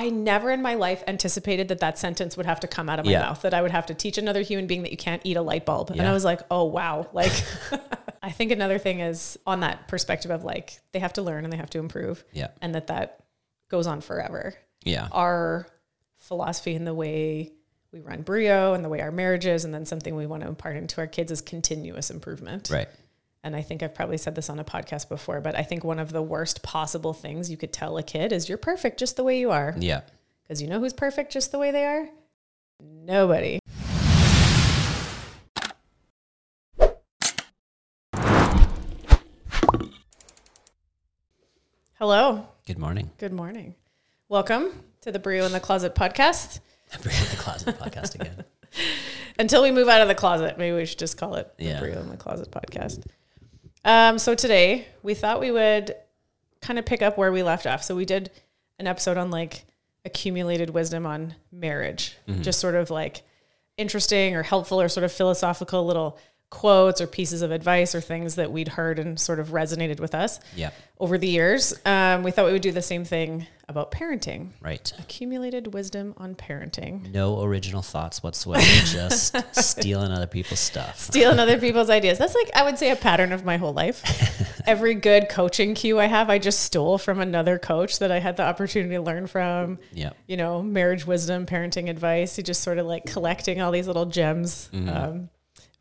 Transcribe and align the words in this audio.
I 0.00 0.08
never 0.08 0.50
in 0.50 0.62
my 0.62 0.74
life 0.74 1.04
anticipated 1.06 1.68
that 1.68 1.80
that 1.80 1.98
sentence 1.98 2.36
would 2.36 2.46
have 2.46 2.60
to 2.60 2.66
come 2.66 2.88
out 2.88 2.98
of 2.98 3.04
my 3.04 3.12
Yeah. 3.12 3.20
mouth, 3.20 3.42
that 3.42 3.52
I 3.52 3.60
would 3.60 3.70
have 3.70 3.84
to 3.86 3.94
teach 3.94 4.16
another 4.16 4.40
human 4.40 4.66
being 4.66 4.82
that 4.84 4.90
you 4.90 4.96
can't 4.96 5.20
eat 5.24 5.36
a 5.36 5.42
light 5.42 5.66
bulb. 5.66 5.90
And 5.90 6.00
I 6.02 6.12
was 6.12 6.24
like, 6.24 6.40
oh, 6.50 6.64
wow. 6.64 7.08
Like, 7.12 7.32
I 8.22 8.30
think 8.30 8.50
another 8.50 8.78
thing 8.78 9.00
is 9.00 9.38
on 9.46 9.60
that 9.60 9.88
perspective 9.88 10.30
of 10.30 10.42
like, 10.42 10.80
they 10.92 10.98
have 11.00 11.12
to 11.14 11.22
learn 11.22 11.44
and 11.44 11.52
they 11.52 11.56
have 11.58 11.70
to 11.70 11.78
improve 11.78 12.24
Yeah. 12.32 12.48
and 12.62 12.74
that 12.74 12.86
that 12.86 13.20
goes 13.68 13.86
on 13.86 14.00
forever. 14.00 14.54
Yeah. 14.84 15.08
Our 15.12 15.66
philosophy 16.16 16.74
and 16.74 16.86
the 16.86 16.94
way 16.94 17.52
we 17.92 18.00
run 18.00 18.22
Brio 18.22 18.72
and 18.74 18.82
the 18.84 18.88
way 18.88 19.00
our 19.00 19.10
marriage 19.10 19.44
is, 19.46 19.64
and 19.64 19.74
then 19.74 19.84
something 19.84 20.14
we 20.16 20.26
want 20.26 20.42
to 20.42 20.48
impart 20.48 20.76
into 20.76 21.00
our 21.00 21.06
kids 21.06 21.30
is 21.30 21.40
continuous 21.42 22.10
improvement 22.10 22.70
Right. 22.70 22.88
And 23.42 23.56
I 23.56 23.62
think 23.62 23.82
I've 23.82 23.94
probably 23.94 24.18
said 24.18 24.34
this 24.34 24.50
on 24.50 24.58
a 24.58 24.64
podcast 24.64 25.08
before, 25.08 25.40
but 25.40 25.56
I 25.56 25.62
think 25.62 25.82
one 25.82 25.98
of 25.98 26.12
the 26.12 26.22
worst 26.22 26.62
possible 26.62 27.12
things 27.14 27.50
you 27.50 27.56
could 27.56 27.72
tell 27.72 27.96
a 27.96 28.02
kid 28.02 28.32
is 28.32 28.48
you're 28.48 28.58
perfect 28.58 28.98
just 28.98 29.16
the 29.16 29.24
way 29.24 29.38
you 29.38 29.50
are. 29.50 29.74
Yeah. 29.78 30.02
Because 30.42 30.60
you 30.60 30.68
know 30.68 30.78
who's 30.80 30.92
perfect 30.92 31.32
just 31.32 31.50
the 31.52 31.58
way 31.58 31.70
they 31.70 31.84
are? 31.86 32.08
Nobody. 32.82 33.58
Hello. 41.94 42.46
Good 42.66 42.78
morning. 42.78 43.10
Good 43.18 43.32
morning. 43.32 43.74
Welcome 44.28 44.84
to 45.02 45.12
the 45.12 45.18
Brio 45.18 45.44
in 45.44 45.52
the 45.52 45.60
Closet 45.60 45.94
podcast. 45.94 46.60
Bring 47.02 47.14
up 47.16 47.28
the 47.28 47.36
closet 47.36 47.78
podcast 47.78 48.14
again. 48.14 48.44
Until 49.38 49.62
we 49.62 49.70
move 49.70 49.88
out 49.88 50.00
of 50.00 50.08
the 50.08 50.14
closet, 50.14 50.58
maybe 50.58 50.74
we 50.76 50.86
should 50.86 50.98
just 50.98 51.16
call 51.16 51.34
it 51.36 51.52
the 51.56 51.64
Yeah. 51.66 51.80
Brio 51.80 52.00
in 52.00 52.08
the 52.08 52.16
Closet 52.16 52.50
podcast. 52.50 53.04
Um, 53.84 54.18
so 54.18 54.34
today 54.34 54.86
we 55.02 55.14
thought 55.14 55.40
we 55.40 55.50
would 55.50 55.94
kind 56.60 56.78
of 56.78 56.84
pick 56.84 57.02
up 57.02 57.16
where 57.16 57.32
we 57.32 57.42
left 57.42 57.66
off. 57.66 57.82
So 57.82 57.96
we 57.96 58.04
did 58.04 58.30
an 58.78 58.86
episode 58.86 59.16
on 59.16 59.30
like 59.30 59.64
accumulated 60.04 60.70
wisdom 60.70 61.06
on 61.06 61.34
marriage, 61.52 62.16
just 62.42 62.60
sort 62.60 62.74
of 62.74 62.90
like 62.90 63.22
interesting 63.76 64.34
or 64.36 64.42
helpful 64.42 64.80
or 64.80 64.88
sort 64.88 65.04
of 65.04 65.12
philosophical 65.12 65.86
little 65.86 66.18
quotes 66.50 67.00
or 67.00 67.06
pieces 67.06 67.42
of 67.42 67.52
advice 67.52 67.94
or 67.94 68.00
things 68.00 68.34
that 68.34 68.50
we'd 68.50 68.66
heard 68.68 68.98
and 68.98 69.18
sort 69.20 69.38
of 69.38 69.48
resonated 69.50 70.00
with 70.00 70.14
us 70.16 70.40
Yeah. 70.56 70.70
over 70.98 71.16
the 71.16 71.28
years. 71.28 71.72
Um, 71.86 72.24
we 72.24 72.32
thought 72.32 72.46
we 72.46 72.52
would 72.52 72.60
do 72.62 72.72
the 72.72 72.82
same 72.82 73.04
thing 73.04 73.46
about 73.68 73.92
parenting, 73.92 74.48
Right. 74.60 74.92
accumulated 74.98 75.72
wisdom 75.72 76.12
on 76.16 76.34
parenting. 76.34 77.12
No 77.12 77.40
original 77.40 77.82
thoughts 77.82 78.20
whatsoever. 78.24 78.62
just 78.84 79.36
stealing 79.54 80.10
other 80.10 80.26
people's 80.26 80.58
stuff. 80.58 80.98
stealing 80.98 81.38
other 81.38 81.56
people's 81.56 81.88
ideas. 81.88 82.18
That's 82.18 82.34
like 82.34 82.50
I 82.56 82.64
would 82.64 82.78
say 82.78 82.90
a 82.90 82.96
pattern 82.96 83.30
of 83.32 83.44
my 83.44 83.56
whole 83.56 83.72
life. 83.72 84.02
Every 84.66 84.94
good 84.94 85.28
coaching 85.28 85.74
cue 85.74 86.00
I 86.00 86.06
have, 86.06 86.28
I 86.30 86.38
just 86.38 86.60
stole 86.64 86.98
from 86.98 87.20
another 87.20 87.58
coach 87.60 88.00
that 88.00 88.10
I 88.10 88.18
had 88.18 88.36
the 88.36 88.42
opportunity 88.44 88.96
to 88.96 89.00
learn 89.02 89.28
from. 89.28 89.78
Yeah. 89.92 90.10
You 90.26 90.36
know, 90.36 90.62
marriage 90.62 91.06
wisdom, 91.06 91.46
parenting 91.46 91.88
advice. 91.88 92.36
You 92.38 92.42
just 92.44 92.62
sort 92.62 92.78
of 92.78 92.86
like 92.86 93.06
collecting 93.06 93.60
all 93.62 93.70
these 93.70 93.86
little 93.86 94.06
gems, 94.06 94.68
um, 94.74 95.30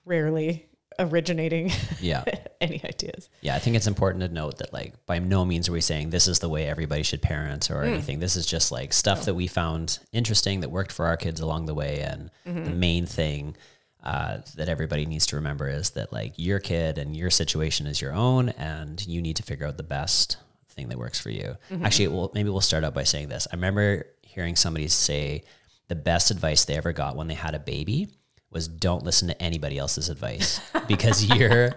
rarely 0.09 0.65
originating 0.97 1.71
Yeah. 2.01 2.25
any 2.61 2.81
ideas. 2.83 3.29
Yeah, 3.41 3.55
I 3.55 3.59
think 3.59 3.77
it's 3.77 3.87
important 3.87 4.21
to 4.21 4.27
note 4.27 4.57
that 4.57 4.73
like 4.73 5.05
by 5.05 5.19
no 5.19 5.45
means 5.45 5.69
are 5.69 5.71
we 5.71 5.79
saying 5.79 6.09
this 6.09 6.27
is 6.27 6.39
the 6.39 6.49
way 6.49 6.67
everybody 6.67 7.03
should 7.03 7.21
parent 7.21 7.71
or 7.71 7.83
mm. 7.83 7.87
anything. 7.93 8.19
This 8.19 8.35
is 8.35 8.45
just 8.45 8.71
like 8.71 8.91
stuff 8.91 9.25
that 9.25 9.35
we 9.35 9.47
found 9.47 9.99
interesting 10.11 10.59
that 10.59 10.69
worked 10.69 10.91
for 10.91 11.05
our 11.05 11.15
kids 11.15 11.39
along 11.39 11.67
the 11.67 11.73
way. 11.73 12.01
And 12.01 12.31
mm-hmm. 12.45 12.65
the 12.65 12.71
main 12.71 13.05
thing 13.05 13.55
uh, 14.03 14.39
that 14.55 14.67
everybody 14.67 15.05
needs 15.05 15.25
to 15.27 15.37
remember 15.37 15.69
is 15.69 15.91
that 15.91 16.11
like 16.11 16.33
your 16.37 16.59
kid 16.59 16.97
and 16.97 17.15
your 17.15 17.29
situation 17.29 17.85
is 17.85 18.01
your 18.01 18.13
own, 18.13 18.49
and 18.49 19.05
you 19.05 19.21
need 19.21 19.35
to 19.37 19.43
figure 19.43 19.67
out 19.67 19.77
the 19.77 19.83
best 19.83 20.37
thing 20.69 20.89
that 20.89 20.97
works 20.97 21.19
for 21.19 21.29
you. 21.29 21.55
Mm-hmm. 21.69 21.85
Actually, 21.85 22.07
well, 22.09 22.31
maybe 22.33 22.49
we'll 22.49 22.61
start 22.61 22.83
out 22.83 22.93
by 22.93 23.03
saying 23.03 23.29
this. 23.29 23.47
I 23.51 23.55
remember 23.55 24.05
hearing 24.21 24.55
somebody 24.55 24.87
say 24.87 25.43
the 25.89 25.95
best 25.95 26.31
advice 26.31 26.65
they 26.65 26.77
ever 26.77 26.93
got 26.93 27.15
when 27.15 27.27
they 27.27 27.33
had 27.33 27.55
a 27.55 27.59
baby 27.59 28.07
was 28.51 28.67
don't 28.67 29.03
listen 29.03 29.27
to 29.27 29.41
anybody 29.41 29.77
else's 29.77 30.09
advice 30.09 30.59
because 30.87 31.23
your 31.35 31.71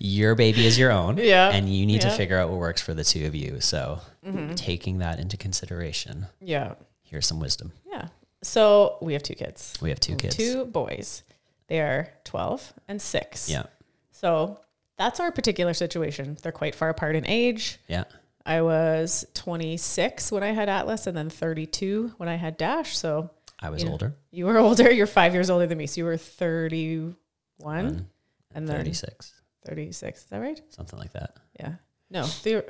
your 0.00 0.34
baby 0.34 0.66
is 0.66 0.78
your 0.78 0.90
own 0.92 1.16
Yeah. 1.18 1.50
and 1.50 1.68
you 1.72 1.86
need 1.86 2.00
to 2.02 2.10
figure 2.10 2.38
out 2.38 2.50
what 2.50 2.58
works 2.58 2.82
for 2.82 2.94
the 2.94 3.04
two 3.04 3.26
of 3.26 3.34
you 3.34 3.60
so 3.60 4.00
mm-hmm. 4.26 4.54
taking 4.54 4.98
that 4.98 5.18
into 5.20 5.36
consideration 5.36 6.26
Yeah. 6.40 6.74
here's 7.04 7.26
some 7.26 7.40
wisdom 7.40 7.72
Yeah. 7.90 8.08
So 8.42 8.98
we 9.00 9.12
have 9.14 9.22
two 9.22 9.34
kids, 9.34 9.74
we 9.80 9.88
have 9.90 10.00
two 10.00 10.14
mm, 10.14 10.18
kids 10.18 10.36
two 10.36 10.64
boys. 10.66 11.22
They 11.68 11.80
are 11.80 12.08
12 12.24 12.72
and 12.88 13.00
six. 13.02 13.48
yeah 13.48 13.64
So 14.12 14.60
that's 14.98 15.20
our 15.20 15.30
particular 15.32 15.74
situation. 15.74 16.38
They're 16.42 16.52
quite 16.52 16.74
far 16.74 16.88
apart 16.90 17.16
in 17.16 17.26
age. 17.26 17.78
yeah 17.88 18.04
I 18.44 18.62
was 18.62 19.26
26 19.34 20.30
when 20.30 20.44
I 20.44 20.52
had 20.52 20.68
Atlas 20.68 21.06
and 21.08 21.16
then 21.16 21.28
32 21.30 22.12
when 22.18 22.28
I 22.28 22.36
had 22.36 22.56
Dash. 22.56 22.96
So 22.96 23.30
i 23.60 23.70
was 23.70 23.82
Yeah. 23.82 23.90
older 23.90 24.14
you 24.30 24.46
were 24.46 24.58
older. 24.66 24.90
You're 24.90 25.06
five 25.06 25.32
years 25.34 25.48
older 25.50 25.66
than 25.66 25.78
me. 25.78 25.86
So 25.86 26.00
you 26.00 26.04
were 26.04 26.16
31 26.16 27.16
One, 27.58 28.06
and 28.54 28.68
then 28.68 28.76
36 28.76 29.32
36. 29.66 30.18
Is 30.20 30.24
that 30.26 30.38
right? 30.40 30.60
something 30.70 30.98
like 30.98 31.12
that 31.14 31.36
Yeah. 31.58 31.74
No, 32.10 32.24
the, 32.44 32.64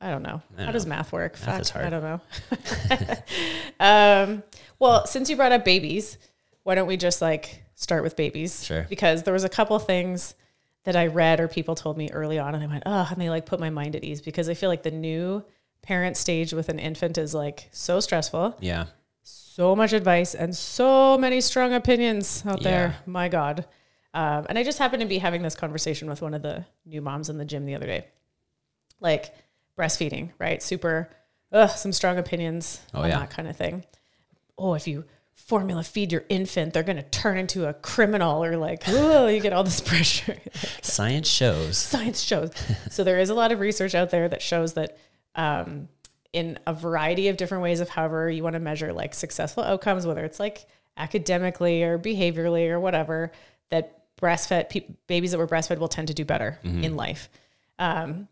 I 0.00 0.10
don't 0.10 0.22
know. 0.22 0.42
I 0.56 0.60
How 0.60 0.64
don't 0.66 0.72
does 0.74 0.84
know. 0.84 0.90
math 0.90 1.12
work? 1.12 1.38
Math 1.46 1.60
is 1.62 1.70
Fuck, 1.70 1.82
I 1.82 1.90
don't 1.90 2.02
know. 2.02 2.20
um, 3.80 4.42
well, 4.78 5.06
since 5.06 5.30
you 5.30 5.36
brought 5.36 5.52
up 5.52 5.64
babies, 5.64 6.18
why 6.64 6.74
don't 6.74 6.86
we 6.88 6.96
just 6.96 7.22
like 7.22 7.62
start 7.74 8.02
with 8.02 8.16
babies? 8.16 8.64
Sure. 8.64 8.84
Because 8.88 9.22
there 9.22 9.32
was 9.32 9.44
a 9.44 9.48
couple 9.48 9.78
things 9.78 10.34
that 10.84 10.96
I 10.96 11.06
read 11.06 11.38
or 11.40 11.46
people 11.48 11.74
told 11.76 11.96
me 11.96 12.10
early 12.10 12.38
on, 12.38 12.54
and 12.54 12.62
I 12.62 12.66
went, 12.66 12.82
oh, 12.86 13.06
and 13.10 13.20
they 13.20 13.30
like 13.30 13.46
put 13.46 13.60
my 13.60 13.70
mind 13.70 13.94
at 13.96 14.02
ease 14.04 14.20
because 14.20 14.48
I 14.48 14.54
feel 14.54 14.68
like 14.68 14.82
the 14.82 14.90
new 14.90 15.44
parent 15.82 16.16
stage 16.16 16.52
with 16.52 16.68
an 16.68 16.78
infant 16.78 17.16
is 17.18 17.32
like 17.34 17.68
so 17.72 18.00
stressful, 18.00 18.56
yeah 18.60 18.86
so 19.54 19.76
much 19.76 19.92
advice, 19.92 20.34
and 20.34 20.56
so 20.56 21.18
many 21.18 21.40
strong 21.40 21.74
opinions 21.74 22.42
out 22.46 22.62
Yeah. 22.62 22.70
there. 22.70 22.96
My 23.06 23.28
God. 23.28 23.66
Um, 24.14 24.46
and 24.48 24.58
I 24.58 24.62
just 24.62 24.78
happened 24.78 25.00
to 25.02 25.06
be 25.08 25.18
having 25.18 25.42
this 25.42 25.54
conversation 25.54 26.08
with 26.08 26.22
one 26.22 26.34
of 26.34 26.42
the 26.42 26.64
new 26.84 27.00
moms 27.00 27.28
in 27.28 27.38
the 27.38 27.44
gym 27.44 27.64
the 27.66 27.74
other 27.74 27.86
day. 27.86 28.06
Like 29.00 29.34
breastfeeding, 29.78 30.30
right? 30.38 30.62
Super, 30.62 31.10
ugh, 31.50 31.70
some 31.70 31.92
strong 31.92 32.18
opinions 32.18 32.80
Oh, 32.94 33.02
on 33.02 33.08
yeah. 33.10 33.18
that 33.20 33.30
kind 33.30 33.48
of 33.48 33.56
thing. 33.56 33.84
Oh, 34.58 34.74
if 34.74 34.86
you 34.86 35.04
formula 35.34 35.82
feed 35.82 36.12
your 36.12 36.24
infant, 36.28 36.72
they're 36.72 36.82
going 36.82 36.96
to 36.98 37.02
turn 37.02 37.36
into 37.38 37.66
a 37.66 37.72
criminal 37.74 38.44
or 38.44 38.56
like, 38.56 38.82
oh, 38.88 39.26
you 39.26 39.40
get 39.40 39.52
all 39.52 39.64
this 39.64 39.80
pressure. 39.80 40.36
science 40.82 41.28
shows 41.28 41.76
Science 41.78 42.20
shows. 42.20 42.52
so 42.90 43.02
there 43.02 43.18
is 43.18 43.28
a 43.30 43.34
lot 43.34 43.50
of 43.50 43.60
research 43.60 43.94
out 43.94 44.10
there 44.10 44.28
that 44.28 44.40
shows 44.42 44.74
that 44.74 44.98
um, 45.34 45.88
in 46.32 46.58
a 46.66 46.72
variety 46.72 47.28
of 47.28 47.36
different 47.36 47.62
ways 47.62 47.80
of 47.80 47.88
however 47.90 48.30
you 48.30 48.42
want 48.42 48.54
to 48.54 48.60
measure 48.60 48.92
like 48.92 49.14
successful 49.14 49.62
outcomes, 49.62 50.06
whether 50.06 50.24
it's 50.24 50.40
like 50.40 50.66
academically 50.96 51.82
or 51.82 51.98
behaviorally 51.98 52.70
or 52.70 52.80
whatever, 52.80 53.32
that 53.70 53.98
breastfed 54.20 54.68
pe- 54.70 54.86
babies 55.06 55.32
that 55.32 55.38
were 55.38 55.46
breastfed 55.48 55.78
will 55.78 55.88
tend 55.88 56.08
to 56.08 56.14
do 56.14 56.24
better 56.24 56.58
in 56.64 56.96
life. 56.96 57.28
Um, 57.78 58.28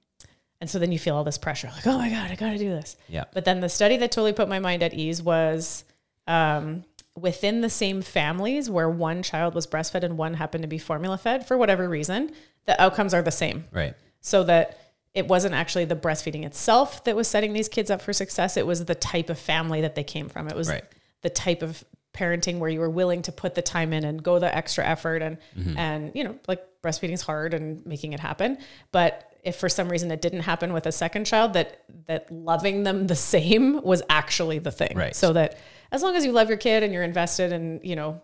and 0.61 0.69
so 0.69 0.79
then 0.79 0.93
you 0.93 0.99
feel 0.99 1.17
all 1.17 1.25
this 1.25 1.39
pressure, 1.39 1.71
like, 1.75 1.87
oh 1.87 1.97
my 1.99 2.11
God, 2.11 2.31
I 2.31 2.35
got 2.37 2.51
to 2.51 2.59
do 2.59 2.69
this. 2.71 2.97
yeah 3.09 3.25
But 3.33 3.45
then 3.45 3.61
the 3.61 3.69
study 3.69 3.97
that 3.99 4.13
totally 4.13 4.33
put 4.35 4.49
my 4.49 4.59
mind 4.59 4.83
at 4.83 4.93
ease 4.95 5.23
was 5.23 5.85
um, 6.27 6.85
within 7.17 7.61
the 7.63 7.71
same 7.71 8.03
families 8.03 8.69
where 8.71 8.89
one 8.89 9.23
child 9.23 9.55
was 9.55 9.67
breastfed 9.67 10.05
and 10.05 10.17
one 10.19 10.35
happened 10.35 10.63
to 10.63 10.69
be 10.69 10.79
formula 10.79 11.19
fed 11.19 11.47
for 11.47 11.57
whatever 11.59 11.89
reason, 11.89 12.33
the 12.67 12.81
outcomes 12.81 13.15
are 13.15 13.23
the 13.23 13.31
same. 13.31 13.65
right 13.73 13.95
So 14.21 14.45
that 14.45 14.79
it 15.15 15.27
wasn't 15.27 15.55
actually 15.55 15.85
the 15.87 15.97
breastfeeding 15.97 16.45
itself 16.45 17.03
that 17.05 17.17
was 17.17 17.27
setting 17.29 17.53
these 17.53 17.69
kids 17.69 17.91
up 17.91 18.01
for 18.01 18.13
success. 18.13 18.57
It 18.57 18.67
was 18.67 18.85
the 18.85 18.95
type 18.95 19.29
of 19.29 19.39
family 19.39 19.81
that 19.81 19.95
they 19.97 20.05
came 20.05 20.29
from. 20.29 20.47
It 20.49 20.55
was 20.55 20.69
Right. 20.69 20.85
the 21.23 21.31
type 21.31 21.63
of 21.63 21.85
parenting 22.13 22.59
where 22.59 22.69
you 22.71 22.81
were 22.81 22.91
willing 22.91 23.23
to 23.23 23.33
put 23.33 23.55
the 23.55 23.63
time 23.63 23.93
in 23.93 24.05
and 24.05 24.23
go 24.23 24.39
the 24.41 24.53
extra 24.55 24.85
effort 24.85 25.23
and 25.23 25.39
mm-hmm. 25.57 25.79
and 25.79 26.11
you 26.15 26.25
know 26.25 26.35
like 26.49 26.61
breastfeeding 26.83 27.13
is 27.13 27.23
hard 27.23 27.55
and 27.55 27.87
making 27.87 28.13
it 28.13 28.19
happen 28.19 28.59
but 28.91 29.33
if 29.45 29.55
for 29.55 29.69
some 29.69 29.89
reason 29.89 30.11
it 30.11 30.21
didn't 30.21 30.41
happen 30.41 30.73
with 30.73 30.87
a 30.87 30.93
second 30.93 31.25
child 31.25 31.53
that 31.53 31.85
that 32.09 32.29
loving 32.33 32.83
them 32.83 33.07
the 33.07 33.15
same 33.15 33.81
was 33.83 34.03
actually 34.11 34.59
the 34.59 34.73
thing 34.73 34.93
Right. 34.97 35.15
so 35.15 35.33
that 35.35 35.57
as 35.93 36.03
long 36.03 36.17
as 36.17 36.25
you 36.25 36.33
love 36.33 36.49
your 36.49 36.59
kid 36.59 36.83
and 36.83 36.93
you're 36.93 37.05
invested 37.05 37.53
in 37.53 37.79
you 37.85 37.95
know 37.95 38.21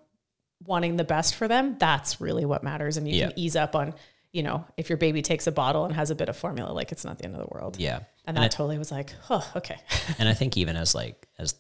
wanting 0.65 0.97
the 0.97 1.05
best 1.05 1.37
for 1.37 1.47
them 1.47 1.77
that's 1.79 2.21
really 2.21 2.45
what 2.45 2.65
matters 2.65 2.97
and 2.97 3.07
you 3.07 3.15
Yeah. 3.15 3.29
can 3.29 3.39
ease 3.39 3.55
up 3.55 3.77
on 3.77 3.95
you 4.33 4.43
know 4.43 4.65
if 4.77 4.89
your 4.91 4.97
baby 4.99 5.23
takes 5.23 5.47
a 5.47 5.53
bottle 5.53 5.85
and 5.85 5.95
has 5.95 6.11
a 6.11 6.15
bit 6.15 6.29
of 6.29 6.37
formula 6.37 6.71
like 6.73 6.93
it's 6.93 7.05
not 7.05 7.19
the 7.19 7.25
end 7.25 7.35
of 7.35 7.41
the 7.41 7.49
world 7.55 7.77
yeah 7.79 7.97
and 8.27 8.37
And 8.37 8.39
that 8.39 8.51
totally 8.51 8.79
was 8.79 8.91
like 8.91 9.13
oh 9.31 9.49
okay 9.57 9.77
and 10.19 10.29
I 10.29 10.35
think 10.35 10.57
even 10.57 10.77
as 10.77 10.95
like 10.95 11.27
as 11.39 11.55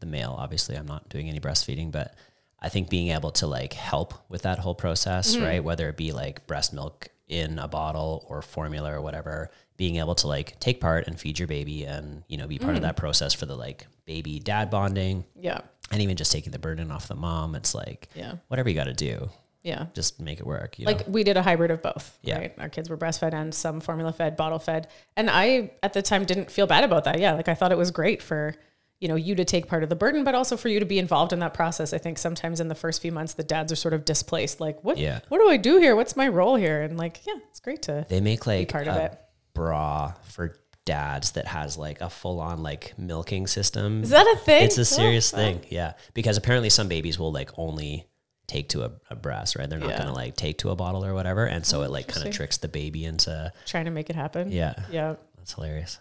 the 0.00 0.06
male, 0.06 0.34
obviously 0.38 0.76
I'm 0.76 0.86
not 0.86 1.08
doing 1.08 1.28
any 1.28 1.40
breastfeeding, 1.40 1.90
but 1.90 2.14
I 2.60 2.68
think 2.68 2.90
being 2.90 3.08
able 3.08 3.30
to 3.32 3.46
like 3.46 3.72
help 3.72 4.12
with 4.28 4.42
that 4.42 4.58
whole 4.58 4.74
process, 4.74 5.34
Mm-hmm. 5.34 5.44
right? 5.44 5.64
Whether 5.64 5.88
it 5.88 5.96
be 5.96 6.12
like 6.12 6.46
breast 6.46 6.72
milk 6.74 7.08
in 7.26 7.58
a 7.58 7.68
bottle 7.68 8.26
or 8.28 8.42
formula 8.42 8.92
or 8.92 9.00
whatever, 9.00 9.50
being 9.76 9.96
able 9.96 10.14
to 10.16 10.26
like 10.28 10.58
take 10.60 10.80
part 10.80 11.06
and 11.06 11.18
feed 11.18 11.38
your 11.38 11.48
baby 11.48 11.84
and, 11.84 12.22
you 12.28 12.36
know, 12.36 12.46
be 12.46 12.58
part 12.58 12.74
of 12.74 12.80
Mm. 12.80 12.82
that 12.82 12.96
process 12.96 13.32
for 13.34 13.46
the 13.46 13.56
like 13.56 13.86
baby 14.04 14.38
dad 14.40 14.68
bonding 14.70 15.24
yeah 15.40 15.60
and 15.90 16.02
even 16.02 16.16
just 16.16 16.32
taking 16.32 16.52
the 16.52 16.58
burden 16.58 16.90
off 16.90 17.08
the 17.08 17.14
mom. 17.14 17.54
It's 17.54 17.74
like, 17.74 18.08
yeah 18.14 18.34
whatever 18.48 18.68
you 18.68 18.74
got 18.74 18.84
to 18.84 18.94
do, 18.94 19.30
yeah 19.64 19.86
just 19.94 20.20
make 20.20 20.38
it 20.38 20.46
work. 20.46 20.78
You 20.78 20.86
like 20.86 21.06
know? 21.06 21.12
we 21.12 21.24
did 21.24 21.36
a 21.36 21.42
hybrid 21.42 21.70
of 21.72 21.82
both 21.82 22.16
Yeah. 22.22 22.38
right 22.38 22.54
our 22.58 22.68
kids 22.68 22.88
were 22.88 22.96
breastfed 22.96 23.34
and 23.34 23.52
some 23.52 23.80
formula 23.80 24.12
fed 24.12 24.36
bottle 24.36 24.58
fed 24.60 24.86
and 25.16 25.28
i 25.28 25.72
at 25.82 25.92
the 25.94 26.02
time 26.02 26.24
didn't 26.24 26.50
feel 26.50 26.66
bad 26.68 26.84
about 26.84 27.04
that 27.04 27.18
yeah 27.18 27.32
like 27.32 27.48
i 27.48 27.54
thought 27.54 27.72
it 27.72 27.78
was 27.78 27.90
great 27.90 28.22
for 28.22 28.54
you 29.00 29.08
know, 29.08 29.16
you 29.16 29.34
to 29.34 29.44
take 29.44 29.66
part 29.66 29.82
of 29.82 29.90
the 29.90 29.96
burden, 29.96 30.24
but 30.24 30.34
also 30.34 30.56
for 30.56 30.70
you 30.70 30.80
to 30.80 30.86
be 30.86 30.98
involved 30.98 31.32
in 31.34 31.40
that 31.40 31.52
process. 31.52 31.92
I 31.92 31.98
think 31.98 32.16
sometimes 32.16 32.58
in 32.58 32.68
the 32.68 32.74
first 32.76 33.02
few 33.02 33.12
months, 33.12 33.34
the 33.34 33.42
dads 33.42 33.70
are 33.70 33.76
sort 33.76 33.92
of 33.92 34.04
displaced. 34.06 34.60
Like, 34.60 34.82
what, 34.82 34.96
Yeah. 34.96 35.18
what 35.28 35.38
do 35.40 35.48
I 35.50 35.58
do 35.58 35.78
here? 35.78 35.94
What's 35.94 36.16
my 36.16 36.28
role 36.28 36.54
here? 36.54 36.80
And 36.80 36.96
like, 36.96 37.20
yeah, 37.26 37.34
it's 37.50 37.60
great 37.60 37.82
to 37.82 38.06
They 38.08 38.20
make 38.22 38.46
like 38.46 38.70
part 38.70 38.86
a 38.86 38.92
of 38.92 38.96
it. 39.12 39.18
bra 39.52 40.14
for 40.22 40.56
dads 40.86 41.32
that 41.32 41.46
has 41.48 41.76
like 41.76 42.00
a 42.00 42.08
full 42.08 42.40
on 42.40 42.62
like 42.62 42.94
milking 42.96 43.46
system. 43.46 44.04
Is 44.04 44.10
that 44.10 44.26
a 44.26 44.38
thing? 44.38 44.62
It's 44.62 44.78
a 44.78 44.82
Oh, 44.82 44.84
serious 44.84 45.32
wow. 45.34 45.38
thing. 45.38 45.60
Yeah. 45.68 45.94
Because 46.14 46.38
apparently 46.38 46.70
some 46.70 46.88
babies 46.88 47.18
will 47.18 47.32
like 47.32 47.50
only 47.58 48.06
take 48.46 48.68
to 48.70 48.84
a, 48.84 48.90
a 49.10 49.16
breast, 49.16 49.56
right? 49.56 49.68
They're 49.68 49.78
not 49.78 49.90
Yeah. 49.90 49.96
going 49.98 50.08
to 50.08 50.14
like 50.14 50.36
take 50.36 50.58
to 50.58 50.70
a 50.70 50.76
bottle 50.76 51.04
or 51.04 51.14
whatever. 51.14 51.46
And 51.46 51.64
so 51.64 51.82
it 51.82 51.90
like 51.90 52.08
kind 52.08 52.26
of 52.28 52.34
tricks 52.34 52.58
the 52.58 52.68
baby 52.68 53.04
into, 53.04 53.52
trying 53.66 53.86
to 53.86 53.90
make 53.90 54.10
it 54.10 54.16
happen. 54.16 54.52
yeah, 54.52 54.74
Yeah. 54.90 55.14
that's 55.38 55.54
hilarious. 55.54 55.98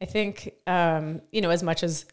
I 0.00 0.04
think, 0.04 0.52
um, 0.66 1.20
you 1.32 1.40
know, 1.40 1.50
as 1.50 1.62
much 1.62 1.82
as 1.82 2.04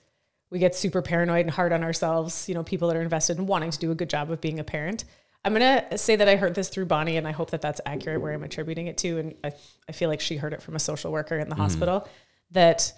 we 0.50 0.60
get 0.60 0.75
super 0.75 1.01
paranoid 1.01 1.42
and 1.45 1.51
hard 1.51 1.74
on 1.74 1.83
ourselves, 1.83 2.48
you 2.48 2.56
know, 2.56 2.63
people 2.63 2.88
that 2.88 2.98
are 2.98 3.01
invested 3.01 3.38
in 3.38 3.45
wanting 3.48 3.72
to 3.72 3.80
do 3.80 3.92
a 3.92 3.95
good 3.95 4.10
job 4.10 4.31
of 4.31 4.39
being 4.42 4.60
a 4.60 4.63
parent. 4.63 5.04
I'm 5.44 5.54
going 5.54 5.81
to 5.89 5.98
say 5.98 6.16
that 6.16 6.27
I 6.27 6.38
heard 6.38 6.56
this 6.56 6.69
through 6.69 6.86
Bonnie, 6.86 7.18
and 7.18 7.27
I 7.27 7.31
hope 7.31 7.51
that 7.51 7.62
that's 7.62 7.80
accurate 7.86 8.19
where 8.22 8.33
I'm 8.33 8.44
attributing 8.44 8.88
it 8.88 8.98
to. 9.00 9.19
And 9.19 9.36
I, 9.44 9.51
I 9.88 9.92
feel 9.92 10.10
like 10.10 10.19
she 10.22 10.38
heard 10.38 10.54
it 10.54 10.62
from 10.63 10.75
a 10.75 10.80
social 10.80 11.12
worker 11.12 11.38
in 11.38 11.50
the 11.50 11.56
hospital 11.56 12.07
that 12.51 12.92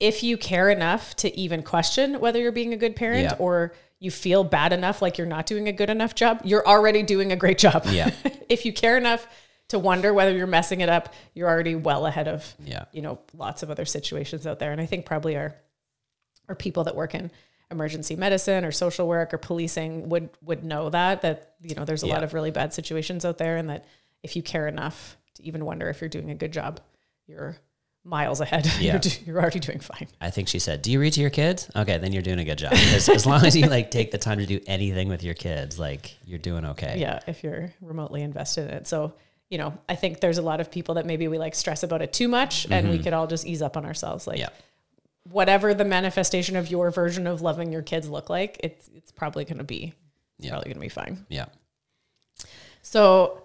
if 0.00 0.22
you 0.22 0.38
care 0.38 0.70
enough 0.70 1.14
to 1.16 1.36
even 1.38 1.62
question 1.62 2.20
whether 2.20 2.38
you're 2.38 2.52
being 2.52 2.72
a 2.72 2.76
good 2.78 2.96
parent 2.96 3.24
Yeah. 3.24 3.36
or 3.38 3.74
you 4.00 4.10
feel 4.10 4.44
bad 4.44 4.72
enough 4.72 5.02
like 5.02 5.18
you're 5.18 5.26
not 5.26 5.46
doing 5.46 5.66
a 5.68 5.72
good 5.72 5.90
enough 5.90 6.14
job, 6.14 6.40
you're 6.44 6.66
already 6.66 7.02
doing 7.02 7.32
a 7.32 7.36
great 7.36 7.58
job. 7.58 7.84
Yeah. 7.90 8.10
if 8.48 8.64
you 8.64 8.72
care 8.72 8.96
enough 8.96 9.26
to 9.68 9.78
wonder 9.78 10.14
whether 10.14 10.34
you're 10.36 10.46
messing 10.46 10.80
it 10.80 10.88
up, 10.88 11.12
you're 11.34 11.48
already 11.48 11.74
well 11.74 12.06
ahead 12.06 12.28
of 12.28 12.54
Yeah. 12.64 12.84
you 12.92 13.02
know 13.02 13.18
lots 13.34 13.62
of 13.62 13.70
other 13.70 13.84
situations 13.84 14.46
out 14.46 14.58
there 14.60 14.72
and 14.72 14.80
i 14.80 14.86
think 14.86 15.04
probably 15.04 15.36
our 15.36 15.54
our 16.48 16.54
people 16.54 16.84
that 16.84 16.96
work 16.96 17.14
in 17.14 17.30
emergency 17.70 18.16
medicine 18.16 18.64
or 18.64 18.72
social 18.72 19.06
work 19.06 19.34
or 19.34 19.38
policing 19.38 20.08
would 20.08 20.30
would 20.42 20.64
know 20.64 20.88
that 20.88 21.20
that 21.20 21.54
you 21.60 21.74
know 21.74 21.84
there's 21.84 22.02
a 22.02 22.06
lot 22.06 22.22
of 22.24 22.32
really 22.32 22.50
bad 22.50 22.72
situations 22.72 23.24
out 23.26 23.36
there 23.36 23.58
and 23.58 23.68
that 23.68 23.84
if 24.22 24.36
you 24.36 24.42
care 24.42 24.66
enough 24.68 25.18
to 25.34 25.42
even 25.44 25.64
wonder 25.66 25.90
if 25.90 26.00
you're 26.00 26.08
doing 26.08 26.30
a 26.30 26.34
good 26.34 26.52
job 26.52 26.80
you're 27.26 27.56
miles 28.08 28.40
ahead 28.40 28.66
Yeah. 28.80 28.92
you're, 28.92 29.00
do, 29.00 29.10
you're 29.26 29.40
already 29.40 29.60
doing 29.60 29.80
fine 29.80 30.08
I 30.20 30.30
think 30.30 30.48
she 30.48 30.58
said, 30.58 30.82
"Do 30.82 30.90
you 30.90 31.00
read 31.00 31.12
to 31.14 31.20
your 31.20 31.30
kids? 31.30 31.70
Okay, 31.76 31.98
then 31.98 32.12
you're 32.12 32.22
doing 32.22 32.38
a 32.38 32.44
good 32.44 32.58
job. 32.58 32.72
As 32.72 33.26
long 33.26 33.44
as 33.44 33.56
you 33.56 33.66
like 33.66 33.90
take 33.98 34.10
the 34.10 34.18
time 34.18 34.38
to 34.38 34.46
do 34.46 34.60
anything 34.66 35.08
with 35.08 35.22
your 35.22 35.34
kids, 35.34 35.78
like 35.78 36.16
you're 36.24 36.38
doing 36.38 36.64
okay." 36.64 36.96
yeah 36.98 37.20
if 37.26 37.44
you're 37.44 37.72
remotely 37.80 38.22
invested 38.22 38.68
in 38.68 38.70
it 38.70 38.86
so 38.86 39.12
you 39.50 39.58
know 39.58 39.76
i 39.88 39.94
think 39.94 40.20
there's 40.20 40.38
a 40.38 40.42
lot 40.42 40.60
of 40.60 40.70
people 40.70 40.96
that 40.96 41.06
maybe 41.06 41.28
we 41.28 41.38
like 41.38 41.54
stress 41.54 41.82
about 41.82 42.02
it 42.02 42.12
too 42.12 42.28
much 42.28 42.66
and 42.70 42.88
we 42.88 42.94
mm-hmm. 42.94 43.04
could 43.04 43.12
all 43.12 43.26
just 43.26 43.46
ease 43.46 43.62
up 43.62 43.76
on 43.76 43.84
ourselves 43.84 44.26
like 44.26 44.38
Yeah. 44.38 44.48
whatever 45.30 45.74
the 45.74 45.84
manifestation 45.84 46.56
of 46.56 46.70
your 46.70 46.90
version 46.90 47.26
of 47.26 47.42
loving 47.42 47.72
your 47.72 47.82
kids 47.82 48.08
look 48.08 48.28
like, 48.30 48.58
it's 48.62 48.88
it's 48.94 49.12
probably 49.12 49.44
going 49.44 49.58
to 49.58 49.64
be 49.64 49.92
Yeah. 50.38 50.50
probably 50.50 50.68
going 50.70 50.76
to 50.76 50.80
be 50.80 50.88
fine. 50.88 51.26
Yeah. 51.28 51.46
So 52.82 53.42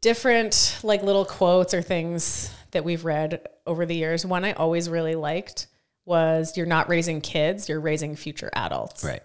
different 0.00 0.78
like 0.82 1.02
little 1.02 1.24
quotes 1.24 1.74
or 1.74 1.82
things 1.82 2.50
that 2.76 2.84
we've 2.84 3.04
read 3.04 3.48
over 3.66 3.86
the 3.86 3.96
years. 3.96 4.24
One 4.24 4.44
I 4.44 4.52
always 4.52 4.88
really 4.88 5.14
liked 5.14 5.66
was 6.04 6.56
you're 6.56 6.66
not 6.66 6.88
raising 6.88 7.20
kids, 7.20 7.68
you're 7.68 7.80
raising 7.80 8.14
future 8.14 8.50
adults. 8.54 9.02
Right. 9.02 9.22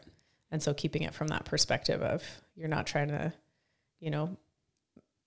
And 0.49 0.63
so 0.63 0.73
keeping 0.73 1.03
it 1.03 1.13
from 1.13 1.27
that 1.27 1.45
perspective 1.45 2.01
of 2.01 2.23
you're 2.55 2.67
not 2.69 2.87
trying 2.87 3.09
to, 3.09 3.33
you 3.99 4.09
know, 4.09 4.37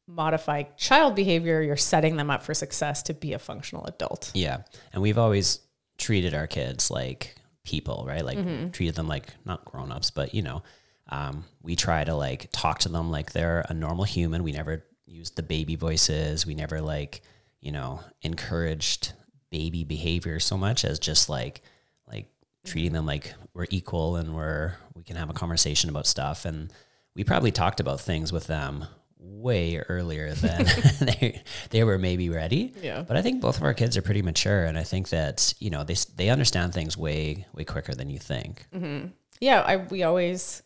modify 0.06 0.64
child 0.76 1.14
behavior, 1.14 1.62
you're 1.62 1.76
setting 1.76 2.16
them 2.16 2.30
up 2.30 2.42
for 2.42 2.54
success 2.54 3.02
to 3.04 3.14
be 3.14 3.34
a 3.34 3.38
functional 3.38 3.84
adult. 3.86 4.30
Yeah. 4.34 4.62
And 4.92 5.02
we've 5.02 5.18
always 5.18 5.60
treated 5.96 6.34
our 6.34 6.46
kids 6.46 6.90
like 6.90 7.36
people, 7.62 8.04
right? 8.06 8.24
Like 8.24 8.72
treated 8.72 8.94
them 8.96 9.06
like 9.06 9.28
not 9.44 9.64
grown-ups, 9.64 10.10
but 10.10 10.34
you 10.34 10.42
know, 10.42 10.62
um, 11.10 11.44
we 11.62 11.76
try 11.76 12.02
to 12.02 12.14
like 12.14 12.48
talk 12.52 12.80
to 12.80 12.88
them 12.88 13.10
like 13.10 13.32
they're 13.32 13.64
a 13.68 13.74
normal 13.74 14.04
human. 14.04 14.42
We 14.42 14.52
never 14.52 14.84
use 15.06 15.30
the 15.30 15.42
baby 15.42 15.76
voices. 15.76 16.46
We 16.46 16.54
never 16.54 16.80
like, 16.80 17.22
you 17.64 17.72
know, 17.72 18.00
encouraged 18.22 19.14
baby 19.50 19.84
behavior 19.84 20.38
so 20.38 20.56
much 20.56 20.84
as 20.84 20.98
just 20.98 21.28
like 21.28 21.62
like 22.06 22.28
treating 22.66 22.92
them 22.92 23.06
like 23.06 23.34
we're 23.54 23.66
equal 23.70 24.16
and 24.16 24.34
we're 24.34 24.74
we 24.94 25.02
can 25.02 25.16
have 25.16 25.30
a 25.30 25.32
conversation 25.32 25.88
about 25.88 26.06
stuff 26.06 26.44
and 26.44 26.72
we 27.14 27.24
probably 27.24 27.50
talked 27.50 27.80
about 27.80 28.00
things 28.00 28.32
with 28.32 28.46
them 28.48 28.84
way 29.18 29.78
earlier 29.88 30.34
than 30.34 30.64
they 31.00 31.42
they 31.70 31.84
were 31.84 31.98
maybe 31.98 32.28
ready. 32.28 32.74
Yeah. 32.82 33.02
But 33.02 33.16
I 33.16 33.22
think 33.22 33.40
both 33.40 33.56
of 33.56 33.62
our 33.62 33.74
kids 33.74 33.96
are 33.96 34.02
pretty 34.02 34.22
mature, 34.22 34.64
and 34.64 34.76
I 34.78 34.82
think 34.82 35.08
that 35.08 35.54
you 35.58 35.70
know 35.70 35.84
they 35.84 35.96
they 36.16 36.28
understand 36.28 36.74
things 36.74 36.98
way 36.98 37.46
way 37.54 37.64
quicker 37.64 37.94
than 37.94 38.10
you 38.10 38.18
think. 38.18 38.66
Mm-hmm. 38.74 39.06
Yeah, 39.40 39.62
I 39.62 39.76
we 39.76 40.02
always 40.02 40.62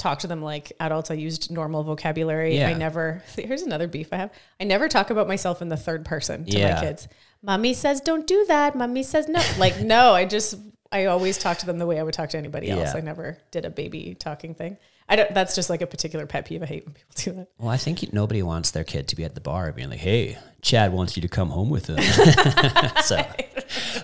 talk 0.00 0.20
to 0.20 0.26
them 0.26 0.42
like 0.42 0.72
adults. 0.80 1.10
I 1.10 1.14
used 1.14 1.50
normal 1.50 1.84
vocabulary. 1.84 2.56
Yeah. 2.56 2.68
I 2.68 2.72
never. 2.74 3.22
Here's 3.36 3.62
another 3.62 3.86
beef 3.86 4.12
I 4.12 4.16
have. 4.16 4.32
I 4.60 4.64
never 4.64 4.88
talk 4.88 5.10
about 5.10 5.28
myself 5.28 5.62
in 5.62 5.68
the 5.68 5.76
third 5.76 6.04
person 6.04 6.44
to 6.46 6.58
Yeah. 6.58 6.74
my 6.74 6.80
kids. 6.80 7.08
Mommy 7.42 7.74
says 7.74 8.00
don't 8.00 8.26
do 8.26 8.44
that. 8.48 8.74
Mommy 8.74 9.02
says 9.02 9.28
no. 9.28 9.40
Like 9.58 9.80
no, 9.80 10.12
I 10.14 10.24
just 10.24 10.56
I 10.92 11.04
always 11.06 11.38
talk 11.38 11.58
to 11.58 11.66
them 11.66 11.78
the 11.78 11.86
way 11.86 12.00
I 12.00 12.02
would 12.02 12.14
talk 12.14 12.30
to 12.30 12.38
anybody 12.38 12.70
else. 12.70 12.94
I 12.94 13.00
never 13.00 13.38
did 13.50 13.64
a 13.64 13.70
baby 13.70 14.16
talking 14.18 14.54
thing. 14.54 14.76
I 15.08 15.16
don't. 15.16 15.34
That's 15.34 15.56
just 15.56 15.68
like 15.70 15.82
a 15.82 15.86
particular 15.88 16.24
pet 16.26 16.44
peeve. 16.46 16.62
I 16.62 16.66
hate 16.66 16.84
when 16.84 16.94
people 16.94 17.12
do 17.16 17.32
that. 17.32 17.48
Well, 17.58 17.68
I 17.68 17.76
think 17.78 18.12
nobody 18.12 18.42
wants 18.42 18.70
their 18.70 18.84
kid 18.84 19.08
to 19.08 19.16
be 19.16 19.24
at 19.24 19.34
the 19.34 19.40
bar 19.40 19.72
being 19.72 19.90
like, 19.90 19.98
"Hey, 19.98 20.38
Chad 20.62 20.92
wants 20.92 21.16
you 21.16 21.22
to 21.22 21.28
come 21.28 21.50
home 21.50 21.68
with 21.68 21.88
him." 21.88 21.98
so 23.02 23.16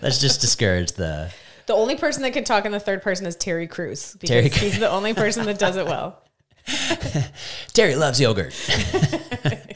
let's 0.03 0.21
just 0.21 0.41
discourage 0.41 0.93
the. 0.93 1.33
The 1.67 1.75
only 1.75 1.97
person 1.97 2.23
that 2.23 2.33
can 2.33 2.45
talk 2.45 2.65
in 2.65 2.73
the 2.73 2.81
third 2.81 3.03
person 3.03 3.27
is 3.27 3.37
Terry 3.37 3.67
Crews 3.67 4.13
because 4.21 4.29
Terry- 4.29 4.49
he's 4.49 4.79
the 4.79 4.91
only 4.91 5.15
person 5.15 5.47
that 5.47 5.59
does 5.59 5.77
it 5.77 5.87
well. 5.87 6.23
Terry 7.73 7.95
loves 7.97 8.21
yogurt. 8.21 8.55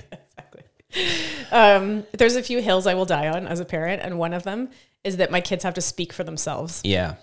Um, 1.52 2.04
there's 2.12 2.36
a 2.36 2.42
few 2.42 2.60
hills 2.60 2.86
I 2.86 2.94
will 2.94 3.04
die 3.06 3.28
on 3.28 3.46
as 3.48 3.58
a 3.60 3.64
parent, 3.64 4.02
and 4.04 4.18
one 4.18 4.32
of 4.32 4.44
them 4.44 4.70
is 5.02 5.16
that 5.16 5.30
my 5.32 5.40
kids 5.40 5.64
have 5.64 5.74
to 5.74 5.80
speak 5.80 6.12
for 6.12 6.22
themselves. 6.24 6.80
Yeah, 6.84 7.14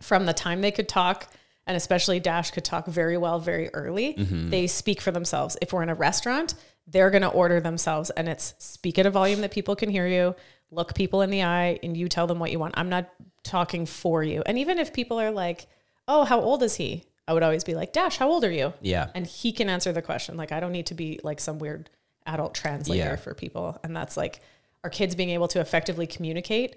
from 0.00 0.26
the 0.26 0.32
time 0.34 0.60
they 0.60 0.70
could 0.70 0.88
talk 0.88 1.28
and 1.66 1.76
especially 1.76 2.18
dash 2.20 2.50
could 2.50 2.64
talk 2.64 2.86
very 2.86 3.16
well 3.16 3.38
very 3.38 3.70
early 3.72 4.14
Mm-hmm. 4.14 4.50
they 4.50 4.66
speak 4.66 5.00
for 5.00 5.10
themselves 5.12 5.56
if 5.62 5.72
we're 5.72 5.84
in 5.84 5.88
a 5.90 5.94
restaurant 5.94 6.54
they're 6.88 7.08
going 7.10 7.22
to 7.22 7.28
order 7.28 7.60
themselves 7.60 8.10
and 8.10 8.28
it's 8.28 8.54
speak 8.58 8.98
at 8.98 9.06
a 9.06 9.10
volume 9.10 9.42
that 9.42 9.52
people 9.52 9.76
can 9.76 9.88
hear 9.88 10.06
you 10.08 10.34
look 10.72 10.92
people 10.96 11.22
in 11.22 11.30
the 11.30 11.44
eye 11.44 11.78
and 11.84 11.96
you 11.96 12.08
tell 12.08 12.26
them 12.26 12.40
what 12.40 12.50
you 12.50 12.58
want 12.58 12.74
i'm 12.76 12.88
not 12.88 13.08
talking 13.44 13.86
for 13.86 14.22
you 14.22 14.42
and 14.46 14.58
even 14.58 14.78
if 14.78 14.92
people 14.92 15.20
are 15.20 15.30
like 15.30 15.66
oh 16.08 16.24
how 16.24 16.40
old 16.40 16.62
is 16.62 16.76
he 16.76 17.04
i 17.26 17.32
would 17.32 17.42
always 17.42 17.64
be 17.64 17.74
like 17.74 17.92
dash 17.92 18.16
how 18.18 18.28
old 18.30 18.44
are 18.44 18.50
you 18.50 18.72
yeah, 18.80 19.08
and 19.14 19.26
he 19.26 19.52
can 19.52 19.68
answer 19.68 19.92
the 19.92 20.02
question. 20.02 20.36
Like 20.36 20.52
I 20.52 20.60
don't 20.60 20.72
need 20.72 20.86
to 20.86 20.94
be 20.94 21.18
like 21.22 21.40
some 21.40 21.58
weird 21.58 21.90
adult 22.26 22.54
translator 22.54 23.02
Yeah. 23.10 23.16
for 23.16 23.34
people. 23.34 23.78
And 23.82 23.96
that's 23.96 24.16
like 24.16 24.40
our 24.84 24.90
kids 24.90 25.14
being 25.14 25.30
able 25.30 25.48
to 25.48 25.60
effectively 25.60 26.06
communicate 26.06 26.76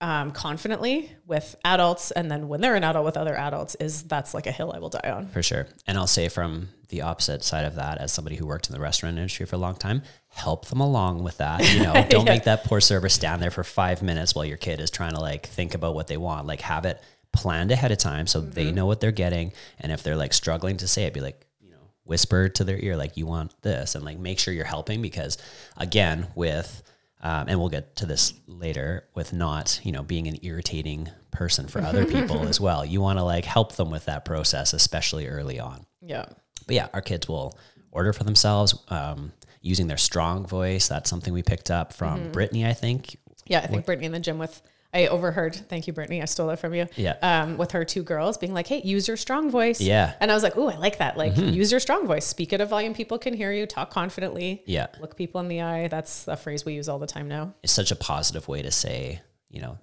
um, 0.00 0.30
confidently 0.30 1.10
with 1.26 1.56
adults, 1.64 2.10
and 2.10 2.30
then 2.30 2.48
when 2.48 2.60
they're 2.60 2.74
an 2.74 2.84
adult 2.84 3.04
with 3.04 3.16
other 3.16 3.36
adults, 3.36 3.74
is 3.76 4.02
that's 4.04 4.32
like 4.34 4.46
a 4.46 4.52
hill 4.52 4.72
I 4.74 4.78
will 4.78 4.88
die 4.88 5.10
on. 5.10 5.28
for 5.28 5.42
sure. 5.42 5.66
And 5.86 5.98
I'll 5.98 6.06
say 6.06 6.28
from 6.28 6.68
the 6.88 7.02
opposite 7.02 7.44
side 7.44 7.64
of 7.64 7.74
that, 7.76 7.98
as 7.98 8.12
somebody 8.12 8.36
who 8.36 8.46
worked 8.46 8.68
in 8.68 8.74
the 8.74 8.80
restaurant 8.80 9.16
industry 9.16 9.46
for 9.46 9.56
a 9.56 9.58
long 9.58 9.76
time, 9.76 10.02
help 10.28 10.66
them 10.66 10.80
along 10.80 11.22
with 11.22 11.38
that. 11.38 11.72
You 11.72 11.82
know, 11.82 12.06
don't 12.10 12.24
make 12.24 12.44
that 12.44 12.64
poor 12.64 12.80
server 12.80 13.08
stand 13.08 13.42
there 13.42 13.50
for 13.50 13.64
five 13.64 14.02
minutes 14.02 14.34
while 14.34 14.44
your 14.44 14.56
kid 14.56 14.80
is 14.80 14.90
trying 14.90 15.12
to 15.12 15.20
like 15.20 15.46
think 15.46 15.74
about 15.74 15.94
what 15.94 16.06
they 16.08 16.16
want. 16.16 16.46
Like 16.46 16.62
have 16.62 16.84
it 16.86 17.00
planned 17.32 17.70
ahead 17.70 17.92
of 17.92 17.98
time 17.98 18.26
so 18.26 18.40
they 18.40 18.72
know 18.72 18.86
what 18.86 19.00
they're 19.00 19.12
getting. 19.12 19.52
And 19.78 19.92
if 19.92 20.02
they're 20.02 20.16
like 20.16 20.32
struggling 20.32 20.78
to 20.78 20.88
say 20.88 21.04
it, 21.04 21.14
be 21.14 21.20
like, 21.20 21.46
you 21.60 21.70
know, 21.70 21.90
whisper 22.04 22.48
to 22.48 22.64
their 22.64 22.78
ear, 22.78 22.96
like 22.96 23.16
you 23.16 23.26
want 23.26 23.54
this, 23.62 23.94
and 23.94 24.04
like 24.04 24.18
make 24.18 24.38
sure 24.40 24.52
you're 24.52 24.64
helping 24.64 25.02
because 25.02 25.38
again, 25.76 26.26
with 26.34 26.82
um, 27.22 27.48
and 27.48 27.58
we'll 27.58 27.68
get 27.68 27.96
to 27.96 28.06
this 28.06 28.34
later 28.46 29.04
with 29.14 29.32
not, 29.32 29.80
you 29.82 29.92
know, 29.92 30.02
being 30.02 30.26
an 30.26 30.38
irritating 30.42 31.08
person 31.30 31.68
for 31.68 31.80
other 31.80 32.06
people 32.06 32.46
as 32.48 32.60
well. 32.60 32.84
You 32.84 33.00
want 33.00 33.18
to 33.18 33.24
like 33.24 33.44
help 33.44 33.76
them 33.76 33.90
with 33.90 34.06
that 34.06 34.24
process, 34.24 34.72
especially 34.72 35.26
early 35.28 35.60
on. 35.60 35.84
Yeah. 36.00 36.26
But 36.66 36.76
yeah, 36.76 36.88
our 36.94 37.02
kids 37.02 37.28
will 37.28 37.58
order 37.90 38.12
for 38.12 38.24
themselves 38.24 38.74
um, 38.88 39.32
using 39.60 39.86
their 39.86 39.98
strong 39.98 40.46
voice. 40.46 40.88
That's 40.88 41.10
something 41.10 41.32
we 41.32 41.42
picked 41.42 41.70
up 41.70 41.92
from 41.92 42.32
Brittany, 42.32 42.66
I 42.66 42.72
think. 42.72 43.16
Yeah. 43.46 43.60
I 43.60 43.66
think 43.66 43.84
Brittany 43.84 44.06
in 44.06 44.12
the 44.12 44.20
gym 44.20 44.38
with, 44.38 44.62
I 44.92 45.06
overheard, 45.06 45.54
thank 45.54 45.86
you, 45.86 45.92
Brittany. 45.92 46.20
I 46.20 46.24
stole 46.24 46.50
it 46.50 46.56
from 46.58 46.74
you. 46.74 46.86
Yeah. 46.96 47.16
Um, 47.22 47.56
with 47.56 47.70
her 47.72 47.84
two 47.84 48.02
girls 48.02 48.38
being 48.38 48.52
like, 48.52 48.66
hey, 48.66 48.80
use 48.82 49.06
your 49.06 49.16
strong 49.16 49.48
voice. 49.50 49.80
Yeah. 49.80 50.08
Mm-hmm. 50.08 50.16
And 50.20 50.30
I 50.32 50.34
was 50.34 50.42
like, 50.42 50.56
ooh, 50.56 50.68
I 50.68 50.76
like 50.76 50.98
that. 50.98 51.16
Like, 51.16 51.36
use 51.36 51.70
your 51.70 51.78
strong 51.78 52.08
voice. 52.08 52.26
Speak 52.26 52.52
at 52.52 52.60
a 52.60 52.66
volume 52.66 52.92
people 52.92 53.16
can 53.18 53.32
hear 53.32 53.52
you. 53.52 53.66
Talk 53.66 53.90
confidently. 53.90 54.62
Yeah. 54.66 54.88
Look 55.00 55.16
people 55.16 55.40
in 55.40 55.46
the 55.48 55.60
eye. 55.62 55.86
That's 55.88 56.26
a 56.26 56.36
phrase 56.36 56.64
we 56.64 56.74
use 56.74 56.88
all 56.88 56.98
the 56.98 57.06
time 57.06 57.28
now. 57.28 57.54
It's 57.62 57.72
such 57.72 57.92
a 57.92 57.96
positive 57.96 58.48
way 58.48 58.62
to 58.62 58.72
say, 58.72 59.20
you 59.48 59.60
know, 59.60 59.78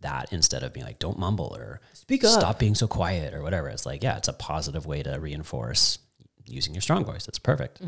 that 0.00 0.32
instead 0.32 0.62
of 0.62 0.72
being 0.72 0.86
like, 0.86 0.98
don't 1.00 1.18
mumble 1.18 1.56
or 1.58 1.80
Speak 1.94 2.22
up. 2.22 2.38
stop 2.38 2.58
being 2.58 2.74
so 2.76 2.86
quiet 2.86 3.34
or 3.34 3.42
whatever. 3.42 3.68
It's 3.68 3.86
like, 3.86 4.02
yeah, 4.04 4.18
it's 4.18 4.28
a 4.28 4.32
positive 4.34 4.86
way 4.86 5.02
to 5.02 5.18
reinforce 5.18 5.98
using 6.46 6.74
your 6.74 6.82
strong 6.82 7.04
voice. 7.04 7.26
It's 7.26 7.38
perfect. 7.38 7.80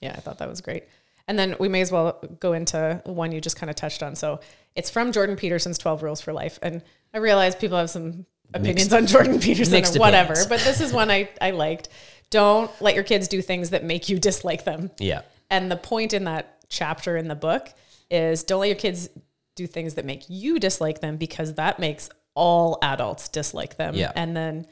Yeah, 0.00 0.12
I 0.16 0.20
thought 0.20 0.38
that 0.38 0.48
was 0.48 0.60
great. 0.60 0.84
And 1.28 1.38
then 1.38 1.56
we 1.58 1.68
may 1.68 1.80
as 1.80 1.92
well 1.92 2.20
go 2.40 2.52
into 2.52 3.00
one 3.04 3.32
you 3.32 3.40
just 3.40 3.56
kind 3.56 3.70
of 3.70 3.76
touched 3.76 4.02
on. 4.02 4.16
So 4.16 4.40
it's 4.74 4.90
from 4.90 5.12
Jordan 5.12 5.36
Peterson's 5.36 5.78
12 5.78 6.02
Rules 6.02 6.20
for 6.20 6.32
Life. 6.32 6.58
And 6.62 6.82
I 7.14 7.18
realize 7.18 7.54
people 7.54 7.78
have 7.78 7.90
some 7.90 8.26
opinions 8.54 8.92
on 8.92 9.06
Jordan 9.06 9.38
Peterson 9.38 9.84
or 9.84 10.00
whatever, 10.00 10.34
but 10.48 10.60
this 10.60 10.80
is 10.80 10.92
one 10.92 11.10
I, 11.10 11.28
I 11.40 11.52
liked. 11.52 11.88
Don't 12.30 12.70
let 12.80 12.94
your 12.94 13.04
kids 13.04 13.28
do 13.28 13.42
things 13.42 13.70
that 13.70 13.84
make 13.84 14.08
you 14.08 14.18
dislike 14.18 14.64
them. 14.64 14.90
Yeah. 14.98 15.22
And 15.50 15.70
the 15.70 15.76
point 15.76 16.14
in 16.14 16.24
that 16.24 16.64
chapter 16.68 17.16
in 17.16 17.28
the 17.28 17.34
book 17.34 17.68
is 18.10 18.42
don't 18.42 18.60
let 18.60 18.68
your 18.68 18.76
kids 18.76 19.08
do 19.54 19.66
things 19.66 19.94
that 19.94 20.04
make 20.04 20.24
you 20.28 20.58
dislike 20.58 21.00
them 21.00 21.16
because 21.16 21.54
that 21.54 21.78
makes 21.78 22.08
all 22.34 22.78
adults 22.82 23.28
dislike 23.28 23.76
them. 23.76 23.94
Yeah. 23.94 24.12
And 24.16 24.34
then 24.34 24.66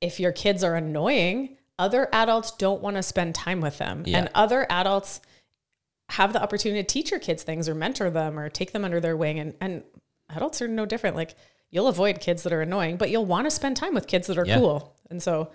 if 0.00 0.20
your 0.20 0.32
kids 0.32 0.62
are 0.62 0.76
annoying, 0.76 1.56
other 1.78 2.08
adults 2.12 2.52
don't 2.52 2.80
want 2.80 2.96
to 2.96 3.02
spend 3.02 3.34
time 3.34 3.60
with 3.60 3.78
them. 3.78 4.04
Yeah. 4.06 4.18
And 4.18 4.30
other 4.34 4.66
adults 4.70 5.20
have 6.10 6.32
the 6.32 6.42
opportunity 6.42 6.82
to 6.82 6.86
teach 6.86 7.10
your 7.10 7.20
kids 7.20 7.42
things 7.42 7.68
or 7.68 7.74
mentor 7.74 8.10
them 8.10 8.38
or 8.38 8.48
take 8.48 8.72
them 8.72 8.84
under 8.84 9.00
their 9.00 9.16
wing. 9.16 9.38
And, 9.38 9.54
and 9.60 9.82
adults 10.28 10.60
are 10.62 10.68
no 10.68 10.86
different. 10.86 11.16
Like 11.16 11.34
you'll 11.70 11.88
avoid 11.88 12.20
kids 12.20 12.42
that 12.44 12.52
are 12.52 12.60
annoying, 12.62 12.96
but 12.96 13.10
you'll 13.10 13.26
want 13.26 13.46
to 13.46 13.50
spend 13.50 13.76
time 13.76 13.94
with 13.94 14.06
kids 14.06 14.26
that 14.28 14.38
are 14.38 14.46
Yeah. 14.46 14.58
cool. 14.58 14.94
And 15.10 15.22
so 15.22 15.50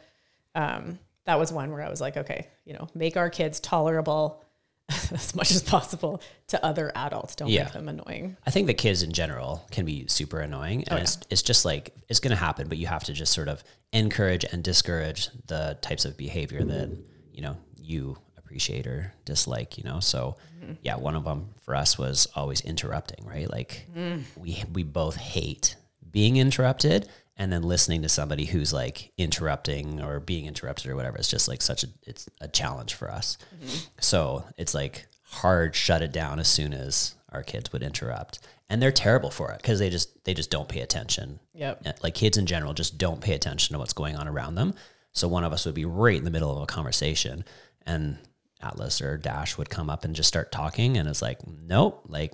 um, 0.55 0.99
that 1.25 1.39
was 1.39 1.53
one 1.53 1.71
where 1.71 1.83
I 1.83 1.89
was 1.89 2.01
like, 2.01 2.17
okay, 2.17 2.47
you 2.65 2.73
know, 2.73 2.87
make 2.95 3.15
our 3.15 3.29
kids 3.29 3.59
tolerable 3.59 4.43
as 4.89 5.35
much 5.35 5.51
as 5.51 5.61
possible 5.61 6.19
to 6.47 6.65
other 6.65 6.91
adults. 6.95 7.35
Don't 7.35 7.49
Yeah. 7.49 7.65
make 7.65 7.73
them 7.73 7.87
annoying. 7.89 8.35
I 8.47 8.49
think 8.49 8.65
the 8.65 8.73
kids 8.73 9.03
in 9.03 9.11
general 9.11 9.63
can 9.69 9.85
be 9.85 10.07
super 10.07 10.39
annoying, 10.39 10.83
and 10.87 10.99
it's 10.99 11.19
it's 11.29 11.43
just 11.43 11.63
like 11.63 11.93
it's 12.09 12.19
going 12.19 12.31
to 12.31 12.35
happen, 12.35 12.67
but 12.67 12.79
you 12.79 12.87
have 12.87 13.03
to 13.03 13.13
just 13.13 13.31
sort 13.31 13.49
of 13.49 13.63
encourage 13.93 14.45
and 14.45 14.63
discourage 14.63 15.29
the 15.45 15.77
types 15.81 16.05
of 16.05 16.17
behavior 16.17 16.63
that 16.63 16.89
you 17.31 17.43
know 17.43 17.55
you 17.79 18.17
appreciate 18.49 18.87
or 18.87 19.13
dislike. 19.25 19.77
You 19.77 19.83
know, 19.83 19.99
so 19.99 20.35
mm-hmm. 20.59 20.73
yeah, 20.81 20.95
one 20.95 21.15
of 21.15 21.23
them 21.23 21.49
for 21.61 21.75
us 21.75 21.97
was 21.97 22.27
always 22.35 22.61
interrupting. 22.61 23.23
Right, 23.25 23.49
like 23.49 23.85
mm. 23.95 24.23
we 24.35 24.63
we 24.73 24.83
both 24.83 25.15
hate 25.15 25.75
being 26.11 26.37
interrupted. 26.37 27.07
And 27.37 27.53
then 27.53 27.63
listening 27.63 28.01
to 28.01 28.09
somebody 28.09 28.43
who's 28.43 28.73
like 28.73 29.13
interrupting 29.17 30.01
or 30.01 30.19
being 30.19 30.45
interrupted 30.45 30.91
or 30.91 30.97
whatever, 30.97 31.15
it's 31.15 31.29
just 31.29 31.47
like 31.47 31.61
such 31.61 31.85
a 31.85 31.87
it's 32.05 32.27
a 32.41 32.49
challenge 32.49 32.95
for 32.95 33.09
us. 33.09 33.37
Mm-hmm. 33.55 33.77
So 34.01 34.43
it's 34.57 34.73
like 34.73 35.07
hard 35.23 35.73
shut 35.73 36.01
it 36.01 36.11
down 36.11 36.39
as 36.39 36.49
soon 36.49 36.73
as 36.73 37.15
our 37.31 37.41
kids 37.43 37.71
would 37.71 37.81
interrupt. 37.81 38.39
And 38.69 38.81
they're 38.81 38.91
terrible 38.91 39.31
for 39.31 39.51
it 39.51 39.61
because 39.61 39.79
they 39.79 39.89
just 39.89 40.21
they 40.25 40.33
just 40.33 40.51
don't 40.51 40.67
pay 40.67 40.81
attention. 40.81 41.39
Yep. 41.53 41.83
Uh, 41.85 41.93
Like 42.03 42.13
kids 42.13 42.37
in 42.37 42.45
general 42.45 42.73
just 42.73 42.97
don't 42.97 43.21
pay 43.21 43.35
attention 43.35 43.73
to 43.73 43.79
what's 43.79 43.93
going 43.93 44.17
on 44.17 44.27
around 44.27 44.55
them. 44.55 44.73
So 45.13 45.29
one 45.29 45.45
of 45.45 45.53
us 45.53 45.65
would 45.65 45.75
be 45.75 45.85
right 45.85 46.17
in 46.17 46.25
the 46.25 46.31
middle 46.31 46.53
of 46.53 46.61
a 46.61 46.65
conversation 46.65 47.45
and 47.85 48.17
Atlas 48.61 49.01
or 49.01 49.17
Dash 49.17 49.57
would 49.57 49.69
come 49.69 49.89
up 49.89 50.03
and 50.03 50.15
just 50.15 50.27
start 50.27 50.51
talking 50.51 50.97
and 50.97 51.07
it's 51.07 51.21
like, 51.21 51.39
nope, 51.47 52.05
like 52.07 52.33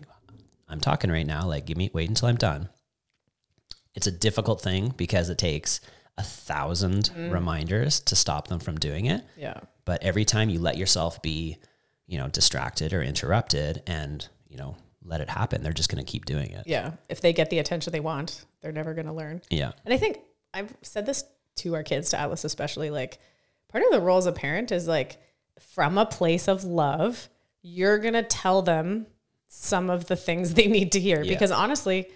I'm 0.67 0.79
talking 0.79 1.11
right 1.11 1.27
now. 1.27 1.45
Like 1.45 1.65
give 1.65 1.77
me 1.77 1.91
wait 1.93 2.09
until 2.09 2.27
I'm 2.27 2.35
done. 2.35 2.69
It's 3.93 4.07
a 4.07 4.11
difficult 4.11 4.61
thing 4.61 4.93
because 4.97 5.29
it 5.29 5.37
takes 5.37 5.79
a 6.17 6.23
thousand 6.23 7.09
mm-hmm. 7.09 7.29
reminders 7.29 7.99
to 8.01 8.15
stop 8.15 8.47
them 8.47 8.59
from 8.59 8.77
doing 8.77 9.05
it. 9.05 9.23
Yeah. 9.37 9.59
But 9.85 10.03
every 10.03 10.25
time 10.25 10.49
you 10.49 10.59
let 10.59 10.77
yourself 10.77 11.21
be, 11.21 11.57
you 12.07 12.17
know, 12.17 12.27
distracted 12.27 12.93
or 12.93 13.01
interrupted 13.01 13.83
and, 13.87 14.27
you 14.47 14.57
know, 14.57 14.77
let 15.03 15.21
it 15.21 15.29
happen, 15.29 15.61
they're 15.61 15.73
just 15.73 15.89
going 15.89 16.03
to 16.03 16.11
keep 16.11 16.25
doing 16.25 16.51
it. 16.51 16.63
Yeah. 16.65 16.93
If 17.09 17.21
they 17.21 17.33
get 17.33 17.49
the 17.49 17.59
attention 17.59 17.93
they 17.93 17.99
want, 17.99 18.45
they're 18.61 18.71
never 18.71 18.93
going 18.93 19.05
to 19.05 19.13
learn. 19.13 19.41
Yeah. 19.49 19.71
And 19.83 19.93
I 19.93 19.97
think 19.97 20.19
I've 20.53 20.73
said 20.81 21.05
this 21.05 21.23
to 21.57 21.75
our 21.75 21.83
kids, 21.83 22.09
to 22.09 22.19
Atlas 22.19 22.43
especially, 22.43 22.89
like 22.89 23.19
part 23.69 23.83
of 23.83 23.91
the 23.91 24.01
role 24.01 24.17
as 24.17 24.25
a 24.25 24.31
parent 24.31 24.71
is 24.71 24.87
like 24.87 25.17
from 25.59 25.97
a 25.97 26.05
place 26.05 26.47
of 26.47 26.63
love, 26.63 27.29
you're 27.61 27.97
going 27.97 28.13
to 28.13 28.23
tell 28.23 28.61
them 28.61 29.07
some 29.47 29.89
of 29.89 30.07
the 30.07 30.15
things 30.15 30.53
they 30.53 30.67
need 30.67 30.91
to 30.93 30.99
hear. 30.99 31.21
Yeah. 31.21 31.33
Because 31.33 31.51
honestly, 31.51 32.09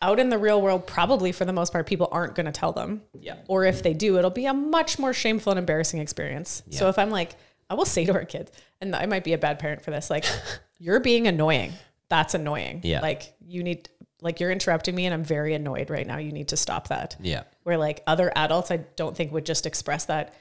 out 0.00 0.18
in 0.18 0.28
the 0.28 0.38
real 0.38 0.60
world, 0.60 0.86
probably 0.86 1.32
for 1.32 1.44
the 1.44 1.52
most 1.52 1.72
part, 1.72 1.86
people 1.86 2.08
aren't 2.12 2.34
going 2.34 2.46
to 2.46 2.52
tell 2.52 2.72
them. 2.72 3.02
Yeah. 3.18 3.36
Or 3.48 3.64
if 3.64 3.82
they 3.82 3.94
do, 3.94 4.18
it'll 4.18 4.30
be 4.30 4.46
a 4.46 4.54
much 4.54 4.98
more 4.98 5.12
shameful 5.12 5.52
and 5.52 5.58
embarrassing 5.58 6.00
experience. 6.00 6.62
Yeah. 6.68 6.78
So 6.78 6.88
if 6.88 6.98
I'm 6.98 7.10
like, 7.10 7.36
I 7.70 7.74
will 7.74 7.84
say 7.84 8.04
to 8.04 8.12
our 8.12 8.24
kids, 8.24 8.52
and 8.80 8.94
I 8.94 9.06
might 9.06 9.24
be 9.24 9.32
a 9.32 9.38
bad 9.38 9.58
parent 9.58 9.82
for 9.82 9.90
this, 9.90 10.10
like, 10.10 10.24
you're 10.78 11.00
being 11.00 11.26
annoying. 11.26 11.72
That's 12.08 12.34
annoying. 12.34 12.80
Yeah. 12.84 13.00
Like, 13.00 13.34
you 13.40 13.62
need, 13.62 13.88
like, 14.20 14.40
you're 14.40 14.50
interrupting 14.50 14.94
me 14.94 15.04
and 15.04 15.12
I'm 15.12 15.24
very 15.24 15.54
annoyed 15.54 15.90
right 15.90 16.06
now. 16.06 16.18
You 16.18 16.32
need 16.32 16.48
to 16.48 16.56
stop 16.56 16.88
that. 16.88 17.16
Yeah. 17.20 17.42
Where, 17.64 17.76
like, 17.76 18.02
other 18.06 18.32
adults, 18.34 18.70
I 18.70 18.78
don't 18.96 19.16
think 19.16 19.32
would 19.32 19.44
just 19.44 19.66
express 19.66 20.06
that 20.06 20.34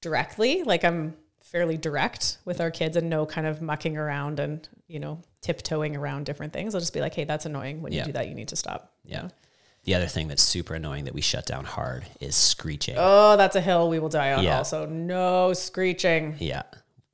directly. 0.00 0.62
Like, 0.62 0.84
I'm 0.84 1.16
fairly 1.50 1.76
direct 1.76 2.38
with 2.44 2.60
our 2.60 2.70
kids 2.70 2.96
and 2.96 3.08
no 3.08 3.24
kind 3.26 3.46
of 3.46 3.62
mucking 3.62 3.96
around 3.96 4.38
and, 4.40 4.68
you 4.86 5.00
know, 5.00 5.20
tiptoeing 5.40 5.96
around 5.96 6.26
different 6.26 6.52
things. 6.52 6.74
I'll 6.74 6.80
just 6.80 6.92
be 6.92 7.00
like, 7.00 7.14
hey, 7.14 7.24
that's 7.24 7.46
annoying. 7.46 7.80
When 7.82 7.92
Yeah. 7.92 8.00
you 8.00 8.06
do 8.06 8.12
that, 8.12 8.28
you 8.28 8.34
need 8.34 8.48
to 8.48 8.56
stop. 8.56 8.92
Yeah. 9.04 9.28
The 9.84 9.94
other 9.94 10.06
thing 10.06 10.28
that's 10.28 10.42
super 10.42 10.74
annoying 10.74 11.04
that 11.04 11.14
we 11.14 11.20
shut 11.22 11.46
down 11.46 11.64
hard 11.64 12.04
is 12.20 12.36
screeching. 12.36 12.96
Oh, 12.98 13.36
that's 13.36 13.56
a 13.56 13.60
hill 13.60 13.88
we 13.88 13.98
will 13.98 14.08
die 14.10 14.32
on. 14.34 14.44
Yeah. 14.44 14.58
Also, 14.58 14.84
no 14.86 15.52
screeching. 15.54 16.36
Yeah. 16.38 16.62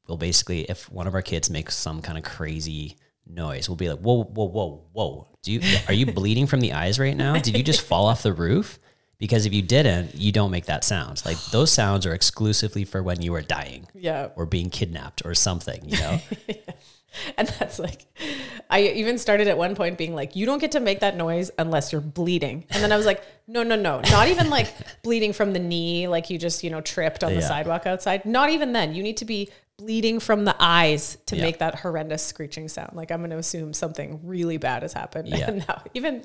Well, 0.08 0.18
basically, 0.18 0.62
if 0.62 0.90
one 0.90 1.06
of 1.06 1.14
our 1.14 1.22
kids 1.22 1.48
makes 1.50 1.76
some 1.76 2.02
kind 2.02 2.18
of 2.18 2.24
crazy 2.24 2.96
noise, 3.26 3.68
we'll 3.68 3.76
be 3.76 3.88
like, 3.88 4.00
whoa, 4.00 4.24
whoa, 4.24 4.46
whoa, 4.48 4.84
whoa. 4.92 5.28
Do 5.42 5.52
you, 5.52 5.60
are 5.88 5.94
you 5.94 6.06
bleeding 6.06 6.46
from 6.46 6.60
the 6.60 6.72
eyes 6.72 6.98
right 6.98 7.16
now? 7.16 7.38
Did 7.38 7.56
you 7.56 7.62
just 7.62 7.80
fall 7.86 8.06
off 8.06 8.22
the 8.22 8.32
roof? 8.32 8.78
Because 9.18 9.46
if 9.46 9.54
you 9.54 9.62
didn't, 9.62 10.14
you 10.14 10.32
don't 10.32 10.50
make 10.50 10.66
that 10.66 10.84
sound. 10.84 11.22
Like 11.24 11.38
those 11.46 11.70
sounds 11.70 12.04
are 12.06 12.12
exclusively 12.14 12.84
for 12.84 13.02
when 13.02 13.22
you 13.22 13.34
are 13.34 13.42
dying 13.42 13.86
Yeah. 13.94 14.28
or 14.36 14.44
being 14.46 14.70
kidnapped 14.70 15.22
or 15.24 15.34
something, 15.34 15.88
you 15.88 15.96
know? 15.98 16.20
And 17.38 17.48
that's 17.58 17.78
like, 17.78 18.06
I 18.70 18.80
even 18.82 19.18
started 19.18 19.48
at 19.48 19.56
one 19.58 19.74
point 19.74 19.98
being 19.98 20.14
like, 20.14 20.36
you 20.36 20.46
don't 20.46 20.58
get 20.60 20.72
to 20.72 20.80
make 20.80 21.00
that 21.00 21.16
noise 21.16 21.50
unless 21.58 21.92
you're 21.92 22.00
bleeding. 22.00 22.64
And 22.70 22.82
then 22.82 22.92
I 22.92 22.96
was 22.96 23.06
like, 23.06 23.22
no, 23.46 23.62
no, 23.62 23.76
no, 23.76 24.00
not 24.10 24.28
even 24.28 24.50
like 24.50 24.72
bleeding 25.02 25.32
from 25.32 25.52
the 25.52 25.58
knee, 25.58 26.08
like 26.08 26.30
you 26.30 26.38
just, 26.38 26.64
you 26.64 26.70
know, 26.70 26.80
tripped 26.80 27.22
on 27.24 27.34
the 27.34 27.40
Yeah. 27.40 27.48
sidewalk 27.48 27.86
outside. 27.86 28.24
Not 28.24 28.50
even 28.50 28.72
then. 28.72 28.94
You 28.94 29.02
need 29.02 29.18
to 29.18 29.24
be 29.24 29.50
bleeding 29.76 30.20
from 30.20 30.44
the 30.44 30.54
eyes 30.60 31.18
to 31.26 31.36
Yeah. 31.36 31.42
make 31.42 31.58
that 31.58 31.74
horrendous 31.76 32.22
screeching 32.22 32.68
sound. 32.68 32.94
Like 32.94 33.10
I'm 33.10 33.18
going 33.20 33.30
to 33.30 33.38
assume 33.38 33.72
something 33.72 34.20
really 34.22 34.56
bad 34.56 34.82
has 34.82 34.92
happened. 34.92 35.28
Yeah. 35.34 35.50
And 35.50 35.64
now 35.68 35.82
even 35.94 36.24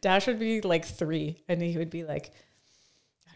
Dash 0.00 0.26
would 0.26 0.38
be 0.38 0.60
like 0.60 0.84
three 0.84 1.42
and 1.48 1.60
he 1.62 1.76
would 1.76 1.90
be 1.90 2.04
like, 2.04 2.32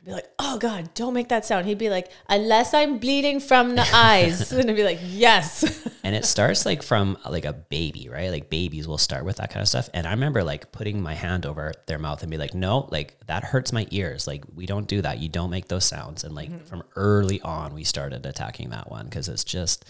be 0.08 0.14
like, 0.14 0.28
oh 0.38 0.58
God, 0.58 0.92
don't 0.94 1.12
make 1.12 1.28
that 1.28 1.44
sound. 1.44 1.66
He'd 1.66 1.78
be 1.78 1.90
like, 1.90 2.10
unless 2.28 2.72
I'm 2.72 2.98
bleeding 2.98 3.40
from 3.40 3.76
the 3.76 3.86
eyes. 3.92 4.50
and 4.50 4.68
I'd 4.68 4.74
be 4.74 4.82
like, 4.82 5.00
yes. 5.02 5.86
and 6.02 6.16
it 6.16 6.24
starts 6.24 6.64
like 6.64 6.82
from 6.82 7.18
like 7.28 7.44
a 7.44 7.52
baby, 7.52 8.08
right? 8.08 8.30
Like 8.30 8.48
babies 8.48 8.88
will 8.88 8.98
start 8.98 9.24
with 9.24 9.36
that 9.36 9.50
kind 9.50 9.60
of 9.60 9.68
stuff. 9.68 9.90
And 9.92 10.06
I 10.06 10.12
remember 10.12 10.42
like 10.42 10.72
putting 10.72 11.02
my 11.02 11.14
hand 11.14 11.44
over 11.44 11.72
their 11.86 11.98
mouth 11.98 12.22
and 12.22 12.30
be 12.30 12.38
like, 12.38 12.54
no, 12.54 12.88
like 12.90 13.18
that 13.26 13.44
hurts 13.44 13.72
my 13.72 13.86
ears. 13.90 14.26
Like 14.26 14.44
we 14.54 14.64
don't 14.64 14.88
do 14.88 15.02
that. 15.02 15.18
You 15.18 15.28
don't 15.28 15.50
make 15.50 15.68
those 15.68 15.84
sounds. 15.84 16.24
And 16.24 16.34
like 16.34 16.48
mm-hmm. 16.48 16.64
from 16.64 16.82
early 16.96 17.40
on, 17.42 17.74
we 17.74 17.84
started 17.84 18.24
attacking 18.24 18.70
that 18.70 18.90
one 18.90 19.04
because 19.04 19.28
it's 19.28 19.44
just 19.44 19.84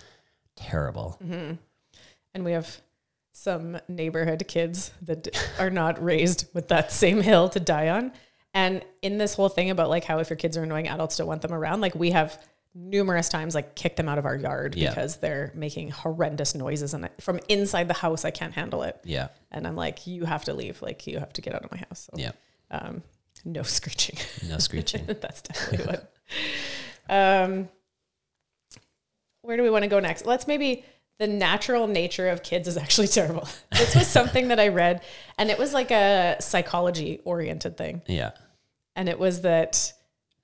terrible. 0.56 1.16
Mm-hmm. 1.25 1.54
and 2.34 2.44
we 2.44 2.52
have 2.52 2.80
some 3.32 3.78
neighborhood 3.87 4.42
kids 4.48 4.90
that 5.02 5.28
are 5.60 5.70
not 5.70 6.02
raised 6.02 6.52
with 6.54 6.66
that 6.68 6.90
same 6.90 7.20
hill 7.20 7.48
to 7.48 7.60
die 7.60 7.88
on. 7.88 8.10
And 8.55 8.85
in 9.02 9.19
this 9.19 9.35
whole 9.35 9.49
thing 9.49 9.71
about 9.71 9.88
like 9.90 10.05
how 10.05 10.19
if 10.19 10.31
your 10.31 10.37
kids 10.37 10.57
are 10.57 10.62
annoying, 10.62 10.88
adults 10.88 11.17
don't 11.17 11.26
want 11.26 11.43
them 11.43 11.52
around, 11.52 11.81
like 11.81 11.95
we 11.95 12.11
have 12.12 12.43
numerous 12.75 13.28
times 13.28 13.55
like 13.55 13.75
kicked 13.75 13.97
them 13.97 14.09
out 14.09 14.19
of 14.19 14.26
our 14.26 14.37
yard 14.37 14.75
Yeah. 14.76 14.90
because 14.90 15.17
they're 15.17 15.50
making 15.55 15.90
horrendous 15.90 16.55
noises 16.55 16.95
and 16.95 17.09
from 17.21 17.40
inside 17.49 17.88
the 17.88 17.95
house 17.95 18.25
I 18.25 18.31
can't 18.31 18.55
handle 18.55 18.83
it. 18.83 19.00
Yeah. 19.05 19.28
And 19.50 19.67
I'm 19.67 19.75
like, 19.76 20.07
you 20.07 20.25
have 20.25 20.45
to 20.45 20.55
leave. 20.55 20.81
Like 20.83 21.07
you 21.07 21.19
have 21.19 21.33
to 21.35 21.40
get 21.43 21.55
out 21.55 21.64
of 21.64 21.71
my 21.71 21.78
house. 21.78 22.09
So, 22.11 22.19
Yeah. 22.19 22.33
um, 22.71 23.02
no 23.45 23.62
screeching. 23.64 24.17
No 24.49 24.59
screeching. 24.59 25.05
That's 25.07 25.43
definitely 25.43 25.87
what. 25.87 26.12
Um, 27.09 27.69
where 29.43 29.57
do 29.57 29.62
we 29.62 29.71
want 29.71 29.85
to 29.85 29.88
go 29.88 30.00
next? 30.00 30.26
Let's 30.26 30.47
maybe 30.47 30.85
the 31.18 31.26
natural 31.26 31.87
nature 31.87 32.28
of 32.28 32.42
kids 32.42 32.68
is 32.68 32.76
actually 32.76 33.08
terrible. 33.08 33.48
This 33.72 33.94
was 33.94 34.06
something 34.06 34.48
that 34.48 34.60
I 34.60 34.68
read, 34.68 35.02
and 35.37 35.50
it 35.50 35.58
was 35.58 35.72
like 35.72 35.90
a 35.90 36.37
psychology 36.40 37.20
oriented 37.25 37.76
thing. 37.76 38.02
yeah. 38.06 38.32
And 38.96 39.08
it 39.08 39.18
was 39.18 39.42
that 39.42 39.92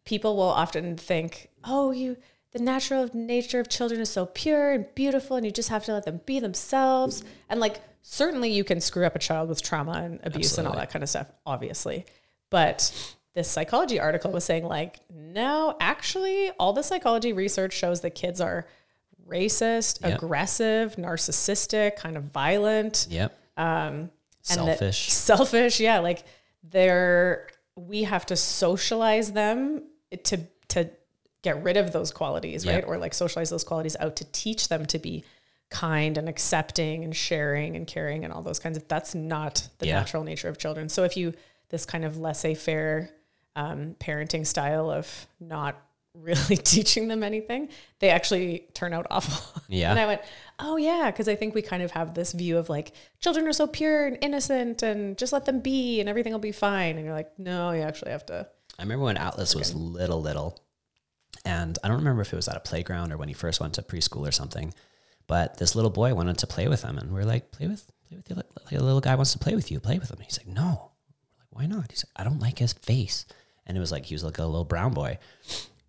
people 0.05 0.37
will 0.37 0.43
often 0.45 0.97
think, 0.97 1.49
oh, 1.65 1.91
you, 1.91 2.17
the 2.53 2.61
natural 2.61 3.11
nature 3.13 3.59
of 3.59 3.69
children 3.69 4.01
is 4.01 4.09
so 4.09 4.27
pure 4.27 4.71
and 4.71 4.87
beautiful, 4.95 5.37
and 5.37 5.45
you 5.45 5.51
just 5.51 5.71
have 5.71 5.85
to 5.87 5.93
let 5.93 6.05
them 6.05 6.21
be 6.25 6.39
themselves. 6.39 7.25
And 7.49 7.59
like, 7.59 7.81
certainly 8.03 8.53
you 8.53 8.63
can 8.63 8.81
screw 8.81 9.05
up 9.05 9.17
a 9.17 9.19
child 9.19 9.49
with 9.49 9.61
trauma 9.61 9.93
and 9.93 10.21
abuse 10.23 10.57
and 10.57 10.69
all 10.69 10.77
that 10.77 10.91
kind 10.91 11.03
of 11.03 11.09
stuff, 11.09 11.33
obviously. 11.45 12.05
But 12.51 12.93
this 13.35 13.51
psychology 13.51 13.99
article 13.99 14.31
was 14.31 14.45
saying, 14.45 14.65
like, 14.65 15.01
no, 15.13 15.77
actually, 15.81 16.51
all 16.53 16.73
the 16.73 16.85
psychology 16.85 17.33
research 17.33 17.73
shows 17.73 18.03
that 18.03 18.15
kids 18.15 18.41
are 18.41 18.69
racist, 19.29 20.03
Yep. 20.03 20.17
aggressive, 20.19 20.97
narcissistic, 20.97 21.97
kind 21.97 22.17
of 22.17 22.25
violent 22.25 23.07
Yep. 23.11 23.37
and 23.57 24.11
Selfish. 24.43 25.11
selfish 25.13 25.81
yeah 25.81 25.99
like 26.01 26.23
they're 26.63 27.49
we 27.77 28.03
have 28.05 28.27
to 28.27 28.37
socialize 28.37 29.33
them 29.33 29.83
to 30.25 30.39
to 30.69 30.91
get 31.43 31.63
rid 31.63 31.77
of 31.77 31.93
those 31.93 32.11
qualities 32.11 32.67
right 32.67 32.85
or 32.87 32.99
like 32.99 33.15
socialize 33.15 33.51
those 33.51 33.65
qualities 33.65 33.97
out 34.01 34.17
to 34.17 34.25
teach 34.33 34.69
them 34.69 34.85
to 34.87 34.99
be 34.99 35.25
kind 35.71 36.19
and 36.19 36.29
accepting 36.29 37.05
and 37.05 37.17
sharing 37.17 37.75
and 37.77 37.87
caring 37.87 38.25
and 38.25 38.33
all 38.33 38.43
those 38.43 38.59
kinds 38.59 38.77
of 38.77 38.87
that's 38.89 39.15
not 39.15 39.67
the 39.79 39.87
Yeah. 39.87 39.99
natural 40.01 40.25
nature 40.25 40.49
of 40.49 40.59
children 40.59 40.89
so 40.89 41.05
if 41.05 41.17
you 41.17 41.33
this 41.71 41.85
kind 41.87 42.05
of 42.05 42.19
laissez-faire 42.19 43.11
um, 43.57 43.95
parenting 43.99 44.47
style 44.47 44.91
of 44.91 45.27
not 45.41 45.81
really 46.15 46.57
teaching 46.75 47.09
them 47.09 47.23
anything, 47.23 47.69
they 47.99 48.11
actually 48.11 48.67
turn 48.75 48.93
out 48.93 49.07
awful. 49.11 49.63
Yeah. 49.69 49.91
and 49.91 49.99
I 49.99 50.07
went, 50.07 50.21
oh 50.59 50.77
yeah, 50.77 51.11
because 51.11 51.27
I 51.27 51.35
think 51.35 51.55
we 51.55 51.63
kind 51.63 51.83
of 51.83 51.91
have 51.93 52.15
this 52.15 52.33
view 52.33 52.59
of 52.59 52.69
like 52.69 52.93
children 53.19 53.47
are 53.49 53.53
so 53.53 53.67
pure 53.67 54.07
and 54.07 54.19
innocent, 54.21 54.83
and 54.83 55.17
just 55.17 55.33
let 55.33 55.47
them 55.47 55.61
be, 55.61 56.01
and 56.01 56.09
everything 56.09 56.33
will 56.33 56.39
be 56.39 56.53
fine. 56.53 56.97
And 56.97 57.05
you're 57.05 57.15
like, 57.15 57.37
no, 57.39 57.73
you 57.73 57.81
actually 57.83 58.13
have 58.13 58.27
to. 58.27 58.47
I 58.79 58.83
remember 58.83 59.05
when 59.07 59.17
Atlas 59.17 59.55
was 59.55 59.75
little, 59.75 60.21
little, 60.21 60.61
and 61.45 61.79
I 61.83 61.89
don't 61.89 61.97
remember 61.99 62.23
if 62.23 62.33
it 62.33 62.37
was 62.37 62.47
at 62.49 62.57
a 62.57 62.61
playground 62.61 63.13
or 63.13 63.17
when 63.17 63.29
he 63.29 63.35
first 63.35 63.59
went 63.61 63.75
to 63.75 63.83
preschool 63.83 64.29
or 64.29 64.33
something. 64.33 64.75
But 65.27 65.57
this 65.57 65.75
little 65.75 65.91
boy 65.91 66.15
wanted 66.15 66.39
to 66.39 66.47
play 66.47 66.69
with 66.69 66.83
him, 66.83 66.99
and 66.99 67.13
we 67.13 67.21
are 67.21 67.25
like, 67.25 67.51
"Play 67.51 67.67
with, 67.67 67.91
play 68.07 68.19
with 68.19 68.27
the, 68.27 68.35
like, 68.35 68.69
the 68.71 68.83
little 68.83 69.01
guy 69.01 69.15
wants 69.15 69.33
to 69.33 69.39
play 69.39 69.55
with 69.55 69.71
you. 69.71 69.81
Play 69.81 69.99
with 69.99 70.11
him." 70.11 70.17
And 70.19 70.25
he's 70.27 70.39
like, 70.39 70.47
"No." 70.49 70.91
We're 71.33 71.39
like, 71.41 71.49
"Why 71.51 71.67
not?" 71.67 71.91
He's 71.91 72.05
like, 72.05 72.13
"I 72.21 72.29
don't 72.29 72.41
like 72.41 72.59
his 72.59 72.75
face." 72.75 73.25
And 73.67 73.77
it 73.77 73.81
was 73.81 73.91
like 73.91 74.05
he 74.05 74.15
was 74.15 74.23
like 74.23 74.39
a 74.39 74.45
little 74.45 74.67
brown 74.67 74.93
boy, 74.93 75.19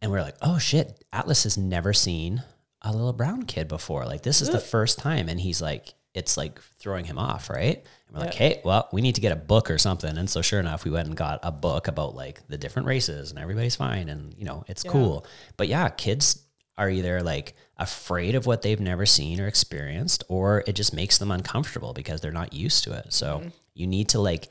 and 0.01 0.11
we 0.11 0.17
are 0.17 0.23
like, 0.23 0.37
"Oh 0.41 0.57
shit!" 0.57 1.03
Atlas 1.11 1.43
has 1.43 1.57
never 1.57 1.93
seen 1.93 2.43
a 2.81 2.91
little 2.91 3.13
brown 3.13 3.43
kid 3.43 3.67
before. 3.67 4.05
Like 4.05 4.21
this 4.21 4.41
is 4.41 4.49
the 4.49 4.59
first 4.59 4.99
time, 4.99 5.27
and 5.29 5.39
he's 5.39 5.61
like, 5.61 5.95
it's 6.15 6.37
like 6.37 6.59
throwing 6.79 7.03
him 7.05 7.19
off, 7.19 7.49
right? 7.49 7.83
And 8.07 8.17
we're 8.17 8.21
like, 8.21 8.33
hey, 8.33 8.61
well, 8.63 8.87
we 8.93 9.01
need 9.01 9.15
to 9.15 9.21
get 9.21 9.33
a 9.33 9.35
book 9.35 9.69
or 9.69 9.77
something. 9.77 10.17
And 10.17 10.29
so 10.29 10.41
sure 10.41 10.61
enough, 10.61 10.85
we 10.85 10.91
went 10.91 11.07
and 11.07 11.17
got 11.17 11.41
a 11.43 11.51
book 11.51 11.89
about 11.89 12.15
like 12.15 12.47
the 12.47 12.57
different 12.57 12.87
races 12.87 13.31
and 13.31 13.39
everybody's 13.39 13.75
fine 13.75 14.07
and 14.07 14.33
you 14.37 14.45
know, 14.45 14.63
it's 14.67 14.81
cool. 14.81 15.25
But 15.57 15.67
yeah, 15.67 15.89
kids 15.89 16.41
are 16.77 16.89
either 16.89 17.21
like 17.21 17.55
afraid 17.77 18.35
of 18.35 18.45
what 18.45 18.61
they've 18.61 18.79
never 18.79 19.05
seen 19.05 19.41
or 19.41 19.47
experienced, 19.47 20.23
or 20.29 20.63
it 20.65 20.73
just 20.73 20.93
makes 20.93 21.17
them 21.17 21.31
uncomfortable 21.31 21.93
because 21.93 22.21
they're 22.21 22.31
not 22.31 22.53
used 22.53 22.85
to 22.85 22.93
it. 22.97 23.11
So 23.11 23.39
mm-hmm. 23.39 23.49
you 23.73 23.85
need 23.85 24.09
to 24.09 24.19
like 24.19 24.47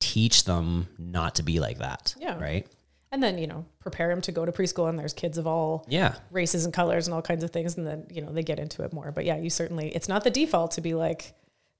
teach 0.00 0.44
them 0.44 0.88
not 0.98 1.34
to 1.34 1.42
be 1.42 1.60
like 1.60 1.78
that. 1.78 2.14
Yeah. 2.18 2.38
Right. 2.40 2.66
And 3.14 3.22
then, 3.22 3.38
you 3.38 3.46
know, 3.46 3.64
prepare 3.78 4.08
them 4.08 4.20
to 4.22 4.32
go 4.32 4.44
to 4.44 4.50
preschool 4.50 4.88
and 4.88 4.98
there's 4.98 5.12
kids 5.12 5.38
of 5.38 5.46
all 5.46 5.86
Yeah. 5.88 6.16
races 6.32 6.64
and 6.64 6.74
colors 6.74 7.06
and 7.06 7.14
all 7.14 7.22
kinds 7.22 7.44
of 7.44 7.50
things. 7.52 7.76
And 7.78 7.86
then, 7.86 8.06
you 8.10 8.20
know, 8.22 8.32
they 8.32 8.42
get 8.42 8.58
into 8.58 8.82
it 8.82 8.92
more. 8.92 9.12
But 9.12 9.24
yeah, 9.24 9.36
you 9.36 9.50
certainly, 9.50 9.94
it's 9.94 10.08
not 10.08 10.24
the 10.24 10.30
default 10.30 10.72
to 10.72 10.80
be 10.80 10.94
like, 10.94 11.32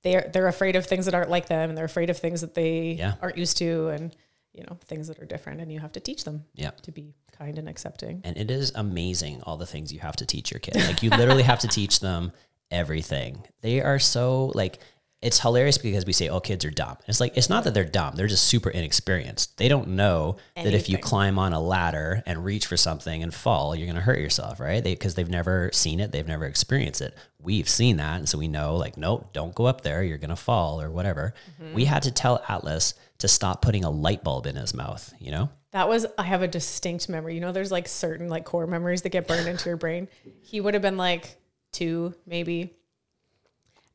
they're, 0.04 0.30
they're 0.32 0.46
afraid 0.46 0.76
of 0.76 0.86
things 0.86 1.06
that 1.06 1.14
aren't 1.14 1.30
like 1.30 1.48
them 1.48 1.70
and 1.70 1.76
they're 1.76 1.84
afraid 1.86 2.08
of 2.08 2.16
things 2.18 2.40
that 2.42 2.54
they 2.54 2.92
Yeah. 2.92 3.14
aren't 3.20 3.36
used 3.36 3.56
to 3.58 3.88
and, 3.88 4.14
you 4.52 4.62
know, 4.62 4.78
things 4.84 5.08
that 5.08 5.18
are 5.18 5.26
different. 5.26 5.60
And 5.60 5.72
you 5.72 5.80
have 5.80 5.90
to 5.92 6.00
teach 6.00 6.22
them 6.22 6.44
Yeah. 6.54 6.70
to 6.82 6.92
be 6.92 7.14
kind 7.32 7.58
and 7.58 7.68
accepting. 7.68 8.20
And 8.22 8.36
it 8.36 8.48
is 8.48 8.70
amazing 8.76 9.42
all 9.42 9.56
the 9.56 9.66
things 9.66 9.92
you 9.92 9.98
have 10.00 10.14
to 10.16 10.26
teach 10.26 10.52
your 10.52 10.60
kid. 10.60 10.76
Like 10.76 11.02
you 11.02 11.10
literally 11.10 11.42
have 11.42 11.58
to 11.60 11.68
teach 11.68 11.98
them 11.98 12.30
everything. 12.70 13.44
They 13.60 13.80
are 13.80 13.98
so 13.98 14.52
like 14.54 14.78
it's 15.24 15.40
hilarious 15.40 15.78
because 15.78 16.04
we 16.04 16.12
say 16.12 16.28
oh 16.28 16.38
kids 16.38 16.64
are 16.64 16.70
dumb. 16.70 16.98
It's 17.08 17.18
like 17.18 17.36
it's 17.36 17.48
not 17.48 17.64
that 17.64 17.72
they're 17.72 17.84
dumb. 17.84 18.14
They're 18.14 18.26
just 18.26 18.44
super 18.44 18.68
inexperienced. 18.68 19.56
They 19.56 19.68
don't 19.68 19.88
know 19.88 20.36
that 20.54 20.74
if 20.74 20.88
you 20.88 20.98
climb 20.98 21.38
on 21.38 21.54
a 21.54 21.60
ladder 21.60 22.22
and 22.26 22.44
reach 22.44 22.66
for 22.66 22.76
something 22.76 23.22
and 23.22 23.32
fall, 23.32 23.74
you're 23.74 23.86
going 23.86 23.96
to 23.96 24.02
hurt 24.02 24.18
yourself, 24.18 24.60
right? 24.60 24.84
Because 24.84 25.14
they've 25.14 25.28
never 25.28 25.70
seen 25.72 25.98
it, 25.98 26.12
they've 26.12 26.28
never 26.28 26.44
experienced 26.44 27.00
it. 27.00 27.16
We've 27.40 27.68
seen 27.68 27.96
that, 27.96 28.18
and 28.18 28.28
so 28.28 28.38
we 28.38 28.48
know 28.48 28.76
like 28.76 28.98
nope, 28.98 29.32
don't 29.32 29.54
go 29.54 29.64
up 29.64 29.80
there, 29.80 30.02
you're 30.02 30.18
going 30.18 30.28
to 30.28 30.36
fall 30.36 30.80
or 30.80 30.90
whatever. 30.90 31.32
We 31.58 31.84
mm-hmm. 31.84 31.92
had 31.92 32.02
to 32.02 32.12
tell 32.12 32.44
Atlas 32.48 32.94
to 33.18 33.28
stop 33.28 33.62
putting 33.62 33.84
a 33.84 33.90
light 33.90 34.22
bulb 34.22 34.46
in 34.46 34.56
his 34.56 34.74
mouth, 34.74 35.12
you 35.18 35.30
know? 35.30 35.48
That 35.70 35.88
was 35.88 36.06
I 36.18 36.24
have 36.24 36.42
a 36.42 36.48
distinct 36.48 37.08
memory. 37.08 37.34
You 37.34 37.40
know, 37.40 37.50
there's 37.50 37.72
like 37.72 37.88
certain 37.88 38.28
like 38.28 38.44
core 38.44 38.66
memories 38.66 39.02
that 39.02 39.08
get 39.08 39.26
burned 39.26 39.48
into 39.48 39.68
your 39.70 39.76
brain. 39.78 40.08
He 40.42 40.60
would 40.60 40.74
have 40.74 40.82
been 40.82 40.98
like 40.98 41.36
two, 41.72 42.14
maybe. 42.26 42.74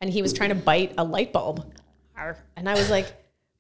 And 0.02 0.10
he 0.10 0.22
was 0.22 0.34
trying 0.34 0.50
to 0.50 0.56
bite 0.56 0.94
a 0.98 1.04
light 1.04 1.34
bulb. 1.34 1.66
And 2.56 2.70
I 2.70 2.74
was 2.74 2.90
like, 2.90 3.08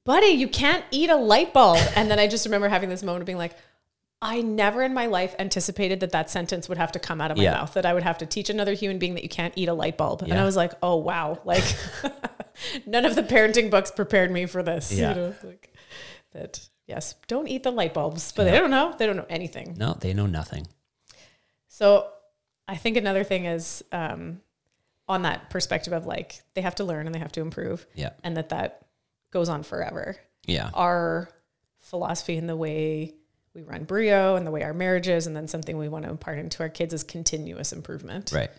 buddy, 0.06 0.28
you 0.28 0.48
can't 0.48 0.84
eat 0.92 1.10
a 1.10 1.16
light 1.16 1.54
bulb. 1.54 1.80
And 1.96 2.10
then 2.10 2.20
I 2.20 2.28
just 2.28 2.46
remember 2.46 2.68
having 2.70 2.90
this 2.90 3.04
moment 3.04 3.22
of 3.22 3.26
being 3.26 3.38
like, 3.38 3.56
I 4.22 4.42
never 4.42 4.82
in 4.84 4.94
my 4.94 5.06
life 5.06 5.34
anticipated 5.40 6.02
that 6.02 6.12
that 6.12 6.30
sentence 6.30 6.68
would 6.68 6.78
have 6.78 6.92
to 6.94 7.00
come 7.00 7.22
out 7.22 7.32
of 7.32 7.38
my 7.38 7.44
Yeah. 7.44 7.54
mouth, 7.54 7.74
that 7.76 7.86
I 7.86 7.94
would 7.94 8.04
have 8.04 8.18
to 8.18 8.26
teach 8.26 8.50
another 8.50 8.74
human 8.74 9.00
being 9.00 9.14
that 9.14 9.24
you 9.24 9.30
can't 9.30 9.54
eat 9.56 9.70
a 9.70 9.74
light 9.74 9.98
bulb. 9.98 10.24
And 10.24 10.34
I 10.34 10.44
was 10.44 10.58
like, 10.58 10.74
oh, 10.84 10.98
wow. 10.98 11.40
Like, 11.46 11.64
none 12.86 13.06
of 13.06 13.16
the 13.16 13.24
parenting 13.24 13.70
books 13.72 13.92
prepared 13.92 14.30
me 14.32 14.46
for 14.46 14.62
this. 14.62 14.92
Yeah. 14.92 15.10
You 15.10 15.16
know, 15.16 15.36
like 15.44 15.74
that, 16.34 16.68
yes, 16.86 17.16
don't 17.28 17.48
eat 17.48 17.64
the 17.64 17.72
light 17.72 17.94
bulbs, 17.94 18.34
but 18.34 18.44
they 18.44 18.58
don't 18.58 18.72
know. 18.72 18.94
They 18.98 19.06
don't 19.06 19.16
know 19.16 19.26
anything. 19.30 19.76
No, 19.78 19.94
they 20.00 20.14
know 20.14 20.26
nothing. 20.26 20.68
So 21.70 22.10
I 22.68 22.76
think 22.76 22.98
another 22.98 23.24
thing 23.24 23.46
is 23.46 23.84
um, 23.94 24.42
on 25.10 25.24
that 25.24 25.50
perspective 25.50 25.92
of 25.92 26.06
like, 26.06 26.42
they 26.54 26.62
have 26.62 26.76
to 26.76 26.84
learn 26.86 27.06
and 27.08 27.14
they 27.14 27.20
have 27.20 27.32
to 27.34 27.42
improve 27.42 27.86
Yeah. 27.96 28.12
and 28.24 28.38
that 28.38 28.50
that 28.50 28.86
goes 29.32 29.50
on 29.50 29.64
forever 29.64 30.16
Yeah. 30.46 30.70
our 30.74 31.30
philosophy 31.80 32.38
and 32.38 32.48
the 32.48 32.56
way 32.56 33.16
we 33.54 33.64
run 33.64 33.84
Brio 33.84 34.36
and 34.36 34.46
the 34.46 34.52
way 34.52 34.62
our 34.64 34.74
marriage 34.74 35.08
is, 35.08 35.26
and 35.28 35.36
then 35.36 35.48
something 35.48 35.78
we 35.78 35.90
want 35.90 36.06
to 36.06 36.12
impart 36.12 36.38
into 36.38 36.62
our 36.62 36.70
kids 36.70 36.94
is 36.94 37.04
continuous 37.04 37.74
improvement. 37.74 38.32
Right. 38.32 38.52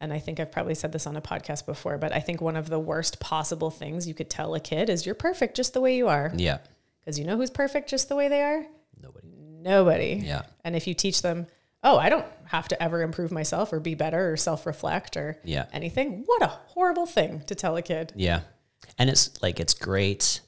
And 0.00 0.12
I 0.12 0.18
think 0.18 0.38
I've 0.38 0.52
probably 0.52 0.74
said 0.74 0.92
this 0.92 1.06
on 1.06 1.16
a 1.16 1.22
podcast 1.22 1.64
before, 1.64 1.96
but 1.96 2.12
I 2.12 2.20
think 2.20 2.42
one 2.42 2.56
of 2.56 2.68
the 2.68 2.78
worst 2.78 3.20
possible 3.20 3.70
things 3.70 4.06
you 4.06 4.12
could 4.12 4.28
tell 4.28 4.54
a 4.54 4.60
kid 4.60 4.90
is 4.90 5.06
you're 5.06 5.14
perfect 5.14 5.56
just 5.56 5.72
the 5.72 5.80
way 5.80 5.96
you 5.96 6.08
are. 6.08 6.30
Yeah. 6.36 6.58
Because 7.00 7.18
you 7.18 7.24
know 7.24 7.36
who's 7.38 7.50
perfect 7.50 7.88
just 7.88 8.10
the 8.10 8.16
way 8.16 8.28
they 8.28 8.42
are? 8.42 8.66
Nobody. 9.02 9.28
Nobody. 9.38 10.22
Yeah. 10.24 10.42
And 10.62 10.76
if 10.76 10.86
you 10.86 10.92
teach 10.92 11.22
them, 11.22 11.46
oh, 11.84 11.98
I 11.98 12.08
don't 12.08 12.26
have 12.46 12.66
to 12.68 12.82
ever 12.82 13.02
improve 13.02 13.30
myself 13.30 13.72
or 13.72 13.78
be 13.80 13.94
better 13.94 14.32
or 14.32 14.36
self 14.36 14.66
reflect 14.66 15.16
or 15.16 15.38
Yeah. 15.44 15.66
anything, 15.72 16.22
what 16.26 16.42
a 16.42 16.46
horrible 16.48 17.06
thing 17.06 17.42
to 17.46 17.54
tell 17.54 17.76
a 17.76 17.82
kid. 17.82 18.12
Yeah. 18.16 18.40
And 18.98 19.08
it's 19.10 19.40
like 19.42 19.60
it's 19.60 19.74
great 19.74 20.40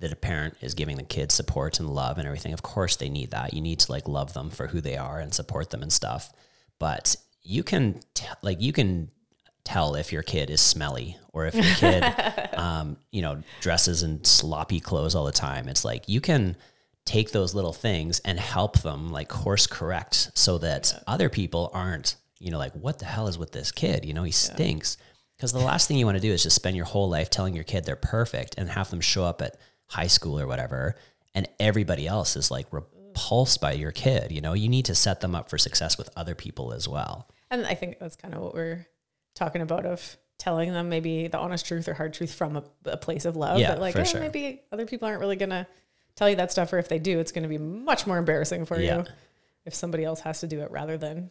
that 0.00 0.12
a 0.12 0.16
parent 0.16 0.54
is 0.60 0.74
giving 0.74 0.96
the 0.96 1.02
kids 1.02 1.34
support 1.34 1.80
and 1.80 1.90
love 1.90 2.18
and 2.18 2.26
everything. 2.26 2.52
Of 2.52 2.62
course 2.62 2.96
they 2.96 3.08
need 3.08 3.32
that. 3.32 3.52
You 3.52 3.60
need 3.60 3.80
to 3.80 3.90
like 3.92 4.06
love 4.06 4.32
them 4.32 4.50
for 4.50 4.68
who 4.68 4.80
they 4.80 4.96
are 4.96 5.18
and 5.18 5.34
support 5.34 5.70
them 5.70 5.82
and 5.82 5.92
stuff. 5.92 6.32
But 6.78 7.16
you 7.42 7.62
can 7.64 8.00
t- 8.14 8.26
like 8.42 8.60
you 8.60 8.72
can 8.72 9.10
tell 9.64 9.96
if 9.96 10.12
your 10.12 10.22
kid 10.22 10.50
is 10.50 10.60
smelly 10.60 11.16
or 11.32 11.46
if 11.46 11.54
your 11.54 11.74
kid 11.76 12.04
um, 12.54 12.96
you 13.10 13.22
know 13.22 13.42
dresses 13.60 14.02
in 14.02 14.24
sloppy 14.24 14.78
clothes 14.80 15.14
all 15.14 15.24
the 15.24 15.32
time. 15.32 15.68
It's 15.68 15.84
like 15.84 16.08
you 16.08 16.20
can 16.20 16.56
take 17.08 17.30
those 17.30 17.54
little 17.54 17.72
things 17.72 18.20
and 18.20 18.38
help 18.38 18.80
them 18.80 19.10
like 19.10 19.28
course 19.28 19.66
correct 19.66 20.30
so 20.34 20.58
that 20.58 21.02
other 21.06 21.30
people 21.30 21.70
aren't 21.72 22.16
you 22.38 22.50
know 22.50 22.58
like 22.58 22.74
what 22.74 22.98
the 22.98 23.06
hell 23.06 23.28
is 23.28 23.38
with 23.38 23.50
this 23.50 23.72
kid? 23.72 24.04
You 24.04 24.12
know 24.12 24.24
he 24.24 24.30
stinks. 24.30 24.98
Because 25.36 25.52
the 25.52 25.60
last 25.60 25.86
thing 25.86 25.96
you 25.96 26.04
want 26.04 26.16
to 26.16 26.20
do 26.20 26.32
is 26.32 26.42
just 26.42 26.56
spend 26.56 26.76
your 26.76 26.84
whole 26.84 27.08
life 27.08 27.30
telling 27.30 27.54
your 27.54 27.64
kid 27.64 27.84
they're 27.84 27.96
perfect 27.96 28.56
and 28.58 28.68
have 28.68 28.90
them 28.90 29.00
show 29.00 29.24
up 29.24 29.40
at 29.40 29.56
high 29.86 30.08
school 30.08 30.38
or 30.38 30.46
whatever 30.46 30.96
and 31.34 31.48
everybody 31.60 32.08
else 32.08 32.36
is 32.36 32.50
like 32.50 32.66
repulsed 32.72 33.60
by 33.60 33.72
your 33.72 33.92
kid 33.92 34.30
you 34.32 34.40
know? 34.40 34.52
You 34.52 34.68
need 34.68 34.86
to 34.86 34.94
set 34.94 35.20
them 35.20 35.34
up 35.34 35.48
for 35.48 35.56
success 35.56 35.96
with 35.96 36.10
other 36.16 36.34
people 36.34 36.72
as 36.72 36.88
well. 36.88 37.28
And 37.50 37.64
I 37.66 37.74
think 37.74 37.98
that's 37.98 38.16
kind 38.16 38.34
of 38.34 38.42
what 38.42 38.52
we're 38.52 38.86
talking 39.34 39.62
about 39.62 39.86
of 39.86 40.18
telling 40.38 40.72
them 40.72 40.88
maybe 40.88 41.28
the 41.28 41.38
honest 41.38 41.66
truth 41.66 41.88
or 41.88 41.94
hard 41.94 42.12
truth 42.12 42.34
from 42.34 42.56
a, 42.56 42.64
a 42.84 42.96
place 42.96 43.24
of 43.24 43.36
love. 43.36 43.58
Yeah, 43.58 43.68
that 43.70 43.80
like, 43.80 43.96
eh, 43.96 44.04
sure. 44.04 44.20
maybe 44.20 44.62
other 44.70 44.86
people 44.86 45.08
aren't 45.08 45.20
really 45.20 45.36
going 45.36 45.50
to 45.50 45.66
tell 46.18 46.28
you 46.28 46.36
that 46.36 46.52
stuff, 46.52 46.72
or 46.72 46.78
if 46.78 46.88
they 46.88 46.98
do, 46.98 47.18
it's 47.20 47.32
going 47.32 47.44
to 47.44 47.48
be 47.48 47.58
much 47.58 48.06
more 48.06 48.18
embarrassing 48.18 48.64
for 48.66 48.78
Yeah. 48.78 48.98
you 48.98 49.04
if 49.64 49.74
somebody 49.74 50.04
else 50.04 50.20
has 50.20 50.40
to 50.40 50.46
do 50.46 50.60
it 50.60 50.70
rather 50.70 50.96
than 50.98 51.30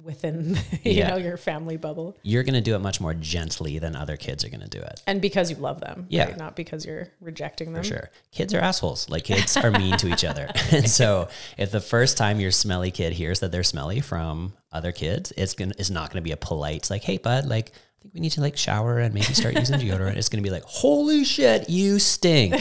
within 0.00 0.54
you 0.84 0.92
Yeah. 0.92 1.08
know 1.10 1.16
your 1.16 1.36
family 1.36 1.76
bubble. 1.76 2.16
you're 2.22 2.44
going 2.44 2.54
to 2.54 2.60
do 2.60 2.76
it 2.76 2.78
much 2.78 3.00
more 3.00 3.14
gently 3.14 3.80
than 3.80 3.96
other 3.96 4.16
kids 4.16 4.44
are 4.44 4.48
going 4.48 4.60
to 4.60 4.68
do 4.68 4.78
it 4.78 5.02
And 5.08 5.20
because 5.20 5.50
you 5.50 5.56
love 5.56 5.80
them, 5.80 6.06
Yeah. 6.08 6.26
right? 6.26 6.36
not 6.36 6.54
because 6.54 6.84
you're 6.86 7.08
rejecting 7.20 7.72
them. 7.72 7.82
For 7.82 7.88
sure. 7.88 8.10
Kids 8.30 8.54
are 8.54 8.60
assholes. 8.60 9.08
Like 9.10 9.24
kids 9.24 9.56
are 9.56 9.72
mean 9.72 9.96
to 9.98 10.08
each 10.08 10.24
other. 10.24 10.48
And 10.70 10.88
so 10.88 11.28
if 11.56 11.72
the 11.72 11.80
first 11.80 12.16
time 12.16 12.38
your 12.38 12.52
smelly 12.52 12.92
kid 12.92 13.12
hears 13.14 13.40
that 13.40 13.50
they're 13.50 13.64
smelly 13.64 14.00
from 14.00 14.52
other 14.70 14.92
kids, 14.92 15.32
it's 15.36 15.54
gonna 15.54 15.74
it's 15.78 15.90
not 15.90 16.10
gonna 16.12 16.22
be 16.22 16.32
a 16.32 16.36
polite 16.36 16.90
like, 16.90 17.02
hey 17.02 17.18
bud, 17.18 17.46
like 17.46 17.72
think 18.08 18.14
we 18.14 18.20
need 18.20 18.32
to 18.32 18.40
like 18.40 18.56
shower 18.56 18.98
and 18.98 19.12
maybe 19.12 19.32
start 19.34 19.54
using 19.54 19.78
deodorant. 19.78 20.16
It's 20.16 20.28
gonna 20.28 20.42
be 20.42 20.50
like, 20.50 20.64
holy 20.64 21.24
shit, 21.24 21.68
you 21.68 21.98
stink. 21.98 22.54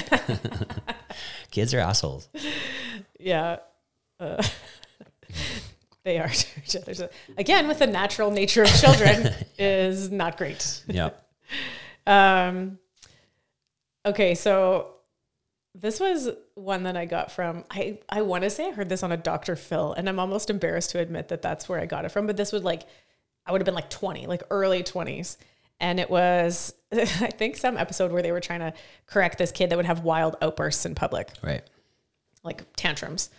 kids 1.51 1.73
are 1.73 1.79
assholes. 1.79 2.29
Yeah. 3.19 3.57
Uh, 4.19 4.43
they 6.03 6.19
are 6.19 6.27
to 6.27 6.47
each 6.63 6.75
other. 6.75 7.09
Again, 7.37 7.67
with 7.67 7.79
the 7.79 7.87
natural 7.87 8.31
nature 8.31 8.63
of 8.63 8.69
children 8.69 9.33
is 9.57 10.11
not 10.11 10.37
great. 10.37 10.83
Yep. 10.87 11.23
Um, 12.05 12.79
okay, 14.05 14.35
so 14.35 14.95
this 15.75 15.99
was 15.99 16.29
one 16.55 16.83
that 16.83 16.97
I 16.97 17.05
got 17.05 17.31
from 17.31 17.63
I 17.69 17.99
I 18.09 18.21
want 18.21 18.43
to 18.43 18.49
say 18.49 18.67
I 18.67 18.71
heard 18.71 18.89
this 18.89 19.03
on 19.03 19.11
a 19.11 19.17
Dr. 19.17 19.55
Phil, 19.55 19.93
and 19.93 20.09
I'm 20.09 20.19
almost 20.19 20.49
embarrassed 20.49 20.91
to 20.91 20.99
admit 20.99 21.29
that 21.29 21.41
that's 21.41 21.69
where 21.69 21.79
I 21.79 21.85
got 21.85 22.05
it 22.05 22.09
from. 22.09 22.27
But 22.27 22.37
this 22.37 22.51
would 22.51 22.63
like 22.63 22.83
I 23.47 23.51
would 23.51 23.61
have 23.61 23.65
been 23.65 23.75
like 23.75 23.89
20, 23.89 24.27
like 24.27 24.43
early 24.51 24.83
20s, 24.83 25.37
and 25.79 25.99
it 25.99 26.09
was 26.09 26.73
I 26.91 27.05
think 27.05 27.57
some 27.57 27.77
episode 27.77 28.11
where 28.11 28.21
they 28.21 28.31
were 28.31 28.39
trying 28.41 28.59
to 28.59 28.73
correct 29.05 29.37
this 29.37 29.51
kid 29.51 29.69
that 29.69 29.77
would 29.77 29.85
have 29.85 30.03
wild 30.03 30.35
outbursts 30.41 30.85
in 30.85 30.95
public 30.95 31.29
Right. 31.41 31.61
like 32.43 32.63
tantrums. 32.75 33.29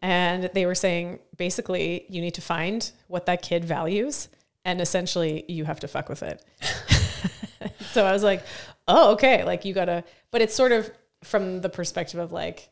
And 0.00 0.50
they 0.54 0.66
were 0.66 0.74
saying 0.74 1.20
basically 1.36 2.06
you 2.08 2.20
need 2.20 2.34
to 2.34 2.40
find 2.42 2.90
what 3.06 3.26
that 3.26 3.42
kid 3.42 3.64
values 3.64 4.28
and 4.64 4.80
essentially 4.80 5.44
you 5.48 5.64
have 5.64 5.80
to 5.80 5.88
fuck 5.88 6.08
with 6.08 6.22
it. 6.22 6.44
so 7.92 8.04
I 8.04 8.12
was 8.12 8.22
like, 8.22 8.42
"Oh, 8.88 9.12
okay, 9.12 9.44
like 9.44 9.64
you 9.64 9.74
got 9.74 9.84
to 9.86 10.02
but 10.30 10.40
it's 10.42 10.54
sort 10.54 10.72
of 10.72 10.90
from 11.22 11.60
the 11.60 11.68
perspective 11.68 12.18
of 12.18 12.32
like 12.32 12.68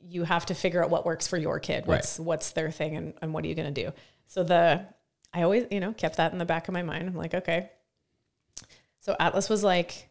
you 0.00 0.24
have 0.24 0.46
to 0.46 0.54
figure 0.54 0.82
out 0.82 0.88
what 0.90 1.04
works 1.04 1.26
for 1.26 1.36
your 1.36 1.58
kid. 1.58 1.86
What's 1.86 2.18
what's 2.18 2.52
their 2.52 2.70
thing 2.70 2.96
and, 2.96 3.14
and 3.20 3.34
what 3.34 3.44
are 3.44 3.48
you 3.48 3.54
gonna 3.54 3.70
do? 3.70 3.92
So 4.28 4.42
the 4.44 4.86
I 5.32 5.42
always, 5.42 5.66
you 5.70 5.80
know, 5.80 5.92
kept 5.92 6.16
that 6.16 6.32
in 6.32 6.38
the 6.38 6.44
back 6.44 6.68
of 6.68 6.74
my 6.74 6.82
mind. 6.82 7.08
I'm 7.08 7.14
like, 7.14 7.34
okay. 7.34 7.70
So 9.00 9.16
Atlas 9.18 9.48
was 9.48 9.62
like 9.64 10.08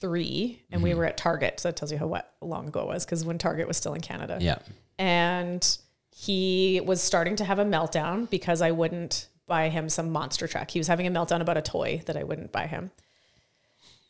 three 0.00 0.62
and 0.70 0.82
we 0.82 0.90
mm-hmm. 0.90 0.98
were 0.98 1.04
at 1.04 1.16
Target. 1.16 1.60
So 1.60 1.68
that 1.68 1.76
tells 1.76 1.92
you 1.92 1.98
how 1.98 2.06
what 2.06 2.32
long 2.40 2.68
ago 2.68 2.80
it 2.80 2.86
was, 2.86 3.04
because 3.04 3.24
when 3.24 3.38
Target 3.38 3.68
was 3.68 3.76
still 3.76 3.94
in 3.94 4.00
Canada. 4.00 4.38
Yeah. 4.40 4.58
And 4.98 5.78
he 6.10 6.80
was 6.84 7.02
starting 7.02 7.36
to 7.36 7.44
have 7.44 7.58
a 7.58 7.64
meltdown 7.64 8.28
because 8.30 8.62
I 8.62 8.70
wouldn't 8.70 9.28
buy 9.46 9.68
him 9.68 9.88
some 9.88 10.10
monster 10.10 10.46
truck. 10.46 10.70
He 10.70 10.78
was 10.78 10.88
having 10.88 11.06
a 11.06 11.10
meltdown 11.10 11.40
about 11.40 11.56
a 11.56 11.62
toy 11.62 12.02
that 12.06 12.16
I 12.16 12.24
wouldn't 12.24 12.52
buy 12.52 12.66
him. 12.66 12.90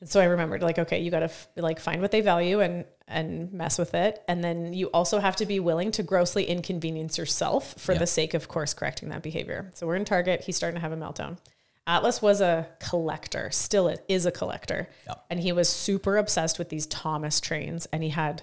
And 0.01 0.09
so 0.11 0.21
I 0.21 0.25
remembered 0.25 0.63
like, 0.63 0.79
okay, 0.79 1.01
you 1.01 1.11
got 1.11 1.21
to 1.21 1.27
f- 1.27 1.49
like 1.57 1.81
find 1.81 2.03
what 2.03 2.11
they 2.11 2.21
value 2.21 2.61
and, 2.61 2.85
and 3.09 3.53
mess 3.53 3.79
with 3.79 3.95
it. 3.95 4.23
And 4.29 4.45
then 4.45 4.73
you 4.75 4.89
also 4.89 5.19
have 5.19 5.37
to 5.37 5.47
be 5.47 5.61
willing 5.61 5.91
to 5.93 6.03
grossly 6.03 6.45
inconvenience 6.45 7.17
yourself 7.17 7.75
for 7.79 7.93
Yeah. 7.93 7.99
the 8.01 8.07
sake 8.07 8.35
of 8.35 8.49
course 8.49 8.75
correcting 8.75 9.09
that 9.11 9.23
behavior. 9.23 9.71
So 9.75 9.87
we're 9.87 9.97
in 9.97 10.05
Target. 10.05 10.43
He's 10.45 10.57
starting 10.57 10.75
to 10.77 10.81
have 10.81 10.93
a 10.93 10.97
meltdown. 10.97 11.39
Atlas 11.87 12.21
was 12.23 12.41
a 12.41 12.67
collector, 12.81 13.51
still 13.51 13.89
it 13.89 14.05
is 14.09 14.25
a 14.27 14.33
collector. 14.33 14.89
And 15.31 15.39
he 15.41 15.53
was 15.53 15.69
super 15.69 16.17
obsessed 16.17 16.59
with 16.59 16.71
these 16.71 16.87
Thomas 16.87 17.41
trains 17.41 17.87
and 17.93 18.03
he 18.03 18.09
had 18.11 18.43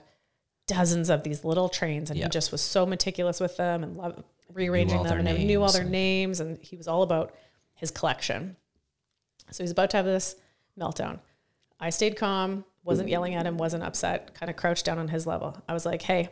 dozens 0.68 1.10
of 1.10 1.24
these 1.24 1.44
little 1.44 1.68
trains 1.68 2.10
and 2.12 2.18
Yeah. 2.20 2.26
he 2.26 2.30
just 2.30 2.52
was 2.52 2.62
so 2.62 2.86
meticulous 2.86 3.40
with 3.40 3.58
them 3.58 3.84
and 3.84 3.98
loved 3.98 4.24
rearranging 4.54 5.04
them 5.04 5.26
and 5.26 5.46
knew 5.48 5.62
all 5.62 5.72
their 5.72 5.84
names 5.84 6.40
and 6.40 6.60
he 6.62 6.76
was 6.78 6.88
all 6.88 7.02
about 7.04 7.34
his 7.74 7.90
collection. 7.92 8.56
So 9.52 9.64
he's 9.64 9.72
about 9.72 9.90
to 9.92 9.98
have 9.98 10.06
this 10.06 10.36
meltdown. 10.80 11.20
I 11.82 11.90
stayed 11.90 12.16
calm, 12.16 12.64
wasn't 12.84 13.10
yelling 13.10 13.34
at 13.34 13.46
him, 13.46 13.58
wasn't 13.58 13.84
upset, 13.84 14.34
kind 14.36 14.50
of 14.50 14.56
crouched 14.56 14.86
down 14.86 15.00
on 15.00 15.08
his 15.08 15.26
level. 15.28 15.62
I 15.68 15.74
was 15.74 15.86
like, 15.86 16.04
hey, 16.04 16.30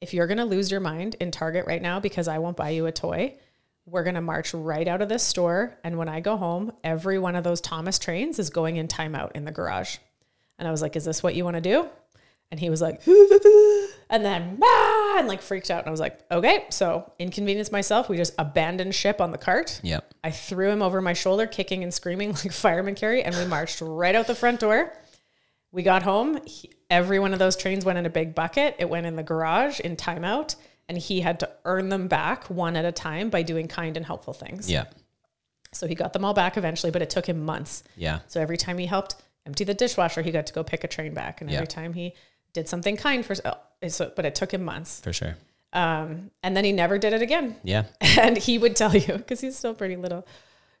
if 0.00 0.14
you're 0.14 0.26
going 0.28 0.38
to 0.38 0.44
lose 0.44 0.70
your 0.70 0.80
mind 0.80 1.16
in 1.20 1.30
Target 1.30 1.66
right 1.66 1.82
now 1.82 1.98
because 1.98 2.28
I 2.28 2.38
won't 2.38 2.56
buy 2.56 2.70
you 2.70 2.86
a 2.86 2.92
toy, 2.92 3.34
we're 3.86 4.04
going 4.04 4.14
to 4.14 4.20
march 4.20 4.54
right 4.54 4.86
out 4.86 5.02
of 5.02 5.08
this 5.08 5.22
store. 5.22 5.76
And 5.82 5.98
when 5.98 6.08
I 6.08 6.20
go 6.20 6.36
home, 6.36 6.72
every 6.82 7.18
one 7.18 7.36
of 7.36 7.44
those 7.44 7.60
Thomas 7.60 7.98
trains 7.98 8.38
is 8.38 8.50
going 8.50 8.76
in 8.76 8.88
timeout 8.88 9.32
in 9.32 9.44
the 9.44 9.52
garage. 9.52 9.98
And 10.58 10.66
I 10.68 10.70
was 10.70 10.80
like, 10.80 10.96
is 10.96 11.04
this 11.04 11.22
what 11.22 11.34
you 11.34 11.44
want 11.44 11.56
to 11.56 11.60
do? 11.60 11.88
And 12.50 12.60
he 12.60 12.70
was 12.70 12.80
like, 12.80 13.04
and 13.06 14.24
then, 14.24 14.58
ah, 14.62 14.93
and 15.18 15.28
like 15.28 15.42
freaked 15.42 15.70
out. 15.70 15.80
And 15.80 15.88
I 15.88 15.90
was 15.90 16.00
like, 16.00 16.18
okay. 16.30 16.64
So 16.70 17.10
inconvenience 17.18 17.70
myself. 17.72 18.08
We 18.08 18.16
just 18.16 18.34
abandoned 18.38 18.94
ship 18.94 19.20
on 19.20 19.30
the 19.30 19.38
cart. 19.38 19.80
Yep. 19.82 20.12
I 20.22 20.30
threw 20.30 20.70
him 20.70 20.82
over 20.82 21.00
my 21.00 21.12
shoulder, 21.12 21.46
kicking 21.46 21.82
and 21.82 21.92
screaming 21.92 22.32
like 22.44 22.52
fireman 22.52 22.94
carry, 22.94 23.22
and 23.22 23.34
we 23.36 23.44
marched 23.46 23.80
right 23.80 24.14
out 24.14 24.26
the 24.26 24.34
front 24.34 24.60
door. 24.60 24.92
We 25.72 25.82
got 25.82 26.02
home. 26.04 26.40
He, 26.46 26.70
every 26.88 27.18
one 27.18 27.32
of 27.32 27.38
those 27.38 27.56
trains 27.56 27.84
went 27.84 27.98
in 27.98 28.06
a 28.06 28.10
big 28.10 28.34
bucket. 28.34 28.76
It 28.78 28.88
went 28.88 29.06
in 29.06 29.16
the 29.16 29.22
garage 29.24 29.80
in 29.80 29.96
timeout, 29.96 30.54
and 30.88 30.96
he 30.96 31.20
had 31.20 31.40
to 31.40 31.50
earn 31.64 31.88
them 31.88 32.06
back 32.08 32.48
one 32.50 32.76
at 32.76 32.84
a 32.84 32.92
time 32.92 33.28
by 33.30 33.42
doing 33.42 33.66
kind 33.68 33.96
and 33.96 34.06
helpful 34.06 34.32
things. 34.32 34.70
Yeah. 34.70 34.84
So 35.72 35.88
he 35.88 35.94
got 35.96 36.12
them 36.12 36.24
all 36.24 36.34
back 36.34 36.56
eventually, 36.56 36.92
but 36.92 37.02
it 37.02 37.10
took 37.10 37.26
him 37.28 37.44
months. 37.44 37.82
Yeah. 37.96 38.20
So 38.28 38.40
every 38.40 38.56
time 38.56 38.78
he 38.78 38.86
helped 38.86 39.16
empty 39.44 39.64
the 39.64 39.74
dishwasher, 39.74 40.22
he 40.22 40.30
got 40.30 40.46
to 40.46 40.52
go 40.52 40.62
pick 40.62 40.84
a 40.84 40.88
train 40.88 41.12
back, 41.14 41.40
and 41.40 41.50
Yeah. 41.50 41.56
every 41.56 41.66
time 41.66 41.92
he 41.94 42.14
did 42.54 42.68
something 42.68 42.96
kind 42.96 43.26
for, 43.26 43.36
oh, 43.44 43.88
so, 43.88 44.10
but 44.16 44.24
it 44.24 44.34
took 44.34 44.54
him 44.54 44.64
months. 44.64 45.00
For 45.02 45.12
sure. 45.12 45.36
Um, 45.74 46.30
and 46.42 46.56
then 46.56 46.64
he 46.64 46.72
never 46.72 46.96
did 46.98 47.12
it 47.12 47.20
again. 47.20 47.56
Yeah. 47.62 47.84
And 48.18 48.38
he 48.38 48.56
would 48.58 48.76
tell 48.76 48.96
you, 48.96 49.14
because 49.18 49.40
he's 49.40 49.56
still 49.58 49.74
pretty 49.74 49.96
little, 49.96 50.26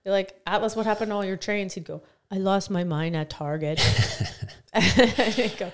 you're 0.04 0.12
like, 0.14 0.40
Atlas, 0.46 0.74
what 0.76 0.86
happened 0.86 1.10
to 1.10 1.14
all 1.16 1.24
your 1.24 1.36
trains? 1.36 1.74
He'd 1.74 1.84
go, 1.84 2.02
I 2.30 2.36
lost 2.36 2.70
my 2.70 2.84
mind 2.84 3.16
at 3.16 3.28
Target. 3.28 3.80
Go- 5.58 5.72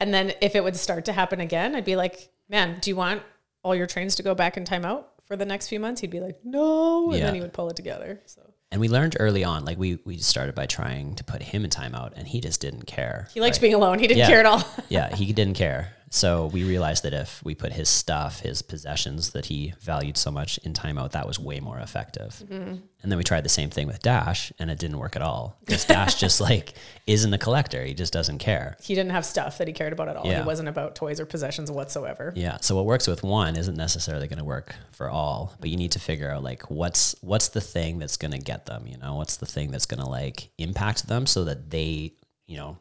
and 0.00 0.12
then 0.12 0.32
if 0.40 0.54
it 0.56 0.62
would 0.64 0.76
start 0.76 1.04
to 1.06 1.12
happen 1.12 1.40
again, 1.40 1.74
I'd 1.76 1.84
be 1.84 1.96
like, 1.96 2.30
man, 2.48 2.78
do 2.80 2.90
you 2.90 2.96
want 2.96 3.22
all 3.62 3.74
your 3.74 3.86
trains 3.86 4.14
to 4.16 4.22
go 4.22 4.34
back 4.34 4.56
in 4.56 4.64
timeout 4.64 5.04
for 5.26 5.36
the 5.36 5.44
next 5.44 5.68
few 5.68 5.78
months? 5.80 6.00
He'd 6.00 6.10
be 6.10 6.20
like, 6.20 6.38
no. 6.44 7.10
And 7.10 7.18
Yeah. 7.18 7.26
then 7.26 7.34
he 7.34 7.40
would 7.40 7.52
pull 7.52 7.68
it 7.68 7.76
together. 7.76 8.20
So 8.26 8.42
And 8.72 8.80
we 8.80 8.88
learned 8.88 9.16
early 9.20 9.44
on, 9.44 9.64
like 9.66 9.78
we 9.78 9.98
we 10.06 10.16
started 10.18 10.54
by 10.54 10.64
trying 10.66 11.14
to 11.16 11.24
put 11.24 11.42
him 11.42 11.62
in 11.64 11.70
timeout, 11.70 12.14
and 12.16 12.26
he 12.26 12.40
just 12.40 12.60
didn't 12.60 12.86
care. 12.86 13.28
he 13.34 13.40
liked 13.40 13.60
being 13.60 13.74
alone. 13.74 13.98
He 13.98 14.06
didn't 14.06 14.20
Yeah. 14.20 14.26
care 14.28 14.40
at 14.40 14.46
all. 14.46 14.64
yeah, 14.88 15.14
he 15.14 15.32
didn't 15.34 15.54
care. 15.54 15.92
So 16.12 16.48
we 16.48 16.62
realized 16.62 17.04
that 17.04 17.14
if 17.14 17.42
we 17.42 17.54
put 17.54 17.72
his 17.72 17.88
stuff, 17.88 18.40
his 18.40 18.60
possessions 18.60 19.30
that 19.30 19.46
he 19.46 19.72
valued 19.80 20.18
so 20.18 20.30
much 20.30 20.58
in 20.58 20.74
timeout, 20.74 21.12
that 21.12 21.26
was 21.26 21.38
way 21.38 21.58
more 21.58 21.78
effective. 21.78 22.42
Mm-hmm. 22.44 22.74
And 23.02 23.10
then 23.10 23.16
we 23.16 23.24
tried 23.24 23.46
the 23.46 23.48
same 23.48 23.70
thing 23.70 23.86
with 23.86 24.02
Dash, 24.02 24.52
and 24.58 24.70
it 24.70 24.78
didn't 24.78 24.98
work 24.98 25.16
at 25.16 25.22
all. 25.22 25.56
Because 25.64 25.86
Dash 25.86 26.16
just 26.16 26.38
like 26.50 26.74
isn't 27.06 27.32
a 27.32 27.38
collector; 27.38 27.82
he 27.82 27.94
just 27.94 28.12
doesn't 28.12 28.38
care. 28.38 28.76
he 28.82 28.94
didn't 28.94 29.12
have 29.12 29.24
stuff 29.24 29.56
that 29.56 29.66
he 29.66 29.72
cared 29.72 29.94
about 29.94 30.08
at 30.08 30.16
all. 30.16 30.26
Yeah. 30.26 30.42
He 30.42 30.46
wasn't 30.46 30.68
about 30.68 30.94
toys 30.94 31.18
or 31.18 31.24
possessions 31.24 31.70
whatsoever. 31.70 32.34
Yeah. 32.36 32.58
So 32.60 32.76
what 32.76 32.84
works 32.84 33.08
with 33.08 33.22
one 33.22 33.56
isn't 33.56 33.78
necessarily 33.78 34.28
going 34.28 34.38
to 34.38 34.44
work 34.44 34.74
for 34.92 35.08
all, 35.08 35.54
but 35.60 35.70
you 35.70 35.78
need 35.78 35.92
to 35.92 35.98
figure 35.98 36.30
out 36.30 36.42
like 36.42 36.70
what's 36.70 37.16
what's 37.22 37.48
the 37.48 37.62
thing 37.62 37.98
that's 37.98 38.18
going 38.18 38.32
to 38.32 38.38
get 38.38 38.66
them. 38.66 38.86
You 38.86 38.98
know, 38.98 39.14
what's 39.14 39.38
the 39.38 39.46
thing 39.46 39.70
that's 39.70 39.86
going 39.86 40.00
to 40.00 40.08
like 40.08 40.50
impact 40.58 41.08
them 41.08 41.26
so 41.26 41.44
that 41.44 41.70
they, 41.70 42.12
you 42.46 42.58
know, 42.58 42.76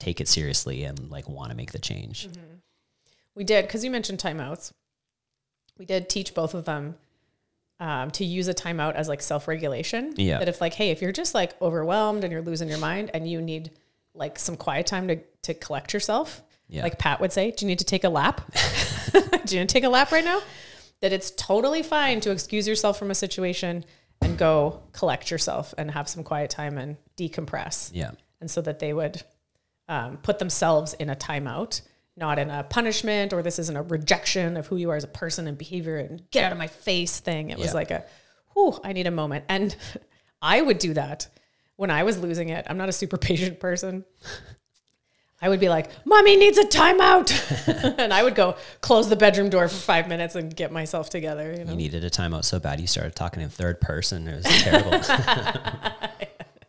take 0.00 0.20
it 0.20 0.26
seriously 0.26 0.82
and 0.82 1.10
like 1.10 1.28
want 1.28 1.50
to 1.50 1.56
make 1.56 1.70
the 1.70 1.78
change. 1.78 2.28
We 3.36 3.44
did, 3.44 3.66
because 3.66 3.84
you 3.84 3.90
mentioned 3.92 4.18
timeouts. 4.18 4.72
We 5.78 5.84
did 5.84 6.08
teach 6.08 6.34
both 6.34 6.54
of 6.54 6.64
them 6.64 6.96
um, 7.78 8.10
to 8.12 8.24
use 8.24 8.48
a 8.48 8.54
timeout 8.54 8.94
as 8.94 9.08
like 9.08 9.22
self 9.22 9.46
regulation. 9.46 10.14
Yeah. 10.16 10.38
That 10.40 10.48
if 10.48 10.60
like, 10.60 10.74
hey, 10.74 10.90
if 10.90 11.00
you're 11.00 11.12
just 11.12 11.34
like 11.34 11.60
overwhelmed 11.62 12.24
and 12.24 12.32
you're 12.32 12.42
losing 12.42 12.68
your 12.68 12.78
mind 12.78 13.10
and 13.14 13.30
you 13.30 13.40
need 13.40 13.70
like 14.14 14.38
some 14.38 14.56
quiet 14.56 14.86
time 14.86 15.06
to 15.08 15.20
to 15.42 15.54
collect 15.54 15.94
yourself, 15.94 16.42
Yeah. 16.68 16.82
like 16.82 16.98
Pat 16.98 17.20
would 17.20 17.32
say, 17.32 17.50
do 17.52 17.64
you 17.64 17.68
need 17.68 17.78
to 17.78 17.84
take 17.84 18.04
a 18.04 18.10
lap? 18.10 18.42
do 19.12 19.54
you 19.54 19.60
need 19.60 19.68
to 19.68 19.72
take 19.72 19.84
a 19.84 19.88
lap 19.88 20.12
right 20.12 20.24
now? 20.24 20.40
That 21.00 21.12
it's 21.14 21.30
totally 21.30 21.82
fine 21.82 22.20
to 22.20 22.30
excuse 22.30 22.68
yourself 22.68 22.98
from 22.98 23.10
a 23.10 23.14
situation 23.14 23.84
and 24.20 24.36
go 24.36 24.82
collect 24.92 25.30
yourself 25.30 25.72
and 25.78 25.90
have 25.92 26.08
some 26.10 26.22
quiet 26.24 26.50
time 26.50 26.76
and 26.76 26.98
decompress 27.16 27.90
Yeah. 27.94 28.10
and 28.42 28.50
so 28.50 28.60
that 28.60 28.80
they 28.80 28.92
would 28.92 29.22
um, 29.90 30.18
put 30.18 30.38
themselves 30.38 30.94
in 30.94 31.10
a 31.10 31.16
timeout, 31.16 31.82
not 32.16 32.38
in 32.38 32.48
a 32.48 32.62
punishment 32.62 33.32
or 33.32 33.42
this 33.42 33.58
isn't 33.58 33.76
a 33.76 33.82
rejection 33.82 34.56
of 34.56 34.68
who 34.68 34.76
you 34.76 34.88
are 34.90 34.96
as 34.96 35.04
a 35.04 35.08
person 35.08 35.48
and 35.48 35.58
behavior 35.58 35.98
and 35.98 36.22
get 36.30 36.44
out 36.44 36.52
of 36.52 36.58
my 36.58 36.68
face 36.68 37.18
thing. 37.18 37.50
It 37.50 37.58
was 37.58 37.74
like 37.74 37.90
a, 37.90 38.04
whew, 38.54 38.78
I 38.84 38.92
need 38.92 39.08
a 39.08 39.10
moment. 39.10 39.44
And 39.48 39.76
I 40.42 40.62
would 40.62 40.78
do 40.78 40.94
that 40.94 41.26
when 41.74 41.90
I 41.90 42.04
was 42.04 42.18
losing 42.18 42.50
it. 42.50 42.64
I'm 42.70 42.78
not 42.78 42.88
a 42.88 42.92
super 42.92 43.16
patient 43.18 43.58
person. 43.58 44.04
I 45.42 45.48
would 45.48 45.58
be 45.58 45.68
like, 45.68 45.90
Mommy 46.06 46.36
needs 46.36 46.58
a 46.58 46.64
timeout. 46.64 47.96
and 47.98 48.12
I 48.12 48.22
would 48.22 48.36
go 48.36 48.56
close 48.82 49.08
the 49.08 49.16
bedroom 49.16 49.48
door 49.48 49.66
for 49.66 49.74
five 49.74 50.06
minutes 50.06 50.36
and 50.36 50.54
get 50.54 50.70
myself 50.70 51.10
together. 51.10 51.52
You 51.52 51.64
know? 51.64 51.72
You 51.72 51.76
needed 51.76 52.04
a 52.04 52.10
timeout 52.10 52.44
so 52.44 52.60
bad 52.60 52.78
you 52.78 52.86
started 52.86 53.16
talking 53.16 53.42
in 53.42 53.48
third 53.48 53.80
person. 53.80 54.28
It 54.28 54.36
was 54.36 54.44
terrible. 54.44 55.00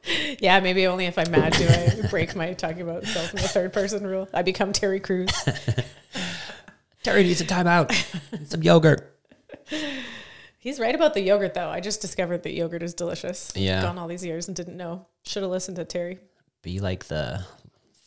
Yeah, 0.40 0.60
maybe 0.60 0.88
only 0.88 1.06
if 1.06 1.20
I'm 1.20 1.30
mad 1.30 1.54
do 1.54 1.68
I 1.68 2.08
break 2.10 2.36
my 2.36 2.54
talking 2.54 2.82
about 2.82 3.06
self 3.06 3.32
in 3.32 3.42
the 3.42 3.48
third 3.48 3.74
person 3.74 4.06
rule. 4.06 4.28
I 4.34 4.42
become 4.42 4.74
Terry 4.74 5.00
Crews. 5.00 5.30
Terry 7.04 7.24
needs 7.24 7.42
a 7.42 7.46
timeout. 7.46 7.94
Some 8.48 8.64
yogurt. 8.64 9.20
He's 10.58 10.80
right 10.80 10.94
about 10.94 11.14
the 11.16 11.22
yogurt, 11.22 11.54
though. 11.56 11.70
I 11.70 11.80
just 11.80 12.02
discovered 12.02 12.44
that 12.44 12.54
yogurt 12.54 12.84
is 12.84 12.94
delicious. 12.94 13.52
Yeah. 13.56 13.82
Gone 13.82 13.98
all 13.98 14.08
these 14.08 14.24
years 14.24 14.48
and 14.48 14.56
didn't 14.56 14.78
know. 14.78 15.08
Should 15.24 15.42
have 15.42 15.52
listened 15.52 15.78
to 15.78 15.86
Terry. 15.86 16.20
Be 16.62 16.80
like 16.80 17.06
the 17.06 17.44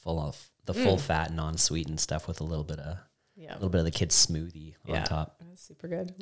full 0.03 0.21
of 0.21 0.51
the 0.67 0.73
mm. 0.73 0.85
full 0.85 0.99
fat, 0.99 1.33
non 1.33 1.59
sweetened 1.59 1.99
stuff 2.01 2.29
with 2.29 2.41
a 2.41 2.45
little 2.45 2.65
bit 2.65 2.79
of 2.79 2.99
Yeah. 3.35 3.53
a 3.53 3.55
little 3.55 3.71
bit 3.71 3.81
of 3.81 3.85
the 3.85 3.91
kid's 3.91 4.15
smoothie 4.15 4.75
Yeah. 4.85 5.01
on 5.01 5.05
top. 5.05 5.37
That's 5.41 5.63
super 5.63 5.89
good. 5.89 6.15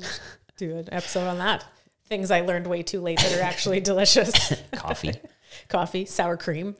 Do 0.57 0.75
an 0.77 0.89
episode 0.91 1.27
on 1.27 1.37
that. 1.37 1.65
Things 2.07 2.31
I 2.31 2.41
learned 2.41 2.67
way 2.67 2.81
too 2.83 3.01
late 3.01 3.19
that 3.19 3.37
are 3.37 3.43
actually 3.43 3.79
delicious. 3.91 4.53
Coffee. 4.73 5.13
Coffee, 5.69 6.05
sour 6.05 6.37
cream, 6.37 6.75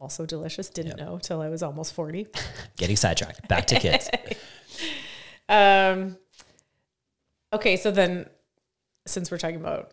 also 0.00 0.26
delicious. 0.26 0.68
Didn't 0.70 0.96
know 0.98 1.18
till 1.22 1.40
I 1.40 1.48
was 1.48 1.62
almost 1.62 1.92
40. 1.94 2.26
Getting 2.76 2.96
sidetracked. 2.96 3.46
Back 3.48 3.66
to 3.68 3.78
kids. 3.78 4.08
Um, 5.48 6.16
okay, 7.52 7.76
so 7.76 7.90
then 7.90 8.26
since 9.06 9.30
we're 9.30 9.38
talking 9.38 9.56
about 9.56 9.92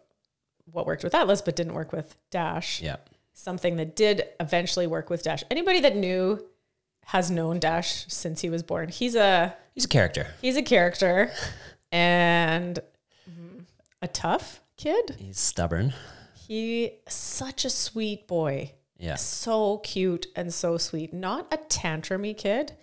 what 0.71 0.85
worked 0.85 1.03
with 1.03 1.15
Atlas 1.15 1.41
but 1.41 1.55
didn't 1.55 1.73
work 1.73 1.91
with 1.91 2.15
Dash, 2.29 2.79
yeah. 2.81 2.97
something 3.33 3.77
that 3.77 3.95
did 3.95 4.23
eventually 4.39 4.85
work 4.85 5.09
with 5.09 5.23
Dash. 5.23 5.43
Anybody 5.49 5.79
that 5.79 5.95
knew 5.95 6.45
has 7.05 7.31
known 7.31 7.57
Dash 7.59 8.05
since 8.07 8.41
he 8.41 8.49
was 8.51 8.61
born. 8.61 8.89
He's 8.89 9.15
a 9.15 9.55
He's 9.73 9.85
a 9.85 9.87
character. 9.89 10.27
he's 10.41 10.57
a 10.57 10.61
character 10.61 11.31
and 11.91 12.79
mm, 13.27 13.63
a 14.01 14.07
tough 14.07 14.61
kid. 14.77 15.15
He's 15.17 15.39
stubborn. 15.39 15.93
He 16.47 16.93
such 17.09 17.65
a 17.65 17.69
sweet 17.69 18.27
boy. 18.27 18.71
Yeah. 18.97 19.15
So 19.15 19.79
cute 19.79 20.27
and 20.35 20.53
so 20.53 20.77
sweet. 20.77 21.13
Not 21.13 21.53
a 21.53 21.57
tantrumy 21.57 22.35
kid, 22.35 22.73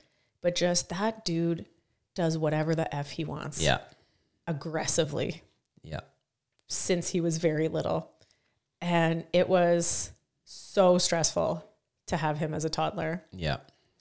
but 0.43 0.55
just 0.55 0.91
that 0.91 1.25
dude 1.25 1.67
does 2.15 2.37
whatever 2.39 2.75
the 2.75 2.95
F 2.95 3.11
he 3.13 3.25
wants. 3.25 3.61
Yeah. 3.63 3.79
Aggressively 4.47 5.43
Yeah. 5.83 6.01
since 6.69 7.09
he 7.09 7.21
was 7.21 7.39
very 7.39 7.69
little. 7.69 8.11
And 8.81 9.25
it 9.33 9.49
was 9.49 10.11
so 10.45 10.99
stressful 10.99 11.67
to 12.07 12.17
have 12.19 12.37
him 12.39 12.53
as 12.53 12.65
a 12.67 12.71
toddler 12.71 13.25
Yeah. 13.33 13.57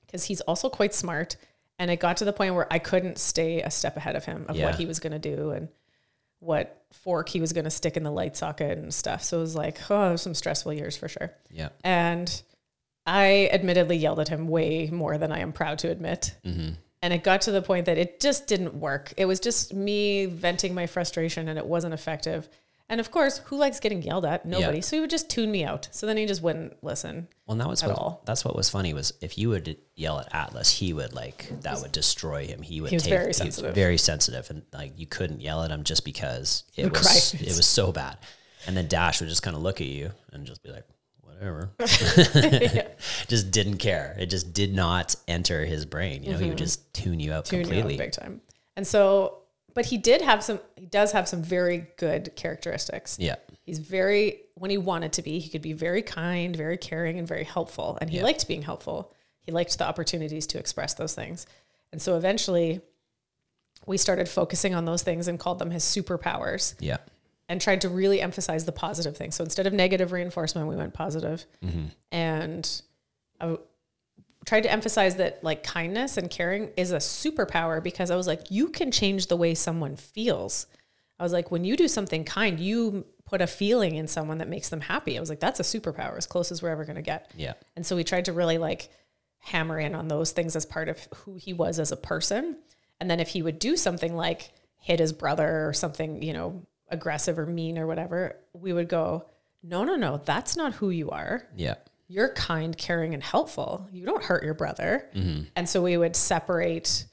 because 0.06 0.26
he's 0.26 0.41
also 0.41 0.69
quite 0.69 0.93
smart 0.93 1.38
And 1.80 1.89
it 1.89 1.99
got 1.99 2.17
to 2.17 2.26
the 2.26 2.32
point 2.34 2.54
where 2.54 2.71
I 2.71 2.78
couldn't 2.78 3.17
stay 3.17 3.62
a 3.63 3.71
step 3.71 3.97
ahead 3.97 4.15
of 4.15 4.26
him 4.26 4.45
of 4.47 4.56
Yeah. 4.56 4.65
what 4.67 4.76
he 4.76 4.86
was 4.86 4.99
going 4.99 5.12
to 5.13 5.19
do 5.19 5.49
and 5.49 5.69
what 6.39 6.82
fork 6.93 7.29
he 7.29 7.41
was 7.41 7.53
going 7.53 7.65
to 7.65 7.71
stick 7.71 7.97
in 7.97 8.03
the 8.03 8.12
light 8.12 8.38
socket 8.38 8.77
and 8.77 8.93
stuff. 8.93 9.23
So 9.23 9.38
it 9.38 9.41
was 9.41 9.56
like, 9.56 9.79
oh, 9.89 10.15
some 10.15 10.34
stressful 10.34 10.73
years 10.73 10.95
for 10.95 11.08
sure. 11.08 11.32
Yeah. 11.51 11.69
And 11.84 12.41
I 13.06 13.49
admittedly 13.51 13.97
yelled 13.97 14.19
at 14.19 14.29
him 14.29 14.47
way 14.47 14.89
more 14.91 15.17
than 15.17 15.32
I 15.32 15.39
am 15.39 15.51
proud 15.51 15.79
to 15.79 15.89
admit. 15.89 16.36
Mm-hmm. 16.45 16.73
And 17.01 17.13
it 17.13 17.23
got 17.23 17.41
to 17.41 17.51
the 17.51 17.62
point 17.62 17.88
that 17.88 17.97
it 17.97 18.21
just 18.21 18.47
didn't 18.47 18.75
work. 18.75 19.13
It 19.17 19.25
was 19.25 19.41
just 19.41 19.73
me 19.73 20.25
venting 20.25 20.73
my 20.73 20.88
frustration 20.88 21.49
and 21.49 21.60
it 21.60 21.65
wasn't 21.65 21.93
effective. 21.93 22.47
And 22.93 22.99
of 22.99 23.10
course, 23.10 23.39
who 23.45 23.58
likes 23.58 23.79
getting 23.79 24.03
yelled 24.03 24.23
at? 24.23 24.45
Nobody. 24.45 24.79
So 24.82 24.95
he 24.95 24.99
would 25.01 25.10
just 25.10 25.27
tune 25.27 25.49
me 25.49 25.63
out. 25.63 25.89
So 25.91 26.06
then 26.06 26.15
he 26.15 26.27
just 26.27 26.43
wouldn't 26.43 26.84
listen. 26.84 27.27
Well, 27.47 27.58
that 27.58 27.67
was 27.67 27.82
At 27.82 27.89
what 27.89 27.97
all. 27.97 28.21
that's 28.25 28.45
what 28.45 28.56
was 28.56 28.69
funny 28.69 28.93
was 28.93 29.13
if 29.19 29.36
you 29.36 29.49
would 29.49 29.77
yell 29.95 30.19
at 30.19 30.27
Atlas, 30.32 30.69
he 30.69 30.93
would 30.93 31.12
like 31.13 31.49
that 31.62 31.82
would 31.82 31.91
destroy 31.91 32.45
him. 32.45 32.62
He 32.62 32.82
would 32.82 32.91
He 32.91 32.95
was 32.97 33.03
take, 33.03 33.13
very 33.13 33.34
sensitive. 33.34 33.73
very 33.73 33.97
sensitive, 33.97 34.47
and 34.51 34.62
like 34.71 34.93
you 34.99 35.08
couldn't 35.08 35.41
yell 35.41 35.63
at 35.63 35.71
him 35.71 35.84
just 35.84 36.06
because 36.06 36.65
it 36.75 36.91
was 36.91 37.01
cry. 37.01 37.39
it 37.41 37.58
was 37.58 37.65
so 37.65 37.91
bad. 37.91 38.17
And 38.67 38.77
then 38.77 38.88
Dash 38.88 39.19
would 39.21 39.29
just 39.29 39.41
kind 39.41 39.56
of 39.56 39.63
look 39.63 39.82
at 39.82 39.88
you 39.88 40.12
and 40.32 40.45
just 40.45 40.62
be 40.62 40.69
like, 40.69 40.86
whatever. 41.21 41.71
Just 43.27 43.51
didn't 43.51 43.77
care. 43.77 44.15
It 44.19 44.27
just 44.27 44.53
did 44.53 44.73
not 44.73 45.15
enter 45.27 45.65
his 45.65 45.86
brain. 45.86 46.23
You 46.23 46.34
know, 46.34 46.38
he 46.38 46.49
would 46.49 46.58
just 46.58 46.93
tune 46.93 47.19
you 47.19 47.34
out 47.34 47.45
Mm-hmm. 47.45 47.49
Tune 47.56 47.60
you 47.60 47.65
out 47.65 47.71
completely. 47.82 47.97
big 47.97 48.12
time. 48.12 48.41
And 48.77 48.86
so, 48.88 49.42
but 49.73 49.86
he 49.88 49.97
did 49.97 50.21
have 50.21 50.43
some, 50.43 50.59
he 50.75 50.86
does 50.86 51.12
have 51.13 51.27
some 51.27 51.41
very 51.43 51.88
good 51.97 52.36
characteristics. 52.36 53.17
Yeah. 53.19 53.36
He's 53.63 53.79
very, 53.79 54.41
when 54.55 54.69
he 54.71 54.77
wanted 54.77 55.13
to 55.13 55.21
be, 55.21 55.39
he 55.39 55.49
could 55.49 55.62
be 55.62 55.73
very 55.73 56.01
kind, 56.01 56.55
very 56.55 56.77
caring, 56.77 57.17
and 57.19 57.27
very 57.27 57.43
helpful. 57.43 57.97
And 58.01 58.09
he 58.09 58.17
Yeah. 58.17 58.23
liked 58.23 58.47
being 58.47 58.62
helpful. 58.63 59.12
He 59.41 59.51
liked 59.51 59.77
the 59.77 59.86
opportunities 59.86 60.47
to 60.47 60.59
express 60.59 60.93
those 60.93 61.13
things. 61.15 61.45
And 61.91 62.01
so 62.01 62.17
eventually, 62.17 62.81
we 63.86 63.97
started 63.97 64.29
focusing 64.29 64.73
on 64.75 64.86
those 64.86 65.01
things 65.03 65.27
and 65.27 65.39
called 65.39 65.59
them 65.59 65.71
his 65.71 65.83
superpowers 65.83 66.75
Yeah. 66.79 66.97
and 67.49 67.59
tried 67.59 67.81
to 67.81 67.89
really 67.89 68.21
emphasize 68.21 68.65
the 68.65 68.71
positive 68.71 69.17
things. 69.17 69.36
So 69.36 69.43
instead 69.43 69.67
of 69.67 69.73
negative 69.73 70.12
reinforcement, 70.12 70.67
we 70.67 70.75
went 70.75 70.93
positive. 70.93 71.45
Mm-hmm. 71.63 71.86
and 72.12 72.81
I 73.41 73.45
w- 73.45 73.62
tried 74.45 74.62
to 74.62 74.71
emphasize 74.71 75.15
that 75.17 75.43
like 75.43 75.63
kindness 75.63 76.17
and 76.17 76.29
caring 76.29 76.69
is 76.75 76.91
a 76.91 76.97
superpower 76.97 77.82
because 77.82 78.12
I 78.12 78.15
was 78.15 78.27
like, 78.27 78.51
you 78.51 78.69
can 78.69 78.91
change 78.91 79.27
the 79.27 79.38
way 79.38 79.56
someone 79.56 79.95
feels. 79.95 80.67
I 81.19 81.23
was 81.23 81.34
like, 81.34 81.51
when 81.51 81.63
you 81.63 81.77
do 81.77 81.88
something 81.88 82.23
kind, 82.23 82.60
you 82.60 83.06
put 83.25 83.41
a 83.41 83.47
feeling 83.47 83.95
in 83.95 84.08
someone 84.08 84.39
that 84.39 84.49
makes 84.49 84.69
them 84.69 84.82
happy. 84.82 85.17
I 85.17 85.19
was 85.19 85.29
like, 85.29 85.39
that's 85.39 85.60
a 85.60 85.63
superpower, 85.63 86.17
as 86.17 86.25
close 86.25 86.51
as 86.51 86.62
we're 86.62 86.69
ever 86.69 86.86
going 86.86 86.97
to 86.97 87.01
get. 87.01 87.32
Yeah. 87.36 87.53
And 87.75 87.86
so 87.86 87.95
we 87.95 88.03
tried 88.03 88.25
to 88.25 88.34
really 88.34 88.58
like 88.58 88.89
hammer 89.39 89.79
in 89.79 89.95
on 89.95 90.08
those 90.08 90.32
things 90.32 90.56
as 90.56 90.65
part 90.65 90.89
of 90.89 91.08
who 91.15 91.36
he 91.36 91.53
was 91.53 91.79
as 91.79 91.91
a 91.91 91.97
person. 91.97 92.58
And 92.99 93.10
then 93.10 93.19
if 93.19 93.29
he 93.29 93.41
would 93.41 93.60
do 93.60 93.77
something 93.77 94.15
like 94.15 94.51
hit 94.77 94.99
his 94.99 95.13
brother 95.13 95.67
or 95.67 95.73
something, 95.73 96.21
you 96.21 96.34
know, 96.34 96.65
aggressive 96.89 97.39
or 97.39 97.45
mean 97.45 97.77
or 97.77 97.88
whatever, 97.88 98.38
we 98.53 98.73
would 98.73 98.89
go, 98.89 99.25
no, 99.63 99.84
no, 99.84 99.95
no, 99.95 100.17
that's 100.17 100.58
not 100.58 100.73
who 100.73 100.89
you 100.89 101.10
are. 101.10 101.47
Yeah. 101.56 101.75
You're 102.13 102.30
kind, 102.34 102.78
caring, 102.78 103.13
and 103.13 103.23
helpful. 103.23 103.88
You 103.91 104.06
don't 104.06 104.23
hurt 104.23 104.43
your 104.43 104.54
brother. 104.54 105.10
Mm-hmm. 105.15 105.43
And 105.56 105.67
so 105.67 105.82
we 105.82 105.97
would 105.97 106.15
separate 106.15 107.06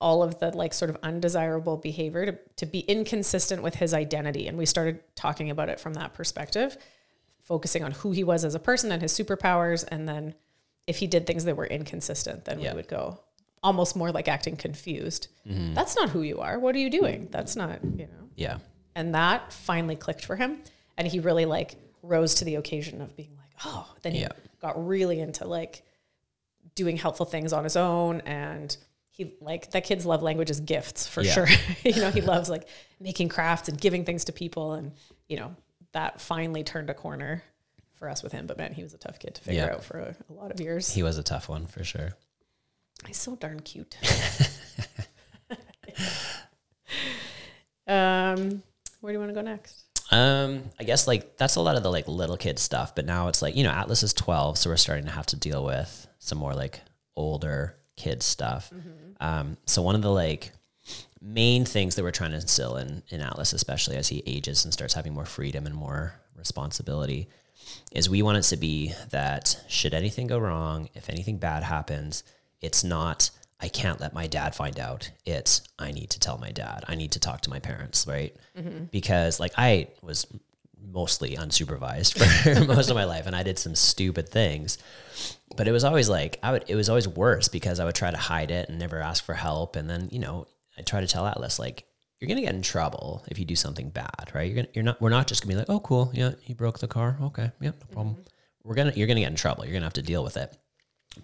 all 0.00 0.22
of 0.22 0.38
the 0.40 0.50
like 0.50 0.74
sort 0.74 0.90
of 0.90 0.98
undesirable 1.02 1.76
behavior 1.76 2.26
to, 2.26 2.38
to 2.56 2.66
be 2.66 2.80
inconsistent 2.80 3.62
with 3.62 3.76
his 3.76 3.94
identity. 3.94 4.48
And 4.48 4.58
we 4.58 4.66
started 4.66 5.00
talking 5.14 5.50
about 5.50 5.68
it 5.68 5.78
from 5.80 5.94
that 5.94 6.12
perspective, 6.12 6.76
focusing 7.40 7.84
on 7.84 7.92
who 7.92 8.10
he 8.10 8.24
was 8.24 8.44
as 8.44 8.54
a 8.54 8.58
person 8.58 8.90
and 8.92 9.00
his 9.00 9.12
superpowers. 9.12 9.84
And 9.88 10.08
then 10.08 10.34
if 10.86 10.96
he 10.98 11.06
did 11.06 11.26
things 11.26 11.44
that 11.44 11.56
were 11.56 11.66
inconsistent, 11.66 12.44
then 12.44 12.60
Yeah. 12.60 12.72
we 12.72 12.76
would 12.76 12.88
go 12.88 13.20
almost 13.62 13.96
more 13.96 14.10
like 14.12 14.28
acting 14.28 14.56
confused. 14.56 15.28
Mm-hmm. 15.48 15.74
That's 15.74 15.96
not 15.96 16.10
who 16.10 16.22
you 16.22 16.40
are. 16.40 16.58
What 16.58 16.74
are 16.74 16.78
you 16.78 16.90
doing? 16.90 17.28
That's 17.30 17.56
not, 17.56 17.78
you 17.84 18.06
know. 18.06 18.28
Yeah. 18.34 18.58
And 18.94 19.14
that 19.14 19.52
finally 19.52 19.96
clicked 19.96 20.24
for 20.24 20.36
him. 20.36 20.58
And 20.98 21.06
he 21.06 21.20
really 21.20 21.44
like 21.46 21.76
rose 22.02 22.34
to 22.36 22.44
the 22.44 22.54
occasion 22.56 23.00
of 23.00 23.16
being 23.16 23.35
oh, 23.64 23.88
then 24.02 24.12
he 24.12 24.20
Yeah. 24.20 24.28
got 24.60 24.86
really 24.86 25.20
into 25.20 25.46
like 25.46 25.82
doing 26.74 26.96
helpful 26.96 27.26
things 27.26 27.52
on 27.52 27.64
his 27.64 27.76
own. 27.76 28.20
And 28.22 28.76
he 29.10 29.34
like 29.40 29.70
that 29.70 29.84
kid's 29.84 30.04
love 30.04 30.22
language 30.22 30.50
is 30.50 30.60
gifts 30.60 31.06
for 31.06 31.22
Yeah. 31.22 31.32
sure. 31.32 31.48
you 31.84 32.00
know, 32.00 32.10
he 32.10 32.20
loves 32.20 32.50
like 32.50 32.68
making 33.00 33.28
crafts 33.28 33.68
and 33.68 33.80
giving 33.80 34.04
things 34.04 34.24
to 34.26 34.32
people. 34.32 34.74
And, 34.74 34.92
you 35.28 35.36
know, 35.38 35.54
that 35.92 36.20
finally 36.20 36.64
turned 36.64 36.90
a 36.90 36.94
corner 36.94 37.42
for 37.94 38.10
us 38.10 38.22
with 38.22 38.32
him. 38.32 38.46
But 38.46 38.58
man, 38.58 38.74
he 38.74 38.82
was 38.82 38.92
a 38.92 38.98
tough 38.98 39.18
kid 39.18 39.34
to 39.36 39.40
figure 39.42 39.62
Yeah. 39.64 39.74
out 39.74 39.84
for 39.84 39.98
a, 39.98 40.16
a 40.30 40.32
lot 40.34 40.50
of 40.50 40.60
years. 40.60 40.92
He 40.92 41.02
was 41.02 41.16
a 41.16 41.22
tough 41.22 41.48
one 41.48 41.66
for 41.66 41.82
sure. 41.82 42.10
He's 43.06 43.16
so 43.16 43.36
darn 43.36 43.60
cute. 43.60 43.96
um, 47.86 48.62
where 49.00 49.12
do 49.12 49.12
you 49.12 49.18
want 49.18 49.30
to 49.30 49.34
go 49.34 49.42
next? 49.42 49.84
Um, 50.10 50.64
I 50.78 50.84
guess 50.84 51.06
like 51.06 51.36
that's 51.36 51.56
a 51.56 51.60
lot 51.60 51.76
of 51.76 51.82
the 51.82 51.90
like 51.90 52.06
little 52.06 52.36
kid 52.36 52.58
stuff, 52.58 52.94
but 52.94 53.06
now 53.06 53.28
it's 53.28 53.42
like, 53.42 53.56
you 53.56 53.64
know, 53.64 53.70
Atlas 53.70 54.02
is 54.02 54.12
12, 54.12 54.58
so 54.58 54.70
we're 54.70 54.76
starting 54.76 55.06
to 55.06 55.10
have 55.10 55.26
to 55.26 55.36
deal 55.36 55.64
with 55.64 56.06
some 56.18 56.38
more 56.38 56.54
like 56.54 56.80
older 57.16 57.76
kid 57.96 58.22
stuff. 58.22 58.72
Um, 59.20 59.56
so 59.66 59.82
one 59.82 59.94
of 59.94 60.02
the 60.02 60.12
like 60.12 60.52
main 61.20 61.64
things 61.64 61.96
that 61.96 62.02
we're 62.02 62.12
trying 62.12 62.30
to 62.30 62.36
instill 62.36 62.76
in 62.76 63.02
in 63.08 63.20
Atlas, 63.20 63.52
especially 63.52 63.96
as 63.96 64.08
he 64.08 64.22
ages 64.26 64.64
and 64.64 64.72
starts 64.72 64.94
having 64.94 65.12
more 65.12 65.24
freedom 65.26 65.66
and 65.66 65.74
more 65.74 66.14
responsibility, 66.36 67.28
is 67.90 68.08
we 68.08 68.22
want 68.22 68.38
it 68.38 68.42
to 68.42 68.56
be 68.56 68.92
that 69.10 69.58
should 69.68 69.94
anything 69.94 70.28
go 70.28 70.38
wrong, 70.38 70.88
if 70.94 71.10
anything 71.10 71.38
bad 71.38 71.62
happens, 71.64 72.22
it's 72.60 72.84
not 72.84 73.30
I 73.58 73.68
can't 73.68 74.00
let 74.00 74.12
my 74.12 74.26
dad 74.26 74.54
find 74.54 74.78
out. 74.78 75.10
It's 75.24 75.62
I 75.78 75.90
need 75.90 76.10
to 76.10 76.20
tell 76.20 76.38
my 76.38 76.50
dad. 76.52 76.84
I 76.88 76.94
need 76.94 77.12
to 77.12 77.20
talk 77.20 77.40
to 77.42 77.50
my 77.50 77.58
parents, 77.58 78.06
right? 78.06 78.36
Mm-hmm. 78.56 78.84
Because 78.90 79.40
like 79.40 79.52
I 79.56 79.88
was 80.02 80.26
mostly 80.92 81.36
unsupervised 81.36 82.18
for 82.18 82.64
most 82.74 82.90
of 82.90 82.96
my 82.96 83.04
life 83.04 83.26
and 83.26 83.34
I 83.34 83.42
did 83.42 83.58
some 83.58 83.74
stupid 83.74 84.28
things. 84.28 84.76
But 85.56 85.68
it 85.68 85.72
was 85.72 85.84
always 85.84 86.08
like 86.08 86.38
I 86.42 86.52
would 86.52 86.64
it 86.68 86.74
was 86.74 86.90
always 86.90 87.08
worse 87.08 87.48
because 87.48 87.80
I 87.80 87.86
would 87.86 87.94
try 87.94 88.10
to 88.10 88.16
hide 88.16 88.50
it 88.50 88.68
and 88.68 88.78
never 88.78 89.00
ask 89.00 89.24
for 89.24 89.34
help 89.34 89.76
and 89.76 89.88
then, 89.88 90.08
you 90.12 90.18
know, 90.18 90.46
I 90.76 90.82
try 90.82 91.00
to 91.00 91.06
tell 91.06 91.26
Atlas 91.26 91.58
like 91.58 91.86
you're 92.20 92.28
gonna 92.28 92.42
get 92.42 92.54
in 92.54 92.62
trouble 92.62 93.24
if 93.28 93.38
you 93.38 93.46
do 93.46 93.56
something 93.56 93.88
bad, 93.88 94.30
right? 94.34 94.42
You're 94.42 94.56
gonna 94.56 94.68
you're 94.74 94.84
not 94.84 95.00
we're 95.00 95.08
not 95.08 95.28
just 95.28 95.42
gonna 95.42 95.54
be 95.54 95.58
like, 95.58 95.70
oh 95.70 95.80
cool, 95.80 96.10
yeah, 96.12 96.32
he 96.42 96.52
broke 96.52 96.78
the 96.78 96.88
car. 96.88 97.16
Okay, 97.22 97.50
yeah, 97.60 97.70
no 97.70 97.86
problem. 97.92 98.14
Mm-hmm. 98.16 98.22
We're 98.64 98.74
gonna 98.74 98.92
you're 98.94 99.06
gonna 99.06 99.20
get 99.20 99.30
in 99.30 99.36
trouble. 99.36 99.64
You're 99.64 99.72
gonna 99.72 99.86
have 99.86 99.94
to 99.94 100.02
deal 100.02 100.22
with 100.22 100.36
it 100.36 100.54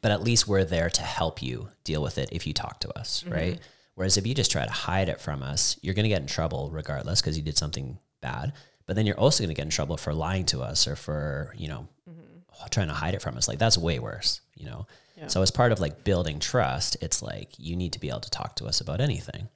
but 0.00 0.10
at 0.10 0.22
least 0.22 0.48
we're 0.48 0.64
there 0.64 0.90
to 0.90 1.02
help 1.02 1.42
you 1.42 1.68
deal 1.84 2.02
with 2.02 2.18
it 2.18 2.30
if 2.32 2.46
you 2.46 2.52
talk 2.52 2.80
to 2.80 2.98
us, 2.98 3.22
mm-hmm. 3.22 3.34
right? 3.34 3.60
Whereas 3.94 4.16
if 4.16 4.26
you 4.26 4.34
just 4.34 4.50
try 4.50 4.64
to 4.64 4.70
hide 4.70 5.08
it 5.08 5.20
from 5.20 5.42
us, 5.42 5.78
you're 5.82 5.94
going 5.94 6.04
to 6.04 6.08
get 6.08 6.22
in 6.22 6.26
trouble 6.26 6.70
regardless 6.72 7.20
because 7.20 7.36
you 7.36 7.42
did 7.42 7.58
something 7.58 7.98
bad. 8.20 8.52
But 8.86 8.96
then 8.96 9.06
you're 9.06 9.18
also 9.18 9.44
going 9.44 9.54
to 9.54 9.58
get 9.58 9.66
in 9.66 9.70
trouble 9.70 9.96
for 9.96 10.14
lying 10.14 10.46
to 10.46 10.62
us 10.62 10.88
or 10.88 10.96
for, 10.96 11.54
you 11.56 11.68
know, 11.68 11.86
mm-hmm. 12.08 12.66
trying 12.70 12.88
to 12.88 12.94
hide 12.94 13.14
it 13.14 13.22
from 13.22 13.36
us. 13.36 13.48
Like 13.48 13.58
that's 13.58 13.76
way 13.76 13.98
worse, 13.98 14.40
you 14.56 14.66
know? 14.66 14.86
Yeah. 15.16 15.26
So 15.28 15.42
as 15.42 15.50
part 15.50 15.72
of 15.72 15.80
like 15.80 16.04
building 16.04 16.40
trust, 16.40 16.96
it's 17.00 17.22
like 17.22 17.50
you 17.58 17.76
need 17.76 17.92
to 17.92 18.00
be 18.00 18.08
able 18.08 18.20
to 18.20 18.30
talk 18.30 18.56
to 18.56 18.66
us 18.66 18.80
about 18.80 19.00
anything. 19.00 19.48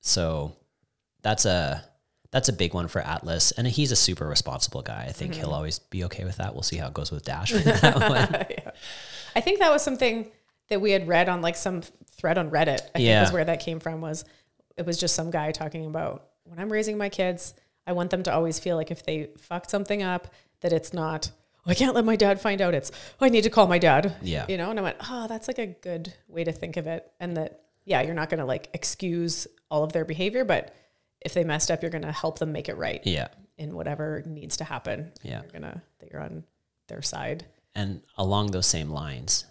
So 0.00 0.56
that's 1.22 1.44
a 1.44 1.84
that's 2.30 2.48
a 2.48 2.52
big 2.52 2.74
one 2.74 2.88
for 2.88 3.00
Atlas, 3.00 3.52
and 3.52 3.66
he's 3.66 3.92
a 3.92 3.96
super 3.96 4.26
responsible 4.26 4.82
guy. 4.82 5.06
I 5.08 5.12
think 5.12 5.34
he'll 5.34 5.46
mm-hmm. 5.46 5.54
always 5.54 5.78
be 5.78 6.04
okay 6.04 6.24
with 6.24 6.36
that. 6.36 6.54
We'll 6.54 6.62
see 6.62 6.76
how 6.76 6.88
it 6.88 6.94
goes 6.94 7.10
with 7.10 7.24
Dash. 7.24 7.52
with 7.52 7.64
that 7.64 7.96
one. 8.08 8.46
Yeah. 8.50 8.70
I 9.34 9.40
think 9.40 9.58
that 9.60 9.70
was 9.70 9.82
something 9.82 10.30
that 10.68 10.80
we 10.80 10.90
had 10.90 11.06
read 11.06 11.28
on 11.28 11.42
like 11.42 11.56
some 11.56 11.82
thread 12.16 12.38
on 12.38 12.50
Reddit. 12.50 12.80
I 12.94 12.98
think 12.98 13.06
Yeah. 13.06 13.22
was 13.22 13.32
where 13.32 13.44
that 13.44 13.60
came 13.60 13.80
from 13.80 14.00
was 14.00 14.24
it 14.76 14.84
was 14.84 14.98
just 14.98 15.14
some 15.14 15.30
guy 15.30 15.52
talking 15.52 15.86
about 15.86 16.28
when 16.44 16.58
I'm 16.58 16.70
raising 16.70 16.98
my 16.98 17.08
kids, 17.08 17.54
I 17.86 17.92
want 17.92 18.10
them 18.10 18.22
to 18.24 18.32
always 18.32 18.58
feel 18.58 18.76
like 18.76 18.90
if 18.90 19.04
they 19.04 19.30
fucked 19.38 19.70
something 19.70 20.02
up, 20.02 20.28
that 20.60 20.72
it's 20.72 20.92
not, 20.92 21.30
oh, 21.66 21.70
I 21.70 21.74
can't 21.74 21.94
let 21.94 22.04
my 22.04 22.16
dad 22.16 22.40
find 22.40 22.60
out. 22.60 22.74
It's, 22.74 22.90
oh, 23.20 23.26
I 23.26 23.28
need 23.28 23.44
to 23.44 23.50
call 23.50 23.66
my 23.66 23.78
dad. 23.78 24.16
Yeah. 24.22 24.46
You 24.48 24.56
know, 24.56 24.70
and 24.70 24.78
I 24.78 24.82
went, 24.82 24.96
oh, 25.08 25.26
that's 25.28 25.48
like 25.48 25.58
a 25.58 25.66
good 25.66 26.12
way 26.28 26.44
to 26.44 26.52
think 26.52 26.76
of 26.76 26.86
it. 26.86 27.10
And 27.20 27.36
that, 27.36 27.62
yeah, 27.84 28.02
you're 28.02 28.14
not 28.14 28.30
going 28.30 28.40
to 28.40 28.44
like 28.44 28.68
excuse 28.72 29.46
all 29.70 29.84
of 29.84 29.92
their 29.92 30.04
behavior, 30.04 30.44
but 30.44 30.74
if 31.20 31.34
they 31.34 31.44
messed 31.44 31.70
up, 31.70 31.82
you're 31.82 31.90
going 31.90 32.02
to 32.02 32.12
help 32.12 32.38
them 32.38 32.52
make 32.52 32.68
it 32.68 32.76
right 32.76 33.00
yeah. 33.04 33.28
in 33.58 33.74
whatever 33.74 34.22
needs 34.26 34.56
to 34.58 34.64
happen. 34.64 35.12
Yeah. 35.22 35.42
You're 35.42 35.60
going 35.60 35.72
to, 35.72 35.82
that 36.00 36.10
you're 36.10 36.22
on 36.22 36.44
their 36.88 37.02
side. 37.02 37.46
And 37.74 38.02
along 38.16 38.52
those 38.52 38.66
same 38.66 38.90
lines, 38.90 39.44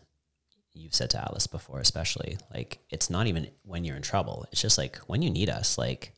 you've 0.74 0.96
said 0.96 1.10
to 1.12 1.22
Atlas 1.22 1.48
before, 1.48 1.80
especially 1.80 2.38
like 2.54 2.80
it's 2.90 3.10
not 3.10 3.28
even 3.28 3.50
when 3.64 3.84
you're 3.84 3.96
in 3.96 4.02
trouble. 4.02 4.46
It's 4.52 4.62
just 4.62 4.78
like 4.78 4.98
when 5.08 5.22
you 5.22 5.30
need 5.30 5.50
us, 5.50 5.78
like 5.78 6.14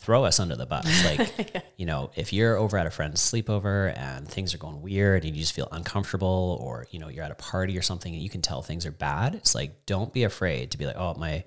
throw 0.00 0.24
us 0.24 0.40
under 0.40 0.56
the 0.56 0.66
bus. 0.66 0.86
Like, 1.04 1.64
you 1.76 1.86
know, 1.86 2.10
if 2.14 2.32
you're 2.32 2.56
over 2.56 2.78
at 2.78 2.86
a 2.86 2.90
friend's 2.90 3.20
sleepover 3.20 3.96
and 3.96 4.26
things 4.26 4.54
are 4.54 4.58
going 4.58 4.80
weird 4.82 5.24
and 5.24 5.34
you 5.34 5.42
just 5.42 5.54
feel 5.54 5.68
uncomfortable, 5.72 6.58
or 6.60 6.86
you 6.90 6.98
know, 6.98 7.08
you're 7.08 7.24
at 7.24 7.30
a 7.30 7.36
party 7.36 7.76
or 7.76 7.82
something 7.82 8.12
and 8.12 8.22
you 8.22 8.30
can 8.30 8.42
tell 8.42 8.62
things 8.62 8.86
are 8.86 8.92
bad, 8.92 9.34
it's 9.34 9.54
like 9.54 9.86
don't 9.86 10.12
be 10.12 10.24
afraid 10.24 10.70
to 10.72 10.78
be 10.78 10.86
like, 10.86 10.96
oh 10.96 11.14
my. 11.14 11.44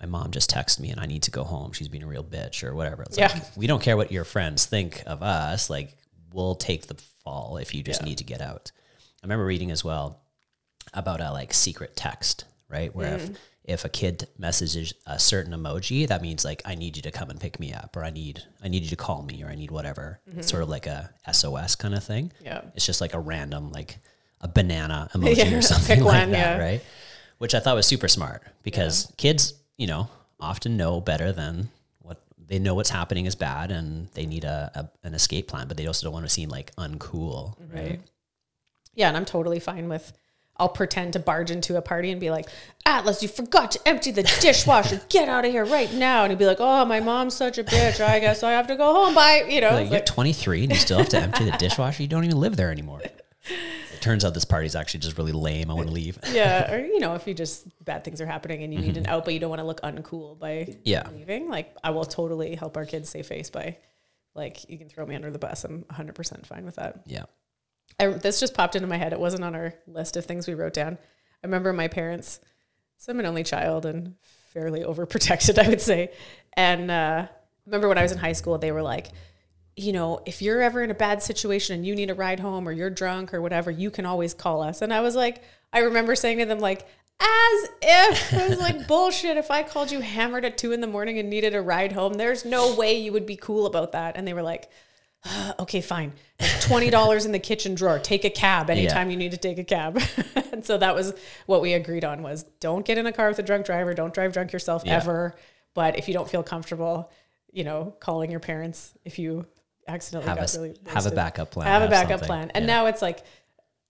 My 0.00 0.06
mom 0.06 0.30
just 0.30 0.50
texted 0.50 0.80
me 0.80 0.90
and 0.90 1.00
I 1.00 1.06
need 1.06 1.24
to 1.24 1.30
go 1.30 1.44
home. 1.44 1.72
She's 1.72 1.88
being 1.88 2.04
a 2.04 2.08
real 2.08 2.24
bitch 2.24 2.62
or 2.62 2.74
whatever. 2.74 3.02
It's 3.02 3.18
Yeah. 3.18 3.28
like 3.32 3.56
we 3.56 3.66
don't 3.66 3.82
care 3.82 3.96
what 3.96 4.12
your 4.12 4.24
friends 4.24 4.66
think 4.66 5.02
of 5.06 5.22
us. 5.22 5.68
Like 5.68 5.96
we'll 6.32 6.54
take 6.54 6.86
the 6.86 6.94
fall 7.24 7.56
if 7.56 7.74
you 7.74 7.82
just 7.82 8.02
Yeah. 8.02 8.06
need 8.08 8.18
to 8.18 8.24
get 8.24 8.40
out. 8.40 8.70
I 9.22 9.26
remember 9.26 9.44
reading 9.44 9.70
as 9.70 9.84
well 9.84 10.20
about 10.94 11.20
a 11.20 11.32
like 11.32 11.52
secret 11.52 11.96
text, 11.96 12.44
right? 12.68 12.94
Where 12.94 13.16
if 13.16 13.30
mm. 13.30 13.36
if 13.64 13.84
a 13.84 13.88
kid 13.88 14.28
messages 14.38 14.94
a 15.06 15.18
certain 15.18 15.52
emoji, 15.52 16.06
that 16.08 16.22
means 16.22 16.44
like 16.44 16.62
I 16.64 16.74
need 16.74 16.96
you 16.96 17.02
to 17.02 17.10
come 17.10 17.30
and 17.30 17.40
pick 17.40 17.58
me 17.58 17.72
up, 17.72 17.96
or 17.96 18.04
I 18.04 18.10
need 18.10 18.42
I 18.62 18.68
need 18.68 18.84
you 18.84 18.90
to 18.90 18.96
call 18.96 19.22
me, 19.22 19.42
or 19.42 19.48
I 19.48 19.54
need 19.54 19.70
whatever. 19.70 20.20
It's 20.26 20.34
mm-hmm. 20.34 20.42
sort 20.42 20.62
of 20.62 20.68
like 20.68 20.86
a 20.86 21.10
SOS 21.30 21.74
kind 21.74 21.94
of 21.94 22.04
thing. 22.04 22.32
Yeah. 22.42 22.62
It's 22.74 22.86
just 22.86 23.00
like 23.00 23.14
a 23.14 23.18
random 23.18 23.72
like 23.72 23.98
a 24.40 24.48
banana 24.48 25.08
emoji 25.14 25.36
Yeah, 25.36 25.58
or 25.58 25.62
something 25.62 25.96
pick 25.96 26.04
like 26.04 26.22
one, 26.22 26.30
that, 26.32 26.58
right? 26.60 26.82
Which 27.38 27.54
I 27.54 27.60
thought 27.60 27.76
was 27.76 27.86
super 27.86 28.08
smart 28.08 28.42
because 28.62 29.12
kids, 29.16 29.54
you 29.78 29.86
know, 29.86 30.08
often 30.38 30.76
know 30.76 31.00
better 31.00 31.32
than 31.32 31.70
what 32.00 32.20
they 32.46 32.58
know 32.58 32.74
what's 32.74 32.90
happening 32.90 33.24
is 33.26 33.34
bad 33.34 33.70
and 33.70 34.08
they 34.14 34.26
need 34.26 34.44
a, 34.44 34.70
a 34.74 35.06
an 35.06 35.14
escape 35.14 35.48
plan, 35.48 35.66
but 35.68 35.76
they 35.78 35.86
also 35.86 36.04
don't 36.06 36.12
want 36.12 36.26
to 36.26 36.30
seem 36.30 36.50
like 36.50 36.74
uncool, 36.76 37.56
Mm-hmm. 37.58 37.76
right? 37.76 38.00
Yeah, 38.94 39.08
and 39.08 39.16
I'm 39.16 39.24
totally 39.24 39.60
fine 39.60 39.88
with. 39.88 40.12
I'll 40.60 40.68
pretend 40.68 41.12
to 41.12 41.20
barge 41.20 41.52
into 41.52 41.76
a 41.76 41.80
party 41.82 42.10
and 42.10 42.20
be 42.20 42.30
like, 42.30 42.48
Atlas, 42.84 43.22
you 43.22 43.28
forgot 43.28 43.70
to 43.70 43.80
empty 43.88 44.10
the 44.10 44.24
dishwasher. 44.40 45.00
Get 45.08 45.28
out 45.28 45.44
of 45.44 45.52
here 45.52 45.64
right 45.64 45.92
now. 45.94 46.24
And 46.24 46.32
he'd 46.32 46.38
be 46.40 46.46
like, 46.46 46.56
Oh, 46.58 46.84
my 46.84 46.98
mom's 46.98 47.34
such 47.34 47.58
a 47.58 47.62
bitch. 47.64 48.00
I 48.04 48.18
guess 48.18 48.42
I 48.42 48.50
have 48.50 48.66
to 48.66 48.74
go 48.74 48.92
home. 48.92 49.14
Bye. 49.14 49.44
You 49.48 49.60
know, 49.60 49.70
Like, 49.70 49.84
you're 49.84 49.92
like, 50.00 50.06
23 50.06 50.64
and 50.64 50.72
you 50.72 50.78
still 50.78 50.98
have 50.98 51.08
to 51.10 51.18
empty 51.20 51.44
the 51.44 51.52
dishwasher. 51.52 52.02
You 52.02 52.08
don't 52.08 52.24
even 52.24 52.40
live 52.40 52.56
there 52.56 52.72
anymore. 52.72 53.00
Turns 54.00 54.24
out 54.24 54.34
this 54.34 54.44
party's 54.44 54.74
actually 54.76 55.00
just 55.00 55.18
really 55.18 55.32
lame. 55.32 55.70
I 55.70 55.74
want 55.74 55.88
to 55.88 55.92
leave. 55.92 56.18
yeah. 56.32 56.72
Or, 56.72 56.78
you 56.78 56.98
know, 57.00 57.14
if 57.14 57.26
you 57.26 57.34
just 57.34 57.66
bad 57.84 58.04
things 58.04 58.20
are 58.20 58.26
happening 58.26 58.62
and 58.62 58.72
you 58.72 58.80
need 58.80 58.96
an 58.96 59.06
out, 59.06 59.24
but 59.24 59.34
you 59.34 59.40
don't 59.40 59.50
want 59.50 59.60
to 59.60 59.66
look 59.66 59.80
uncool 59.82 60.38
by 60.38 60.48
Mm-hmm. 60.56 60.80
Yeah. 60.84 61.08
leaving, 61.12 61.48
like, 61.48 61.74
I 61.84 61.90
will 61.90 62.04
totally 62.04 62.54
help 62.54 62.76
our 62.76 62.84
kids 62.86 63.08
save 63.10 63.26
face 63.26 63.50
by, 63.50 63.76
like, 64.34 64.68
you 64.68 64.78
can 64.78 64.88
throw 64.88 65.04
me 65.06 65.14
under 65.14 65.30
the 65.30 65.38
bus. 65.38 65.64
I'm 65.64 65.84
100% 65.84 66.46
fine 66.46 66.64
with 66.64 66.76
that. 66.76 67.02
Yeah. 67.06 67.24
I, 67.98 68.08
this 68.08 68.38
just 68.40 68.54
popped 68.54 68.76
into 68.76 68.86
my 68.88 68.96
head. 68.96 69.12
It 69.12 69.20
wasn't 69.20 69.44
on 69.44 69.54
our 69.54 69.74
list 69.86 70.16
of 70.16 70.24
things 70.24 70.46
we 70.46 70.54
wrote 70.54 70.74
down. 70.74 70.94
I 71.42 71.46
remember 71.46 71.72
my 71.72 71.88
parents. 71.88 72.40
So 72.98 73.12
I'm 73.12 73.20
an 73.20 73.26
only 73.26 73.44
child 73.44 73.86
and 73.86 74.14
fairly 74.52 74.80
overprotected, 74.82 75.58
I 75.64 75.68
would 75.68 75.80
say. 75.80 76.10
And 76.54 76.90
uh, 76.90 77.26
remember 77.66 77.88
when 77.88 77.98
I 77.98 78.02
was 78.02 78.12
in 78.12 78.18
high 78.18 78.32
school, 78.32 78.58
they 78.58 78.72
were 78.72 78.82
like, 78.82 79.08
you 79.78 79.92
know, 79.92 80.20
if 80.26 80.42
you're 80.42 80.60
ever 80.60 80.82
in 80.82 80.90
a 80.90 80.94
bad 80.94 81.22
situation 81.22 81.76
and 81.76 81.86
you 81.86 81.94
need 81.94 82.10
a 82.10 82.14
ride 82.14 82.40
home 82.40 82.68
or 82.68 82.72
you're 82.72 82.90
drunk 82.90 83.32
or 83.32 83.40
whatever, 83.40 83.70
you 83.70 83.90
can 83.90 84.04
always 84.04 84.34
call 84.34 84.60
us. 84.62 84.82
And 84.82 84.92
I 84.92 85.00
was 85.00 85.14
like, 85.14 85.42
I 85.72 85.80
remember 85.80 86.14
saying 86.14 86.38
to 86.38 86.46
them, 86.46 86.58
like, 86.58 86.86
as 87.20 87.68
if 87.82 88.32
it 88.32 88.48
was 88.48 88.58
like 88.58 88.86
bullshit. 88.88 89.36
If 89.36 89.50
I 89.50 89.62
called 89.62 89.90
you 89.90 90.00
hammered 90.00 90.44
at 90.44 90.58
two 90.58 90.72
in 90.72 90.80
the 90.80 90.86
morning 90.86 91.18
and 91.18 91.28
needed 91.30 91.54
a 91.54 91.60
ride 91.62 91.92
home, 91.92 92.14
there's 92.14 92.44
no 92.44 92.74
way 92.74 92.98
you 92.98 93.12
would 93.12 93.26
be 93.26 93.36
cool 93.36 93.66
about 93.66 93.92
that. 93.92 94.16
And 94.16 94.26
they 94.26 94.34
were 94.34 94.42
like, 94.42 94.68
"Ah, 95.24 95.54
okay, 95.58 95.80
fine. 95.80 96.12
Twenty 96.60 96.90
dollars 96.90 97.24
in 97.26 97.32
the 97.32 97.40
kitchen 97.40 97.74
drawer. 97.74 97.98
Take 97.98 98.24
a 98.24 98.30
cab 98.30 98.70
anytime 98.70 99.10
you 99.10 99.16
need 99.16 99.32
to 99.32 99.36
take 99.36 99.58
a 99.58 99.64
cab. 99.64 100.00
and 100.52 100.64
so 100.64 100.78
that 100.78 100.94
was 100.94 101.12
what 101.46 101.60
we 101.60 101.72
agreed 101.72 102.04
on: 102.04 102.22
was 102.22 102.44
don't 102.60 102.84
get 102.86 102.98
in 102.98 103.06
a 103.06 103.12
car 103.12 103.28
with 103.28 103.38
a 103.40 103.42
drunk 103.42 103.66
driver. 103.66 103.94
Don't 103.94 104.14
drive 104.14 104.32
drunk 104.32 104.52
yourself 104.52 104.82
Yeah. 104.86 104.96
ever. 104.96 105.34
But 105.74 105.98
if 105.98 106.06
you 106.06 106.14
don't 106.14 106.28
feel 106.30 106.44
comfortable, 106.44 107.10
you 107.52 107.64
know, 107.64 107.94
calling 107.98 108.30
your 108.30 108.40
parents 108.40 108.94
if 109.04 109.18
you 109.18 109.46
accidentally 109.88 110.28
Have 110.28 110.38
a, 110.38 110.40
got 110.40 110.44
s- 110.44 110.56
really 110.56 110.74
have 110.86 111.06
a 111.06 111.10
backup 111.10 111.50
plan. 111.50 111.66
have 111.66 111.82
a 111.82 111.88
backup 111.88 112.10
something. 112.20 112.26
plan. 112.28 112.50
And 112.54 112.62
Yeah. 112.64 112.66
now 112.74 112.86
it's 112.86 113.02
like, 113.02 113.24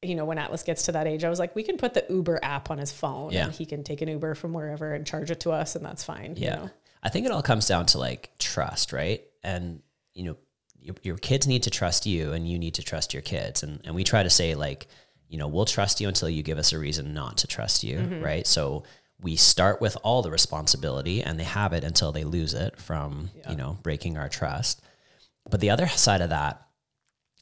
you 0.03 0.15
know, 0.15 0.25
when 0.25 0.39
Atlas 0.39 0.63
gets 0.63 0.85
to 0.85 0.93
that 0.93 1.07
age, 1.07 1.25
I 1.25 1.29
was 1.29 1.39
like, 1.39 1.55
we 1.57 1.63
can 1.65 1.77
put 1.77 1.93
the 1.95 2.05
Uber 2.09 2.39
app 2.43 2.71
on 2.71 2.79
his 2.79 2.93
phone 2.93 3.33
Yeah. 3.33 3.47
and 3.47 3.53
he 3.53 3.67
can 3.67 3.83
take 3.85 4.01
an 4.01 4.09
Uber 4.09 4.35
from 4.37 4.53
wherever 4.53 4.95
and 4.95 5.05
charge 5.07 5.31
it 5.31 5.41
to 5.41 5.51
us, 5.51 5.75
and 5.75 5.85
that's 5.85 6.05
fine. 6.05 6.35
Yeah. 6.37 6.51
You 6.51 6.57
know? 6.65 6.71
I 7.03 7.09
think 7.11 7.27
it 7.27 7.33
all 7.33 7.43
comes 7.43 7.67
down 7.67 7.87
to 7.87 7.99
like 7.99 8.31
trust, 8.39 8.93
right? 8.93 9.23
And, 9.43 9.83
you 10.15 10.25
know, 10.25 10.37
your, 10.81 10.95
your 11.03 11.17
kids 11.19 11.47
need 11.47 11.65
to 11.65 11.71
trust 11.71 12.07
you 12.07 12.33
and 12.33 12.49
you 12.49 12.59
need 12.59 12.75
to 12.75 12.83
trust 12.83 13.13
your 13.13 13.23
kids. 13.23 13.63
And, 13.63 13.81
and 13.85 13.95
we 13.95 14.05
try 14.05 14.23
to 14.23 14.31
say, 14.31 14.55
like, 14.55 14.87
you 15.29 15.37
know, 15.39 15.47
we'll 15.49 15.65
trust 15.67 16.01
you 16.01 16.09
until 16.09 16.29
you 16.29 16.43
give 16.43 16.59
us 16.59 16.73
a 16.73 16.79
reason 16.79 17.13
not 17.13 17.39
to 17.39 17.47
trust 17.47 17.83
you, 17.85 17.99
Mm-hmm. 17.99 18.25
right? 18.25 18.47
So 18.47 18.85
we 19.21 19.35
start 19.37 19.81
with 19.81 19.97
all 20.05 20.23
the 20.23 20.31
responsibility 20.31 21.23
and 21.25 21.39
they 21.39 21.45
have 21.45 21.73
it 21.73 21.83
until 21.85 22.13
they 22.13 22.23
lose 22.25 22.55
it 22.55 22.81
from, 22.81 23.31
you 23.51 23.57
know, 23.57 23.77
breaking 23.83 24.17
our 24.17 24.29
trust. 24.29 24.81
But 25.51 25.61
the 25.61 25.71
other 25.71 25.87
side 25.89 26.21
of 26.21 26.31
that 26.31 26.63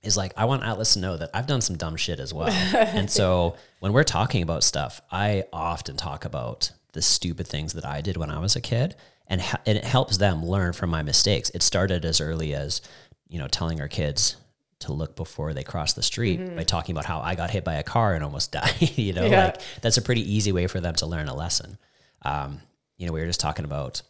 is 0.02 0.16
like 0.16 0.32
I 0.36 0.44
want 0.44 0.62
Atlas 0.62 0.94
to 0.94 1.00
know 1.00 1.16
that 1.16 1.30
I've 1.34 1.46
done 1.46 1.60
some 1.60 1.76
dumb 1.76 1.96
shit 1.96 2.20
as 2.20 2.32
well. 2.32 2.48
and 2.76 3.10
so 3.10 3.56
when 3.80 3.92
we're 3.92 4.04
talking 4.04 4.42
about 4.42 4.62
stuff, 4.64 5.00
I 5.10 5.44
often 5.52 5.96
talk 5.96 6.24
about 6.24 6.70
the 6.92 7.02
stupid 7.02 7.46
things 7.48 7.72
that 7.74 7.84
I 7.84 8.00
did 8.00 8.16
when 8.16 8.30
I 8.30 8.38
was 8.38 8.56
a 8.56 8.60
kid, 8.60 8.94
and 9.26 9.40
ha- 9.40 9.60
and 9.66 9.76
it 9.76 9.84
helps 9.84 10.16
them 10.18 10.44
learn 10.44 10.72
from 10.72 10.90
my 10.90 11.02
mistakes. 11.02 11.50
It 11.50 11.62
started 11.62 12.04
as 12.04 12.20
early 12.20 12.54
as 12.54 12.80
you 13.28 13.38
know 13.38 13.48
telling 13.48 13.80
our 13.80 13.88
kids 13.88 14.36
to 14.78 14.92
look 14.92 15.16
before 15.16 15.54
they 15.54 15.64
cross 15.64 15.94
the 15.94 16.02
street 16.02 16.54
by 16.54 16.62
talking 16.62 16.92
about 16.94 17.06
how 17.06 17.20
I 17.20 17.34
got 17.34 17.50
hit 17.50 17.64
by 17.64 17.74
a 17.76 17.82
car 17.82 18.14
and 18.14 18.22
almost 18.22 18.52
died. 18.60 18.74
you 18.98 19.12
know, 19.14 19.24
Yeah. 19.26 19.46
like 19.46 19.60
that's 19.80 19.96
a 19.96 20.02
pretty 20.02 20.20
easy 20.34 20.52
way 20.52 20.66
for 20.66 20.80
them 20.80 20.94
to 20.96 21.06
learn 21.06 21.28
a 21.28 21.34
lesson. 21.34 21.78
Um, 22.22 22.60
you 22.98 23.06
know, 23.06 23.12
we 23.14 23.20
were 23.20 23.26
just 23.26 23.40
talking 23.40 23.64
about 23.64 24.02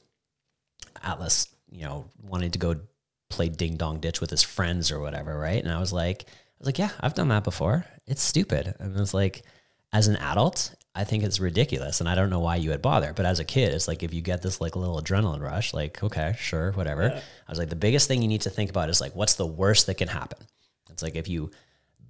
Atlas, 1.03 1.49
you 1.71 1.85
know, 1.85 2.07
wanting 2.23 2.51
to 2.53 2.59
go 2.59 2.77
play 3.29 3.49
ding 3.49 3.77
dong 3.77 4.01
ditch 4.01 4.21
with 4.21 4.31
his 4.31 4.43
friends 4.43 4.91
or 4.91 5.01
whatever, 5.01 5.39
right? 5.39 5.63
And 5.63 5.73
I 5.73 5.79
was 5.79 5.93
like, 5.93 6.23
I 6.29 6.59
was 6.59 6.67
like, 6.67 6.79
yeah, 6.79 6.91
I've 7.01 7.15
done 7.15 7.29
that 7.29 7.45
before. 7.45 7.85
It's 8.07 8.23
stupid. 8.23 8.75
And 8.79 8.99
it's 8.99 9.15
like, 9.15 9.43
as 9.93 10.09
an 10.09 10.17
adult, 10.17 10.75
I 10.97 11.05
think 11.05 11.25
it's 11.25 11.39
ridiculous, 11.39 12.01
and 12.01 12.09
I 12.09 12.15
don't 12.15 12.31
know 12.31 12.41
why 12.41 12.57
you 12.57 12.71
would 12.71 12.81
bother. 12.81 13.13
But 13.13 13.27
as 13.27 13.39
a 13.39 13.45
kid, 13.45 13.75
it's 13.75 13.87
like 13.87 14.03
if 14.03 14.15
you 14.15 14.23
get 14.23 14.41
this 14.41 14.63
like 14.63 14.77
little 14.77 15.01
adrenaline 15.01 15.43
rush, 15.43 15.75
like 15.75 16.03
okay, 16.03 16.35
sure, 16.39 16.73
whatever. 16.73 17.11
I 17.13 17.53
was 17.53 17.59
like, 17.59 17.69
the 17.69 17.77
biggest 17.77 18.09
thing 18.09 18.23
you 18.23 18.29
need 18.29 18.41
to 18.43 18.51
think 18.51 18.71
about 18.71 18.89
is 18.89 19.01
like, 19.01 19.15
what's 19.15 19.35
the 19.35 19.47
worst 19.47 19.87
that 19.87 19.99
can 19.99 20.09
happen? 20.09 20.39
It's 20.91 21.03
like 21.03 21.15
if 21.15 21.29
you 21.29 21.51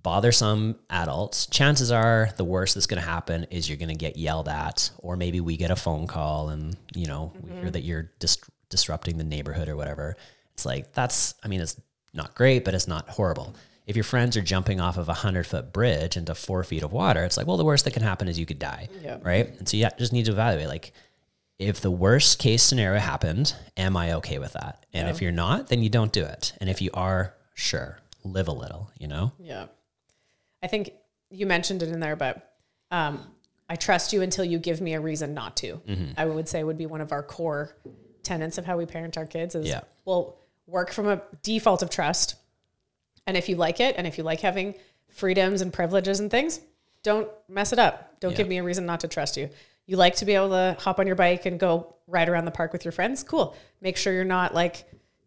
bother 0.05 0.31
some 0.31 0.77
adults, 0.89 1.47
chances 1.47 1.91
are 1.91 2.31
the 2.37 2.45
worst 2.45 2.75
that's 2.75 2.87
going 2.87 3.03
to 3.03 3.09
happen 3.09 3.49
is 3.51 3.69
you're 3.69 3.77
going 3.77 3.89
to 3.89 3.97
get 3.97 4.17
yelled 4.17 4.49
at, 4.49 4.89
or 4.99 5.17
maybe 5.17 5.41
we 5.41 5.57
get 5.57 5.73
a 5.73 5.77
phone 5.77 6.07
call 6.07 6.51
and 6.51 6.77
you 6.95 7.07
know 7.07 7.33
we 7.43 7.51
hear 7.51 7.63
mm-hmm. 7.63 7.71
that 7.71 7.83
you're 7.83 8.13
dis- 8.21 8.39
disrupting 8.71 9.19
the 9.19 9.25
neighborhood 9.25 9.69
or 9.69 9.75
whatever. 9.75 10.17
It's 10.57 10.65
like 10.65 10.93
that's, 10.95 11.35
I 11.45 11.49
mean, 11.49 11.61
it's 11.61 11.79
not 12.15 12.35
great, 12.35 12.65
but 12.65 12.73
it's 12.73 12.89
not 12.89 13.09
horrible. 13.11 13.55
If 13.87 13.95
your 13.95 14.05
friends 14.05 14.37
are 14.39 14.43
jumping 14.43 14.81
off 14.81 14.97
of 14.97 15.09
a 15.11 15.15
hundred 15.15 15.47
foot 15.47 15.71
bridge 15.71 16.17
into 16.17 16.35
four 16.35 16.65
feet 16.65 16.83
of 16.83 16.93
water, 16.93 17.23
it's 17.25 17.37
like, 17.37 17.47
well, 17.47 17.59
the 17.59 17.65
worst 17.65 17.85
that 17.85 17.93
can 17.93 18.03
happen 18.03 18.27
is 18.27 18.39
you 18.39 18.47
could 18.47 18.59
die, 18.59 18.89
Yeah. 19.03 19.19
right? 19.23 19.47
And 19.59 19.69
so 19.69 19.77
you 19.77 19.87
just 19.99 20.13
need 20.13 20.25
to 20.27 20.33
evaluate 20.33 20.69
like. 20.69 20.93
If 21.59 21.81
the 21.81 21.91
worst 21.91 22.39
case 22.39 22.63
scenario 22.63 23.01
happened, 23.01 23.55
am 23.79 23.97
I 23.97 24.13
okay 24.17 24.39
with 24.39 24.53
that? 24.53 24.85
And 24.93 25.09
if 25.09 25.23
you're 25.23 25.33
not, 25.33 25.69
then 25.69 25.83
you 25.83 25.89
don't 25.89 26.13
do 26.13 26.23
it. 26.23 26.53
And 26.61 26.69
if 26.69 26.83
you 26.83 26.91
are, 26.93 27.33
sure, 27.55 27.99
live 28.25 28.49
a 28.49 28.53
little, 28.53 28.91
you 28.99 29.09
know? 29.09 29.33
Yeah. 29.39 29.65
I 30.63 30.67
think 30.67 30.91
you 31.31 31.47
mentioned 31.47 31.83
it 31.83 31.89
in 31.89 31.99
there, 31.99 32.15
but 32.15 32.57
um, 32.91 33.27
I 33.71 33.77
trust 33.77 34.13
you 34.13 34.21
until 34.21 34.45
you 34.45 34.59
give 34.59 34.83
me 34.83 34.93
a 34.93 35.01
reason 35.01 35.33
not 35.33 35.57
to. 35.57 35.77
Mm-hmm. 35.89 36.11
I 36.19 36.27
would 36.27 36.47
say 36.47 36.63
would 36.63 36.77
be 36.77 36.85
one 36.85 37.01
of 37.01 37.11
our 37.11 37.23
core 37.23 37.75
tenets 38.23 38.59
of 38.59 38.67
how 38.67 38.77
we 38.77 38.85
parent 38.85 39.17
our 39.17 39.25
kids 39.25 39.55
is 39.55 39.67
Yeah. 39.67 39.81
we'll 40.05 40.37
work 40.67 40.93
from 40.93 41.09
a 41.09 41.23
default 41.43 41.83
of 41.83 41.91
trust. 41.91 42.35
And 43.27 43.37
if 43.37 43.49
you 43.49 43.57
like 43.57 43.81
it 43.81 43.95
and 43.99 44.07
if 44.07 44.19
you 44.19 44.25
like 44.25 44.41
having 44.41 44.75
freedoms 45.09 45.61
and 45.61 45.73
privileges 45.73 46.21
and 46.21 46.31
things, 46.31 46.61
don't 47.03 47.29
mess 47.49 47.73
it 47.73 47.79
up. 47.79 48.19
Don't 48.21 48.33
Yeah. 48.33 48.37
give 48.39 48.49
me 48.49 48.59
a 48.59 48.63
reason 48.63 48.87
not 48.87 49.01
to 49.01 49.09
trust 49.09 49.37
you. 49.37 49.49
You 49.87 49.97
like 49.97 50.17
to 50.17 50.25
be 50.25 50.35
able 50.35 50.51
to 50.51 50.77
hop 50.81 50.99
on 50.99 51.07
your 51.07 51.17
bike 51.17 51.47
and 51.47 51.59
go 51.61 51.95
ride 52.09 52.29
around 52.29 52.45
the 52.45 52.51
park 52.51 52.73
with 52.73 52.85
your 52.85 52.93
friends? 52.93 53.23
Cool. 53.23 53.55
Make 53.81 53.97
sure 53.97 54.13
you're 54.13 54.25
not 54.25 54.55
like 54.55 54.85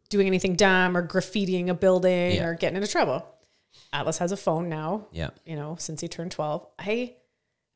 doing 0.09 0.27
anything 0.27 0.55
dumb 0.55 0.97
or 0.97 1.05
graffitiing 1.07 1.69
a 1.69 1.73
building 1.73 2.35
Yeah. 2.35 2.45
or 2.45 2.53
getting 2.55 2.75
into 2.75 2.87
trouble. 2.89 3.25
Atlas 3.93 4.17
has 4.17 4.31
a 4.31 4.37
phone 4.37 4.67
now, 4.67 5.07
Yeah. 5.11 5.29
you 5.45 5.55
know, 5.55 5.75
since 5.79 6.01
he 6.01 6.07
turned 6.07 6.31
12. 6.31 6.65
I 6.77 7.15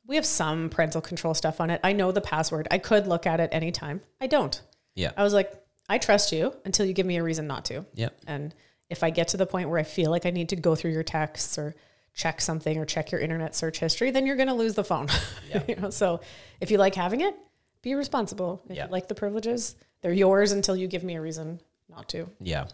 we 0.06 0.16
have 0.16 0.26
some 0.26 0.68
parental 0.68 1.00
control 1.00 1.32
stuff 1.32 1.62
on 1.62 1.70
it. 1.70 1.80
I 1.82 1.94
know 1.94 2.12
the 2.12 2.20
password. 2.20 2.68
I 2.70 2.76
could 2.76 3.06
look 3.06 3.26
at 3.26 3.40
it 3.40 3.48
anytime. 3.52 4.02
I 4.20 4.26
don't. 4.26 4.60
Yeah. 4.94 5.12
I 5.16 5.22
was 5.22 5.32
like, 5.32 5.50
I 5.88 5.98
trust 5.98 6.32
you 6.32 6.54
until 6.64 6.86
you 6.86 6.92
give 6.92 7.06
me 7.06 7.16
a 7.16 7.22
reason 7.22 7.46
not 7.46 7.64
to. 7.66 7.84
Yep. 7.94 8.16
And 8.26 8.54
if 8.90 9.02
I 9.02 9.10
get 9.10 9.28
to 9.28 9.36
the 9.36 9.46
point 9.46 9.68
where 9.68 9.78
I 9.78 9.82
feel 9.82 10.10
like 10.10 10.26
I 10.26 10.30
need 10.30 10.48
to 10.50 10.56
go 10.56 10.74
through 10.74 10.92
your 10.92 11.02
texts 11.02 11.58
or 11.58 11.74
check 12.14 12.40
something 12.40 12.78
or 12.78 12.84
check 12.84 13.10
your 13.10 13.20
internet 13.20 13.54
search 13.56 13.78
history, 13.78 14.10
then 14.10 14.24
you're 14.26 14.36
going 14.36 14.48
to 14.48 14.54
lose 14.54 14.74
the 14.74 14.84
phone. 14.84 15.08
you 15.68 15.76
know, 15.76 15.90
so 15.90 16.20
if 16.60 16.70
you 16.70 16.78
like 16.78 16.94
having 16.94 17.20
it, 17.20 17.34
be 17.82 17.94
responsible. 17.94 18.62
If 18.68 18.76
Yeah. 18.76 18.86
you 18.86 18.92
like 18.92 19.08
the 19.08 19.14
privileges, 19.14 19.74
they're 20.00 20.12
yours 20.12 20.52
until 20.52 20.76
you 20.76 20.86
give 20.86 21.02
me 21.04 21.16
a 21.16 21.20
reason 21.20 21.60
not 21.88 22.08
to. 22.10 22.28
Yeah. 22.40 22.66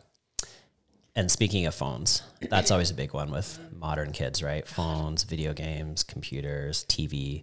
And 1.16 1.30
speaking 1.30 1.66
of 1.66 1.74
phones, 1.74 2.22
that's 2.48 2.70
always 2.70 2.90
a 2.90 2.94
big 2.94 3.12
one 3.12 3.30
with 3.32 3.58
modern 3.76 4.12
kids, 4.12 4.42
right? 4.42 4.66
Phones, 4.66 5.24
video 5.24 5.52
games, 5.52 6.04
computers, 6.04 6.84
TV. 6.88 7.42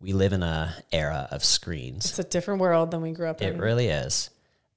We 0.00 0.12
live 0.12 0.34
in 0.34 0.42
a 0.42 0.74
era 0.92 1.26
of 1.30 1.42
screens. 1.42 2.04
It's 2.04 2.18
a 2.18 2.24
different 2.24 2.60
world 2.60 2.90
than 2.90 3.00
we 3.00 3.12
grew 3.12 3.28
up 3.28 3.40
It 3.40 3.48
in. 3.48 3.54
It 3.56 3.62
really 3.62 3.86
is. 3.88 4.28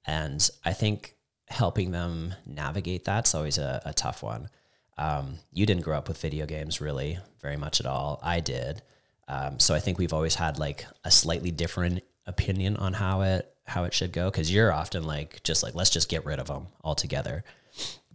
And 0.06 0.48
I 0.64 0.72
think 0.72 1.14
helping 1.48 1.90
them 1.90 2.34
navigate 2.46 3.04
that's 3.04 3.34
always 3.34 3.58
a, 3.58 3.82
a 3.84 3.92
tough 3.92 4.22
one. 4.22 4.48
Um, 4.96 5.38
you 5.52 5.66
didn't 5.66 5.82
grow 5.82 5.98
up 5.98 6.08
with 6.08 6.20
video 6.20 6.46
games 6.46 6.80
really 6.80 7.18
very 7.40 7.56
much 7.56 7.80
at 7.80 7.86
all. 7.86 8.20
I 8.22 8.40
did. 8.40 8.82
Um, 9.28 9.58
so 9.58 9.74
I 9.74 9.80
think 9.80 9.98
we've 9.98 10.12
always 10.12 10.34
had 10.34 10.58
like 10.58 10.86
a 11.04 11.10
slightly 11.10 11.50
different 11.50 12.02
opinion 12.26 12.76
on 12.76 12.92
how 12.92 13.22
it 13.22 13.52
how 13.66 13.84
it 13.84 13.94
should 13.94 14.12
go 14.12 14.30
because 14.30 14.52
you're 14.52 14.72
often 14.72 15.04
like 15.04 15.42
just 15.44 15.62
like 15.62 15.74
let's 15.74 15.90
just 15.90 16.08
get 16.08 16.24
rid 16.24 16.38
of 16.38 16.48
them 16.48 16.66
altogether. 16.82 17.44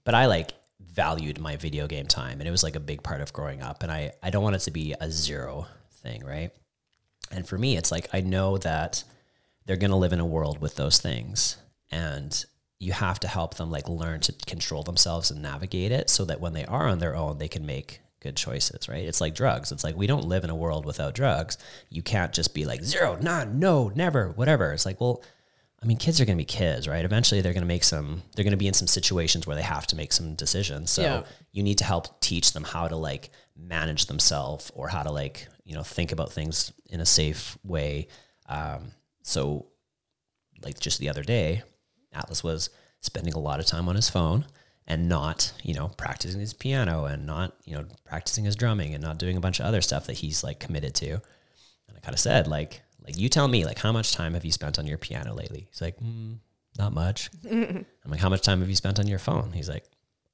But 0.04 0.14
I 0.14 0.28
like 0.28 0.54
valued 0.80 1.40
my 1.40 1.56
video 1.56 1.88
game 1.88 2.08
time 2.08 2.40
and 2.40 2.48
it 2.48 2.52
was 2.52 2.64
like 2.64 2.76
a 2.76 2.82
big 2.82 3.04
part 3.04 3.22
of 3.22 3.34
growing 3.34 3.62
up 3.62 3.84
and 3.84 3.92
I 3.92 4.12
I 4.22 4.30
don't 4.30 4.44
want 4.44 4.56
it 4.56 4.60
to 4.60 4.72
be 4.72 4.94
a 5.00 5.10
zero 5.10 5.68
thing, 6.04 6.24
right? 6.24 6.52
And 7.32 7.48
for 7.48 7.58
me, 7.58 7.76
it's 7.76 7.92
like 7.92 8.10
I 8.14 8.22
know 8.22 8.58
that 8.60 9.04
they're 9.66 9.78
going 9.78 9.92
to 9.92 9.98
live 9.98 10.14
in 10.14 10.20
a 10.20 10.26
world 10.26 10.62
with 10.62 10.76
those 10.76 11.00
things 11.00 11.58
and 12.04 12.46
you 12.80 12.92
have 12.92 13.20
to 13.22 13.28
help 13.28 13.56
them 13.56 13.72
like 13.72 13.88
learn 13.88 14.20
to 14.20 14.34
control 14.46 14.84
themselves 14.84 15.32
and 15.32 15.42
navigate 15.42 15.92
it 16.00 16.10
so 16.10 16.26
that 16.26 16.42
when 16.42 16.54
they 16.54 16.66
are 16.66 16.88
on 16.88 17.00
their 17.00 17.16
own 17.16 17.38
they 17.38 17.48
can 17.48 17.66
make 17.66 18.02
good 18.20 18.36
choices 18.36 18.90
right? 18.90 19.06
It's 19.10 19.22
like 19.22 19.34
drugs. 19.36 19.72
It's 19.72 19.84
like 19.84 19.96
we 19.96 20.08
don't 20.08 20.26
live 20.34 20.44
in 20.44 20.50
a 20.50 20.56
world 20.64 20.86
without 20.86 21.16
drugs. 21.16 21.58
You 21.90 22.02
can't 22.04 22.34
just 22.34 22.54
be 22.54 22.66
like 22.66 22.84
zero 22.84 23.18
none 23.22 23.60
no 23.60 23.92
never 23.96 24.24
whatever. 24.40 24.74
It's 24.74 24.86
like 24.86 25.00
well 25.00 25.24
i 25.84 25.86
mean 25.88 25.98
kids 25.98 26.20
are 26.20 26.26
going 26.26 26.38
to 26.38 26.42
be 26.48 26.60
kids 26.62 26.88
right? 26.88 27.06
Eventually 27.06 27.42
they're 27.42 27.54
going 27.60 27.68
to 27.70 27.76
make 27.76 27.84
some 27.84 28.24
they're 28.34 28.48
going 28.50 28.60
to 28.60 28.66
be 28.66 28.72
in 28.72 28.74
some 28.82 28.88
situations 29.00 29.46
where 29.48 29.56
they 29.56 29.62
have 29.76 29.86
to 29.88 29.96
make 29.96 30.12
some 30.14 30.36
decisions. 30.36 30.92
So 30.92 31.02
Yeah. 31.02 31.24
you 31.56 31.64
need 31.64 31.78
to 31.82 31.86
help 31.94 32.06
teach 32.30 32.48
them 32.54 32.64
how 32.74 32.88
to 32.88 32.98
like 33.10 33.30
manage 33.56 34.04
themselves 34.08 34.72
or 34.76 34.86
how 34.96 35.04
to 35.04 35.12
like 35.12 35.48
you 35.64 35.76
know 35.76 35.84
think 35.84 36.12
about 36.12 36.32
things 36.34 36.74
in 36.90 37.00
a 37.00 37.06
safe 37.06 37.58
way. 37.64 38.08
Um, 38.50 38.82
so 39.24 39.68
like 40.66 40.78
just 40.80 41.00
the 41.00 41.10
other 41.10 41.24
day 41.24 41.64
atlas 42.16 42.44
was 42.44 42.70
spending 43.02 43.34
a 43.34 43.40
lot 43.40 43.60
of 43.60 43.66
time 43.66 43.88
on 43.88 43.96
his 43.96 44.10
phone 44.10 44.46
and 44.88 45.10
not 45.10 45.54
you 45.64 45.74
know 45.74 45.90
practicing 45.98 46.40
his 46.40 46.54
piano 46.54 47.06
and 47.06 47.26
not 47.26 47.56
you 47.66 47.76
know 47.76 47.86
practicing 48.06 48.46
his 48.46 48.56
drumming 48.56 48.94
and 48.94 49.04
not 49.04 49.18
doing 49.18 49.38
a 49.38 49.40
bunch 49.42 49.60
of 49.60 49.66
other 49.66 49.82
stuff 49.82 50.08
that 50.08 50.18
he's 50.18 50.44
like 50.44 50.60
committed 50.60 50.94
to. 50.96 51.12
And 51.12 51.98
i 51.98 52.00
kind 52.00 52.14
of 52.14 52.20
said 52.20 52.48
like 52.48 52.82
like 53.06 53.18
you 53.18 53.30
tell 53.30 53.48
me 53.48 53.66
like 53.66 53.80
how 53.80 53.92
much 53.92 54.14
time 54.14 54.34
have 54.34 54.46
you 54.46 54.52
spent 54.52 54.80
on 54.80 54.88
your 54.88 54.98
piano 54.98 55.34
lately? 55.34 55.68
He's 55.70 55.82
like 55.82 56.00
mm, 56.00 56.38
not 56.78 56.94
much. 56.94 57.30
I'm 57.50 57.86
like 58.08 58.20
how 58.20 58.30
much 58.30 58.42
time 58.42 58.60
have 58.60 58.70
you 58.70 58.76
spent 58.76 59.00
on 59.00 59.08
your 59.08 59.20
phone? 59.20 59.52
He's 59.52 59.70
like 59.70 59.86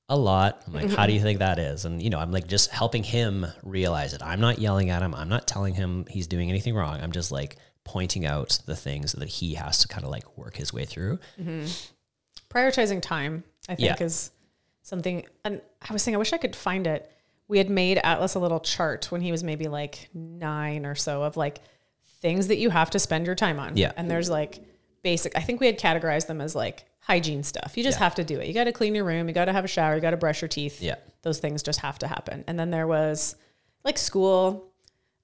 a 0.09 0.17
lot. 0.17 0.63
I'm 0.67 0.73
like 0.73 0.89
how 0.89 1.05
do 1.05 1.13
you 1.13 1.21
think 1.21 1.39
that 1.39 1.59
is? 1.59 1.85
And 1.85 2.01
you 2.01 2.09
know 2.09 2.19
i'm 2.19 2.31
like 2.31 2.47
just 2.47 2.71
helping 2.71 3.03
him 3.03 3.45
realize 3.63 4.13
it. 4.13 4.21
I'm 4.21 4.41
not 4.41 4.59
yelling 4.59 4.89
at 4.89 5.01
him. 5.01 5.15
I'm 5.15 5.29
not 5.29 5.47
telling 5.47 5.73
him 5.73 6.05
he's 6.09 6.27
doing 6.27 6.49
anything 6.49 6.75
wrong. 6.75 6.99
I'm 7.01 7.13
just 7.13 7.31
like 7.31 7.57
pointing 7.83 8.25
out 8.25 8.59
the 8.65 8.75
things 8.75 9.13
that 9.13 9.27
he 9.27 9.55
has 9.55 9.79
to 9.79 9.87
kind 9.87 10.03
of 10.03 10.11
like 10.11 10.37
work 10.37 10.55
his 10.55 10.71
way 10.73 10.85
through. 10.85 11.19
Mm-hmm. 11.39 11.65
Prioritizing 12.49 13.01
time 13.01 13.43
i 13.69 13.75
think 13.75 13.99
Yeah. 13.99 14.03
is 14.05 14.31
something 14.81 15.25
and 15.45 15.61
i 15.87 15.93
was 15.93 16.01
saying 16.01 16.15
i 16.15 16.17
wish 16.17 16.33
i 16.33 16.37
could 16.37 16.55
find 16.55 16.87
it. 16.87 17.09
We 17.47 17.57
had 17.57 17.69
made 17.69 17.97
atlas 18.03 18.35
a 18.35 18.39
little 18.39 18.59
chart 18.59 19.11
when 19.11 19.21
he 19.21 19.31
was 19.31 19.43
maybe 19.43 19.67
like 19.67 20.09
nine 20.13 20.85
or 20.85 20.95
so 20.95 21.23
of 21.23 21.37
like 21.37 21.59
things 22.21 22.47
that 22.47 22.57
you 22.57 22.69
have 22.69 22.89
to 22.91 22.99
spend 22.99 23.25
your 23.25 23.35
time 23.35 23.59
on. 23.59 23.77
Yeah. 23.77 23.91
and 23.97 24.09
there's 24.09 24.29
like 24.29 24.59
basic 25.03 25.35
i 25.37 25.41
think 25.41 25.59
we 25.59 25.65
had 25.67 25.79
categorized 25.79 26.27
them 26.27 26.41
as 26.41 26.55
like 26.55 26.85
hygiene 27.03 27.41
stuff. 27.43 27.75
You 27.77 27.83
just 27.83 27.97
Yeah. 27.97 28.03
have 28.03 28.15
to 28.15 28.23
do 28.23 28.39
it. 28.39 28.47
You 28.47 28.53
got 28.53 28.65
to 28.65 28.71
clean 28.71 28.93
your 28.93 29.05
room 29.05 29.27
you 29.27 29.33
got 29.33 29.45
to 29.45 29.53
have 29.53 29.65
a 29.65 29.67
shower 29.67 29.95
you 29.95 30.01
got 30.01 30.11
to 30.11 30.17
brush 30.17 30.41
your 30.41 30.49
teeth. 30.49 30.81
Yeah. 30.81 30.95
those 31.23 31.39
things 31.39 31.63
just 31.63 31.79
have 31.79 31.97
to 31.99 32.07
happen. 32.07 32.43
And 32.47 32.59
then 32.59 32.69
there 32.71 32.85
was 32.87 33.35
like 33.83 33.97
school 33.97 34.70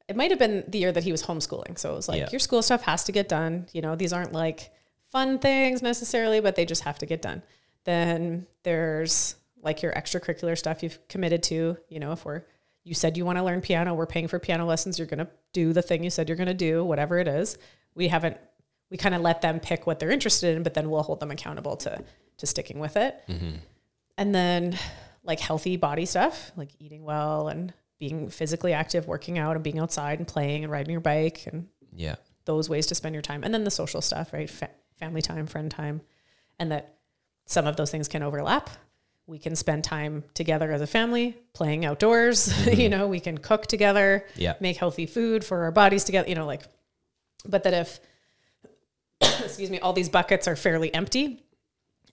it 0.08 0.16
might 0.16 0.32
have 0.32 0.40
been 0.40 0.64
the 0.68 0.78
year 0.78 0.92
that 0.92 1.04
he 1.04 1.12
was 1.12 1.24
homeschooling. 1.24 1.78
So 1.78 1.92
it 1.92 1.96
was 1.96 2.08
like 2.08 2.20
Yeah. 2.22 2.30
your 2.32 2.40
school 2.40 2.62
stuff 2.62 2.84
has 2.84 3.04
to 3.06 3.12
get 3.12 3.28
done. 3.28 3.68
You 3.74 3.82
know 3.82 3.96
these 3.96 4.14
aren't 4.14 4.34
like 4.34 4.72
fun 5.12 5.40
things 5.40 5.82
necessarily 5.82 6.40
but 6.40 6.56
they 6.56 6.66
just 6.66 6.84
have 6.84 6.98
to 7.00 7.06
get 7.06 7.22
done. 7.22 7.44
Then 7.84 8.48
there's 8.64 9.36
like 9.62 9.82
your 9.82 9.92
extracurricular 9.94 10.58
stuff 10.58 10.84
you've 10.84 11.06
committed 11.08 11.44
to. 11.44 11.78
You 11.90 12.00
know 12.00 12.12
if 12.14 12.24
we're 12.26 12.44
you 12.84 12.94
said 12.94 13.18
you 13.18 13.26
want 13.26 13.38
to 13.38 13.44
learn 13.44 13.60
piano 13.62 13.94
we're 13.94 14.06
paying 14.06 14.30
for 14.30 14.40
piano 14.40 14.66
lessons 14.66 14.98
you're 14.98 15.08
going 15.08 15.20
to 15.20 15.28
do 15.52 15.74
the 15.74 15.82
thing 15.82 16.04
you 16.06 16.10
said 16.10 16.30
you're 16.30 16.38
going 16.38 16.48
to 16.48 16.54
do 16.54 16.84
whatever 16.86 17.20
it 17.20 17.28
is. 17.28 17.58
We 17.96 18.08
haven't 18.08 18.38
we 18.90 18.96
kind 18.96 19.14
of 19.14 19.22
let 19.22 19.42
them 19.42 19.60
pick 19.60 19.86
what 19.86 20.00
they're 20.00 20.12
interested 20.12 20.56
in 20.56 20.64
but 20.64 20.74
then 20.74 20.90
we'll 20.90 21.04
hold 21.04 21.20
them 21.20 21.32
accountable 21.32 21.76
to 21.78 22.02
to 22.38 22.46
sticking 22.48 22.80
with 22.80 22.96
it. 22.96 23.22
Mm-hmm. 23.28 23.56
And 24.18 24.34
then 24.34 24.78
like 25.24 25.42
healthy 25.42 25.76
body 25.76 26.06
stuff 26.06 26.52
like 26.56 26.70
eating 26.80 27.04
well 27.04 27.50
and 27.50 27.74
being 28.00 28.30
physically 28.30 28.74
active 28.74 29.08
working 29.08 29.38
out 29.38 29.56
and 29.56 29.64
being 29.64 29.80
outside 29.80 30.20
and 30.20 30.28
playing 30.28 30.64
and 30.64 30.72
riding 30.72 30.92
your 30.92 31.02
bike 31.02 31.48
and 31.48 31.68
yeah. 31.96 32.16
those 32.46 32.70
ways 32.70 32.86
to 32.88 32.96
spend 32.96 33.16
your 33.16 33.22
time. 33.22 33.44
And 33.44 33.54
then 33.54 33.64
the 33.64 33.72
social 33.72 34.02
stuff 34.02 34.34
right? 34.34 34.50
Fa- 34.50 34.70
family 34.98 35.22
time 35.22 35.48
friend 35.48 35.70
time 35.70 36.02
and 36.60 36.72
that 36.72 36.98
some 37.46 37.66
of 37.68 37.76
those 37.76 37.92
things 37.92 38.08
can 38.08 38.24
overlap. 38.24 38.70
We 39.26 39.40
can 39.40 39.56
spend 39.56 39.84
time 39.84 40.24
together 40.34 40.72
as 40.72 40.82
a 40.82 40.88
family 40.88 41.36
playing 41.54 41.86
outdoors 41.86 42.48
mm-hmm. 42.54 42.80
you 42.80 42.90
know 42.90 43.08
we 43.08 43.20
can 43.20 43.38
cook 43.38 43.68
together 43.68 44.26
Yeah. 44.36 44.54
make 44.60 44.78
healthy 44.78 45.06
food 45.06 45.44
for 45.44 45.64
our 45.64 45.72
bodies 45.72 46.04
together 46.04 46.30
you 46.30 46.36
know 46.36 46.46
like 46.46 46.64
but 47.46 47.64
that 47.64 47.74
if 47.74 48.00
excuse 49.44 49.70
me 49.70 49.80
all 49.80 49.92
these 49.94 50.10
buckets 50.10 50.48
are 50.48 50.56
fairly 50.56 50.94
empty 50.94 51.44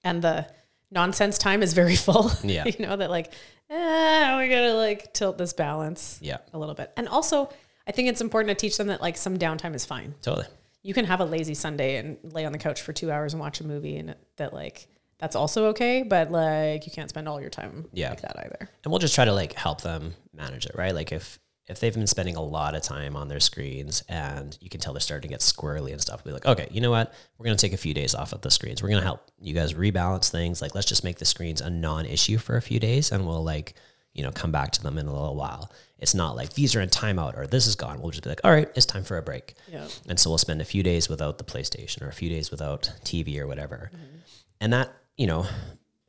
and 0.03 0.23
the 0.23 0.47
nonsense 0.95 1.37
time 1.39 1.63
is 1.63 1.73
very 1.75 1.97
full 2.07 2.31
Yeah. 2.43 2.65
you 2.79 2.87
know 2.87 2.97
that 2.97 3.11
like 3.11 3.33
eh, 3.71 4.39
we 4.39 4.49
gotta 4.49 4.75
like 4.75 5.13
tilt 5.13 5.37
this 5.39 5.53
balance 5.53 6.19
Yeah. 6.23 6.39
a 6.53 6.59
little 6.59 6.75
bit 6.75 6.93
and 6.97 7.09
also 7.09 7.51
i 7.87 7.93
think 7.93 8.09
it's 8.09 8.21
important 8.21 8.57
to 8.57 8.61
teach 8.67 8.77
them 8.77 8.87
that 8.87 9.01
like 9.03 9.17
some 9.17 9.37
downtime 9.39 9.75
is 9.75 9.85
fine 9.85 10.15
Totally. 10.23 10.47
you 10.83 10.95
can 10.95 11.05
have 11.07 11.21
a 11.21 11.25
lazy 11.25 11.55
Sunday 11.55 11.97
and 11.97 12.19
lay 12.23 12.45
on 12.47 12.53
the 12.53 12.59
couch 12.59 12.83
for 12.83 12.93
two 12.93 13.11
hours 13.11 13.33
and 13.35 13.41
watch 13.41 13.61
a 13.61 13.65
movie, 13.65 13.97
and 13.97 14.15
that 14.37 14.53
like 14.53 14.87
that's 15.19 15.37
also 15.37 15.67
okay. 15.67 16.03
But 16.03 16.31
like 16.31 16.85
you 16.87 16.93
can't 16.93 17.09
spend 17.09 17.29
all 17.29 17.41
your 17.41 17.49
time 17.49 17.87
Yeah. 17.93 18.11
like 18.11 18.21
that 18.23 18.39
either. 18.39 18.69
and 18.83 18.91
we'll 18.91 18.99
just 18.99 19.15
try 19.15 19.25
to 19.25 19.33
like 19.33 19.55
help 19.55 19.81
them 19.81 20.15
manage 20.35 20.67
it 20.67 20.73
right 20.75 20.95
like 20.95 21.11
if 21.13 21.39
if 21.67 21.81
they've 21.81 21.95
been 21.95 22.07
spending 22.07 22.37
a 22.37 22.43
lot 22.43 22.75
of 22.75 22.83
time 22.83 23.17
on 23.17 23.29
their 23.29 23.41
screens 23.41 24.03
and 24.09 24.59
you 24.61 24.69
can 24.69 24.81
tell 24.81 24.93
they're 24.93 25.01
starting 25.01 25.29
to 25.29 25.33
get 25.33 25.41
squirrely 25.41 25.93
and 25.93 26.01
stuff 26.01 26.25
we'll 26.25 26.33
be 26.33 26.35
like 26.35 26.47
okay 26.47 26.69
you 26.71 26.81
know 26.81 26.91
what? 26.91 27.13
We're 27.39 27.45
going 27.45 27.57
to 27.57 27.61
take 27.61 27.73
a 27.73 27.79
few 27.79 27.95
days 27.95 28.15
off 28.15 28.33
of 28.33 28.41
the 28.41 28.51
screens. 28.51 28.83
We're 28.83 28.89
going 28.89 29.01
to 29.01 29.07
help 29.07 29.31
you 29.41 29.55
guys 29.55 29.75
rebalance 29.75 30.31
things. 30.31 30.61
Like 30.61 30.75
let's 30.75 30.87
just 30.87 31.05
make 31.05 31.19
the 31.19 31.25
screens 31.25 31.61
a 31.61 31.71
non-issue 31.71 32.39
for 32.39 32.57
a 32.57 32.63
few 32.63 32.81
days 32.81 33.13
and 33.13 33.27
we'll 33.27 33.45
like 33.45 33.75
you 34.13 34.23
know 34.23 34.31
come 34.31 34.53
back 34.53 34.73
to 34.73 34.83
them 34.83 34.99
in 34.99 35.07
a 35.07 35.13
little 35.13 35.37
while. 35.37 35.71
It's 35.99 36.15
not 36.15 36.37
like 36.37 36.53
these 36.53 36.75
are 36.77 36.81
in 36.81 36.89
timeout 36.89 37.39
or 37.39 37.47
this 37.47 37.67
is 37.67 37.77
gone. 37.77 38.01
We'll 38.01 38.11
just 38.11 38.25
be 38.25 38.31
like 38.31 38.41
all 38.45 38.51
right 38.51 38.69
it's 38.75 38.87
time 38.87 39.05
for 39.05 39.17
a 39.17 39.23
break. 39.23 39.55
Yeah. 39.69 39.87
and 40.09 40.19
so 40.19 40.31
we'll 40.31 40.39
spend 40.39 40.61
a 40.61 40.65
few 40.65 40.83
days 40.83 41.09
without 41.09 41.39
the 41.39 41.45
PlayStation 41.45 42.03
or 42.03 42.09
a 42.09 42.13
few 42.13 42.29
days 42.29 42.51
without 42.51 42.93
TV 43.05 43.39
or 43.39 43.47
whatever. 43.47 43.91
Mm-hmm. 43.95 44.17
And 44.61 44.73
that, 44.73 44.93
you 45.17 45.27
know, 45.27 45.47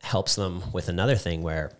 helps 0.00 0.36
them 0.36 0.62
with 0.72 0.88
another 0.88 1.16
thing 1.16 1.42
where 1.42 1.72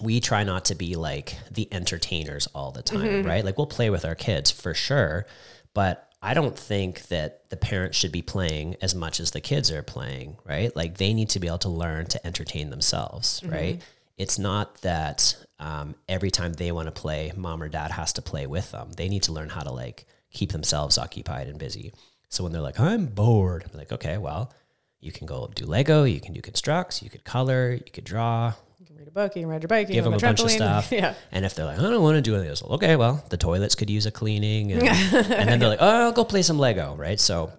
we 0.00 0.20
try 0.20 0.44
not 0.44 0.66
to 0.66 0.74
be 0.74 0.96
like 0.96 1.36
the 1.50 1.68
entertainers 1.72 2.46
all 2.54 2.70
the 2.70 2.82
time, 2.82 3.24
right? 3.26 3.44
Like 3.44 3.56
we'll 3.58 3.66
play 3.66 3.90
with 3.90 4.04
our 4.04 4.14
kids 4.14 4.50
for 4.50 4.74
sure, 4.74 5.26
but 5.74 6.04
I 6.22 6.34
don't 6.34 6.58
think 6.58 7.06
that 7.08 7.48
the 7.50 7.56
parents 7.56 7.96
should 7.96 8.10
be 8.12 8.22
playing 8.22 8.76
as 8.82 8.94
much 8.94 9.20
as 9.20 9.30
the 9.30 9.40
kids 9.40 9.70
are 9.70 9.82
playing, 9.82 10.36
right? 10.44 10.74
Like 10.74 10.98
they 10.98 11.14
need 11.14 11.30
to 11.30 11.40
be 11.40 11.46
able 11.46 11.58
to 11.58 11.68
learn 11.68 12.06
to 12.06 12.26
entertain 12.26 12.70
themselves, 12.70 13.42
right? 13.44 13.80
It's 14.16 14.38
not 14.38 14.80
that 14.82 15.36
um, 15.60 15.94
every 16.08 16.30
time 16.32 16.52
they 16.54 16.72
want 16.72 16.86
to 16.86 16.92
play, 16.92 17.32
mom 17.36 17.62
or 17.62 17.68
dad 17.68 17.92
has 17.92 18.12
to 18.14 18.22
play 18.22 18.46
with 18.46 18.72
them. 18.72 18.90
They 18.96 19.08
need 19.08 19.22
to 19.24 19.32
learn 19.32 19.48
how 19.48 19.62
to 19.62 19.70
like 19.72 20.06
keep 20.32 20.50
themselves 20.52 20.98
occupied 20.98 21.46
and 21.46 21.58
busy. 21.58 21.92
So 22.28 22.42
when 22.42 22.52
they're 22.52 22.62
like, 22.62 22.80
I'm 22.80 23.06
bored, 23.06 23.64
I'm 23.64 23.78
like, 23.78 23.92
okay, 23.92 24.18
well, 24.18 24.52
you 25.00 25.12
can 25.12 25.26
go 25.26 25.48
do 25.54 25.66
Lego, 25.66 26.02
you 26.04 26.20
can 26.20 26.34
do 26.34 26.40
constructs, 26.40 27.00
you 27.02 27.10
could 27.10 27.24
color, 27.24 27.72
you 27.72 27.92
could 27.92 28.04
draw, 28.04 28.54
read 28.98 29.08
a 29.08 29.12
book, 29.12 29.36
you 29.36 29.42
can 29.42 29.48
ride 29.48 29.62
your 29.62 29.68
bike, 29.68 29.88
you 29.88 29.94
give 29.94 30.04
them 30.04 30.14
a 30.14 30.18
bunch 30.18 30.40
of 30.40 30.50
stuff. 30.50 30.90
yeah. 30.92 31.14
And 31.30 31.44
if 31.44 31.54
they're 31.54 31.64
like, 31.64 31.78
I 31.78 31.82
don't 31.82 32.02
want 32.02 32.16
to 32.16 32.20
do 32.20 32.34
any 32.34 32.42
of 32.42 32.48
this, 32.48 32.62
okay, 32.62 32.96
well, 32.96 33.24
the 33.30 33.36
toilets 33.36 33.74
could 33.74 33.88
use 33.88 34.06
a 34.06 34.10
cleaning. 34.10 34.72
And, 34.72 34.82
and 34.88 35.48
then 35.48 35.58
they're 35.60 35.68
like, 35.68 35.78
oh, 35.80 36.06
I'll 36.06 36.12
go 36.12 36.24
play 36.24 36.42
some 36.42 36.58
Lego, 36.58 36.96
right? 36.96 37.20
So 37.20 37.52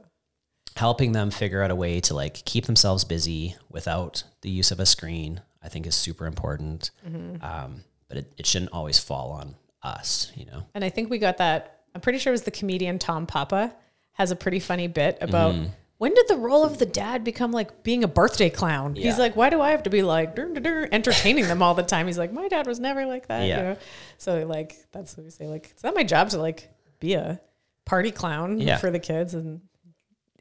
helping 0.75 1.13
them 1.13 1.31
figure 1.31 1.63
out 1.63 1.71
a 1.71 1.75
way 1.75 2.01
to 2.01 2.13
like 2.13 2.43
keep 2.45 2.65
themselves 2.65 3.03
busy 3.03 3.55
without 3.69 4.23
the 4.41 4.49
use 4.49 4.71
of 4.71 4.79
a 4.79 4.85
screen, 4.85 5.41
I 5.63 5.69
think 5.69 5.87
is 5.87 5.95
super 5.95 6.25
important. 6.25 6.91
Mm-hmm. 7.07 7.43
Um, 7.43 7.83
but 8.09 8.17
it, 8.17 8.33
it 8.37 8.45
shouldn't 8.45 8.73
always 8.73 8.99
fall 8.99 9.31
on 9.31 9.55
us, 9.81 10.31
you 10.35 10.45
know? 10.45 10.63
And 10.73 10.83
I 10.83 10.89
think 10.89 11.09
we 11.09 11.19
got 11.19 11.37
that. 11.37 11.83
I'm 11.95 12.01
pretty 12.01 12.19
sure 12.19 12.31
it 12.31 12.33
was 12.33 12.43
the 12.43 12.51
comedian 12.51 12.99
Tom 12.99 13.25
Papa 13.25 13.73
has 14.13 14.31
a 14.31 14.35
pretty 14.35 14.59
funny 14.59 14.87
bit 14.87 15.17
about 15.21 15.53
Mm-hmm. 15.55 15.69
When 15.99 16.13
did 16.15 16.27
the 16.27 16.37
role 16.37 16.63
of 16.63 16.79
the 16.79 16.85
dad 16.85 17.23
become 17.23 17.51
like 17.51 17.83
being 17.83 18.03
a 18.03 18.07
birthday 18.07 18.49
clown? 18.49 18.95
Yeah. 18.95 19.03
He's 19.07 19.19
like, 19.19 19.35
why 19.35 19.49
do 19.51 19.61
I 19.61 19.71
have 19.71 19.83
to 19.83 19.89
be 19.89 20.01
like 20.01 20.33
dur, 20.35 20.51
dur, 20.53 20.59
dur, 20.61 20.89
entertaining 20.91 21.47
them 21.47 21.61
all 21.61 21.75
the 21.75 21.83
time? 21.83 22.07
He's 22.07 22.17
like, 22.17 22.33
my 22.33 22.47
dad 22.47 22.65
was 22.65 22.79
never 22.79 23.05
like 23.05 23.27
that. 23.27 23.45
Yeah. 23.47 23.57
You 23.57 23.63
know? 23.63 23.77
So 24.17 24.45
like 24.47 24.77
that's 24.91 25.15
what 25.15 25.25
we 25.25 25.29
say. 25.29 25.45
Like, 25.47 25.67
it's 25.71 25.83
not 25.83 25.93
my 25.93 26.03
job 26.03 26.29
to 26.29 26.39
like 26.39 26.69
be 26.99 27.13
a 27.13 27.39
party 27.85 28.11
clown 28.11 28.59
Yeah. 28.59 28.77
for 28.77 28.89
the 28.91 28.99
kids, 28.99 29.33
and 29.33 29.61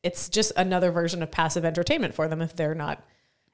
it's 0.03 0.29
just 0.29 0.53
another 0.57 0.91
version 0.91 1.23
of 1.23 1.31
passive 1.31 1.65
entertainment 1.65 2.15
for 2.15 2.29
them 2.29 2.41
if 2.41 2.55
they're 2.57 2.75
not 2.75 3.03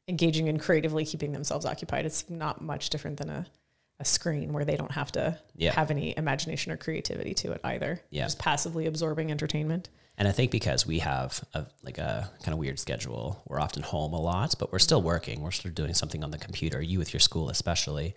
engaging 0.06 0.46
in 0.48 0.58
creatively 0.58 1.04
keeping 1.06 1.32
themselves 1.32 1.64
occupied. 1.66 2.04
It's 2.06 2.28
not 2.28 2.60
much 2.60 2.90
different 2.90 3.16
than 3.18 3.30
a 3.30 3.46
a 4.00 4.04
screen 4.04 4.52
where 4.52 4.64
they 4.64 4.74
don't 4.76 4.90
have 4.90 5.12
to 5.12 5.38
Yeah. 5.54 5.72
have 5.72 5.88
any 5.92 6.14
imagination 6.18 6.72
or 6.72 6.76
creativity 6.76 7.32
to 7.34 7.52
it 7.52 7.60
either. 7.62 8.00
Yeah. 8.10 8.24
Just 8.24 8.40
passively 8.40 8.86
absorbing 8.86 9.30
entertainment. 9.30 9.88
And 10.16 10.28
I 10.28 10.32
think 10.32 10.52
because 10.52 10.86
we 10.86 11.00
have 11.00 11.42
a, 11.54 11.66
like 11.82 11.98
a 11.98 12.30
kind 12.44 12.52
of 12.52 12.58
weird 12.58 12.78
schedule, 12.78 13.42
we're 13.48 13.58
often 13.60 13.82
home 13.82 14.12
a 14.12 14.20
lot, 14.20 14.54
but 14.60 14.70
we're 14.70 14.78
still 14.78 15.02
working. 15.02 15.40
We're 15.40 15.50
still 15.50 15.72
doing 15.72 15.92
something 15.92 16.22
on 16.22 16.30
the 16.30 16.38
computer, 16.38 16.80
you 16.80 17.00
with 17.00 17.12
your 17.12 17.20
school 17.20 17.50
especially. 17.50 18.14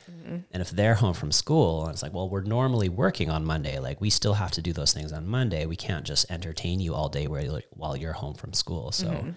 And 0.52 0.62
if 0.62 0.70
they're 0.70 0.94
home 0.94 1.16
from 1.16 1.32
school 1.32 1.86
and 1.86 1.94
it's 1.94 2.04
like, 2.04 2.14
well, 2.14 2.30
we're 2.30 2.44
normally 2.44 2.88
working 2.88 3.32
on 3.32 3.46
Monday, 3.46 3.80
like 3.80 4.00
we 4.00 4.12
still 4.12 4.36
have 4.36 4.52
to 4.52 4.62
do 4.62 4.74
those 4.74 4.94
things 4.94 5.12
on 5.12 5.28
Monday. 5.28 5.66
We 5.66 5.76
can't 5.76 6.06
just 6.06 6.30
entertain 6.30 6.80
you 6.80 6.94
all 6.94 7.10
day 7.10 7.26
where 7.28 7.44
you're, 7.44 7.64
while 7.72 7.98
you're 7.98 8.14
home 8.14 8.36
from 8.36 8.54
school. 8.54 8.92
So 8.92 9.34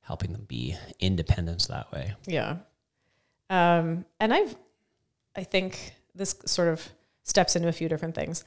helping 0.00 0.32
them 0.32 0.46
be 0.48 0.76
independent 1.00 1.68
that 1.68 1.92
way. 1.92 2.14
Yeah. 2.26 2.56
Um, 3.50 4.06
and 4.18 4.32
I've, 4.32 4.56
I 5.36 5.44
think 5.44 5.92
this 6.14 6.36
sort 6.46 6.68
of 6.68 6.88
steps 7.24 7.54
into 7.54 7.68
a 7.68 7.72
few 7.72 7.90
different 7.90 8.14
things. 8.14 8.44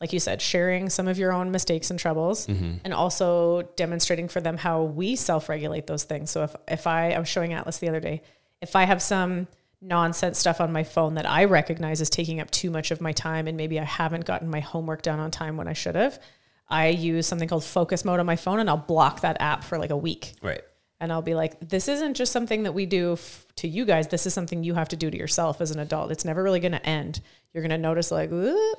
Like 0.00 0.12
you 0.12 0.20
said, 0.20 0.42
sharing 0.42 0.90
some 0.90 1.08
of 1.08 1.18
your 1.18 1.32
own 1.32 1.50
mistakes 1.50 1.90
and 1.90 1.98
troubles, 1.98 2.46
mm-hmm. 2.46 2.76
and 2.84 2.92
also 2.92 3.62
demonstrating 3.76 4.28
for 4.28 4.40
them 4.40 4.56
how 4.58 4.82
we 4.82 5.16
self-regulate 5.16 5.86
those 5.86 6.04
things. 6.04 6.30
So 6.30 6.44
if 6.44 6.56
if 6.68 6.86
I 6.86 7.12
I 7.12 7.18
was 7.18 7.28
showing 7.28 7.52
Atlas 7.52 7.78
the 7.78 7.88
other 7.88 8.00
day, 8.00 8.22
if 8.60 8.76
I 8.76 8.84
have 8.84 9.00
some 9.00 9.48
nonsense 9.80 10.38
stuff 10.38 10.60
on 10.60 10.72
my 10.72 10.82
phone 10.84 11.14
that 11.14 11.28
I 11.28 11.44
recognize 11.44 12.00
is 12.00 12.10
taking 12.10 12.40
up 12.40 12.50
too 12.50 12.70
much 12.70 12.90
of 12.90 13.00
my 13.00 13.12
time, 13.12 13.46
and 13.46 13.56
maybe 13.56 13.78
I 13.78 13.84
haven't 13.84 14.24
gotten 14.24 14.48
my 14.50 14.60
homework 14.60 15.02
done 15.02 15.20
on 15.20 15.30
time 15.30 15.56
when 15.56 15.68
I 15.68 15.74
should 15.74 15.94
have, 15.94 16.20
I 16.68 16.88
use 16.88 17.26
something 17.26 17.48
called 17.48 17.62
focus 17.64 18.04
mode 18.04 18.18
on 18.18 18.26
my 18.26 18.36
phone, 18.36 18.58
and 18.58 18.68
I'll 18.68 18.76
block 18.78 19.20
that 19.20 19.36
app 19.40 19.62
for 19.64 19.78
like 19.78 19.90
a 19.90 19.96
week 19.96 20.32
Right. 20.42 20.62
and 20.98 21.12
I'll 21.12 21.22
be 21.22 21.34
like, 21.34 21.60
this 21.60 21.88
isn't 21.88 22.14
just 22.14 22.32
something 22.32 22.62
that 22.64 22.72
we 22.72 22.86
do 22.86 23.12
f- 23.12 23.46
to 23.56 23.68
you 23.68 23.84
guys. 23.84 24.08
This 24.08 24.26
is 24.26 24.34
something 24.34 24.64
you 24.64 24.74
have 24.74 24.88
to 24.88 24.96
do 24.96 25.10
to 25.10 25.16
yourself 25.16 25.60
as 25.60 25.70
an 25.70 25.78
adult. 25.78 26.10
It's 26.10 26.24
never 26.24 26.42
really 26.42 26.60
going 26.60 26.72
to 26.72 26.84
end. 26.86 27.20
You're 27.56 27.62
going 27.62 27.70
to 27.70 27.78
notice 27.78 28.10
like 28.10 28.30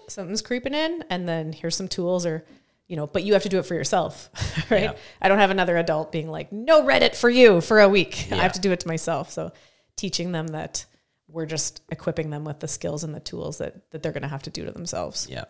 something's 0.08 0.44
creeping 0.44 0.76
in, 0.76 1.04
and 1.10 1.28
then 1.28 1.52
here's 1.52 1.76
some 1.76 1.88
tools, 1.88 2.28
or 2.28 2.46
you 2.88 2.96
know, 2.96 3.08
but 3.08 3.24
you 3.24 3.34
have 3.34 3.42
to 3.42 3.50
do 3.50 3.58
it 3.58 3.66
for 3.66 3.74
yourself, 3.74 4.30
right? 4.70 4.84
Yeah. 4.84 4.94
I 5.20 5.30
don't 5.30 5.40
have 5.40 5.50
another 5.50 5.78
adult 5.78 6.12
being 6.12 6.30
like, 6.30 6.52
no 6.52 6.84
Reddit 6.84 7.16
for 7.16 7.28
you 7.28 7.60
for 7.60 7.80
a 7.80 7.90
week. 7.90 8.28
I 8.32 8.36
have 8.36 8.54
to 8.54 8.62
do 8.62 8.72
it 8.72 8.82
to 8.82 8.88
myself. 8.88 9.32
So 9.32 9.52
teaching 9.96 10.32
them 10.32 10.46
that 10.50 10.86
we're 11.28 11.48
just 11.48 11.82
equipping 11.90 12.30
them 12.30 12.44
with 12.46 12.60
the 12.60 12.68
skills 12.68 13.04
and 13.04 13.16
the 13.16 13.20
tools 13.20 13.58
that 13.58 13.90
that 13.90 14.04
they're 14.04 14.12
going 14.12 14.22
to 14.22 14.28
have 14.28 14.44
to 14.44 14.52
do 14.52 14.64
to 14.66 14.72
themselves. 14.72 15.28
Yeah. 15.28 15.46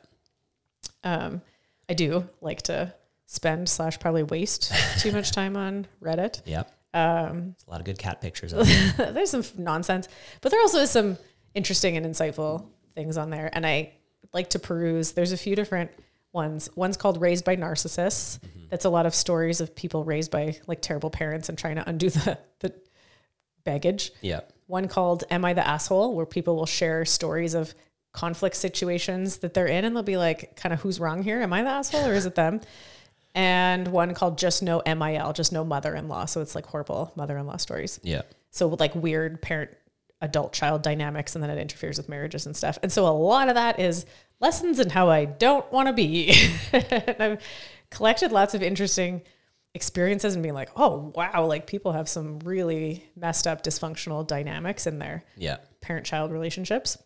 Um, 1.03 1.41
I 1.89 1.95
do 1.95 2.29
like 2.39 2.61
to 2.61 2.93
spend 3.25 3.67
slash 3.67 3.99
probably 3.99 4.23
waste 4.23 4.71
too 4.99 5.11
much 5.11 5.33
time 5.33 5.57
on 5.57 5.85
Reddit. 6.01 6.43
yeah 6.45 6.63
Um, 6.93 7.55
a 7.67 7.71
lot 7.71 7.81
of 7.81 7.85
good 7.85 7.99
cat 7.99 8.21
pictures. 8.21 8.53
There. 8.97 9.11
there's 9.11 9.31
some 9.31 9.43
nonsense, 9.57 10.07
but 10.39 10.53
there 10.53 10.61
also 10.61 10.79
is 10.79 10.91
some 10.91 11.17
interesting 11.53 11.97
and 11.97 12.05
insightful 12.05 12.67
things 12.97 13.15
on 13.15 13.29
there. 13.29 13.49
And 13.53 13.65
I 13.65 13.93
like 14.33 14.49
to 14.49 14.59
peruse. 14.59 15.11
There's 15.11 15.31
a 15.31 15.37
few 15.37 15.55
different 15.55 15.91
ones. 16.33 16.69
One's 16.75 16.97
called 16.97 17.21
Raised 17.21 17.45
by 17.45 17.55
Narcissists. 17.55 18.39
Mm-hmm. 18.39 18.65
That's 18.69 18.85
a 18.85 18.89
lot 18.89 19.05
of 19.05 19.15
stories 19.15 19.61
of 19.61 19.75
people 19.75 20.03
raised 20.03 20.31
by 20.31 20.57
like 20.67 20.81
terrible 20.81 21.09
parents 21.09 21.47
and 21.47 21.57
trying 21.57 21.75
to 21.75 21.87
undo 21.87 22.09
the, 22.09 22.37
the 22.59 22.73
baggage. 23.63 24.11
Yep. 24.21 24.51
One 24.65 24.87
called 24.87 25.23
Am 25.29 25.45
I 25.45 25.53
the 25.53 25.65
Asshole? 25.65 26.15
where 26.15 26.25
people 26.25 26.55
will 26.55 26.65
share 26.65 27.05
stories 27.05 27.53
of 27.53 27.73
conflict 28.11 28.55
situations 28.55 29.37
that 29.37 29.53
they're 29.53 29.67
in 29.67 29.85
and 29.85 29.95
they'll 29.95 30.03
be 30.03 30.17
like, 30.17 30.55
kind 30.55 30.73
of 30.73 30.81
who's 30.81 30.99
wrong 30.99 31.21
here? 31.21 31.39
Am 31.41 31.53
I 31.53 31.61
the 31.61 31.69
asshole 31.69 32.07
or 32.07 32.13
is 32.13 32.25
it 32.25 32.35
them? 32.35 32.59
And 33.35 33.89
one 33.89 34.15
called 34.15 34.39
Just 34.39 34.63
No 34.63 34.81
MIL, 34.83 35.31
just 35.31 35.51
no 35.51 35.63
mother 35.63 35.93
in 35.93 36.07
law. 36.07 36.25
So 36.25 36.41
it's 36.41 36.55
like 36.55 36.65
horrible 36.65 37.13
mother 37.15 37.37
in 37.37 37.45
law 37.45 37.57
stories. 37.57 37.99
Yeah. 38.01 38.23
So 38.49 38.67
with 38.67 38.79
like 38.79 38.95
weird 38.95 39.43
parent 39.43 39.77
adult 40.21 40.51
child 40.53 40.81
dynamics 40.81 41.35
and 41.35 41.43
then 41.43 41.49
it 41.51 41.59
interferes 41.59 41.97
with 41.97 42.09
marriages 42.09 42.45
and 42.45 42.55
stuff. 42.55 42.79
And 42.81 42.91
so 42.91 43.07
a 43.07 43.09
lot 43.09 43.49
of 43.49 43.55
that 43.55 43.79
is 43.79 44.05
lessons 44.39 44.79
in 44.79 44.89
how 44.89 45.09
I 45.09 45.25
don't 45.25 45.69
want 45.71 45.87
to 45.87 45.93
be. 45.93 46.33
and 46.73 47.15
I've 47.19 47.41
collected 47.91 48.31
lots 48.31 48.53
of 48.53 48.63
interesting 48.63 49.21
experiences 49.75 50.33
and 50.33 50.41
being 50.41 50.55
like, 50.55 50.69
oh 50.75 51.11
wow, 51.15 51.45
like 51.45 51.67
people 51.67 51.91
have 51.91 52.09
some 52.09 52.39
really 52.39 53.03
messed 53.15 53.45
up 53.45 53.63
dysfunctional 53.63 54.25
dynamics 54.25 54.87
in 54.87 54.97
their 54.99 55.23
Yeah. 55.37 55.57
parent 55.81 56.05
child 56.05 56.31
relationships. 56.31 56.97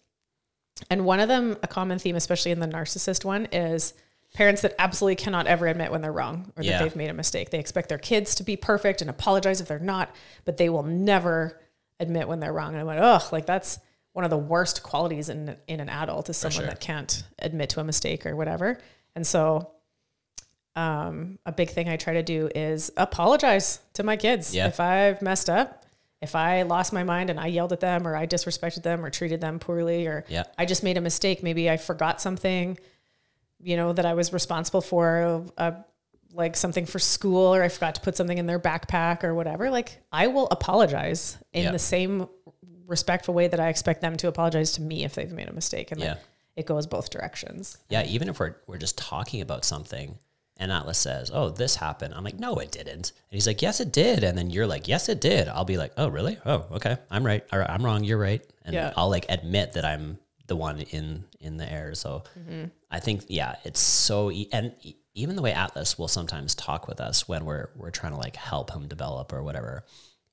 And 0.90 1.06
one 1.06 1.20
of 1.20 1.28
them, 1.28 1.58
a 1.62 1.68
common 1.68 2.00
theme, 2.00 2.16
especially 2.16 2.52
in 2.52 2.60
the 2.60 2.68
narcissist 2.68 3.26
one, 3.26 3.46
is 3.52 3.94
parents 4.34 4.62
that 4.62 4.74
absolutely 4.80 5.16
cannot 5.18 5.46
ever 5.48 5.68
admit 5.68 5.92
when 5.92 6.02
they're 6.02 6.12
wrong 6.14 6.54
or 6.56 6.64
Yeah. 6.64 6.78
that 6.78 6.84
they've 6.86 6.96
made 6.96 7.10
a 7.10 7.14
mistake. 7.14 7.50
They 7.50 7.60
expect 7.60 7.90
their 7.90 7.98
kids 7.98 8.34
to 8.36 8.44
be 8.44 8.56
perfect 8.56 9.02
and 9.02 9.10
apologize 9.10 9.60
if 9.60 9.68
they're 9.68 9.78
not, 9.80 10.16
but 10.46 10.56
they 10.56 10.70
will 10.70 10.84
never 10.84 11.60
admit 12.02 12.28
when 12.28 12.40
they're 12.40 12.52
wrong. 12.52 12.74
And 12.74 12.82
I 12.82 12.84
went, 12.84 13.00
oh, 13.00 13.20
like 13.32 13.46
that's 13.46 13.80
one 14.14 14.26
of 14.26 14.32
the 14.32 14.38
worst 14.38 14.84
qualities 14.84 15.30
in 15.30 15.56
in 15.68 15.80
an 15.80 15.88
adult 15.88 16.30
is 16.30 16.38
someone 16.38 16.64
sure. 16.64 16.68
that 16.68 16.82
can't 16.82 17.24
admit 17.40 17.70
to 17.72 17.80
a 17.80 17.84
mistake 17.84 18.26
or 18.26 18.36
whatever. 18.36 18.78
And 19.16 19.26
so 19.26 19.72
um, 20.76 21.40
a 21.46 21.52
big 21.52 21.70
thing 21.70 21.90
I 21.90 21.98
try 21.98 22.14
to 22.14 22.24
do 22.24 22.50
is 22.54 22.92
apologize 22.98 23.80
to 23.94 24.04
my 24.04 24.18
kids. 24.18 24.54
Yeah. 24.56 24.68
If 24.68 24.80
I've 24.80 25.22
messed 25.22 25.50
up, 25.50 25.86
if 26.22 26.36
I 26.36 26.62
lost 26.64 26.94
my 26.94 27.04
mind 27.04 27.30
and 27.30 27.40
I 27.40 27.48
yelled 27.48 27.74
at 27.74 27.80
them 27.80 28.08
or 28.08 28.16
I 28.16 28.28
disrespected 28.28 28.84
them 28.84 29.04
or 29.04 29.10
treated 29.10 29.42
them 29.42 29.60
poorly 29.60 30.08
or 30.08 30.24
Yeah. 30.28 30.44
I 30.58 30.66
just 30.66 30.84
made 30.84 30.98
a 30.98 31.02
mistake, 31.02 31.44
maybe 31.44 31.70
I 31.70 31.78
forgot 31.78 32.22
something, 32.22 32.78
you 33.60 33.76
know, 33.76 33.92
that 33.94 34.06
I 34.06 34.14
was 34.14 34.32
responsible 34.32 34.82
for, 34.82 35.46
uh, 35.58 35.72
like 36.34 36.56
something 36.56 36.86
for 36.86 37.00
school 37.00 37.54
or 37.54 37.62
I 37.64 37.70
forgot 37.70 37.96
to 37.96 38.02
put 38.02 38.16
something 38.16 38.38
in 38.38 38.46
their 38.46 38.60
backpack 38.60 39.24
or 39.24 39.34
whatever, 39.34 39.70
like 39.70 40.02
I 40.12 40.28
will 40.28 40.48
apologize 40.50 41.38
in 41.54 41.64
Yeah. 41.66 41.72
the 41.72 41.80
same 41.80 42.28
respectful 42.88 43.34
way 43.34 43.48
that 43.48 43.60
I 43.60 43.70
expect 43.70 44.02
them 44.02 44.16
to 44.18 44.28
apologize 44.28 44.74
to 44.74 44.82
me 44.82 45.04
if 45.04 45.16
they've 45.16 45.32
made 45.32 45.50
a 45.50 45.54
mistake. 45.54 45.92
And 45.92 46.00
Yeah. 46.02 46.16
it 46.56 46.66
goes 46.66 46.88
both 46.88 47.10
directions. 47.10 47.78
Yeah, 47.90 48.04
even 48.06 48.28
if 48.30 48.40
we're 48.40 48.56
we're 48.68 48.78
just 48.78 48.98
talking 48.98 49.42
about 49.42 49.66
something 49.66 50.18
and 50.58 50.72
Atlas 50.72 50.98
says, 51.00 51.32
"Oh, 51.34 51.50
this 51.50 51.76
happened." 51.78 52.14
I'm 52.14 52.24
like, 52.24 52.38
"No, 52.38 52.56
it 52.56 52.72
didn't." 52.72 53.12
And 53.14 53.32
he's 53.32 53.48
like, 53.48 53.62
"Yes, 53.64 53.80
it 53.80 53.92
did." 53.92 54.24
And 54.24 54.38
then 54.38 54.50
you're 54.52 54.68
like, 54.68 54.88
"Yes, 54.88 55.10
it 55.10 55.20
did." 55.20 55.48
I'll 55.48 55.66
be 55.66 55.78
like, 55.78 55.94
"Oh, 55.98 56.08
really? 56.08 56.38
Oh, 56.46 56.66
okay. 56.74 56.98
I'm 57.10 57.26
right. 57.26 57.44
Or 57.52 57.64
I'm 57.64 57.84
wrong. 57.84 58.04
You're 58.04 58.20
right." 58.20 58.46
And 58.64 58.76
Yeah. 58.76 58.94
I'll 58.96 59.10
like 59.10 59.26
admit 59.30 59.74
that 59.74 59.86
I'm 59.86 60.20
the 60.48 60.56
one 60.56 60.82
in 60.82 61.24
in 61.40 61.58
the 61.58 61.72
air. 61.72 61.96
So 61.96 62.24
mm-hmm. 62.38 62.66
I 62.92 63.00
think 63.00 63.24
yeah, 63.30 63.56
it's 63.64 63.80
so 63.80 64.30
e- 64.30 64.50
and 64.52 64.74
e- 64.84 64.98
even 65.14 65.36
the 65.36 65.42
way 65.42 65.54
Atlas 65.54 65.98
will 65.98 66.08
sometimes 66.08 66.56
talk 66.56 66.88
with 66.88 67.02
us 67.02 67.28
when 67.28 67.46
we're 67.46 67.70
we're 67.76 67.92
trying 67.92 68.14
to 68.14 68.18
like 68.18 68.36
help 68.36 68.72
him 68.72 68.88
develop 68.88 69.34
or 69.34 69.44
whatever. 69.44 69.84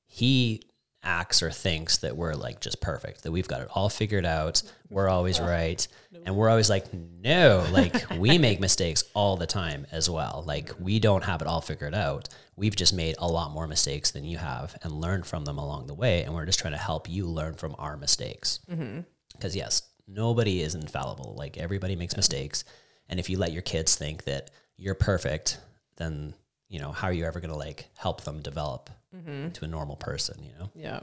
He 0.05 0.63
acts 1.03 1.41
or 1.41 1.51
thinks 1.51 1.97
that 1.99 2.17
we're 2.17 2.33
like 2.33 2.59
just 2.59 2.81
perfect, 2.81 3.23
that 3.23 3.31
we've 3.31 3.47
got 3.47 3.61
it 3.61 3.69
all 3.73 3.89
figured 3.89 4.25
out, 4.25 4.61
we're 4.89 5.07
always 5.07 5.39
right. 5.39 5.87
And 6.25 6.35
we're 6.35 6.49
always 6.49 6.69
like, 6.69 6.85
no, 6.93 7.65
like 7.71 8.09
we 8.17 8.37
make 8.39 8.59
mistakes 8.59 9.03
all 9.13 9.37
the 9.37 9.47
time 9.47 9.87
as 9.91 10.09
well. 10.09 10.43
Like 10.45 10.71
we 10.79 10.99
don't 10.99 11.23
have 11.23 11.41
it 11.41 11.47
all 11.47 11.61
figured 11.61 11.95
out. 11.95 12.29
We've 12.55 12.75
just 12.75 12.93
made 12.93 13.15
a 13.19 13.27
lot 13.27 13.51
more 13.51 13.67
mistakes 13.67 14.11
than 14.11 14.25
you 14.25 14.37
have 14.37 14.75
and 14.83 14.91
learned 14.91 15.25
from 15.25 15.45
them 15.45 15.57
along 15.57 15.87
the 15.87 15.93
way. 15.93 16.23
And 16.23 16.33
we're 16.33 16.45
just 16.45 16.59
trying 16.59 16.73
to 16.73 16.79
help 16.79 17.09
you 17.09 17.25
learn 17.25 17.53
from 17.53 17.75
our 17.79 17.95
mistakes. 17.95 18.59
Mm-hmm. 18.69 19.01
Because, 19.33 19.55
yes, 19.55 19.83
nobody 20.07 20.61
is 20.61 20.75
infallible. 20.75 21.35
Like 21.37 21.57
everybody 21.57 21.95
makes 21.95 22.17
mistakes. 22.17 22.65
And 23.07 23.19
if 23.19 23.29
you 23.29 23.37
let 23.37 23.53
your 23.53 23.61
kids 23.61 23.95
think 23.95 24.25
that 24.25 24.51
you're 24.79 24.95
perfect, 24.95 25.59
then, 25.97 26.33
you 26.69 26.79
know, 26.79 26.91
how 26.91 27.07
are 27.07 27.13
you 27.13 27.25
ever 27.25 27.39
going 27.39 27.51
to 27.51 27.57
like 27.57 27.89
help 27.97 28.23
them 28.23 28.41
develop 28.41 28.89
into 29.27 29.65
a 29.65 29.67
normal 29.67 29.95
person, 29.95 30.41
you 30.43 30.51
know? 30.59 30.69
Yeah. 30.75 30.99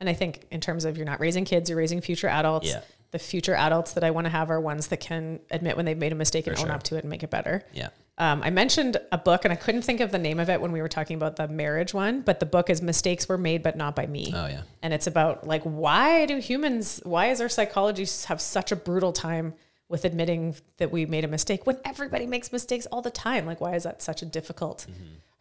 And 0.00 0.08
I 0.08 0.14
think 0.14 0.46
in 0.50 0.60
terms 0.60 0.84
of 0.84 0.96
you're 0.96 1.06
not 1.06 1.20
raising 1.20 1.44
kids, 1.44 1.70
you're 1.70 1.78
raising 1.78 2.00
future 2.00 2.28
adults. 2.28 2.68
Yeah. 2.68 2.80
The 3.10 3.18
future 3.18 3.54
adults 3.54 3.92
that 3.92 4.04
I 4.04 4.10
want 4.10 4.24
to 4.26 4.30
have 4.30 4.50
are 4.50 4.60
ones 4.60 4.88
that 4.88 5.00
can 5.00 5.40
admit 5.50 5.76
when 5.76 5.84
they've 5.84 5.98
made 5.98 6.12
a 6.12 6.14
mistake 6.14 6.46
and 6.46 6.56
own 6.58 6.66
sure. 6.66 6.72
up 6.72 6.82
to 6.84 6.96
it 6.96 7.00
and 7.00 7.10
make 7.10 7.22
it 7.22 7.30
better. 7.30 7.62
Yeah. 7.72 7.88
Um, 8.18 8.42
I 8.42 8.50
mentioned 8.50 8.98
a 9.10 9.18
book 9.18 9.44
and 9.44 9.52
I 9.52 9.56
couldn't 9.56 9.82
think 9.82 10.00
of 10.00 10.12
the 10.12 10.18
name 10.18 10.38
of 10.38 10.50
it 10.50 10.60
when 10.60 10.72
we 10.72 10.80
were 10.80 10.88
talking 10.88 11.16
about 11.16 11.36
the 11.36 11.48
marriage 11.48 11.94
one, 11.94 12.20
but 12.20 12.40
the 12.40 12.46
book 12.46 12.70
is 12.70 12.82
Mistakes 12.82 13.28
Were 13.28 13.38
Made 13.38 13.62
But 13.62 13.76
Not 13.76 13.96
by 13.96 14.06
Me. 14.06 14.32
Oh, 14.34 14.46
yeah. 14.46 14.62
And 14.82 14.92
it's 14.92 15.06
about 15.06 15.46
like, 15.46 15.62
why 15.62 16.26
do 16.26 16.38
humans, 16.38 17.00
why 17.04 17.30
is 17.30 17.40
our 17.40 17.48
psychology 17.48 18.06
have 18.26 18.40
such 18.40 18.72
a 18.72 18.76
brutal 18.76 19.12
time 19.12 19.54
with 19.92 20.06
admitting 20.06 20.56
that 20.78 20.90
we 20.90 21.04
made 21.04 21.22
a 21.22 21.28
mistake 21.28 21.66
when 21.66 21.76
everybody 21.84 22.26
makes 22.26 22.50
mistakes 22.50 22.86
all 22.86 23.02
the 23.02 23.10
time? 23.10 23.44
Like, 23.44 23.60
why 23.60 23.74
is 23.74 23.82
that 23.82 24.00
such 24.00 24.22
a 24.22 24.24
difficult 24.24 24.86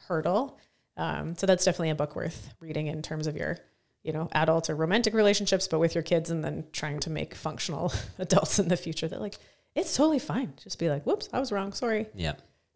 hurdle? 0.10 0.60
Um, 0.98 1.36
so 1.38 1.48
that's 1.48 1.64
definitely 1.64 1.92
a 1.92 1.96
book 1.96 2.18
worth 2.18 2.54
reading 2.60 2.88
in 2.88 3.02
terms 3.02 3.28
of 3.28 3.38
your, 3.38 3.58
you 4.04 4.12
know, 4.12 4.28
adult 4.34 4.70
or 4.70 4.76
romantic 4.76 5.14
relationships, 5.14 5.70
but 5.70 5.80
with 5.80 5.96
your 5.96 6.04
kids 6.04 6.30
and 6.30 6.44
then 6.44 6.66
trying 6.74 7.00
to 7.00 7.10
make 7.10 7.34
functional 7.34 7.94
adults 8.20 8.60
in 8.60 8.68
the 8.68 8.76
future 8.76 9.08
that 9.08 9.22
like, 9.22 9.36
it's 9.74 9.96
totally 9.96 10.20
fine. 10.20 10.52
Just 10.62 10.78
be 10.78 10.90
like, 10.90 11.06
whoops, 11.06 11.30
I 11.32 11.40
was 11.40 11.54
wrong. 11.54 11.72
Sorry. 11.72 12.08
Yeah. 12.14 12.34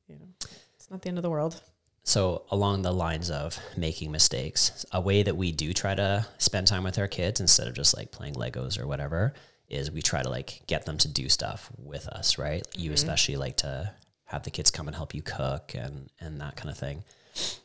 You 0.07 0.15
know, 0.15 0.27
it's 0.75 0.89
not 0.89 1.01
the 1.01 1.09
end 1.09 1.17
of 1.17 1.23
the 1.23 1.29
world. 1.29 1.61
So, 2.03 2.43
along 2.51 2.83
the 2.83 2.93
lines 2.93 3.31
of 3.31 3.59
making 3.75 4.11
mistakes, 4.11 4.85
a 4.93 5.01
way 5.01 5.23
that 5.23 5.35
we 5.35 5.51
do 5.51 5.73
try 5.73 5.95
to 5.95 6.25
spend 6.37 6.67
time 6.67 6.83
with 6.83 6.99
our 6.99 7.07
kids 7.07 7.41
instead 7.41 7.67
of 7.67 7.73
just 7.73 7.97
like 7.97 8.11
playing 8.11 8.35
Legos 8.35 8.79
or 8.79 8.85
whatever 8.87 9.33
is 9.69 9.91
we 9.91 10.01
try 10.01 10.21
to 10.21 10.29
like 10.29 10.61
get 10.67 10.85
them 10.85 10.97
to 10.99 11.07
do 11.07 11.29
stuff 11.29 11.69
with 11.77 12.07
us, 12.07 12.37
right? 12.37 12.65
You 12.75 12.85
mm-hmm. 12.85 12.93
especially 12.93 13.37
like 13.37 13.57
to 13.57 13.91
have 14.25 14.43
the 14.43 14.51
kids 14.51 14.71
come 14.71 14.87
and 14.87 14.95
help 14.95 15.13
you 15.13 15.21
cook 15.21 15.73
and 15.75 16.09
and 16.19 16.41
that 16.41 16.55
kind 16.55 16.69
of 16.69 16.77
thing. 16.77 17.03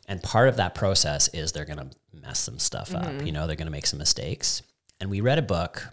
And 0.09 0.23
part 0.23 0.49
of 0.49 0.57
that 0.57 0.75
process 0.75 1.29
is 1.29 1.53
they're 1.53 1.65
going 1.65 1.79
to 1.79 1.91
mess 2.13 2.41
some 2.41 2.59
stuff 2.59 2.93
up, 2.95 3.05
mm-hmm. 3.05 3.27
you 3.27 3.33
know, 3.33 3.47
they're 3.47 3.57
going 3.57 3.69
to 3.69 3.73
make 3.73 3.87
some 3.87 3.99
mistakes. 3.99 4.63
And 5.01 5.09
we 5.09 5.21
read 5.21 5.39
a 5.39 5.43
book 5.43 5.87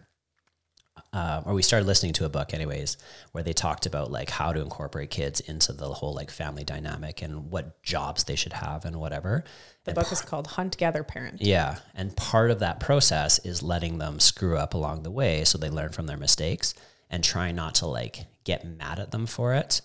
uh, 1.13 1.41
or 1.45 1.53
we 1.53 1.61
started 1.61 1.85
listening 1.85 2.13
to 2.13 2.25
a 2.25 2.29
book 2.29 2.53
anyways 2.53 2.97
where 3.31 3.43
they 3.43 3.53
talked 3.53 3.85
about 3.85 4.11
like 4.11 4.29
how 4.29 4.51
to 4.51 4.61
incorporate 4.61 5.09
kids 5.09 5.39
into 5.39 5.71
the 5.73 5.87
whole 5.87 6.13
like 6.13 6.29
family 6.29 6.63
dynamic 6.63 7.21
and 7.21 7.49
what 7.49 7.81
jobs 7.81 8.25
they 8.25 8.35
should 8.35 8.53
have 8.53 8.83
and 8.85 8.95
whatever 8.97 9.43
The 9.85 9.93
book 9.93 10.11
is 10.11 10.21
called 10.21 10.47
Hunt, 10.47 10.77
Gather, 10.77 11.03
Parent. 11.03 11.41
yeah 11.41 11.77
and 11.95 12.15
part 12.15 12.51
of 12.51 12.59
that 12.59 12.79
process 12.79 13.39
is 13.39 13.63
letting 13.63 13.97
them 13.97 14.19
screw 14.19 14.57
up 14.57 14.73
along 14.73 15.03
the 15.03 15.11
way 15.11 15.43
so 15.45 15.57
they 15.57 15.69
learn 15.69 15.91
from 15.91 16.07
their 16.07 16.17
mistakes 16.17 16.73
and 17.09 17.23
try 17.23 17.51
not 17.51 17.75
to 17.75 17.87
like 17.87 18.25
get 18.43 18.65
mad 18.65 18.99
at 18.99 19.11
them 19.11 19.25
for 19.25 19.53
it 19.53 19.81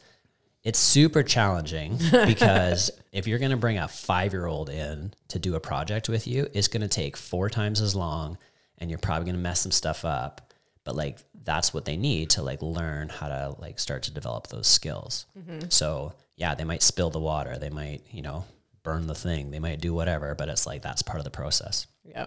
it's 0.64 0.79
super 0.79 1.23
challenging 1.25 1.99
because 2.27 2.91
if 3.12 3.27
you're 3.27 3.39
going 3.41 3.51
to 3.51 3.57
bring 3.57 3.79
a 3.79 3.89
five 3.89 4.33
year 4.33 4.47
old 4.47 4.70
in 4.70 5.12
to 5.29 5.39
do 5.41 5.57
a 5.57 5.61
project 5.61 6.09
with 6.09 6.27
you, 6.29 6.47
it's 6.55 6.68
going 6.68 6.83
to 6.83 6.89
take 6.89 7.16
four 7.16 7.51
times 7.51 7.81
as 7.81 7.97
long 7.97 8.39
and 8.79 8.89
you're 8.89 8.99
probably 9.01 9.25
going 9.25 9.35
to 9.35 9.41
mess 9.43 9.61
some 9.61 9.73
stuff 9.73 10.05
up. 10.05 10.51
But 10.85 10.97
like 10.97 11.18
that's 11.45 11.72
what 11.72 11.85
they 11.85 11.97
need 11.97 12.30
to 12.30 12.43
like 12.43 12.62
learn 12.62 13.09
how 13.09 13.28
to 13.28 13.55
like 13.59 13.78
start 13.78 14.05
to 14.05 14.11
develop 14.12 14.49
those 14.49 14.66
skills. 14.66 15.26
Mm-hmm. 15.39 15.68
So 15.68 16.14
yeah, 16.37 16.55
they 16.55 16.64
might 16.64 16.83
spill 16.83 17.11
the 17.11 17.20
water, 17.20 17.59
they 17.59 17.70
might 17.70 18.03
you 18.11 18.22
know 18.22 18.45
burn 18.83 19.07
the 19.07 19.14
thing, 19.14 19.51
they 19.51 19.59
might 19.59 19.80
do 19.80 19.95
whatever, 19.95 20.35
but 20.35 20.49
it's 20.49 20.66
like 20.66 20.83
that's 20.83 21.03
part 21.03 21.18
of 21.18 21.24
the 21.24 21.30
process. 21.30 21.87
Yeah. 22.05 22.26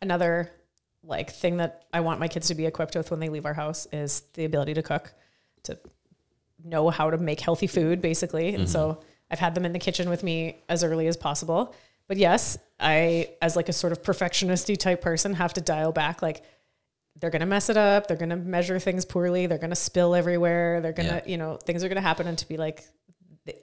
Another 0.00 0.50
like 1.02 1.30
thing 1.30 1.58
that 1.58 1.84
I 1.92 2.00
want 2.00 2.20
my 2.20 2.28
kids 2.28 2.48
to 2.48 2.54
be 2.54 2.66
equipped 2.66 2.94
with 2.94 3.10
when 3.10 3.20
they 3.20 3.28
leave 3.28 3.46
our 3.46 3.54
house 3.54 3.86
is 3.92 4.22
the 4.34 4.44
ability 4.44 4.74
to 4.74 4.82
cook, 4.82 5.12
to 5.64 5.78
know 6.64 6.90
how 6.90 7.10
to 7.10 7.18
make 7.18 7.40
healthy 7.40 7.66
food 7.66 8.00
basically. 8.02 8.54
And 8.54 8.68
so 8.68 8.92
mm-hmm. 8.92 9.00
I've 9.30 9.38
had 9.38 9.54
them 9.54 9.64
in 9.64 9.72
the 9.72 9.78
kitchen 9.78 10.10
with 10.10 10.22
me 10.22 10.62
as 10.68 10.82
early 10.84 11.06
as 11.06 11.16
possible. 11.16 11.74
But 12.08 12.16
yes, 12.16 12.58
I 12.80 13.30
as 13.40 13.56
like 13.56 13.68
a 13.68 13.72
sort 13.72 13.92
of 13.92 14.02
perfectionisty 14.02 14.76
type 14.76 15.00
person 15.00 15.34
have 15.34 15.54
to 15.54 15.60
dial 15.60 15.92
back 15.92 16.22
like 16.22 16.42
they're 17.20 17.30
going 17.30 17.40
to 17.40 17.46
mess 17.46 17.68
it 17.68 17.76
up, 17.76 18.06
they're 18.06 18.16
going 18.16 18.30
to 18.30 18.36
measure 18.36 18.78
things 18.78 19.04
poorly, 19.04 19.46
they're 19.46 19.58
going 19.58 19.70
to 19.70 19.76
spill 19.76 20.14
everywhere, 20.14 20.80
they're 20.80 20.92
going 20.92 21.08
to, 21.08 21.16
Yeah. 21.16 21.30
you 21.30 21.36
know, 21.36 21.56
things 21.56 21.84
are 21.84 21.88
going 21.88 21.96
to 21.96 22.02
happen 22.02 22.26
and 22.26 22.38
to 22.38 22.48
be 22.48 22.56
like 22.56 22.84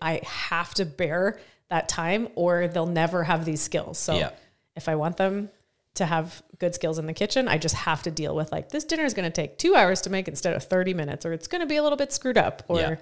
I 0.01 0.21
have 0.25 0.73
to 0.75 0.85
bear 0.85 1.39
that 1.69 1.87
time 1.89 2.29
or 2.35 2.67
they'll 2.67 2.85
never 2.85 3.23
have 3.23 3.45
these 3.45 3.61
skills. 3.61 3.97
So 3.97 4.17
Yeah. 4.17 4.31
if 4.75 4.87
I 4.89 4.95
want 4.95 5.17
them 5.17 5.49
to 5.95 6.05
have 6.05 6.41
good 6.59 6.75
skills 6.75 6.99
in 6.99 7.07
the 7.07 7.13
kitchen, 7.13 7.47
I 7.47 7.57
just 7.57 7.75
have 7.75 8.03
to 8.03 8.11
deal 8.11 8.35
with 8.35 8.51
like 8.51 8.69
this 8.69 8.83
dinner 8.83 9.03
is 9.05 9.13
going 9.13 9.29
to 9.29 9.33
take 9.33 9.57
two 9.57 9.75
hours 9.75 10.01
to 10.01 10.09
make 10.09 10.27
instead 10.27 10.53
of 10.55 10.63
30 10.63 10.93
minutes, 10.93 11.25
or 11.25 11.33
it's 11.33 11.47
going 11.47 11.61
to 11.61 11.65
be 11.67 11.77
a 11.77 11.83
little 11.83 11.97
bit 11.97 12.13
screwed 12.13 12.37
up 12.37 12.63
or 12.67 12.79
Yeah. 12.79 12.95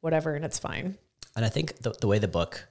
whatever. 0.00 0.34
And 0.34 0.44
it's 0.44 0.58
fine. 0.58 0.96
And 1.34 1.44
I 1.44 1.48
think 1.48 1.78
the, 1.78 1.94
the 2.00 2.06
way 2.06 2.18
the 2.18 2.28
book 2.28 2.62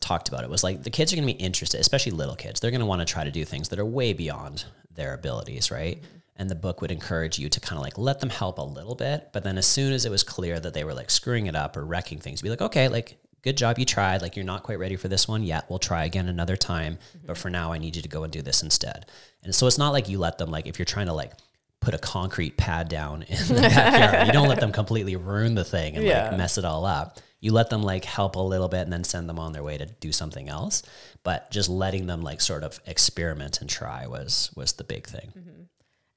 talked 0.00 0.28
about 0.28 0.44
it 0.44 0.50
was 0.50 0.62
like 0.62 0.82
the 0.82 0.90
kids 0.90 1.12
are 1.12 1.16
going 1.16 1.26
to 1.28 1.32
be 1.34 1.40
interested, 1.42 1.80
especially 1.80 2.12
little 2.12 2.34
kids. 2.36 2.60
They're 2.60 2.70
going 2.70 2.80
to 2.80 2.86
want 2.86 3.00
to 3.00 3.06
try 3.06 3.24
to 3.24 3.30
do 3.30 3.44
things 3.44 3.68
that 3.70 3.78
are 3.78 3.84
way 3.84 4.12
beyond 4.12 4.64
their 4.94 5.14
abilities, 5.14 5.70
right? 5.70 5.96
Mm-hmm. 6.02 6.16
And 6.40 6.48
the 6.50 6.54
book 6.56 6.80
would 6.80 6.90
encourage 6.90 7.38
you 7.38 7.48
to 7.50 7.60
kind 7.60 7.76
of 7.78 7.82
like 7.84 7.98
let 7.98 8.18
them 8.20 8.30
help 8.30 8.58
a 8.58 8.62
little 8.62 8.94
bit. 8.94 9.28
But 9.32 9.44
then 9.44 9.58
as 9.58 9.66
soon 9.66 9.92
as 9.92 10.04
it 10.06 10.10
was 10.10 10.22
clear 10.24 10.58
that 10.58 10.72
they 10.74 10.84
were 10.84 10.94
like 10.94 11.10
screwing 11.10 11.46
it 11.46 11.54
up 11.54 11.76
or 11.76 11.84
wrecking 11.84 12.18
things, 12.18 12.40
be 12.42 12.48
like, 12.50 12.62
okay, 12.62 12.88
like, 12.88 13.18
good 13.42 13.56
job, 13.58 13.78
you 13.78 13.84
tried. 13.84 14.22
Like, 14.22 14.36
you're 14.36 14.44
not 14.44 14.62
quite 14.62 14.78
ready 14.78 14.96
for 14.96 15.08
this 15.08 15.28
one 15.28 15.42
yet. 15.42 15.66
We'll 15.68 15.78
try 15.78 16.04
again 16.06 16.28
another 16.28 16.56
time. 16.56 16.94
Mm-hmm. 16.94 17.26
But 17.26 17.38
for 17.38 17.50
now, 17.50 17.72
I 17.72 17.78
need 17.78 17.94
you 17.94 18.02
to 18.02 18.08
go 18.08 18.24
and 18.24 18.32
do 18.32 18.42
this 18.42 18.62
instead. 18.62 19.06
And 19.44 19.54
so 19.54 19.66
it's 19.66 19.78
not 19.78 19.90
like 19.90 20.08
you 20.08 20.18
let 20.18 20.38
them, 20.38 20.50
like, 20.50 20.66
if 20.66 20.78
you're 20.78 20.86
trying 20.86 21.06
to 21.06 21.12
like, 21.14 21.32
Put 21.80 21.94
a 21.94 21.98
concrete 21.98 22.58
pad 22.58 22.90
down 22.90 23.22
in 23.28 23.36
the 23.48 23.54
backyard. 23.54 24.26
you 24.26 24.34
don't 24.34 24.48
let 24.48 24.60
them 24.60 24.70
completely 24.70 25.16
ruin 25.16 25.54
the 25.54 25.64
thing 25.64 25.96
and 25.96 26.04
Yeah. 26.04 26.28
like 26.28 26.36
mess 26.36 26.58
it 26.58 26.64
all 26.66 26.84
up. 26.84 27.18
You 27.40 27.52
let 27.54 27.70
them 27.70 27.82
like 27.82 28.04
help 28.04 28.36
a 28.36 28.40
little 28.40 28.68
bit 28.68 28.80
and 28.82 28.92
then 28.92 29.02
send 29.02 29.26
them 29.30 29.38
on 29.38 29.54
their 29.54 29.62
way 29.62 29.78
to 29.78 29.86
do 29.86 30.12
something 30.12 30.50
else. 30.50 30.82
But 31.22 31.50
just 31.50 31.70
letting 31.70 32.06
them 32.06 32.20
like 32.20 32.42
sort 32.42 32.64
of 32.64 32.78
experiment 32.86 33.62
and 33.62 33.70
try 33.70 34.06
was 34.06 34.50
was 34.54 34.74
the 34.74 34.84
big 34.84 35.06
thing. 35.06 35.32
Mm-hmm. 35.38 35.59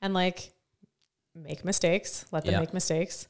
And 0.03 0.13
like 0.13 0.51
make 1.33 1.65
mistakes, 1.65 2.25
let 2.31 2.45
them 2.45 2.53
Yeah. 2.53 2.59
make 2.59 2.73
mistakes. 2.73 3.27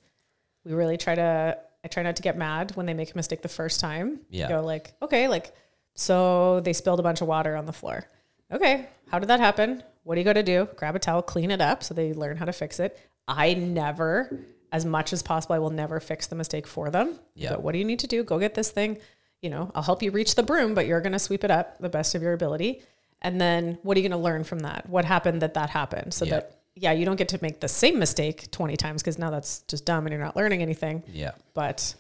We 0.66 0.74
really 0.74 0.98
try 0.98 1.16
to, 1.16 1.58
I 1.84 1.88
try 1.88 2.04
not 2.04 2.18
to 2.18 2.22
get 2.22 2.38
mad 2.38 2.72
when 2.76 2.86
they 2.86 2.94
make 2.94 3.12
a 3.12 3.16
mistake 3.16 3.42
the 3.42 3.48
first 3.50 3.80
time. 3.80 4.20
Yeah. 4.30 4.50
Go 4.50 4.62
like, 4.62 4.94
okay, 5.02 5.28
like, 5.30 5.54
so 5.96 6.60
they 6.62 6.74
spilled 6.74 7.00
a 7.00 7.04
bunch 7.04 7.22
of 7.22 7.28
water 7.28 7.56
on 7.56 7.66
the 7.66 7.74
floor. 7.74 8.06
Okay, 8.52 8.88
how 9.10 9.20
did 9.20 9.30
that 9.30 9.40
happen? 9.40 9.84
What 10.04 10.16
do 10.16 10.22
you 10.22 10.26
got 10.26 10.34
to 10.34 10.44
do? 10.44 10.68
Grab 10.76 10.96
a 10.96 11.00
towel, 11.00 11.22
clean 11.22 11.52
it 11.52 11.62
up 11.62 11.84
so 11.84 11.94
they 11.94 12.14
learn 12.14 12.36
how 12.38 12.46
to 12.46 12.54
fix 12.54 12.80
it. 12.80 13.00
I 13.28 13.54
never, 13.54 14.40
as 14.72 14.86
much 14.86 15.14
as 15.14 15.22
possible, 15.24 15.56
I 15.56 15.60
will 15.60 15.70
never 15.70 16.00
fix 16.00 16.28
the 16.28 16.36
mistake 16.36 16.68
for 16.68 16.90
them. 16.90 17.20
Yeah. 17.36 17.52
But 17.52 17.64
what 17.64 17.72
do 17.74 17.78
you 17.78 17.86
need 17.86 18.00
to 18.00 18.08
do? 18.08 18.24
Go 18.24 18.40
get 18.40 18.54
this 18.54 18.70
thing. 18.72 18.98
You 19.42 19.50
know, 19.50 19.72
I'll 19.76 19.84
help 19.84 20.02
you 20.04 20.12
reach 20.12 20.36
the 20.36 20.44
broom, 20.44 20.74
but 20.74 20.88
you're 20.88 21.02
going 21.02 21.14
to 21.14 21.20
sweep 21.20 21.44
it 21.44 21.52
up 21.52 21.78
the 21.80 21.90
best 21.90 22.16
of 22.16 22.22
your 22.22 22.34
ability. 22.34 22.82
And 23.22 23.40
then 23.40 23.78
what 23.84 23.96
are 23.96 24.02
you 24.02 24.10
going 24.10 24.20
to 24.20 24.24
learn 24.24 24.44
from 24.44 24.60
that? 24.60 24.90
What 24.90 25.06
happened 25.06 25.42
that 25.42 25.54
that 25.54 25.70
happened? 25.70 26.14
So 26.14 26.26
Yeah. 26.26 26.32
that, 26.32 26.60
yeah, 26.76 26.92
you 26.92 27.06
don't 27.06 27.16
get 27.16 27.30
to 27.30 27.40
make 27.42 27.60
the 27.60 27.68
same 27.68 28.00
mistake 28.00 28.50
20 28.52 28.76
times 28.78 29.02
because 29.02 29.20
now 29.20 29.30
that's 29.30 29.60
just 29.68 29.86
dumb 29.86 30.06
and 30.06 30.14
you're 30.14 30.24
not 30.24 30.36
learning 30.36 30.62
anything. 30.62 31.04
Yeah. 31.08 31.32
But 31.54 31.94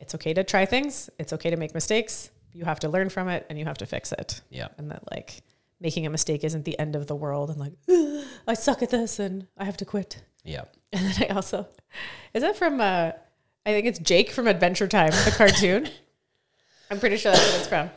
it's 0.00 0.14
okay 0.14 0.32
to 0.34 0.44
try 0.44 0.64
things. 0.64 1.10
It's 1.18 1.32
okay 1.34 1.50
to 1.50 1.56
make 1.56 1.74
mistakes. 1.74 2.30
You 2.52 2.64
have 2.64 2.80
to 2.80 2.88
learn 2.88 3.10
from 3.10 3.28
it 3.28 3.46
and 3.50 3.58
you 3.58 3.66
have 3.66 3.78
to 3.78 3.86
fix 3.86 4.12
it. 4.12 4.40
Yeah. 4.50 4.68
And 4.78 4.90
that, 4.90 5.02
like, 5.10 5.42
making 5.80 6.06
a 6.06 6.10
mistake 6.10 6.42
isn't 6.44 6.64
the 6.64 6.78
end 6.78 6.96
of 6.96 7.06
the 7.06 7.14
world 7.14 7.50
and 7.50 7.58
like, 7.58 7.72
"Ugh, 7.88 8.24
I 8.46 8.54
suck 8.54 8.82
at 8.82 8.90
this 8.90 9.18
and 9.18 9.46
I 9.56 9.64
have 9.64 9.76
to 9.78 9.84
quit. 9.84 10.22
Yeah. 10.44 10.64
And 10.90 11.04
then 11.04 11.28
I 11.30 11.34
also, 11.34 11.68
is 12.32 12.40
that 12.40 12.56
from, 12.56 12.80
uh, 12.80 13.12
I 13.66 13.72
think 13.72 13.84
it's 13.84 13.98
Jake 13.98 14.30
from 14.30 14.46
Adventure 14.46 14.88
Time, 14.88 15.10
the 15.10 15.34
cartoon. 15.36 15.90
I'm 16.90 16.98
pretty 16.98 17.18
sure 17.18 17.30
that's 17.30 17.46
what 17.46 17.58
it's 17.58 17.68
from. 17.68 17.90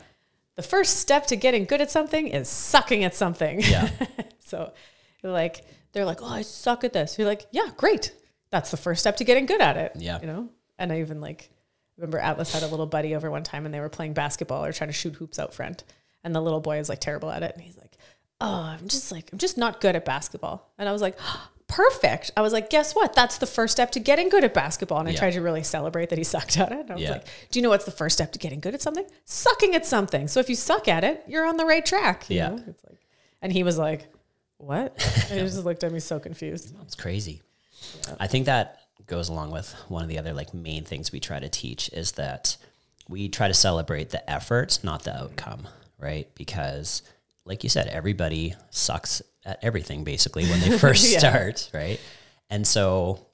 The 0.56 0.62
first 0.62 0.98
step 0.98 1.26
to 1.28 1.36
getting 1.36 1.64
good 1.64 1.80
at 1.80 1.90
something 1.90 2.28
is 2.28 2.50
sucking 2.50 3.02
at 3.02 3.14
something. 3.14 3.60
Yeah. 3.62 3.88
so, 4.40 4.74
like, 5.22 5.64
they're 5.92 6.04
like, 6.04 6.22
oh, 6.22 6.26
I 6.26 6.42
suck 6.42 6.84
at 6.84 6.92
this. 6.92 7.18
You're 7.18 7.26
like, 7.28 7.46
yeah, 7.50 7.68
great. 7.76 8.14
That's 8.50 8.70
the 8.70 8.76
first 8.76 9.00
step 9.00 9.16
to 9.18 9.24
getting 9.24 9.46
good 9.46 9.60
at 9.60 9.76
it. 9.76 9.92
Yeah. 9.96 10.20
You 10.20 10.26
know? 10.26 10.48
And 10.78 10.92
I 10.92 11.00
even 11.00 11.20
like, 11.20 11.50
remember 11.96 12.18
Atlas 12.18 12.52
had 12.52 12.62
a 12.62 12.66
little 12.66 12.86
buddy 12.86 13.14
over 13.14 13.30
one 13.30 13.42
time 13.42 13.64
and 13.66 13.74
they 13.74 13.80
were 13.80 13.88
playing 13.88 14.12
basketball 14.14 14.64
or 14.64 14.72
trying 14.72 14.88
to 14.88 14.94
shoot 14.94 15.14
hoops 15.14 15.38
out 15.38 15.54
front. 15.54 15.84
And 16.24 16.34
the 16.34 16.40
little 16.40 16.60
boy 16.60 16.78
is 16.78 16.88
like 16.88 17.00
terrible 17.00 17.30
at 17.30 17.42
it. 17.42 17.52
And 17.54 17.62
he's 17.62 17.76
like, 17.78 17.96
oh, 18.40 18.76
I'm 18.78 18.88
just 18.88 19.12
like, 19.12 19.30
I'm 19.32 19.38
just 19.38 19.56
not 19.58 19.80
good 19.80 19.96
at 19.96 20.04
basketball. 20.04 20.70
And 20.78 20.88
I 20.88 20.92
was 20.92 21.02
like, 21.02 21.18
perfect. 21.68 22.30
I 22.36 22.42
was 22.42 22.52
like, 22.52 22.68
guess 22.70 22.94
what? 22.94 23.14
That's 23.14 23.38
the 23.38 23.46
first 23.46 23.72
step 23.72 23.92
to 23.92 24.00
getting 24.00 24.28
good 24.28 24.44
at 24.44 24.52
basketball. 24.54 24.98
And 25.00 25.08
I 25.08 25.12
Yeah. 25.12 25.18
tried 25.18 25.32
to 25.32 25.40
really 25.40 25.62
celebrate 25.62 26.10
that 26.10 26.18
he 26.18 26.24
sucked 26.34 26.58
at 26.58 26.70
it. 26.72 26.80
And 26.80 26.90
I 26.90 26.94
was 26.94 27.02
Yeah. 27.02 27.10
like, 27.12 27.24
do 27.50 27.58
you 27.58 27.62
know 27.62 27.70
what's 27.70 27.84
the 27.86 27.90
first 27.90 28.16
step 28.16 28.32
to 28.32 28.38
getting 28.38 28.60
good 28.60 28.74
at 28.74 28.82
something? 28.82 29.06
Sucking 29.24 29.74
at 29.74 29.86
something. 29.86 30.28
So 30.28 30.40
if 30.40 30.48
you 30.50 30.54
suck 30.56 30.88
at 30.88 31.04
it, 31.04 31.22
you're 31.26 31.46
on 31.46 31.56
the 31.56 31.64
right 31.66 31.84
track. 31.84 32.28
you 32.28 32.36
Yeah. 32.36 32.48
know? 32.50 32.62
It's 32.66 32.84
like, 32.88 32.98
and 33.40 33.52
he 33.52 33.62
was 33.62 33.78
like, 33.78 34.11
what? 34.62 34.94
And 35.30 35.40
he 35.40 35.46
just 35.46 35.64
looked 35.64 35.84
at 35.84 35.92
me 35.92 36.00
so 36.00 36.18
confused. 36.20 36.74
It's 36.82 36.94
crazy. 36.94 37.42
I 38.20 38.26
think 38.26 38.46
that 38.46 38.78
goes 39.06 39.28
along 39.28 39.50
with 39.50 39.72
one 39.88 40.02
of 40.02 40.08
the 40.08 40.18
other 40.18 40.32
like 40.32 40.54
main 40.54 40.84
things 40.84 41.10
we 41.12 41.20
try 41.20 41.40
to 41.40 41.48
teach 41.48 41.88
is 41.92 42.12
that 42.12 42.56
we 43.08 43.28
try 43.28 43.48
to 43.48 43.54
celebrate 43.54 44.10
the 44.10 44.30
effort, 44.30 44.78
not 44.82 45.02
the 45.04 45.14
outcome, 45.16 45.66
right? 45.98 46.28
Because 46.36 47.02
like 47.44 47.64
you 47.64 47.70
said, 47.70 47.88
everybody 47.88 48.54
sucks 48.70 49.20
at 49.44 49.58
everything 49.62 50.04
basically 50.04 50.46
when 50.46 50.60
they 50.60 50.78
first 50.86 51.10
Yeah. 51.12 51.18
start, 51.18 51.70
right? 51.74 51.98
And 52.48 52.64
so 52.66 53.26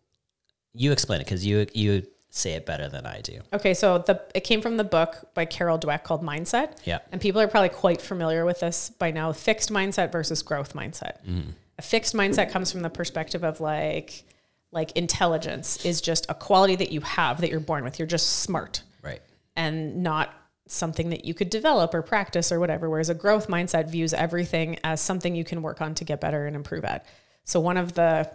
you 0.73 0.93
explain 0.93 1.21
it 1.21 1.25
because 1.25 1.45
you 1.45 1.67
you 1.75 2.07
say 2.31 2.53
it 2.53 2.67
better 2.67 2.89
than 2.89 3.07
I 3.07 3.21
do. 3.21 3.41
Okay, 3.53 3.75
so 3.75 3.99
the 3.99 4.23
it 4.35 4.41
came 4.41 4.61
from 4.61 4.77
the 4.77 4.85
book 4.85 5.31
by 5.35 5.45
Carol 5.45 5.79
Dweck 5.79 6.03
called 6.05 6.23
Mindset. 6.23 6.77
Yeah. 6.85 6.99
And 7.11 7.21
people 7.21 7.41
are 7.41 7.49
probably 7.49 7.71
quite 7.71 8.03
familiar 8.03 8.45
with 8.45 8.61
this 8.61 8.91
by 8.99 9.11
now. 9.11 9.33
Fixed 9.33 9.71
mindset 9.73 10.13
versus 10.13 10.43
growth 10.43 10.75
mindset. 10.75 11.25
Mm-hmm. 11.27 11.51
A 11.79 11.83
fixed 11.83 12.15
mindset 12.15 12.51
comes 12.51 12.71
from 12.73 12.83
the 12.83 12.91
perspective 12.91 13.45
of 13.45 13.61
like 13.61 14.25
like 14.73 14.93
intelligence 14.93 15.85
is 15.87 16.01
just 16.03 16.27
a 16.29 16.35
quality 16.35 16.77
that 16.77 16.93
you 16.93 17.01
have 17.01 17.41
that 17.41 17.51
you're 17.51 17.61
born 17.61 17.85
with. 17.85 17.99
You're 17.99 18.07
just 18.07 18.41
smart 18.41 18.83
Right. 19.03 19.23
and 19.57 20.03
not 20.03 20.35
something 20.67 21.09
that 21.09 21.25
you 21.25 21.33
could 21.33 21.49
develop 21.49 21.95
or 21.95 22.03
practice 22.03 22.53
or 22.53 22.61
whatever. 22.61 22.91
Whereas 22.91 23.09
a 23.09 23.15
growth 23.15 23.49
mindset 23.49 23.89
views 23.89 24.13
everything 24.13 24.79
as 24.85 25.01
something 25.01 25.35
you 25.35 25.45
can 25.45 25.63
work 25.63 25.81
on 25.81 25.95
to 25.95 26.05
get 26.05 26.21
better 26.21 26.47
and 26.47 26.55
improve 26.55 26.85
at. 26.85 27.07
So 27.45 27.59
one 27.61 27.79
of 27.79 27.95
the 27.95 28.31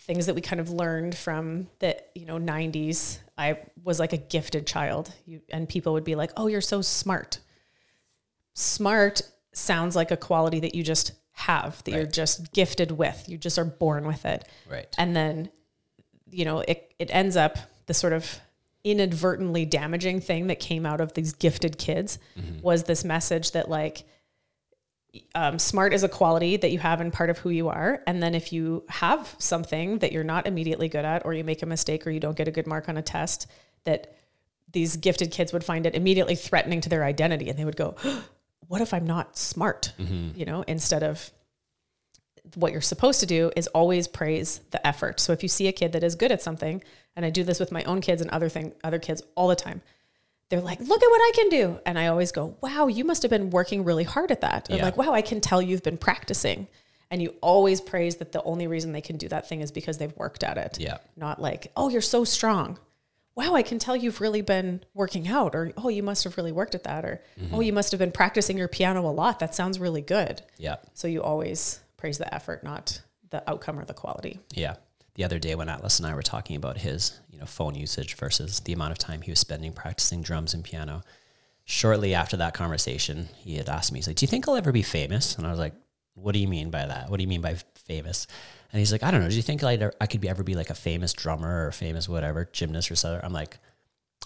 things 0.00 0.26
that 0.26 0.34
we 0.34 0.42
kind 0.42 0.60
of 0.60 0.68
learned 0.70 1.16
from 1.16 1.68
the 1.78 1.96
you 2.14 2.26
know 2.26 2.36
90s, 2.38 3.18
I 3.38 3.60
was 3.84 4.00
like 4.00 4.12
a 4.12 4.18
gifted 4.18 4.66
child, 4.66 5.14
you, 5.24 5.40
and 5.50 5.68
people 5.68 5.92
would 5.94 6.04
be 6.04 6.16
like, 6.16 6.32
"Oh, 6.36 6.48
you're 6.48 6.60
so 6.60 6.82
smart." 6.82 7.38
Smart 8.54 9.22
sounds 9.52 9.94
like 9.94 10.10
a 10.10 10.16
quality 10.16 10.60
that 10.60 10.74
you 10.74 10.82
just 10.82 11.12
have, 11.32 11.82
that 11.84 11.92
you're 11.92 12.04
just 12.04 12.52
gifted 12.52 12.90
with. 12.90 13.24
You 13.28 13.38
just 13.38 13.58
are 13.58 13.64
born 13.64 14.06
with 14.06 14.24
it 14.26 14.46
Right. 14.68 14.92
and 14.98 15.14
then 15.14 15.50
you 16.30 16.44
know 16.44 16.60
it 16.60 16.92
it 16.98 17.10
ends 17.12 17.36
up 17.36 17.56
the 17.86 17.94
sort 17.94 18.12
of 18.12 18.40
inadvertently 18.84 19.64
damaging 19.64 20.20
thing 20.20 20.46
that 20.46 20.60
came 20.60 20.86
out 20.86 21.00
of 21.00 21.14
these 21.14 21.32
gifted 21.32 21.78
kids 21.78 22.18
mm-hmm. 22.38 22.60
was 22.60 22.84
this 22.84 23.04
message 23.04 23.52
that 23.52 23.68
like 23.68 24.04
um, 25.34 25.58
smart 25.58 25.94
is 25.94 26.02
a 26.02 26.08
quality 26.08 26.56
that 26.56 26.70
you 26.70 26.78
have 26.78 27.00
and 27.00 27.12
part 27.12 27.30
of 27.30 27.38
who 27.38 27.50
you 27.50 27.68
are. 27.68 28.02
And 28.06 28.22
then 28.22 28.34
if 28.34 28.52
you 28.52 28.84
have 28.88 29.34
something 29.38 29.98
that 29.98 30.12
you're 30.12 30.24
not 30.24 30.46
immediately 30.46 30.88
good 30.88 31.04
at 31.04 31.24
or 31.24 31.34
you 31.34 31.44
make 31.44 31.62
a 31.62 31.66
mistake 31.66 32.06
or 32.06 32.10
you 32.10 32.20
don't 32.20 32.36
get 32.36 32.48
a 32.48 32.50
good 32.50 32.66
mark 32.66 32.88
on 32.88 32.96
a 32.96 33.02
test 33.02 33.46
that 33.84 34.14
these 34.70 34.96
gifted 34.96 35.30
kids 35.30 35.52
would 35.52 35.64
find 35.64 35.86
it 35.86 35.94
immediately 35.94 36.34
threatening 36.34 36.80
to 36.82 36.88
their 36.88 37.04
identity. 37.04 37.48
And 37.48 37.58
they 37.58 37.64
would 37.64 37.76
go 37.76 37.96
what 38.68 38.82
if 38.82 38.92
i'm 38.92 39.06
not 39.06 39.38
smart? 39.38 39.92
You 40.36 40.44
know 40.44 40.62
instead 40.68 41.02
of 41.02 41.30
what 42.54 42.72
you're 42.72 42.80
supposed 42.80 43.20
to 43.20 43.26
do 43.26 43.50
is 43.56 43.66
always 43.68 44.08
praise 44.08 44.60
the 44.70 44.86
effort. 44.86 45.20
So 45.20 45.32
if 45.32 45.42
you 45.42 45.48
see 45.48 45.68
a 45.68 45.72
kid 45.72 45.92
that 45.92 46.02
is 46.02 46.14
good 46.14 46.32
at 46.32 46.42
something, 46.42 46.82
and 47.16 47.24
I 47.24 47.30
do 47.30 47.44
this 47.44 47.60
with 47.60 47.72
my 47.72 47.84
own 47.84 48.00
kids 48.00 48.22
and 48.22 48.30
other 48.30 48.48
thing 48.48 48.74
other 48.84 48.98
kids 48.98 49.22
all 49.34 49.48
the 49.48 49.56
time, 49.56 49.82
they're 50.48 50.60
like, 50.60 50.80
"Look 50.80 51.02
at 51.02 51.10
what 51.10 51.20
I 51.20 51.32
can 51.34 51.48
do," 51.48 51.80
and 51.84 51.98
I 51.98 52.06
always 52.06 52.32
go, 52.32 52.56
"Wow, 52.60 52.86
you 52.86 53.04
must 53.04 53.22
have 53.22 53.30
been 53.30 53.50
working 53.50 53.84
really 53.84 54.04
hard 54.04 54.30
at 54.30 54.40
that." 54.40 54.68
I'm 54.70 54.80
like, 54.80 54.96
"Wow, 54.96 55.12
I 55.12 55.22
can 55.22 55.40
tell 55.40 55.60
you've 55.60 55.82
been 55.82 55.98
practicing," 55.98 56.68
and 57.10 57.20
you 57.22 57.34
always 57.40 57.80
praise 57.80 58.16
that 58.16 58.32
the 58.32 58.42
only 58.42 58.66
reason 58.66 58.92
they 58.92 59.00
can 59.00 59.16
do 59.16 59.28
that 59.28 59.48
thing 59.48 59.60
is 59.60 59.70
because 59.70 59.98
they've 59.98 60.16
worked 60.16 60.42
at 60.44 60.56
it. 60.56 60.78
Yeah. 60.80 60.98
Not 61.16 61.40
like, 61.40 61.70
"Oh, 61.76 61.88
you're 61.88 62.00
so 62.00 62.24
strong." 62.24 62.78
Wow, 63.34 63.54
I 63.54 63.62
can 63.62 63.78
tell 63.78 63.94
you've 63.94 64.20
really 64.20 64.42
been 64.42 64.82
working 64.94 65.28
out, 65.28 65.54
or 65.54 65.72
oh, 65.76 65.88
you 65.88 66.02
must 66.02 66.24
have 66.24 66.36
really 66.36 66.50
worked 66.50 66.74
at 66.74 66.82
that, 66.84 67.04
or 67.04 67.22
mm-hmm. 67.40 67.54
oh, 67.54 67.60
you 67.60 67.72
must 67.72 67.92
have 67.92 68.00
been 68.00 68.10
practicing 68.10 68.58
your 68.58 68.66
piano 68.66 69.06
a 69.08 69.12
lot. 69.12 69.38
That 69.38 69.54
sounds 69.54 69.78
really 69.78 70.02
good. 70.02 70.42
Yeah. 70.56 70.76
So 70.94 71.06
you 71.06 71.22
always 71.22 71.80
praise 71.96 72.18
the 72.18 72.34
effort, 72.34 72.64
not 72.64 73.00
the 73.30 73.48
outcome 73.48 73.78
or 73.78 73.84
the 73.84 73.94
quality. 73.94 74.40
Yeah. 74.54 74.74
The 75.18 75.24
other 75.24 75.40
day 75.40 75.56
when 75.56 75.68
Atlas 75.68 75.98
and 75.98 76.06
I 76.06 76.14
were 76.14 76.22
talking 76.22 76.54
about 76.54 76.78
his, 76.78 77.18
you 77.28 77.40
know, 77.40 77.44
phone 77.44 77.74
usage 77.74 78.14
versus 78.14 78.60
the 78.60 78.72
amount 78.72 78.92
of 78.92 78.98
time 78.98 79.20
he 79.20 79.32
was 79.32 79.40
spending 79.40 79.72
practicing 79.72 80.22
drums 80.22 80.54
and 80.54 80.62
piano. 80.62 81.02
Shortly 81.64 82.14
after 82.14 82.36
that 82.36 82.54
conversation, 82.54 83.28
he 83.36 83.56
had 83.56 83.68
asked 83.68 83.90
me, 83.90 83.98
he's 83.98 84.06
like, 84.06 84.14
"Do 84.14 84.22
you 84.22 84.28
think 84.28 84.46
I'll 84.46 84.54
ever 84.54 84.70
be 84.70 84.82
famous?" 84.82 85.34
And 85.34 85.44
I 85.44 85.50
was 85.50 85.58
like, 85.58 85.74
"What 86.14 86.34
do 86.34 86.38
you 86.38 86.46
mean 86.46 86.70
by 86.70 86.86
that? 86.86 87.10
What 87.10 87.16
do 87.16 87.24
you 87.24 87.28
mean 87.28 87.40
by 87.40 87.56
famous?" 87.74 88.28
And 88.72 88.78
he's 88.78 88.92
like, 88.92 89.02
"I 89.02 89.10
don't 89.10 89.20
know. 89.20 89.28
Do 89.28 89.34
you 89.34 89.42
think 89.42 89.64
I'd, 89.64 89.90
I 90.00 90.06
could 90.06 90.20
be 90.20 90.28
ever 90.28 90.44
be 90.44 90.54
like 90.54 90.70
a 90.70 90.74
famous 90.74 91.12
drummer 91.12 91.66
or 91.66 91.72
famous 91.72 92.08
whatever 92.08 92.48
gymnast 92.52 92.88
or 92.88 92.94
something?" 92.94 93.20
I'm 93.24 93.32
like, 93.32 93.58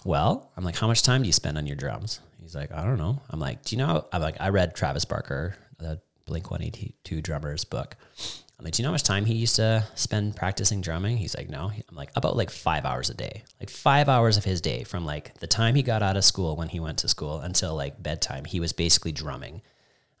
"Well, 0.05 0.51
I'm 0.55 0.63
like, 0.63 0.75
how 0.75 0.85
much 0.85 1.01
time 1.01 1.23
do 1.23 1.27
you 1.27 1.33
spend 1.33 1.57
on 1.57 1.65
your 1.65 1.75
drums?" 1.75 2.19
He's 2.39 2.53
like, 2.53 2.71
"I 2.71 2.85
don't 2.85 2.99
know." 2.99 3.19
I'm 3.31 3.39
like, 3.39 3.63
"Do 3.63 3.75
you 3.75 3.79
know?" 3.79 4.05
I'm 4.13 4.21
like, 4.21 4.37
"I 4.39 4.49
read 4.49 4.75
Travis 4.75 5.05
Barker, 5.05 5.55
the 5.79 5.99
Blink 6.25 6.51
182 6.51 7.19
drummers 7.23 7.65
book." 7.65 7.97
I'm 8.63 8.67
like, 8.67 8.75
do 8.75 8.81
you 8.81 8.85
know 8.85 8.91
how 8.91 8.93
much 8.93 9.03
time 9.03 9.25
he 9.25 9.33
used 9.33 9.57
to 9.57 9.85
spend 9.95 10.37
practicing 10.37 10.79
drumming? 10.79 11.17
He's 11.17 11.35
like, 11.35 11.49
no. 11.49 11.69
I'm 11.89 11.95
like, 11.97 12.11
about 12.15 12.37
like 12.37 12.49
five 12.49 12.85
hours 12.85 13.09
a 13.09 13.13
day, 13.13 13.43
like 13.59 13.69
five 13.69 14.07
hours 14.07 14.37
of 14.37 14.45
his 14.45 14.61
day 14.61 14.85
from 14.85 15.05
like 15.05 15.37
the 15.39 15.47
time 15.47 15.75
he 15.75 15.83
got 15.83 16.01
out 16.01 16.15
of 16.15 16.23
school 16.23 16.55
when 16.55 16.69
he 16.69 16.79
went 16.79 16.99
to 16.99 17.09
school 17.09 17.39
until 17.39 17.75
like 17.75 18.01
bedtime. 18.01 18.45
He 18.45 18.61
was 18.61 18.71
basically 18.71 19.11
drumming. 19.11 19.61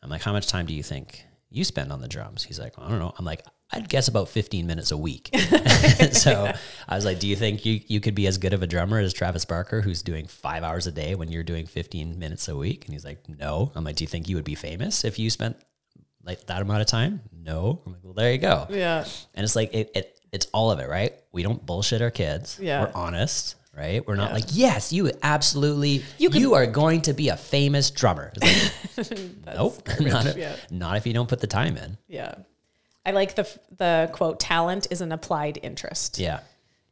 I'm 0.01 0.09
like, 0.09 0.23
how 0.23 0.33
much 0.33 0.47
time 0.47 0.65
do 0.65 0.73
you 0.73 0.83
think 0.83 1.23
you 1.51 1.63
spend 1.63 1.93
on 1.93 2.01
the 2.01 2.09
drums? 2.09 2.43
He's 2.43 2.59
like, 2.59 2.73
I 2.77 2.89
don't 2.89 2.99
know. 2.99 3.13
I'm 3.17 3.23
like, 3.23 3.45
I'd 3.71 3.87
guess 3.87 4.09
about 4.09 4.27
15 4.27 4.67
minutes 4.67 4.91
a 4.91 4.97
week. 4.97 5.29
so 6.11 6.51
I 6.89 6.95
was 6.95 7.05
like, 7.05 7.19
do 7.19 7.29
you 7.29 7.37
think 7.37 7.65
you, 7.65 7.79
you 7.87 8.01
could 8.01 8.13
be 8.13 8.27
as 8.27 8.37
good 8.37 8.51
of 8.51 8.61
a 8.61 8.67
drummer 8.67 8.99
as 8.99 9.13
Travis 9.13 9.45
Barker, 9.45 9.79
who's 9.79 10.03
doing 10.03 10.27
five 10.27 10.63
hours 10.63 10.85
a 10.85 10.91
day 10.91 11.15
when 11.15 11.31
you're 11.31 11.43
doing 11.43 11.65
15 11.65 12.19
minutes 12.19 12.49
a 12.49 12.57
week? 12.57 12.83
And 12.83 12.93
he's 12.93 13.05
like, 13.05 13.19
no. 13.29 13.71
I'm 13.73 13.85
like, 13.85 13.95
do 13.95 14.03
you 14.03 14.09
think 14.09 14.27
you 14.27 14.35
would 14.35 14.43
be 14.43 14.55
famous 14.55 15.05
if 15.05 15.17
you 15.17 15.29
spent 15.29 15.55
like 16.25 16.45
that 16.47 16.61
amount 16.61 16.81
of 16.81 16.87
time? 16.87 17.21
No. 17.35 17.81
I'm 17.85 17.93
like, 17.93 18.01
well, 18.03 18.13
there 18.13 18.31
you 18.31 18.37
go. 18.37 18.67
Yeah. 18.69 19.05
And 19.33 19.43
it's 19.43 19.55
like 19.55 19.73
it, 19.73 19.91
it 19.95 20.19
it's 20.31 20.47
all 20.53 20.71
of 20.71 20.79
it, 20.79 20.89
right? 20.89 21.13
We 21.31 21.43
don't 21.43 21.63
bullshit 21.65 22.01
our 22.01 22.11
kids. 22.11 22.57
Yeah. 22.61 22.81
We're 22.83 22.91
honest, 22.95 23.55
right? 23.77 24.05
We're 24.07 24.15
not 24.15 24.29
Yeah. 24.29 24.33
like, 24.35 24.43
yes, 24.51 24.91
you 24.93 25.11
absolutely 25.21 26.03
you, 26.17 26.29
you 26.29 26.53
are 26.55 26.65
going 26.65 27.01
to 27.03 27.13
be 27.13 27.29
a 27.29 27.37
famous 27.37 27.91
drummer. 27.91 28.31
It's 28.41 28.97
like, 29.11 29.19
nope. 29.45 29.87
not, 29.99 30.25
if, 30.25 30.37
yeah. 30.37 30.55
not 30.71 30.97
if 30.97 31.05
you 31.05 31.13
don't 31.13 31.29
put 31.29 31.39
the 31.39 31.47
time 31.47 31.77
in. 31.77 31.97
Yeah. 32.07 32.35
I 33.05 33.11
like 33.11 33.35
the 33.35 33.47
the 33.77 34.09
quote 34.13 34.39
talent 34.39 34.87
is 34.89 35.01
an 35.01 35.11
applied 35.11 35.59
interest. 35.61 36.19
Yeah. 36.19 36.39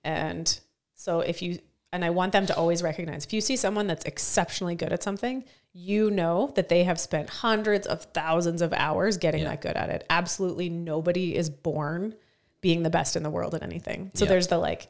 And 0.04 0.60
so 0.96 1.22
if 1.22 1.42
you 1.42 1.60
and 1.94 2.04
I 2.06 2.10
want 2.10 2.32
them 2.32 2.46
to 2.48 2.56
always 2.56 2.84
recognize 2.84 3.26
if 3.26 3.34
you 3.34 3.42
see 3.42 3.56
someone 3.56 3.88
that's 3.88 4.06
exceptionally 4.06 4.76
good 4.76 4.92
at 4.94 5.04
something, 5.04 5.44
you 5.74 6.12
know 6.12 6.52
that 6.56 6.70
they 6.70 6.84
have 6.84 7.00
spent 7.00 7.30
hundreds 7.30 7.88
of 7.88 8.04
thousands 8.14 8.62
of 8.62 8.74
hours 8.74 9.18
getting 9.18 9.44
Yeah. 9.44 9.50
that 9.50 9.62
good 9.62 9.76
at 9.78 9.90
it. 9.90 10.06
Absolutely 10.10 10.70
nobody 10.70 11.36
is 11.36 11.50
born 11.50 12.16
being 12.60 12.84
the 12.84 12.90
best 12.90 13.16
in 13.16 13.24
the 13.24 13.30
world 13.30 13.56
at 13.56 13.64
anything. 13.64 14.12
So 14.14 14.26
Yeah. 14.26 14.30
there's 14.30 14.48
the 14.48 14.58
like 14.58 14.88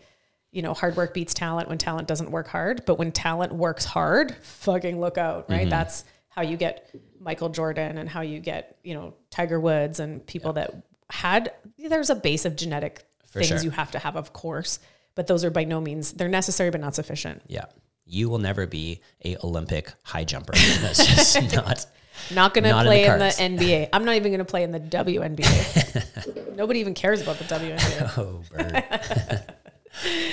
you 0.54 0.62
know, 0.62 0.74
hard 0.74 0.98
work 0.98 1.14
beats 1.14 1.34
talent 1.34 1.70
when 1.70 1.78
talent 1.78 2.10
doesn't 2.10 2.30
work 2.30 2.46
hard, 2.48 2.84
but 2.86 2.96
when 3.00 3.10
talent 3.14 3.54
works 3.54 3.86
hard, 3.86 4.36
fucking 4.42 5.00
look 5.00 5.18
out, 5.18 5.50
right? 5.50 5.62
Mm-hmm. 5.62 5.70
That's 5.70 6.04
how 6.28 6.42
you 6.42 6.58
get 6.58 6.94
Michael 7.22 7.48
Jordan 7.48 7.98
and 7.98 8.10
how 8.10 8.20
you 8.20 8.42
get, 8.42 8.78
you 8.84 8.94
know, 8.94 9.14
Tiger 9.30 9.62
Woods 9.62 10.02
and 10.02 10.26
people 10.28 10.52
that 10.54 10.74
had 11.10 11.54
there's 11.78 12.10
a 12.10 12.16
base 12.16 12.44
of 12.44 12.58
genetic 12.58 13.06
things 13.28 13.48
sure. 13.48 13.62
you 13.62 13.70
have 13.70 13.92
to 13.92 14.00
have, 14.00 14.18
of 14.18 14.34
course, 14.34 14.80
but 15.16 15.28
those 15.28 15.46
are 15.46 15.50
by 15.52 15.64
no 15.64 15.80
means 15.80 16.12
they're 16.12 16.28
necessary 16.28 16.70
but 16.70 16.82
not 16.82 16.96
sufficient. 16.96 17.42
Yeah. 17.48 17.66
You 18.12 18.28
will 18.30 18.40
never 18.40 18.68
be 18.68 19.00
a 19.24 19.38
Olympic 19.44 19.92
high 20.04 20.26
jumper. 20.26 20.52
That's 20.54 20.98
just 21.06 21.56
not 21.56 21.86
Not 22.30 22.54
going 22.54 22.66
to 22.66 22.70
Not 22.72 22.86
in 22.86 22.88
play 22.88 23.08
the 23.08 23.44
in 23.44 23.56
the. 23.56 23.66
NBA. 23.66 23.90
I'm 23.94 24.04
not 24.04 24.16
even 24.16 24.32
going 24.32 24.40
to 24.40 24.46
play 24.46 24.64
in 24.64 24.72
the 24.72 24.80
WNBA. 24.82 26.56
Nobody 26.58 26.82
even 26.82 26.94
cares 26.94 27.22
about 27.22 27.38
the 27.40 27.46
WNBA. 27.46 28.12
oh 28.18 28.42
bird. 28.52 29.44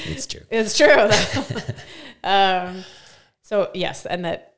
it's 0.06 0.26
true. 0.26 0.42
It's 0.50 0.76
true. 0.76 1.08
um, 2.24 2.84
so 3.42 3.70
yes, 3.74 4.06
and 4.06 4.24
that 4.24 4.56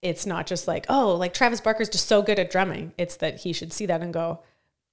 it's 0.00 0.24
not 0.26 0.46
just 0.46 0.66
like 0.66 0.86
oh, 0.88 1.14
like 1.14 1.34
Travis 1.34 1.60
Barker's 1.60 1.88
just 1.90 2.06
so 2.08 2.22
good 2.22 2.38
at 2.38 2.50
drumming. 2.50 2.92
It's 2.98 3.16
that 3.16 3.40
he 3.40 3.52
should 3.52 3.72
see 3.72 3.86
that 3.86 4.00
and 4.00 4.12
go, 4.12 4.40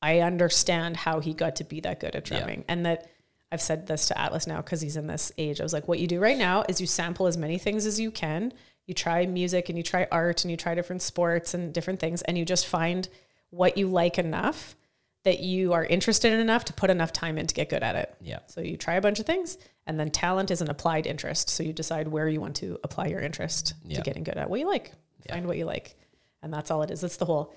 I 0.01 0.19
understand 0.19 0.97
how 0.97 1.19
he 1.21 1.33
got 1.33 1.55
to 1.57 1.63
be 1.63 1.79
that 1.81 1.99
good 1.99 2.15
at 2.15 2.29
Yeah. 2.29 2.39
drumming, 2.39 2.65
and 2.67 2.85
that 2.85 3.09
I've 3.51 3.61
said 3.61 3.87
this 3.87 4.07
to 4.07 4.17
Atlas 4.19 4.45
now 4.47 4.57
because 4.57 4.81
he's 4.81 4.95
in 4.97 5.07
this 5.07 5.31
age. 5.37 5.59
I 5.59 5.63
was 5.63 5.73
like, 5.73 5.87
what 5.87 5.99
you 5.99 6.07
do 6.07 6.19
right 6.19 6.37
now 6.37 6.63
is 6.69 6.79
you 6.79 6.87
sample 6.87 7.25
as 7.27 7.37
many 7.37 7.57
things 7.57 7.85
as 7.85 7.99
you 7.99 8.11
can. 8.11 8.53
You 8.85 8.93
try 8.93 9.25
music 9.25 9.69
and 9.69 9.77
you 9.77 9.83
try 9.83 10.07
art 10.11 10.43
and 10.43 10.51
you 10.51 10.57
try 10.57 10.75
different 10.75 11.01
sports 11.01 11.53
and 11.53 11.73
different 11.73 11.99
things, 11.99 12.21
and 12.23 12.37
you 12.37 12.45
just 12.45 12.67
find 12.67 13.07
what 13.49 13.77
you 13.77 13.87
like 13.87 14.17
enough 14.19 14.75
that 15.23 15.39
you 15.41 15.73
are 15.73 15.83
interested 15.83 16.31
in 16.31 16.39
enough 16.39 16.63
to 16.65 16.73
put 16.73 16.89
enough 16.89 17.11
time 17.11 17.37
in 17.37 17.45
to 17.45 17.53
get 17.53 17.69
good 17.69 17.83
at 17.83 17.95
it. 17.95 18.15
Yeah. 18.21 18.39
So 18.47 18.61
you 18.61 18.77
try 18.77 18.93
a 18.95 19.01
bunch 19.01 19.19
of 19.19 19.25
things, 19.25 19.57
and 19.85 19.99
then 19.99 20.11
talent 20.11 20.49
is 20.49 20.61
an 20.61 20.69
applied 20.69 21.05
interest. 21.07 21.49
So 21.49 21.61
you 21.63 21.73
decide 21.73 22.07
where 22.07 22.27
you 22.27 22.39
want 22.39 22.55
to 22.57 22.79
apply 22.83 23.07
your 23.07 23.19
interest 23.19 23.73
Yeah. 23.83 23.97
to 23.97 24.03
getting 24.03 24.23
good 24.23 24.37
at 24.37 24.49
what 24.49 24.59
you 24.59 24.67
like. 24.67 24.91
Find 25.29 25.45
what 25.45 25.57
you 25.57 25.65
like, 25.65 25.95
and 26.41 26.51
that's 26.53 26.71
all 26.71 26.81
it 26.83 26.89
is. 26.91 27.01
That's 27.01 27.17
the 27.17 27.25
whole. 27.25 27.53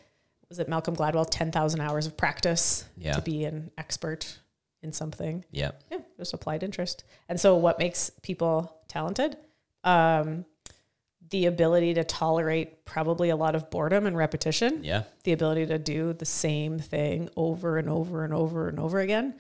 Was 0.49 0.59
it 0.59 0.69
Malcolm 0.69 0.95
Gladwell? 0.97 1.27
Ten 1.31 1.51
thousand 1.53 1.81
hours 1.81 2.07
of 2.07 2.17
practice 2.17 2.85
Yeah. 2.99 3.13
to 3.15 3.23
be 3.23 3.45
an 3.45 3.71
expert 3.79 4.39
in 4.83 4.93
something. 4.93 5.45
Yeah. 5.51 5.73
Yeah, 5.91 5.99
just 6.19 6.33
applied 6.35 6.63
interest. 6.63 7.05
And 7.29 7.41
so, 7.41 7.57
what 7.57 7.79
makes 7.79 8.11
people 8.23 8.77
talented? 8.89 9.37
Um, 9.85 10.45
the 11.31 11.47
ability 11.47 11.95
to 11.95 12.05
tolerate 12.05 12.85
probably 12.85 13.31
a 13.31 13.37
lot 13.37 13.55
of 13.55 13.71
boredom 13.71 14.07
and 14.07 14.17
repetition 14.17 14.85
Yeah. 14.85 15.05
the 15.25 15.33
ability 15.33 15.67
to 15.67 15.79
do 15.79 16.13
the 16.13 16.27
same 16.27 16.79
thing 16.79 17.31
over 17.37 17.79
and 17.79 17.89
over 17.89 18.23
and 18.25 18.35
over 18.35 18.69
and 18.69 18.79
over 18.79 18.99
again. 19.01 19.35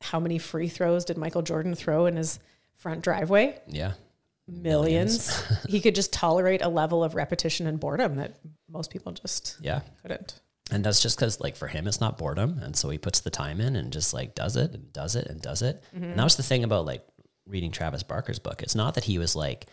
How 0.00 0.20
many 0.20 0.38
free 0.38 0.68
throws 0.68 1.04
did 1.04 1.16
Michael 1.16 1.42
Jordan 1.42 1.74
throw 1.74 2.06
in 2.06 2.16
his 2.16 2.38
front 2.74 3.02
driveway? 3.02 3.58
Yeah. 3.66 3.94
Millions. 4.46 5.42
he 5.68 5.80
could 5.80 5.94
just 5.94 6.12
tolerate 6.12 6.62
a 6.62 6.68
level 6.68 7.02
of 7.02 7.14
repetition 7.14 7.66
and 7.66 7.80
boredom 7.80 8.16
that 8.16 8.34
most 8.68 8.90
people 8.90 9.12
just 9.12 9.56
Yeah. 9.60 9.80
couldn't. 10.02 10.40
And 10.72 10.82
that's 10.82 11.00
just 11.00 11.16
because, 11.18 11.40
like, 11.40 11.54
for 11.54 11.68
him, 11.68 11.86
it's 11.86 12.00
not 12.00 12.16
boredom. 12.18 12.58
And 12.62 12.74
so 12.74 12.88
he 12.88 12.98
puts 12.98 13.20
the 13.20 13.30
time 13.30 13.60
in 13.60 13.76
and 13.76 13.92
just 13.92 14.14
like 14.14 14.34
does 14.34 14.56
it 14.56 14.72
and 14.72 14.92
does 14.92 15.14
it 15.16 15.26
and 15.26 15.40
does 15.40 15.62
it. 15.62 15.82
Mm-hmm. 15.94 16.04
And 16.04 16.18
that 16.18 16.24
was 16.24 16.36
the 16.36 16.42
thing 16.42 16.64
about 16.64 16.86
like 16.86 17.06
reading 17.46 17.70
Travis 17.70 18.02
Barker's 18.02 18.38
book. 18.38 18.62
It's 18.62 18.74
not 18.74 18.94
that 18.94 19.04
he 19.04 19.18
was 19.18 19.36
like 19.36 19.66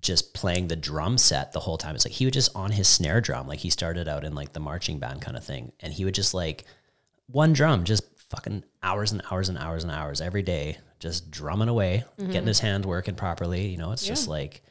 just 0.00 0.32
playing 0.32 0.68
the 0.68 0.76
drum 0.76 1.18
set 1.18 1.52
the 1.52 1.60
whole 1.60 1.76
time. 1.76 1.94
It's 1.94 2.06
like 2.06 2.14
he 2.14 2.24
would 2.24 2.32
just 2.32 2.56
on 2.56 2.72
his 2.72 2.88
snare 2.88 3.20
drum. 3.20 3.46
Like 3.46 3.58
he 3.58 3.68
started 3.70 4.08
out 4.08 4.24
in 4.24 4.34
like 4.34 4.52
the 4.52 4.60
marching 4.60 4.98
band 4.98 5.20
kind 5.20 5.36
of 5.36 5.44
thing. 5.44 5.72
And 5.80 5.92
he 5.92 6.04
would 6.04 6.14
just 6.14 6.32
like 6.32 6.64
one 7.26 7.52
drum, 7.52 7.84
just 7.84 8.04
fucking 8.30 8.64
hours 8.82 9.12
and 9.12 9.20
hours 9.30 9.48
and 9.48 9.58
hours 9.58 9.82
and 9.82 9.92
hours 9.92 10.20
every 10.20 10.42
day, 10.42 10.78
just 11.00 11.30
drumming 11.30 11.68
away, 11.68 12.04
mm-hmm. 12.18 12.30
getting 12.30 12.46
his 12.48 12.60
hand 12.60 12.86
working 12.86 13.14
properly. 13.14 13.66
You 13.66 13.76
know, 13.76 13.92
it's 13.92 14.06
just 14.06 14.26
like, 14.28 14.62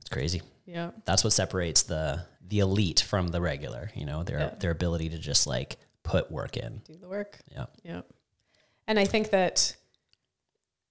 it's 0.00 0.08
crazy 0.10 0.42
Yeah. 0.66 0.90
that's 1.04 1.22
what 1.22 1.32
separates 1.32 1.84
the 1.84 2.24
the 2.48 2.60
elite 2.60 3.00
from 3.00 3.28
the 3.28 3.40
regular 3.40 3.90
you 3.94 4.04
know 4.06 4.22
their 4.22 4.38
Yeah. 4.40 4.54
their 4.60 4.70
ability 4.70 5.08
to 5.10 5.18
just 5.18 5.46
like 5.46 5.76
put 6.02 6.30
work 6.30 6.56
in 6.56 6.80
Do 6.84 6.96
the 6.96 7.08
work. 7.08 7.38
yeah 7.52 7.66
Yeah. 7.82 8.00
And 8.86 8.98
I 8.98 9.04
think 9.04 9.30
that 9.30 9.76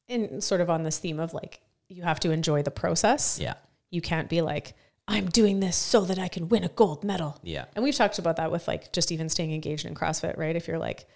in 0.08 0.42
sort 0.42 0.62
of 0.62 0.70
on 0.70 0.84
this 0.84 0.98
theme 1.00 1.20
of 1.20 1.34
like 1.34 1.60
you 1.90 2.04
have 2.04 2.20
to 2.22 2.32
enjoy 2.32 2.62
the 2.64 2.72
process. 2.72 3.40
yeah 3.40 3.56
You 3.90 4.02
can't 4.02 4.30
be 4.30 4.42
like, 4.42 4.74
I'm 5.08 5.28
doing 5.30 5.60
this 5.62 5.76
so 5.78 6.02
that 6.02 6.20
I 6.20 6.28
can 6.28 6.50
win 6.50 6.64
a 6.64 6.70
gold 6.70 7.04
medal. 7.04 7.40
yeah 7.44 7.66
And 7.76 7.84
we've 7.84 7.96
talked 7.96 8.20
about 8.20 8.36
that 8.38 8.52
with 8.52 8.68
like 8.68 8.92
just 8.94 9.12
even 9.12 9.30
staying 9.30 9.54
engaged 9.54 9.86
in 9.86 9.96
CrossFit, 9.96 10.38
right? 10.38 10.56
If 10.56 10.68
you're 10.68 10.78
like, 10.80 11.08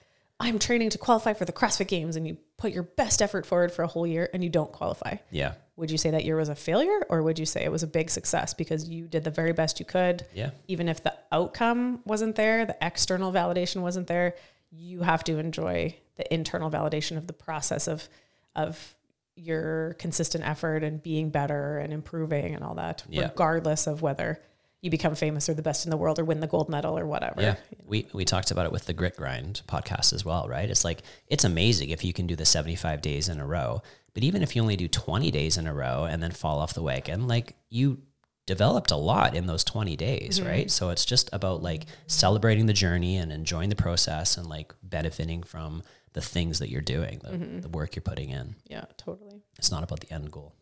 I'm 0.42 0.60
training 0.60 0.90
to 0.92 0.98
qualify 0.98 1.34
for 1.34 1.46
the 1.46 1.52
CrossFit 1.54 1.88
games 1.88 2.16
and 2.16 2.28
you 2.28 2.38
put 2.58 2.72
your 2.74 2.84
best 2.84 3.22
effort 3.22 3.46
forward 3.46 3.72
for 3.72 3.84
a 3.84 3.88
whole 3.88 4.06
year 4.08 4.30
and 4.34 4.44
you 4.44 4.50
don't 4.50 4.72
qualify, 4.72 5.18
yeah 5.30 5.54
would 5.78 5.90
you 5.90 5.98
say 5.98 6.12
that 6.12 6.26
year 6.26 6.36
was 6.36 6.50
a 6.50 6.54
failure 6.54 7.00
or 7.10 7.24
would 7.24 7.40
you 7.40 7.46
say 7.46 7.64
it 7.64 7.72
was 7.72 7.82
a 7.82 7.88
big 7.88 8.08
success 8.12 8.54
because 8.54 8.88
you 8.88 9.08
did 9.08 9.24
the 9.24 9.32
very 9.32 9.52
best 9.54 9.80
you 9.80 9.86
could? 9.86 10.26
yeah 10.34 10.52
Even 10.68 10.88
if 10.88 11.02
the 11.04 11.14
outcome 11.32 12.02
wasn't 12.06 12.36
there, 12.36 12.66
the 12.66 12.78
external 12.82 13.32
validation 13.32 13.82
wasn't 13.82 14.06
there, 14.06 14.36
you 14.70 15.02
have 15.02 15.24
to 15.24 15.40
enjoy 15.40 15.96
the 16.18 16.32
internal 16.34 16.70
validation 16.70 17.18
of 17.18 17.26
the 17.28 17.34
process 17.34 17.88
of 17.88 18.08
of 18.56 18.96
your 19.36 19.94
consistent 19.98 20.48
effort 20.48 20.84
and 20.84 21.02
being 21.02 21.30
better 21.32 21.78
and 21.80 21.94
improving 21.94 22.54
and 22.54 22.64
all 22.64 22.76
that, 22.76 23.04
Yeah. 23.10 23.24
regardless 23.30 23.88
of 23.88 24.02
whether 24.04 24.40
you 24.82 24.90
become 24.90 25.14
famous 25.16 25.48
or 25.48 25.54
the 25.54 25.62
best 25.62 25.86
in 25.86 25.92
the 25.92 25.98
world 25.98 26.18
or 26.20 26.24
win 26.26 26.40
the 26.40 26.48
gold 26.48 26.68
medal 26.68 26.98
or 26.98 27.06
whatever. 27.06 27.42
yeah. 27.42 27.56
We 27.86 28.08
we 28.14 28.26
talked 28.26 28.52
about 28.52 28.66
it 28.66 28.72
with 28.72 28.86
the 28.86 28.94
grit 28.94 29.16
grind 29.16 29.62
podcast 29.68 30.12
as 30.14 30.26
well 30.26 30.48
right? 30.50 30.70
It's 30.70 30.84
like 30.84 31.04
it's 31.28 31.44
amazing 31.44 31.90
if 31.90 32.04
you 32.04 32.14
can 32.14 32.28
do 32.28 32.36
the 32.36 32.46
75 32.46 33.02
days 33.02 33.30
in 33.30 33.40
a 33.40 33.46
row 33.46 33.82
but 34.14 34.24
even 34.24 34.42
if 34.42 34.56
you 34.56 34.62
only 34.62 34.76
do 34.76 34.88
20 34.88 35.32
days 35.32 35.58
in 35.58 35.68
a 35.68 35.74
row 35.74 36.06
and 36.06 36.22
then 36.22 36.32
fall 36.32 36.60
off 36.60 36.74
the 36.74 36.82
wagon 36.82 37.28
like 37.28 37.56
you 37.70 38.00
developed 38.48 38.92
a 38.92 38.96
lot 38.98 39.36
in 39.36 39.46
those 39.46 39.64
20 39.64 39.96
days 39.96 40.42
right? 40.42 40.70
So 40.72 40.90
it's 40.90 41.06
just 41.06 41.30
about 41.32 41.62
like 41.62 41.86
celebrating 42.08 42.66
the 42.66 42.74
journey 42.74 43.18
and 43.18 43.32
enjoying 43.32 43.70
the 43.70 43.76
process 43.76 44.36
and 44.38 44.48
like 44.48 44.74
benefiting 44.82 45.44
from 45.44 45.84
the 46.14 46.22
things 46.22 46.60
that 46.60 46.70
you're 46.70 46.82
doing 46.82 47.22
the, 47.24 47.62
the 47.62 47.70
work 47.70 47.96
you're 47.96 48.02
putting 48.02 48.32
in. 48.32 48.56
Yeah, 48.68 48.86
totally. 48.98 49.42
it's 49.58 49.72
not 49.72 49.84
about 49.84 50.02
the 50.02 50.12
end 50.12 50.30
goal. 50.32 50.54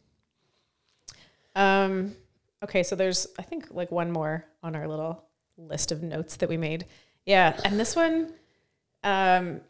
Um, 1.55 2.15
okay, 2.63 2.83
so 2.83 2.95
there's 2.95 3.27
I 3.37 3.41
think 3.41 3.67
like 3.71 3.91
one 3.91 4.11
more 4.11 4.45
on 4.63 4.75
our 4.75 4.87
little 4.87 5.23
list 5.57 5.91
of 5.91 6.03
notes 6.03 6.37
that 6.37 6.49
we 6.49 6.57
made. 6.57 6.85
Yeah, 7.25 7.59
and 7.63 7.79
this 7.79 7.95
one, 7.95 8.33
um, 9.03 9.61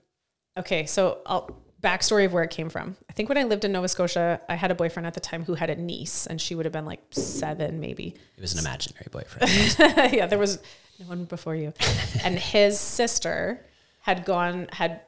okay, 0.58 0.86
so 0.86 1.20
I'll 1.26 1.60
backstory 1.82 2.26
of 2.26 2.34
where 2.34 2.44
it 2.44 2.50
came 2.50 2.70
from. 2.70 2.96
I 3.10 3.14
think 3.14 3.30
when 3.30 3.38
I 3.38 3.44
lived 3.44 3.64
in 3.64 3.72
Nova 3.72 3.88
Scotia, 3.88 4.42
I 4.50 4.56
had 4.56 4.70
a 4.72 4.76
boyfriend 4.76 5.08
at 5.08 5.14
the 5.14 5.20
time 5.20 5.46
who 5.46 5.54
had 5.54 5.70
a 5.70 5.76
niece, 5.76 6.28
and 6.28 6.40
she 6.40 6.56
would 6.56 6.66
have 6.66 6.74
been 6.74 6.86
like 6.86 7.02
seven, 7.12 7.80
maybe. 7.80 8.16
It 8.38 8.42
was 8.42 8.54
an 8.54 8.60
imaginary 8.60 9.08
boyfriend. 9.12 9.50
yeah, 10.14 10.26
there 10.26 10.40
was 10.40 10.60
no 11.00 11.08
one 11.08 11.24
before 11.26 11.56
you. 11.56 11.74
and 12.24 12.38
his 12.38 12.80
sister 12.80 13.66
had 14.02 14.26
gone, 14.26 14.68
had 14.72 15.02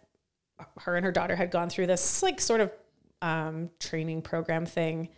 her 0.80 0.96
and 0.96 1.06
her 1.06 1.12
daughter 1.12 1.36
had 1.36 1.52
gone 1.52 1.70
through 1.70 1.88
this 1.88 2.24
like 2.24 2.40
sort 2.40 2.62
of 2.62 2.72
um, 3.22 3.70
training 3.80 4.22
program 4.22 4.66
thing 4.66 5.10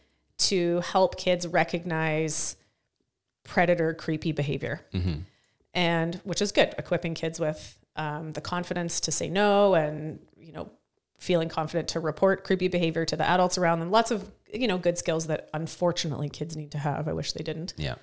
to 0.50 0.80
help 0.82 1.18
kids 1.18 1.48
recognize 1.48 2.56
predator 3.44 3.94
creepy 3.94 4.32
behavior. 4.32 4.82
And 5.76 6.16
which 6.24 6.42
is 6.42 6.52
good, 6.52 6.76
equipping 6.78 7.16
kids 7.16 7.40
with 7.40 7.80
um, 7.96 8.32
the 8.34 8.42
confidence 8.42 9.00
to 9.02 9.12
say 9.12 9.30
no 9.30 9.74
and, 9.74 10.20
you 10.40 10.52
know, 10.52 10.70
feeling 11.18 11.50
confident 11.50 11.88
to 11.90 12.00
report 12.00 12.44
creepy 12.44 12.68
behavior 12.68 13.06
to 13.06 13.16
the 13.16 13.28
adults 13.28 13.58
around 13.58 13.80
them. 13.80 13.90
Lots 13.90 14.12
of, 14.12 14.30
you 14.54 14.68
know, 14.68 14.78
good 14.78 14.98
skills 14.98 15.28
that 15.28 15.50
unfortunately 15.54 16.30
kids 16.30 16.56
need 16.56 16.72
to 16.72 16.78
have. 16.78 17.08
I 17.08 17.14
wish 17.14 17.32
they 17.34 17.44
didn't. 17.44 17.74
yeah. 17.78 17.96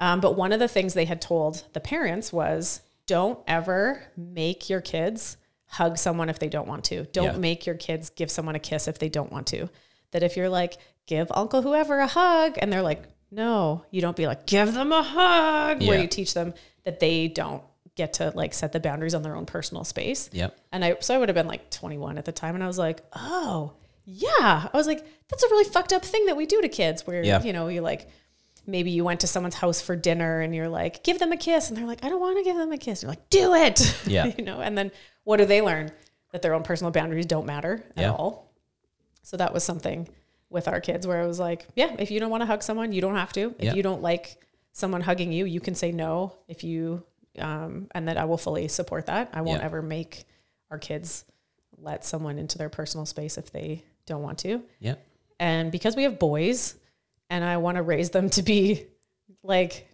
Um, 0.00 0.20
but 0.20 0.36
one 0.36 0.52
of 0.52 0.60
the 0.60 0.68
things 0.68 0.94
they 0.94 1.06
had 1.06 1.20
told 1.20 1.64
the 1.72 1.80
parents 1.80 2.32
was 2.32 2.82
don't 3.06 3.38
ever 3.48 4.04
make 4.16 4.68
your 4.70 4.80
kids 4.80 5.36
hug 5.66 5.98
someone 5.98 6.28
if 6.28 6.38
they 6.38 6.48
don't 6.48 6.68
want 6.68 6.84
to. 6.84 7.04
Don't 7.06 7.24
Yeah. 7.34 7.36
make 7.38 7.66
your 7.66 7.74
kids 7.74 8.08
give 8.10 8.30
someone 8.30 8.54
a 8.54 8.60
kiss 8.60 8.86
if 8.88 8.98
they 9.00 9.08
don't 9.08 9.30
want 9.32 9.46
to. 9.48 9.68
That 10.12 10.22
if 10.22 10.36
you're 10.36 10.48
like, 10.48 10.78
give 11.08 11.26
Uncle 11.32 11.62
whoever 11.62 11.98
a 11.98 12.06
hug, 12.06 12.56
and 12.58 12.72
they're 12.72 12.82
like, 12.82 13.02
no, 13.32 13.84
you 13.90 14.00
don't 14.00 14.16
be 14.16 14.26
like, 14.28 14.46
give 14.46 14.72
them 14.72 14.92
a 14.92 15.02
hug, 15.02 15.82
where 15.84 16.00
you 16.00 16.06
teach 16.06 16.32
them 16.34 16.54
that 16.84 17.00
they 17.00 17.26
don't 17.28 17.62
get 17.96 18.12
to 18.14 18.30
like 18.36 18.54
set 18.54 18.70
the 18.72 18.78
boundaries 18.78 19.12
on 19.14 19.22
their 19.22 19.34
own 19.34 19.44
personal 19.44 19.82
space. 19.82 20.30
Yep. 20.32 20.56
And 20.72 20.84
I, 20.84 20.96
so 21.00 21.14
I 21.14 21.18
would 21.18 21.28
have 21.28 21.34
been 21.34 21.48
like 21.48 21.68
21 21.70 22.16
at 22.16 22.24
the 22.24 22.30
time. 22.32 22.54
And 22.54 22.62
I 22.62 22.68
was 22.68 22.78
like, 22.78 23.00
oh, 23.14 23.72
yeah. 24.04 24.68
I 24.72 24.76
was 24.76 24.86
like, 24.86 25.04
that's 25.28 25.42
a 25.42 25.48
really 25.48 25.68
fucked 25.68 25.92
up 25.92 26.04
thing 26.04 26.26
that 26.26 26.36
we 26.36 26.46
do 26.46 26.62
to 26.62 26.68
kids 26.68 27.06
where, 27.06 27.22
Yeah. 27.24 27.42
you 27.42 27.52
know, 27.52 27.66
you 27.68 27.80
like, 27.80 28.08
maybe 28.66 28.90
you 28.92 29.02
went 29.04 29.20
to 29.20 29.26
someone's 29.26 29.56
house 29.56 29.80
for 29.82 29.96
dinner 29.96 30.40
and 30.40 30.54
you're 30.54 30.68
like, 30.68 31.02
give 31.02 31.18
them 31.18 31.32
a 31.32 31.36
kiss. 31.36 31.68
And 31.68 31.76
they're 31.76 31.86
like, 31.86 32.04
I 32.04 32.08
don't 32.08 32.20
want 32.20 32.38
to 32.38 32.44
give 32.44 32.56
them 32.56 32.70
a 32.72 32.78
kiss. 32.78 33.02
And 33.02 33.08
you're 33.08 33.12
like, 33.18 33.30
do 33.30 33.54
it. 33.54 33.98
Yeah. 34.06 34.26
you 34.38 34.44
know, 34.44 34.60
and 34.60 34.78
then 34.78 34.92
what 35.24 35.38
do 35.38 35.44
they 35.44 35.60
learn? 35.60 35.90
That 36.32 36.42
their 36.42 36.54
own 36.54 36.62
personal 36.62 36.90
boundaries 36.92 37.26
don't 37.26 37.46
matter 37.46 37.82
at 37.96 38.02
Yeah. 38.02 38.12
all. 38.12 38.52
So 39.22 39.36
that 39.38 39.52
was 39.52 39.64
something 39.64 40.08
with 40.50 40.68
our 40.68 40.80
kids 40.80 41.06
where 41.06 41.20
I 41.22 41.26
was 41.26 41.38
like, 41.38 41.66
yeah, 41.74 41.94
if 41.98 42.10
you 42.10 42.20
don't 42.20 42.30
want 42.30 42.40
to 42.42 42.46
hug 42.46 42.62
someone, 42.62 42.92
you 42.92 43.00
don't 43.00 43.16
have 43.16 43.32
to. 43.34 43.54
If 43.58 43.64
Yeah. 43.64 43.74
you 43.74 43.82
don't 43.82 44.02
like 44.02 44.36
someone 44.72 45.00
hugging 45.02 45.32
you, 45.32 45.44
you 45.44 45.60
can 45.60 45.74
say 45.74 45.92
no. 45.92 46.34
If 46.48 46.64
you, 46.64 47.04
um, 47.38 47.88
and 47.94 48.08
that 48.08 48.16
I 48.16 48.24
will 48.24 48.38
fully 48.38 48.68
support 48.68 49.06
that. 49.06 49.30
I 49.32 49.42
won't 49.42 49.60
Yeah. 49.60 49.66
ever 49.66 49.82
make 49.82 50.24
our 50.70 50.78
kids 50.78 51.24
let 51.76 52.04
someone 52.04 52.38
into 52.38 52.58
their 52.58 52.68
personal 52.68 53.06
space 53.06 53.36
if 53.38 53.50
they 53.52 53.84
don't 54.06 54.22
want 54.22 54.38
to. 54.40 54.62
Yeah. 54.80 54.94
And 55.38 55.70
because 55.70 55.94
we 55.96 56.02
have 56.04 56.18
boys 56.18 56.74
and 57.30 57.44
I 57.44 57.58
want 57.58 57.76
to 57.76 57.82
raise 57.82 58.10
them 58.10 58.30
to 58.30 58.42
be 58.42 58.86
like 59.42 59.86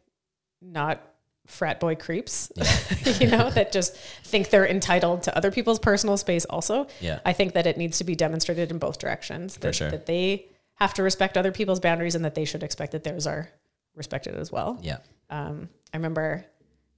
not 0.63 1.01
frat 1.47 1.79
boy 1.81 1.95
creeps, 1.95 2.51
you 3.21 3.29
know, 3.29 3.51
that 3.51 3.71
just 3.73 3.97
think 3.97 4.51
they're 4.51 4.67
entitled 4.67 5.23
to 5.25 5.37
other 5.37 5.51
people's 5.51 5.79
personal 5.79 6.17
space 6.17 6.45
also. 6.47 6.87
Yeah. 7.01 7.21
I 7.25 7.33
think 7.33 7.53
that 7.55 7.67
it 7.67 7.77
needs 7.77 7.99
to 7.99 8.05
be 8.05 8.15
demonstrated 8.15 8.71
in 8.71 8.79
both 8.79 8.99
directions. 8.99 9.57
That, 9.59 9.75
sure. 9.75 9.91
that 9.91 10.07
they 10.07 10.49
have 10.77 10.95
to 10.95 11.03
respect 11.03 11.37
other 11.37 11.53
people's 11.53 11.81
boundaries 11.81 12.15
and 12.15 12.25
that 12.25 12.35
they 12.35 12.45
should 12.45 12.63
expect 12.63 12.93
that 12.93 13.05
theirs 13.05 13.27
are 13.27 13.51
respected 13.95 14.35
as 14.35 14.51
well. 14.51 14.79
Yeah. 14.83 14.99
Um, 15.31 15.69
I 15.93 15.97
remember 15.99 16.45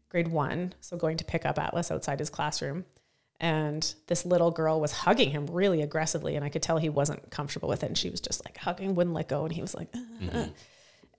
grade 0.08 0.28
one, 0.28 0.74
so 0.80 0.96
going 0.96 1.16
to 1.18 1.24
pick 1.24 1.44
up 1.44 1.58
Atlas 1.58 1.90
outside 1.90 2.18
his 2.18 2.30
classroom. 2.30 2.84
And 3.38 3.94
this 4.06 4.24
little 4.24 4.50
girl 4.50 4.80
was 4.80 4.92
hugging 4.92 5.30
him 5.30 5.46
really 5.46 5.82
aggressively, 5.82 6.36
and 6.36 6.44
I 6.44 6.48
could 6.48 6.62
tell 6.62 6.78
he 6.78 6.88
wasn't 6.88 7.30
comfortable 7.30 7.68
with 7.68 7.82
it. 7.82 7.86
And 7.86 7.98
she 7.98 8.08
was 8.08 8.20
just 8.20 8.42
like 8.46 8.56
hugging, 8.56 8.94
wouldn't 8.94 9.14
let 9.14 9.28
go, 9.28 9.44
and 9.44 9.52
he 9.52 9.60
was 9.60 9.74
like, 9.74 9.88
"Uh, 9.94 10.38
uh." 10.38 10.46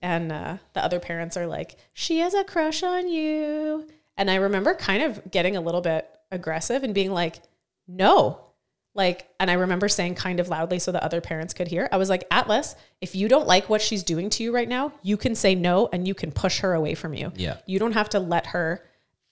And 0.02 0.30
uh, 0.32 0.58
the 0.74 0.84
other 0.84 1.00
parents 1.00 1.36
are 1.36 1.46
like, 1.46 1.76
"She 1.92 2.18
has 2.18 2.34
a 2.34 2.44
crush 2.44 2.82
on 2.82 3.08
you." 3.08 3.86
And 4.16 4.30
I 4.30 4.36
remember 4.36 4.74
kind 4.74 5.02
of 5.02 5.30
getting 5.30 5.56
a 5.56 5.60
little 5.60 5.80
bit 5.80 6.08
aggressive 6.30 6.82
and 6.82 6.94
being 6.94 7.12
like, 7.12 7.40
"No." 7.86 8.40
Like, 8.94 9.28
and 9.38 9.48
I 9.48 9.54
remember 9.54 9.88
saying 9.88 10.16
kind 10.16 10.40
of 10.40 10.48
loudly 10.48 10.80
so 10.80 10.90
the 10.90 11.04
other 11.04 11.20
parents 11.20 11.54
could 11.54 11.68
hear. 11.68 11.88
I 11.92 11.98
was 11.98 12.08
like, 12.08 12.24
Atlas, 12.32 12.74
if 13.00 13.14
you 13.14 13.28
don't 13.28 13.46
like 13.46 13.68
what 13.68 13.80
she's 13.80 14.02
doing 14.02 14.28
to 14.30 14.42
you 14.42 14.52
right 14.52 14.68
now, 14.68 14.92
you 15.02 15.16
can 15.16 15.36
say 15.36 15.54
no 15.54 15.88
and 15.92 16.08
you 16.08 16.14
can 16.14 16.32
push 16.32 16.58
her 16.60 16.74
away 16.74 16.96
from 16.96 17.14
you. 17.14 17.30
Yeah. 17.36 17.58
You 17.64 17.78
don't 17.78 17.92
have 17.92 18.08
to 18.08 18.18
let 18.18 18.46
her 18.46 18.82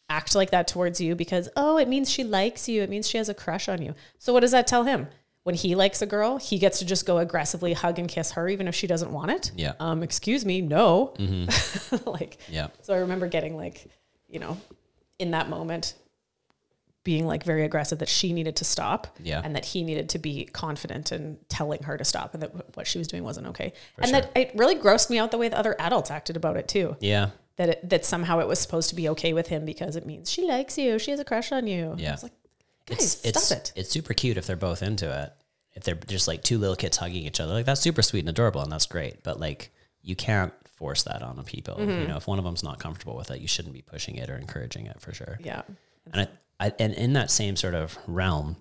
act 0.09 0.37
like 0.37 0.51
that 0.51 0.69
towards 0.69 1.01
you 1.01 1.17
because, 1.17 1.49
oh, 1.57 1.79
it 1.79 1.89
means 1.89 2.09
she 2.09 2.23
likes 2.23 2.69
you. 2.69 2.81
It 2.83 2.91
means 2.91 3.09
she 3.09 3.19
has 3.19 3.29
a 3.29 3.35
crush 3.35 3.69
on 3.69 3.83
you. 3.83 3.95
So 4.19 4.33
what 4.33 4.41
does 4.41 4.53
that 4.53 4.69
tell 4.69 4.85
him? 4.85 5.09
When 5.47 5.55
he 5.55 5.77
likes 5.77 6.03
a 6.03 6.07
girl, 6.07 6.39
he 6.39 6.59
gets 6.59 6.81
to 6.81 6.85
just 6.85 7.07
go 7.07 7.19
aggressively 7.19 7.73
hug 7.73 8.01
and 8.01 8.09
kiss 8.09 8.33
her, 8.33 8.49
even 8.49 8.67
if 8.67 8.75
she 8.75 8.89
doesn't 8.89 9.13
want 9.13 9.31
it. 9.31 9.53
Yeah. 9.55 9.75
Um, 9.79 10.03
excuse 10.03 10.45
me, 10.45 10.61
no. 10.61 11.15
like, 12.05 12.39
Yeah. 12.49 12.67
so 12.83 12.93
I 12.95 12.97
remember 12.97 13.29
getting 13.29 13.57
like, 13.57 13.87
you 14.29 14.41
know, 14.41 14.59
in 15.21 15.31
that 15.31 15.49
moment, 15.49 15.95
being 17.05 17.29
like 17.29 17.45
very 17.45 17.65
aggressive 17.65 18.01
that 18.01 18.09
she 18.09 18.33
needed 18.33 18.57
to 18.57 18.65
stop 18.65 19.07
Yeah. 19.23 19.41
and 19.45 19.55
that 19.55 19.65
he 19.65 19.85
needed 19.85 20.09
to 20.09 20.19
be 20.19 20.47
confident 20.47 21.13
in 21.13 21.39
telling 21.49 21.85
her 21.85 21.97
to 21.97 22.05
stop 22.05 22.35
and 22.35 22.43
that 22.43 22.77
what 22.77 22.89
she 22.89 22.99
was 22.99 23.07
doing 23.07 23.23
wasn't 23.23 23.47
okay. 23.47 23.73
and 23.99 24.11
sure. 24.11 24.23
that 24.23 24.33
it 24.37 24.51
really 24.57 24.75
grossed 24.75 25.11
me 25.11 25.19
out 25.21 25.31
the 25.31 25.39
way 25.39 25.49
the 25.49 25.57
other 25.57 25.77
adults 25.79 26.11
acted 26.11 26.37
about 26.37 26.57
it 26.57 26.67
too. 26.67 26.97
Yeah. 26.99 27.31
That 27.55 27.69
it, 27.69 27.89
that 27.91 28.05
somehow 28.05 28.41
it 28.41 28.49
was 28.49 28.59
supposed 28.59 28.89
to 28.89 28.97
be 28.97 29.09
okay 29.11 29.33
with 29.33 29.47
him 29.47 29.65
because 29.65 29.95
it 29.95 30.05
means 30.07 30.29
she 30.29 30.43
likes 30.49 30.77
you, 30.77 30.99
she 30.99 31.13
has 31.13 31.21
a 31.21 31.25
crush 31.25 31.53
on 31.53 31.69
you. 31.69 31.95
Yeah. 31.97 32.09
I 32.09 32.13
was 32.15 32.25
like, 32.25 32.33
guys, 32.87 33.21
It's 33.23 33.25
it's 33.25 33.51
it. 33.51 33.73
it's 33.77 33.91
super 33.91 34.15
cute 34.15 34.37
if 34.37 34.47
they're 34.47 34.57
both 34.57 34.83
into 34.83 35.11
it. 35.23 35.33
If 35.75 35.85
they're 35.85 35.95
just 35.95 36.27
like 36.27 36.43
two 36.43 36.59
little 36.59 36.77
kids 36.77 36.97
hugging 36.97 37.25
each 37.25 37.39
other, 37.41 37.53
like 37.53 37.67
that's 37.67 37.81
super 37.81 38.03
sweet 38.03 38.21
and 38.21 38.29
adorable, 38.31 38.63
and 38.63 38.73
that's 38.73 38.87
great. 38.87 39.23
But 39.23 39.39
like 39.39 39.73
you 40.03 40.17
can't 40.17 40.53
force 40.77 41.03
that 41.05 41.23
on 41.23 41.43
people. 41.45 41.75
Mm-hmm. 41.77 42.03
You 42.03 42.09
know, 42.09 42.17
if 42.17 42.27
one 42.27 42.39
of 42.39 42.45
them's 42.45 42.63
not 42.63 42.79
comfortable 42.79 43.17
with 43.17 43.31
it, 43.31 43.41
you 43.41 43.49
shouldn't 43.49 43.75
be 43.75 43.83
pushing 43.83 44.17
it 44.17 44.31
or 44.31 44.37
encouraging 44.37 44.87
it 44.87 45.01
for 45.01 45.13
sure. 45.13 45.39
Yeah. 45.43 45.63
And 46.13 46.29
I, 46.61 46.67
I 46.67 46.73
and 46.79 46.95
in 46.95 47.13
that 47.15 47.31
same 47.31 47.57
sort 47.57 47.75
of 47.75 47.99
realm, 48.07 48.57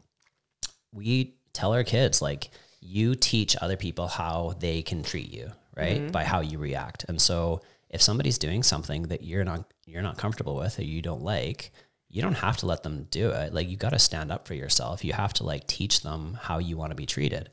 we 0.92 1.36
tell 1.54 1.74
our 1.74 1.84
kids 1.84 2.22
like 2.22 2.50
you 2.82 3.16
teach 3.16 3.56
other 3.62 3.78
people 3.78 4.08
how 4.08 4.56
they 4.60 4.82
can 4.82 5.04
treat 5.04 5.32
you, 5.32 5.52
right? 5.76 6.12
By 6.12 6.24
how 6.24 6.42
you 6.42 6.58
react. 6.58 7.06
And 7.08 7.22
so 7.22 7.62
if 7.90 8.02
somebody's 8.02 8.38
doing 8.38 8.64
something 8.64 9.04
that 9.04 9.24
you're 9.24 9.44
not 9.46 9.72
you're 9.86 10.02
not 10.02 10.18
comfortable 10.18 10.56
with 10.56 10.80
or 10.80 10.84
you 10.84 11.02
don't 11.02 11.22
like, 11.22 11.72
you 12.16 12.22
don't 12.22 12.36
have 12.48 12.56
to 12.56 12.66
let 12.66 12.82
them 12.84 13.08
do 13.12 13.30
it. 13.32 13.54
Like 13.54 13.68
you 13.70 13.76
got 13.76 13.90
to 13.90 14.00
stand 14.00 14.32
up 14.32 14.48
for 14.48 14.54
yourself. 14.54 15.04
You 15.04 15.12
have 15.12 15.34
to 15.34 15.44
like 15.44 15.68
teach 15.68 16.00
them 16.02 16.38
how 16.42 16.60
you 16.60 16.78
want 16.78 16.92
to 16.92 16.96
be 16.96 17.06
treated. 17.06 17.50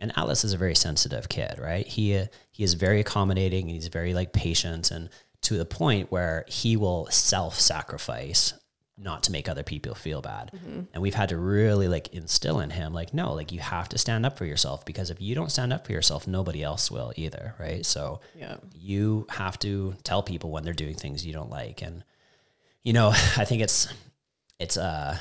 And 0.00 0.12
Atlas 0.16 0.44
is 0.44 0.54
a 0.54 0.56
very 0.56 0.74
sensitive 0.74 1.28
kid, 1.28 1.58
right? 1.58 1.86
He 1.86 2.16
uh, 2.16 2.26
he 2.50 2.64
is 2.64 2.72
very 2.72 3.00
accommodating 3.00 3.64
and 3.66 3.72
he's 3.72 3.88
very 3.88 4.14
like 4.14 4.32
patient 4.32 4.90
and 4.90 5.10
to 5.42 5.58
the 5.58 5.66
point 5.66 6.10
where 6.10 6.46
he 6.48 6.74
will 6.76 7.06
self-sacrifice 7.10 8.54
not 9.00 9.22
to 9.22 9.30
make 9.30 9.48
other 9.48 9.62
people 9.62 9.94
feel 9.94 10.20
bad. 10.20 10.50
And 10.92 11.00
we've 11.02 11.14
had 11.14 11.28
to 11.28 11.36
really 11.36 11.86
like 11.86 12.12
instill 12.14 12.58
in 12.60 12.70
him 12.70 12.92
like 12.92 13.14
no, 13.14 13.32
like 13.34 13.52
you 13.52 13.60
have 13.60 13.88
to 13.90 13.98
stand 13.98 14.26
up 14.26 14.36
for 14.36 14.44
yourself 14.44 14.84
because 14.84 15.10
if 15.10 15.20
you 15.20 15.34
don't 15.36 15.52
stand 15.52 15.72
up 15.72 15.86
for 15.86 15.92
yourself, 15.92 16.26
nobody 16.26 16.62
else 16.64 16.90
will 16.90 17.12
either, 17.14 17.54
right? 17.60 17.86
So 17.86 18.20
Yeah. 18.34 18.56
you 18.74 19.26
have 19.30 19.56
to 19.60 19.94
tell 20.02 20.22
people 20.22 20.50
when 20.50 20.64
they're 20.64 20.72
doing 20.72 20.96
things 20.96 21.24
you 21.24 21.32
don't 21.32 21.50
like 21.50 21.82
and 21.82 22.02
you 22.84 22.92
know 22.92 23.08
i 23.36 23.44
think 23.44 23.62
it's 23.62 23.92
it's 24.58 24.76
a 24.76 25.20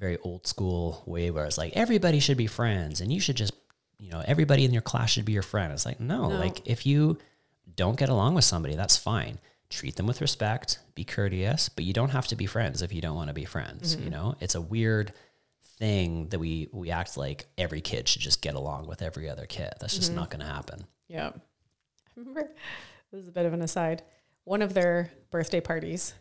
very 0.00 0.16
old 0.18 0.46
school 0.46 1.02
way 1.06 1.30
where 1.30 1.44
it's 1.44 1.58
like 1.58 1.74
everybody 1.76 2.18
should 2.18 2.38
be 2.38 2.46
friends 2.46 3.00
and 3.00 3.12
you 3.12 3.20
should 3.20 3.36
just 3.36 3.52
you 3.98 4.10
know 4.10 4.22
everybody 4.26 4.64
in 4.64 4.72
your 4.72 4.82
class 4.82 5.10
should 5.10 5.26
be 5.26 5.32
your 5.32 5.42
friend. 5.42 5.72
It's 5.72 5.84
like 5.84 6.00
no, 6.00 6.30
No. 6.30 6.36
like 6.36 6.66
if 6.66 6.86
you 6.86 7.18
don't 7.76 7.98
get 7.98 8.08
along 8.08 8.34
with 8.34 8.44
somebody 8.44 8.74
that's 8.74 8.96
fine. 8.96 9.38
Treat 9.68 9.94
them 9.94 10.06
with 10.06 10.20
respect 10.20 10.80
be 10.96 11.04
courteous 11.04 11.68
but 11.68 11.84
you 11.84 11.92
don't 11.92 12.08
have 12.08 12.26
to 12.26 12.34
be 12.34 12.46
friends 12.46 12.82
if 12.82 12.92
you 12.92 13.00
don't 13.00 13.14
want 13.14 13.28
to 13.28 13.34
be 13.34 13.44
friends 13.44 13.94
mm-hmm. 13.94 14.04
you 14.04 14.10
know? 14.10 14.34
It's 14.40 14.56
a 14.56 14.60
weird 14.60 15.12
thing 15.78 16.28
that 16.30 16.40
we 16.40 16.68
we 16.72 16.90
act 16.90 17.16
like 17.16 17.46
every 17.56 17.80
kid 17.80 18.08
should 18.08 18.22
just 18.22 18.42
get 18.42 18.54
along 18.54 18.88
with 18.88 19.02
every 19.02 19.28
other 19.28 19.46
kid. 19.46 19.72
That's 19.78 19.94
just 19.94 20.08
mm-hmm. 20.08 20.20
not 20.20 20.30
going 20.30 20.40
to 20.40 20.46
happen. 20.46 20.86
Yeah. 21.08 21.28
I 21.28 21.40
remember 22.16 22.50
this 23.12 23.22
is 23.22 23.28
a 23.28 23.32
bit 23.32 23.46
of 23.46 23.52
an 23.52 23.62
aside. 23.62 24.02
One 24.44 24.62
of 24.62 24.74
their 24.74 25.12
birthday 25.30 25.60
parties, 25.60 26.14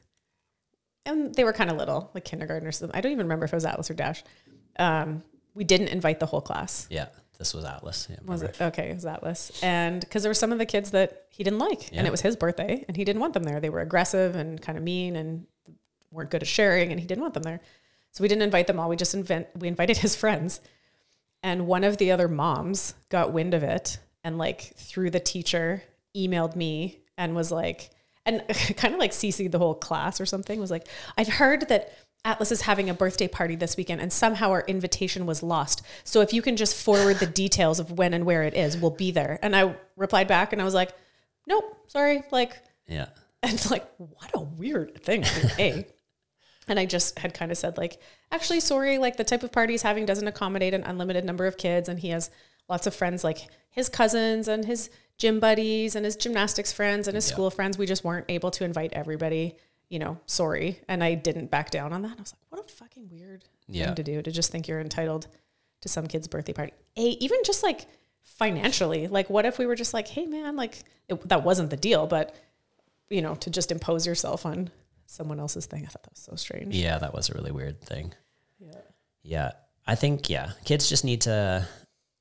and 1.12 1.34
they 1.36 1.44
were 1.44 1.54
kind 1.54 1.70
of 1.70 1.78
little, 1.78 2.12
like 2.14 2.26
kindergarten 2.26 2.68
or 2.68 2.72
something. 2.72 2.96
I 2.98 3.02
don't 3.02 3.12
even 3.12 3.26
remember 3.26 3.46
if 3.46 3.54
it 3.54 3.56
was 3.56 3.66
Atlas 3.66 3.90
or 3.90 3.94
Dash. 3.94 4.24
Um, 4.78 5.24
we 5.54 5.64
didn't 5.64 5.90
invite 5.90 6.20
the 6.20 6.26
whole 6.26 6.42
class. 6.42 6.88
yeah 6.90 7.08
this 7.38 7.54
was 7.54 7.64
atlas 7.64 8.08
yeah 8.10 8.18
Was 8.26 8.42
it 8.42 8.58
okay? 8.62 8.90
It 8.90 8.96
was 8.96 9.06
Atlas, 9.06 9.52
and 9.64 10.02
because 10.02 10.24
there 10.24 10.30
were 10.30 10.34
some 10.34 10.52
of 10.52 10.58
the 10.58 10.66
kids 10.66 10.92
that 10.92 11.24
he 11.30 11.42
didn't 11.44 11.60
like, 11.60 11.90
Yeah. 11.92 12.00
and 12.00 12.08
it 12.08 12.12
was 12.12 12.20
his 12.22 12.36
birthday, 12.36 12.84
and 12.88 12.98
he 12.98 13.06
didn't 13.06 13.22
want 13.22 13.34
them 13.34 13.44
there. 13.44 13.62
They 13.62 13.70
were 13.70 13.80
aggressive 13.80 14.36
and 14.36 14.62
kind 14.62 14.78
of 14.78 14.84
mean, 14.84 15.16
and 15.16 15.46
weren't 16.12 16.32
good 16.32 16.42
at 16.44 16.48
sharing, 16.50 16.92
and 16.92 17.00
he 17.00 17.08
didn't 17.08 17.22
want 17.22 17.34
them 17.34 17.44
there. 17.44 17.62
So 18.12 18.24
we 18.24 18.28
didn't 18.28 18.42
invite 18.42 18.68
them 18.68 18.78
all. 18.78 18.90
We 18.90 18.98
just 18.98 19.14
invent 19.16 19.48
we 19.56 19.70
invited 19.70 19.98
his 19.98 20.16
friends, 20.24 20.60
and 21.42 21.66
one 21.66 21.86
of 21.86 21.96
the 21.98 22.12
other 22.12 22.28
moms 22.28 22.94
got 23.08 23.32
wind 23.32 23.54
of 23.54 23.64
it, 23.64 24.00
and 24.24 24.38
like 24.38 24.62
through 24.76 25.12
the 25.12 25.20
teacher 25.22 25.84
emailed 26.16 26.56
me 26.58 27.00
and 27.18 27.36
was 27.36 27.52
like, 27.54 27.90
and 28.30 28.48
kind 28.78 28.94
of 28.94 29.00
like 29.00 29.12
CC'd 29.12 29.52
the 29.52 29.60
whole 29.60 29.76
class 29.76 30.22
or 30.22 30.26
something. 30.26 30.60
Was 30.60 30.72
like, 30.72 30.88
I've 31.18 31.28
heard 31.28 31.68
that 31.70 31.92
Atlas 32.26 32.52
is 32.52 32.62
having 32.62 32.90
a 32.90 32.94
birthday 32.94 33.28
party 33.28 33.56
this 33.56 33.78
weekend 33.78 34.02
and 34.02 34.12
somehow 34.12 34.52
our 34.52 34.64
invitation 34.68 35.26
was 35.26 35.42
lost. 35.42 35.82
So 36.04 36.22
if 36.22 36.34
you 36.34 36.42
can 36.42 36.58
just 36.58 36.76
forward 36.76 37.18
the 37.18 37.26
details 37.26 37.80
of 37.80 37.92
when 37.98 38.14
and 38.14 38.26
where 38.26 38.44
it 38.44 38.54
is, 38.54 38.78
we'll 38.78 38.92
be 38.92 39.12
there. 39.12 39.40
And 39.42 39.56
I 39.56 39.76
replied 39.96 40.28
back 40.28 40.52
and 40.52 40.62
I 40.62 40.66
was 40.66 40.74
like, 40.74 40.92
nope, 41.48 41.78
sorry. 41.88 42.24
Like, 42.32 42.58
Yeah. 42.88 43.08
and 43.44 43.54
it's 43.54 43.72
like, 43.72 43.88
what 43.98 44.32
a 44.34 44.42
weird 44.42 45.02
thing 45.04 45.24
A. 45.58 45.86
And 46.68 46.78
I 46.78 46.86
just 46.86 47.18
had 47.18 47.34
kind 47.34 47.52
of 47.52 47.58
said, 47.58 47.78
like, 47.78 48.00
actually, 48.32 48.60
sorry, 48.60 48.98
like 48.98 49.16
the 49.16 49.24
type 49.24 49.44
of 49.44 49.52
party 49.52 49.74
he's 49.74 49.82
having 49.82 50.06
doesn't 50.06 50.28
accommodate 50.28 50.74
an 50.74 50.84
unlimited 50.84 51.24
number 51.24 51.48
of 51.48 51.58
kids. 51.58 51.88
And 51.90 52.00
he 52.00 52.10
has 52.10 52.30
lots 52.68 52.86
of 52.86 52.94
friends, 52.94 53.24
like 53.24 53.48
his 53.72 53.90
cousins 53.90 54.48
and 54.48 54.66
his 54.66 54.90
gym 55.20 55.40
buddies 55.40 55.96
and 55.96 56.04
his 56.06 56.16
gymnastics 56.16 56.72
friends 56.74 57.08
and 57.08 57.14
his 57.16 57.28
Yeah. 57.30 57.34
school 57.36 57.50
friends. 57.52 57.78
We 57.78 57.86
just 57.86 58.04
weren't 58.04 58.26
able 58.30 58.50
to 58.52 58.64
invite 58.64 58.92
everybody, 58.94 59.56
you 59.90 60.00
know, 60.00 60.20
sorry. 60.26 60.82
And 60.88 61.04
I 61.04 61.14
didn't 61.14 61.52
back 61.52 61.70
down 61.70 61.94
on 61.94 62.02
that. 62.02 62.18
I 62.18 62.22
was 62.22 62.34
like, 62.34 62.42
what 62.50 62.66
a 62.70 62.74
fucking 62.74 63.10
weird 63.12 63.46
Yeah. 63.68 63.86
thing 63.88 63.96
to 63.96 64.04
do 64.04 64.22
to 64.24 64.32
just 64.32 64.52
think 64.52 64.68
you're 64.68 64.80
entitled 64.82 65.28
to 65.82 65.90
some 65.90 66.08
kid's 66.08 66.28
birthday 66.28 66.54
party. 66.54 66.74
A, 66.98 67.02
even 67.02 67.40
just 67.46 67.62
like 67.64 67.86
financially, 68.24 69.08
like, 69.08 69.30
what 69.30 69.46
if 69.46 69.58
we 69.60 69.66
were 69.66 69.76
just 69.76 69.94
like, 69.94 70.08
hey, 70.08 70.26
man, 70.26 70.56
like, 70.56 70.84
it, 71.08 71.28
that 71.28 71.44
wasn't 71.44 71.70
the 71.70 71.78
deal, 71.78 72.08
but 72.08 72.34
you 73.10 73.22
know, 73.22 73.36
to 73.36 73.50
just 73.50 73.72
impose 73.72 74.06
yourself 74.06 74.46
on 74.46 74.70
someone 75.08 75.40
else's 75.40 75.66
thing. 75.66 75.84
I 75.84 75.88
thought 75.90 76.04
that 76.04 76.12
was 76.14 76.20
so 76.20 76.36
strange. 76.36 76.76
Yeah, 76.76 77.00
that 77.00 77.14
was 77.14 77.30
a 77.30 77.34
really 77.34 77.52
weird 77.52 77.82
thing. 77.82 78.14
Yeah. 78.60 78.72
Yeah. 79.24 79.52
I 79.88 79.96
think, 79.96 80.30
yeah, 80.30 80.52
kids 80.66 80.88
just 80.88 81.04
need 81.04 81.22
to 81.22 81.68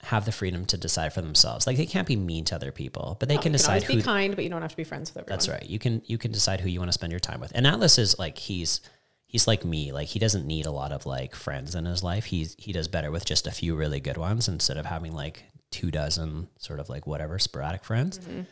have 0.03 0.25
the 0.25 0.33
freedom 0.33 0.65
to 0.67 0.77
decide 0.77 1.13
for 1.13 1.23
themselves. 1.23 1.67
Like 1.67 1.77
they 1.77 1.87
can't 1.87 2.07
be 2.07 2.17
mean 2.17 2.45
to 2.47 2.55
other 2.55 2.71
people, 2.71 3.17
but 3.19 3.29
they 3.29 3.35
No, 3.37 3.43
can 3.43 3.53
you 3.53 3.59
decide 3.59 3.83
always 3.83 3.85
who 3.85 3.97
be 3.97 4.03
kind, 4.03 4.35
but 4.35 4.45
you 4.45 4.51
don't 4.51 4.63
have 4.63 4.71
to 4.71 4.77
be 4.77 4.85
friends 4.85 5.11
with 5.11 5.23
everyone. 5.23 5.37
That's 5.37 5.49
right. 5.49 5.65
You 5.69 5.79
can 5.79 6.03
you 6.07 6.19
can 6.19 6.33
decide 6.33 6.61
who 6.61 6.69
you 6.69 6.79
want 6.79 6.89
to 6.89 6.93
spend 6.93 7.13
your 7.13 7.21
time 7.21 7.41
with. 7.41 7.53
And 7.55 7.67
Atlas 7.67 7.99
is 7.99 8.19
like 8.19 8.39
he's 8.39 8.81
he's 9.27 9.47
like 9.47 9.65
me. 9.65 9.93
Like 9.93 10.09
he 10.09 10.19
doesn't 10.19 10.47
need 10.47 10.67
a 10.67 10.71
lot 10.71 10.93
of 10.93 11.05
like 11.05 11.35
friends 11.35 11.75
in 11.75 11.85
his 11.85 12.03
life. 12.03 12.27
He's 12.27 12.55
he 12.59 12.73
does 12.73 12.89
better 12.89 13.11
with 13.11 13.25
just 13.25 13.47
a 13.47 13.51
few 13.51 13.75
really 13.75 14.01
good 14.01 14.17
ones 14.17 14.49
instead 14.49 14.77
of 14.77 14.87
having 14.87 15.15
like 15.15 15.45
two 15.71 15.91
dozen 15.91 16.49
sort 16.59 16.81
of 16.81 16.89
like 16.89 17.07
whatever 17.07 17.39
sporadic 17.39 17.85
friends. 17.85 18.19
Mm-hmm. 18.19 18.43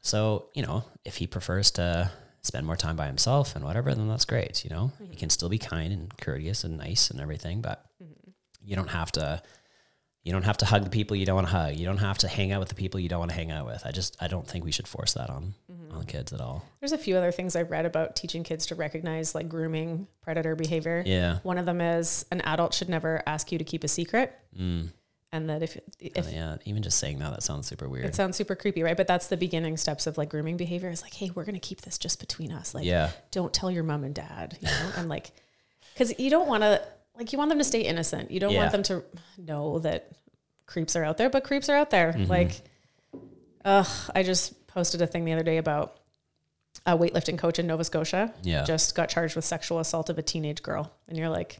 So, 0.00 0.46
you 0.54 0.62
know, 0.62 0.84
if 1.04 1.16
he 1.16 1.26
prefers 1.26 1.72
to 1.72 2.10
spend 2.42 2.64
more 2.64 2.76
time 2.76 2.96
by 2.96 3.06
himself 3.06 3.56
and 3.56 3.64
whatever, 3.64 3.92
then 3.94 4.08
that's 4.08 4.24
great, 4.24 4.64
you 4.64 4.70
know. 4.70 4.92
He 4.98 5.04
mm-hmm. 5.04 5.14
can 5.14 5.30
still 5.30 5.48
be 5.48 5.58
kind 5.58 5.92
and 5.92 6.16
courteous 6.16 6.64
and 6.64 6.78
nice 6.78 7.10
and 7.10 7.20
everything, 7.20 7.60
but 7.60 7.84
mm-hmm. 8.02 8.30
you 8.64 8.76
don't 8.76 8.90
have 8.90 9.10
to 9.12 9.42
you 10.26 10.32
don't 10.32 10.42
have 10.42 10.56
to 10.56 10.66
hug 10.66 10.82
the 10.82 10.90
people 10.90 11.16
you 11.16 11.24
don't 11.24 11.36
want 11.36 11.46
to 11.46 11.52
hug. 11.52 11.76
You 11.76 11.86
don't 11.86 11.98
have 11.98 12.18
to 12.18 12.26
hang 12.26 12.50
out 12.50 12.58
with 12.58 12.68
the 12.68 12.74
people 12.74 12.98
you 12.98 13.08
don't 13.08 13.20
want 13.20 13.30
to 13.30 13.36
hang 13.36 13.52
out 13.52 13.64
with. 13.64 13.86
I 13.86 13.92
just 13.92 14.16
I 14.20 14.26
don't 14.26 14.44
think 14.44 14.64
we 14.64 14.72
should 14.72 14.88
force 14.88 15.12
that 15.12 15.30
on 15.30 15.54
on 15.92 16.04
kids 16.04 16.32
at 16.32 16.40
all. 16.40 16.64
There's 16.80 16.90
a 16.90 16.98
few 16.98 17.16
other 17.16 17.30
things 17.30 17.54
I've 17.54 17.70
read 17.70 17.86
about 17.86 18.16
teaching 18.16 18.42
kids 18.42 18.66
to 18.66 18.74
recognize 18.74 19.36
like 19.36 19.48
grooming 19.48 20.08
predator 20.22 20.56
behavior. 20.56 21.04
Yeah. 21.06 21.38
One 21.44 21.58
of 21.58 21.64
them 21.64 21.80
is 21.80 22.26
an 22.32 22.40
adult 22.40 22.74
should 22.74 22.88
never 22.88 23.22
ask 23.24 23.52
you 23.52 23.58
to 23.58 23.64
keep 23.64 23.84
a 23.84 23.88
secret. 23.88 24.36
Mm. 24.58 24.88
And 25.30 25.48
that 25.48 25.62
if, 25.62 25.78
if 26.00 26.32
yeah, 26.32 26.56
even 26.64 26.82
just 26.82 26.98
saying 26.98 27.20
that, 27.20 27.30
that 27.30 27.44
sounds 27.44 27.68
super 27.68 27.88
weird. 27.88 28.06
it 28.06 28.16
sounds 28.16 28.36
super 28.36 28.56
creepy, 28.56 28.82
right? 28.82 28.96
But 28.96 29.06
that's 29.06 29.28
the 29.28 29.36
beginning 29.36 29.76
steps 29.76 30.08
of 30.08 30.18
like 30.18 30.28
grooming 30.28 30.56
behavior 30.56 30.90
is 30.90 31.02
like, 31.02 31.14
hey, 31.14 31.30
we're 31.32 31.44
going 31.44 31.54
to 31.54 31.60
keep 31.60 31.82
this 31.82 31.98
just 31.98 32.18
between 32.18 32.50
us. 32.50 32.74
Like, 32.74 32.84
yeah, 32.84 33.10
don't 33.30 33.52
tell 33.52 33.70
your 33.70 33.84
mom 33.84 34.02
and 34.02 34.14
dad, 34.14 34.58
you 34.60 34.66
know? 34.66 34.90
and 34.96 35.08
like, 35.08 35.30
because 35.94 36.18
you 36.18 36.30
don't 36.30 36.48
want 36.48 36.62
to, 36.62 36.82
like, 37.16 37.32
you 37.32 37.38
want 37.38 37.48
them 37.48 37.58
to 37.58 37.64
stay 37.64 37.80
innocent. 37.82 38.30
You 38.30 38.40
don't 38.40 38.52
Yeah. 38.52 38.60
want 38.60 38.72
them 38.72 38.82
to 38.84 39.04
know 39.38 39.78
that 39.80 40.10
creeps 40.66 40.96
are 40.96 41.04
out 41.04 41.16
there, 41.16 41.30
but 41.30 41.44
creeps 41.44 41.68
are 41.68 41.76
out 41.76 41.90
there. 41.90 42.12
Mm-hmm. 42.12 42.30
Like, 42.30 42.62
ugh, 43.64 43.86
I 44.14 44.22
just 44.22 44.66
posted 44.66 45.00
a 45.02 45.06
thing 45.06 45.24
the 45.24 45.32
other 45.32 45.42
day 45.42 45.56
about 45.58 45.98
a 46.84 46.96
weightlifting 46.96 47.38
coach 47.38 47.58
in 47.58 47.66
Nova 47.66 47.84
Scotia. 47.84 48.32
Yeah. 48.42 48.64
Just 48.64 48.94
got 48.94 49.08
charged 49.08 49.34
with 49.36 49.44
sexual 49.44 49.78
assault 49.80 50.10
of 50.10 50.18
a 50.18 50.22
teenage 50.22 50.62
girl. 50.62 50.92
And 51.08 51.16
you're 51.16 51.28
like, 51.28 51.58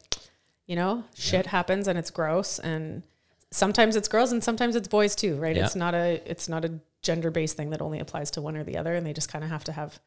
you 0.67 0.77
know, 0.77 1.05
shit 1.15 1.47
happens 1.47 1.89
and 1.89 1.99
it's 1.99 2.11
gross. 2.11 2.59
And 2.59 3.03
sometimes 3.51 3.97
it's 3.97 4.09
girls 4.09 4.33
and 4.33 4.43
sometimes 4.45 4.77
it's 4.77 4.89
boys 4.89 5.15
too, 5.15 5.37
right? 5.37 5.57
Yeah. 5.57 5.65
It's 5.65 5.77
not 5.77 5.95
a, 5.95 6.21
it's 6.31 6.49
not 6.49 6.65
a 6.65 6.79
gender 7.03 7.31
based 7.31 7.57
thing 7.57 7.71
that 7.71 7.81
only 7.81 7.99
applies 8.01 8.31
to 8.33 8.43
one 8.43 8.57
or 8.57 8.65
the 8.65 8.77
other. 8.77 8.95
And 8.95 9.07
they 9.07 9.13
just 9.13 9.31
kind 9.31 9.43
of 9.45 9.51
have 9.51 9.65
to 9.65 9.73
have 9.73 9.99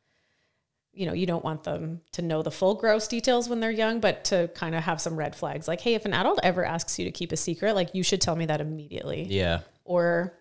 you 0.94 1.06
know, 1.06 1.14
you 1.14 1.26
don't 1.26 1.44
want 1.44 1.64
them 1.64 2.02
to 2.14 2.22
know 2.22 2.42
the 2.42 2.52
full 2.52 2.76
gross 2.76 3.08
details 3.08 3.48
when 3.48 3.60
they're 3.60 3.72
young, 3.72 4.00
but 4.00 4.26
to 4.26 4.50
kind 4.56 4.76
of 4.76 4.84
have 4.84 5.00
some 5.00 5.16
red 5.16 5.36
flags. 5.36 5.68
Like, 5.68 5.82
hey, 5.82 5.94
if 5.94 6.06
an 6.06 6.14
adult 6.14 6.40
ever 6.44 6.66
asks 6.66 6.98
you 7.00 7.06
to 7.06 7.12
keep 7.12 7.32
a 7.32 7.38
secret, 7.38 7.74
like 7.76 7.94
you 7.94 8.04
should 8.04 8.22
tell 8.22 8.36
me 8.36 8.46
that 8.48 8.60
immediately. 8.62 9.24
yeah, 9.30 9.60
Or, 9.86 10.34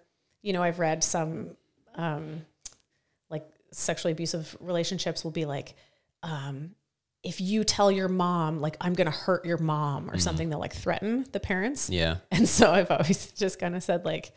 you 0.43 0.53
know, 0.53 0.63
I've 0.63 0.79
read 0.79 1.05
some 1.05 1.51
um, 1.95 2.45
like 3.31 3.47
sexually 3.73 4.13
abusive 4.13 4.57
relationships 4.61 5.23
will 5.23 5.31
be 5.31 5.45
like, 5.45 5.75
um, 6.23 6.71
if 7.23 7.41
you 7.41 7.65
tell 7.65 7.91
your 7.91 8.09
mom, 8.09 8.61
like, 8.61 8.77
I'm 8.81 8.95
going 8.95 9.11
to 9.11 9.17
hurt 9.17 9.45
your 9.45 9.59
mom 9.59 10.09
or 10.11 10.19
something, 10.19 10.49
they'll 10.49 10.59
like 10.61 10.75
threaten 10.75 11.27
the 11.33 11.41
parents. 11.41 11.91
yeah, 11.91 12.19
And 12.31 12.49
so 12.49 12.71
I've 12.73 12.91
always 12.91 13.33
just 13.37 13.59
kind 13.59 13.75
of 13.77 13.83
said, 13.83 14.05
like, 14.05 14.33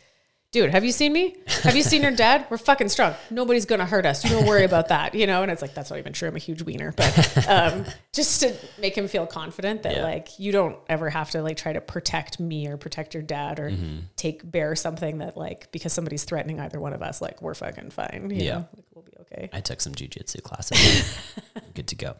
dude, 0.52 0.70
have 0.72 0.84
you 0.84 0.92
seen 0.92 1.14
me? 1.14 1.36
Have 1.64 1.76
you 1.76 1.82
seen 1.84 2.02
your 2.02 2.12
dad? 2.12 2.46
We're 2.50 2.58
fucking 2.58 2.90
strong. 2.90 3.14
Nobody's 3.30 3.66
gonna 3.66 3.86
hurt 3.86 4.06
us. 4.06 4.24
You 4.24 4.32
don't 4.32 4.46
worry 4.46 4.64
about 4.66 4.90
that, 4.90 5.16
you 5.16 5.26
know. 5.28 5.44
And 5.44 5.52
it's 5.52 5.62
like 5.62 5.74
that's 5.74 5.90
not 5.90 6.00
even 6.00 6.12
true. 6.14 6.28
I'm 6.28 6.36
a 6.36 6.40
huge 6.40 6.62
wiener, 6.62 6.94
but 6.96 7.48
um, 7.48 7.86
just 8.14 8.42
to 8.42 8.54
make 8.80 8.98
him 8.98 9.08
feel 9.08 9.26
confident 9.26 9.84
that 9.84 9.96
Yeah. 9.98 10.04
like 10.04 10.40
you 10.40 10.52
don't 10.52 10.78
ever 10.90 11.10
have 11.10 11.32
to 11.32 11.42
like 11.42 11.58
try 11.58 11.74
to 11.74 11.82
protect 11.82 12.40
me 12.40 12.68
or 12.68 12.78
protect 12.78 13.14
your 13.14 13.24
dad 13.24 13.60
or 13.60 13.70
Mm-hmm. 13.72 14.00
take 14.18 14.50
bear 14.50 14.76
something 14.76 15.20
that 15.20 15.38
like 15.38 15.72
because 15.72 15.94
somebody's 15.94 16.24
threatening 16.26 16.60
either 16.60 16.80
one 16.80 16.94
of 16.94 17.02
us, 17.02 17.22
like 17.22 17.42
we're 17.42 17.54
fucking 17.54 17.92
fine. 17.92 18.30
you 18.30 18.44
Yeah. 18.46 18.52
know? 18.54 18.68
like 18.76 18.86
we'll 18.94 19.04
be 19.06 19.14
okay. 19.22 19.50
I 19.54 19.62
took 19.62 19.80
some 19.80 19.94
jujitsu 19.94 20.44
classes. 20.44 21.18
Good 21.74 21.88
to 21.88 21.96
go. 21.96 22.16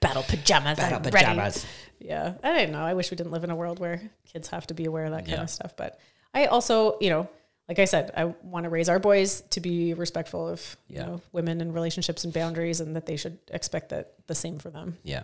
Battle 0.00 0.22
pajamas. 0.22 0.78
Battle 0.78 0.98
I'm 0.98 1.02
ready. 1.04 1.16
pajamas. 1.26 1.66
Yeah. 1.98 2.34
I 2.42 2.52
don't 2.52 2.72
know. 2.72 2.82
I 2.84 2.94
wish 2.94 3.10
we 3.10 3.16
didn't 3.16 3.32
live 3.32 3.44
in 3.44 3.50
a 3.50 3.56
world 3.56 3.78
where 3.78 4.00
kids 4.32 4.48
have 4.48 4.66
to 4.68 4.74
be 4.74 4.84
aware 4.86 5.04
of 5.04 5.10
that 5.12 5.20
kind 5.26 5.36
Yeah. 5.38 5.42
of 5.42 5.50
stuff. 5.50 5.76
But 5.76 5.98
I 6.34 6.46
also, 6.46 6.98
you 7.00 7.10
know, 7.10 7.28
like 7.68 7.78
I 7.78 7.84
said, 7.84 8.10
I 8.16 8.24
want 8.42 8.64
to 8.64 8.70
raise 8.70 8.88
our 8.88 8.98
boys 8.98 9.42
to 9.50 9.60
be 9.60 9.94
respectful 9.94 10.48
of, 10.48 10.76
Yeah. 10.88 11.00
you 11.00 11.06
know, 11.06 11.20
women 11.32 11.60
and 11.60 11.72
relationships 11.74 12.24
and 12.24 12.32
boundaries 12.32 12.80
and 12.80 12.96
that 12.96 13.06
they 13.06 13.16
should 13.16 13.38
expect 13.48 13.90
that 13.90 14.14
the 14.26 14.34
same 14.34 14.58
for 14.58 14.70
them. 14.70 14.98
Yeah. 15.02 15.22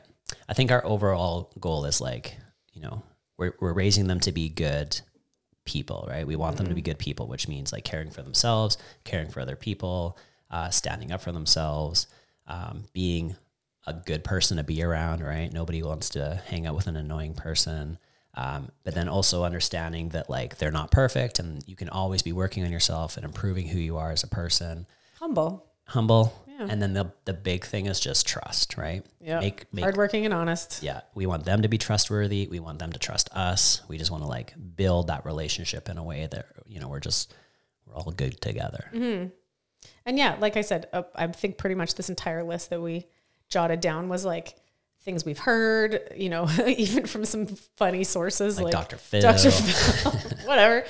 I 0.49 0.55
think 0.55 0.71
our 0.71 0.85
overall 0.85 1.51
goal 1.61 1.85
is 1.85 2.01
like, 2.01 2.37
you 2.73 2.81
know, 2.83 3.03
we're, 3.37 3.55
we're 3.61 3.73
raising 3.73 4.07
them 4.07 4.21
to 4.21 4.33
be 4.33 4.49
good 4.49 5.01
people, 5.65 6.07
right? 6.09 6.27
We 6.27 6.37
want 6.37 6.57
them 6.57 6.67
to 6.69 6.75
be 6.75 6.83
good 6.83 6.99
people, 6.99 7.27
which 7.27 7.49
means 7.49 7.73
like 7.73 7.85
caring 7.85 8.11
for 8.11 8.23
themselves, 8.23 8.79
caring 9.05 9.29
for 9.29 9.41
other 9.41 9.57
people, 9.57 10.17
uh, 10.51 10.71
standing 10.71 11.13
up 11.13 11.21
for 11.21 11.33
themselves, 11.33 12.07
um, 12.47 12.85
being 12.93 13.37
a 13.87 13.93
good 13.93 14.25
person 14.25 14.57
to 14.59 14.65
be 14.65 14.83
around, 14.83 15.21
right? 15.23 15.53
Nobody 15.53 15.83
wants 15.83 16.11
to 16.11 16.41
hang 16.47 16.67
out 16.67 16.75
with 16.75 16.87
an 16.87 16.97
annoying 16.97 17.35
person. 17.35 17.99
Um, 18.35 18.71
but 18.85 18.95
then 18.95 19.09
also 19.09 19.43
understanding 19.43 20.11
that 20.11 20.31
like 20.31 20.59
they're 20.59 20.71
not 20.71 20.91
perfect 20.93 21.39
and 21.41 21.65
you 21.67 21.75
can 21.75 21.89
always 21.89 22.23
be 22.23 22.33
working 22.33 22.65
on 22.65 22.71
yourself 22.71 23.17
and 23.17 23.25
improving 23.25 23.67
who 23.67 23.79
you 23.81 23.97
are 23.97 24.13
as 24.13 24.23
a 24.23 24.29
person 24.29 24.87
Humble. 25.19 25.67
humble. 25.87 26.33
Yeah. 26.47 26.67
And 26.71 26.81
then 26.83 26.93
the 26.93 27.13
the 27.25 27.33
big 27.33 27.65
thing 27.65 27.87
is 27.87 27.99
just 28.01 28.27
trust, 28.27 28.77
right? 28.77 29.05
Yeah. 29.21 29.41
Make 29.41 29.73
make 29.73 29.83
Hardworking 29.85 30.25
and 30.25 30.35
honest. 30.35 30.83
yeah, 30.83 31.01
we 31.15 31.27
want 31.27 31.45
them 31.45 31.63
to 31.63 31.69
be 31.69 31.79
trustworthy. 31.79 32.47
We 32.49 32.61
want 32.61 32.79
them 32.79 32.93
to 32.93 32.99
trust 32.99 33.29
us. 33.33 33.81
We 33.89 33.97
just 33.99 34.11
want 34.11 34.23
to 34.25 34.29
like 34.29 34.55
build 34.77 35.07
that 35.09 35.25
relationship 35.25 35.89
in 35.89 35.99
a 35.99 36.03
way 36.05 36.29
that 36.31 36.47
you 36.67 36.81
know 36.81 36.89
we're 36.89 37.01
just 37.01 37.33
we're 37.87 37.95
all 37.95 38.11
good 38.13 38.41
together. 38.41 38.91
Mm-hmm. 38.93 39.29
And 40.05 40.19
yeah, 40.19 40.37
like 40.41 40.57
I 40.57 40.63
said, 40.63 40.89
uh, 40.93 41.03
I 41.15 41.29
think 41.29 41.59
pretty 41.59 41.75
much 41.77 41.95
this 41.95 42.09
entire 42.09 42.43
list 42.43 42.71
that 42.71 42.81
we 42.83 43.07
jotted 43.49 43.81
down 43.81 44.09
was 44.09 44.25
like 44.25 44.57
things 45.09 45.25
we've 45.25 45.39
heard, 45.39 46.01
you 46.15 46.29
know, 46.29 46.47
even 46.67 47.07
from 47.07 47.25
some 47.25 47.47
funny 47.79 48.05
sources 48.05 48.59
Like, 48.59 48.65
like, 48.65 48.73
Dr. 48.73 48.99
Phil. 48.99 49.23
Dr. 49.23 49.51
Phil, 49.51 50.13
whatever. 50.45 50.85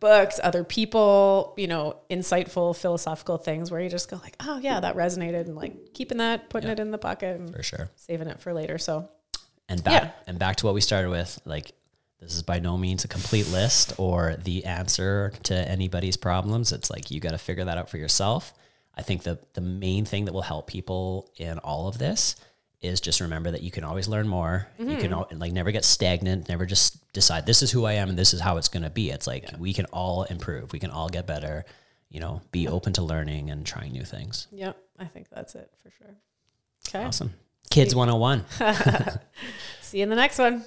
Books, 0.00 0.38
other 0.42 0.64
people, 0.64 1.54
you 1.56 1.68
know, 1.68 1.96
insightful 2.10 2.76
philosophical 2.76 3.38
things 3.38 3.70
where 3.70 3.80
you 3.80 3.88
just 3.88 4.10
go 4.10 4.16
like, 4.22 4.34
oh 4.40 4.58
yeah, 4.58 4.80
that 4.80 4.96
resonated, 4.96 5.42
and 5.46 5.54
like 5.54 5.94
keeping 5.94 6.18
that, 6.18 6.50
putting 6.50 6.68
Yeah. 6.68 6.72
it 6.74 6.80
in 6.80 6.90
the 6.90 6.98
pocket, 6.98 7.38
and 7.40 7.54
for 7.54 7.62
sure. 7.62 7.88
saving 7.96 8.26
it 8.28 8.40
for 8.40 8.52
later. 8.52 8.78
So 8.78 9.08
And 9.68 9.82
back 9.84 10.02
Yeah. 10.02 10.10
and 10.26 10.38
back 10.40 10.56
to 10.56 10.66
what 10.66 10.74
we 10.74 10.80
started 10.80 11.08
with, 11.10 11.40
like 11.46 11.72
this 12.20 12.34
is 12.34 12.42
by 12.42 12.58
no 12.58 12.76
means 12.76 13.04
a 13.04 13.08
complete 13.08 13.48
list 13.48 13.94
or 13.96 14.36
the 14.42 14.64
answer 14.64 15.32
to 15.44 15.54
anybody's 15.54 16.16
problems. 16.16 16.72
It's 16.72 16.90
like 16.90 17.10
you 17.12 17.20
got 17.20 17.30
to 17.30 17.38
figure 17.38 17.64
that 17.64 17.78
out 17.78 17.88
for 17.88 17.96
yourself. 17.96 18.52
I 18.94 19.02
think 19.02 19.22
the 19.22 19.38
the 19.54 19.60
main 19.62 20.04
thing 20.04 20.24
that 20.26 20.34
will 20.34 20.42
help 20.42 20.66
people 20.66 21.30
in 21.38 21.58
all 21.60 21.86
of 21.88 21.96
this 21.98 22.34
is 22.80 23.00
just 23.00 23.20
remember 23.20 23.50
that 23.50 23.62
you 23.62 23.70
can 23.70 23.84
always 23.84 24.08
learn 24.08 24.28
more. 24.28 24.68
You 24.78 24.96
can 24.96 25.10
mm-hmm. 25.10 25.14
al- 25.14 25.28
like 25.32 25.52
never 25.52 25.72
get 25.72 25.84
stagnant, 25.84 26.48
never 26.48 26.64
just 26.64 27.12
decide 27.12 27.44
this 27.44 27.62
is 27.62 27.70
who 27.70 27.84
I 27.84 27.94
am 27.94 28.08
and 28.08 28.18
this 28.18 28.32
is 28.32 28.40
how 28.40 28.56
it's 28.56 28.68
going 28.68 28.84
to 28.84 28.90
be. 28.90 29.10
It's 29.10 29.26
like 29.26 29.50
we 29.58 29.72
can 29.72 29.86
all 29.86 30.24
improve. 30.24 30.72
We 30.72 30.78
can 30.78 30.90
all 30.90 31.08
get 31.08 31.26
better, 31.26 31.64
you 32.08 32.20
know, 32.20 32.40
be 32.52 32.68
open 32.68 32.92
to 32.94 33.02
learning 33.02 33.50
and 33.50 33.66
trying 33.66 33.92
new 33.92 34.04
things. 34.04 34.46
yep, 34.52 34.78
I 34.98 35.06
think 35.06 35.28
that's 35.28 35.54
it 35.54 35.70
for 35.82 35.90
sure. 35.90 36.14
Okay, 36.88 37.04
Awesome. 37.04 37.34
Kids 37.70 37.94
101. 37.94 38.44
see 39.82 39.98
you 39.98 40.04
in 40.04 40.08
the 40.08 40.16
next 40.16 40.38
one. 40.38 40.64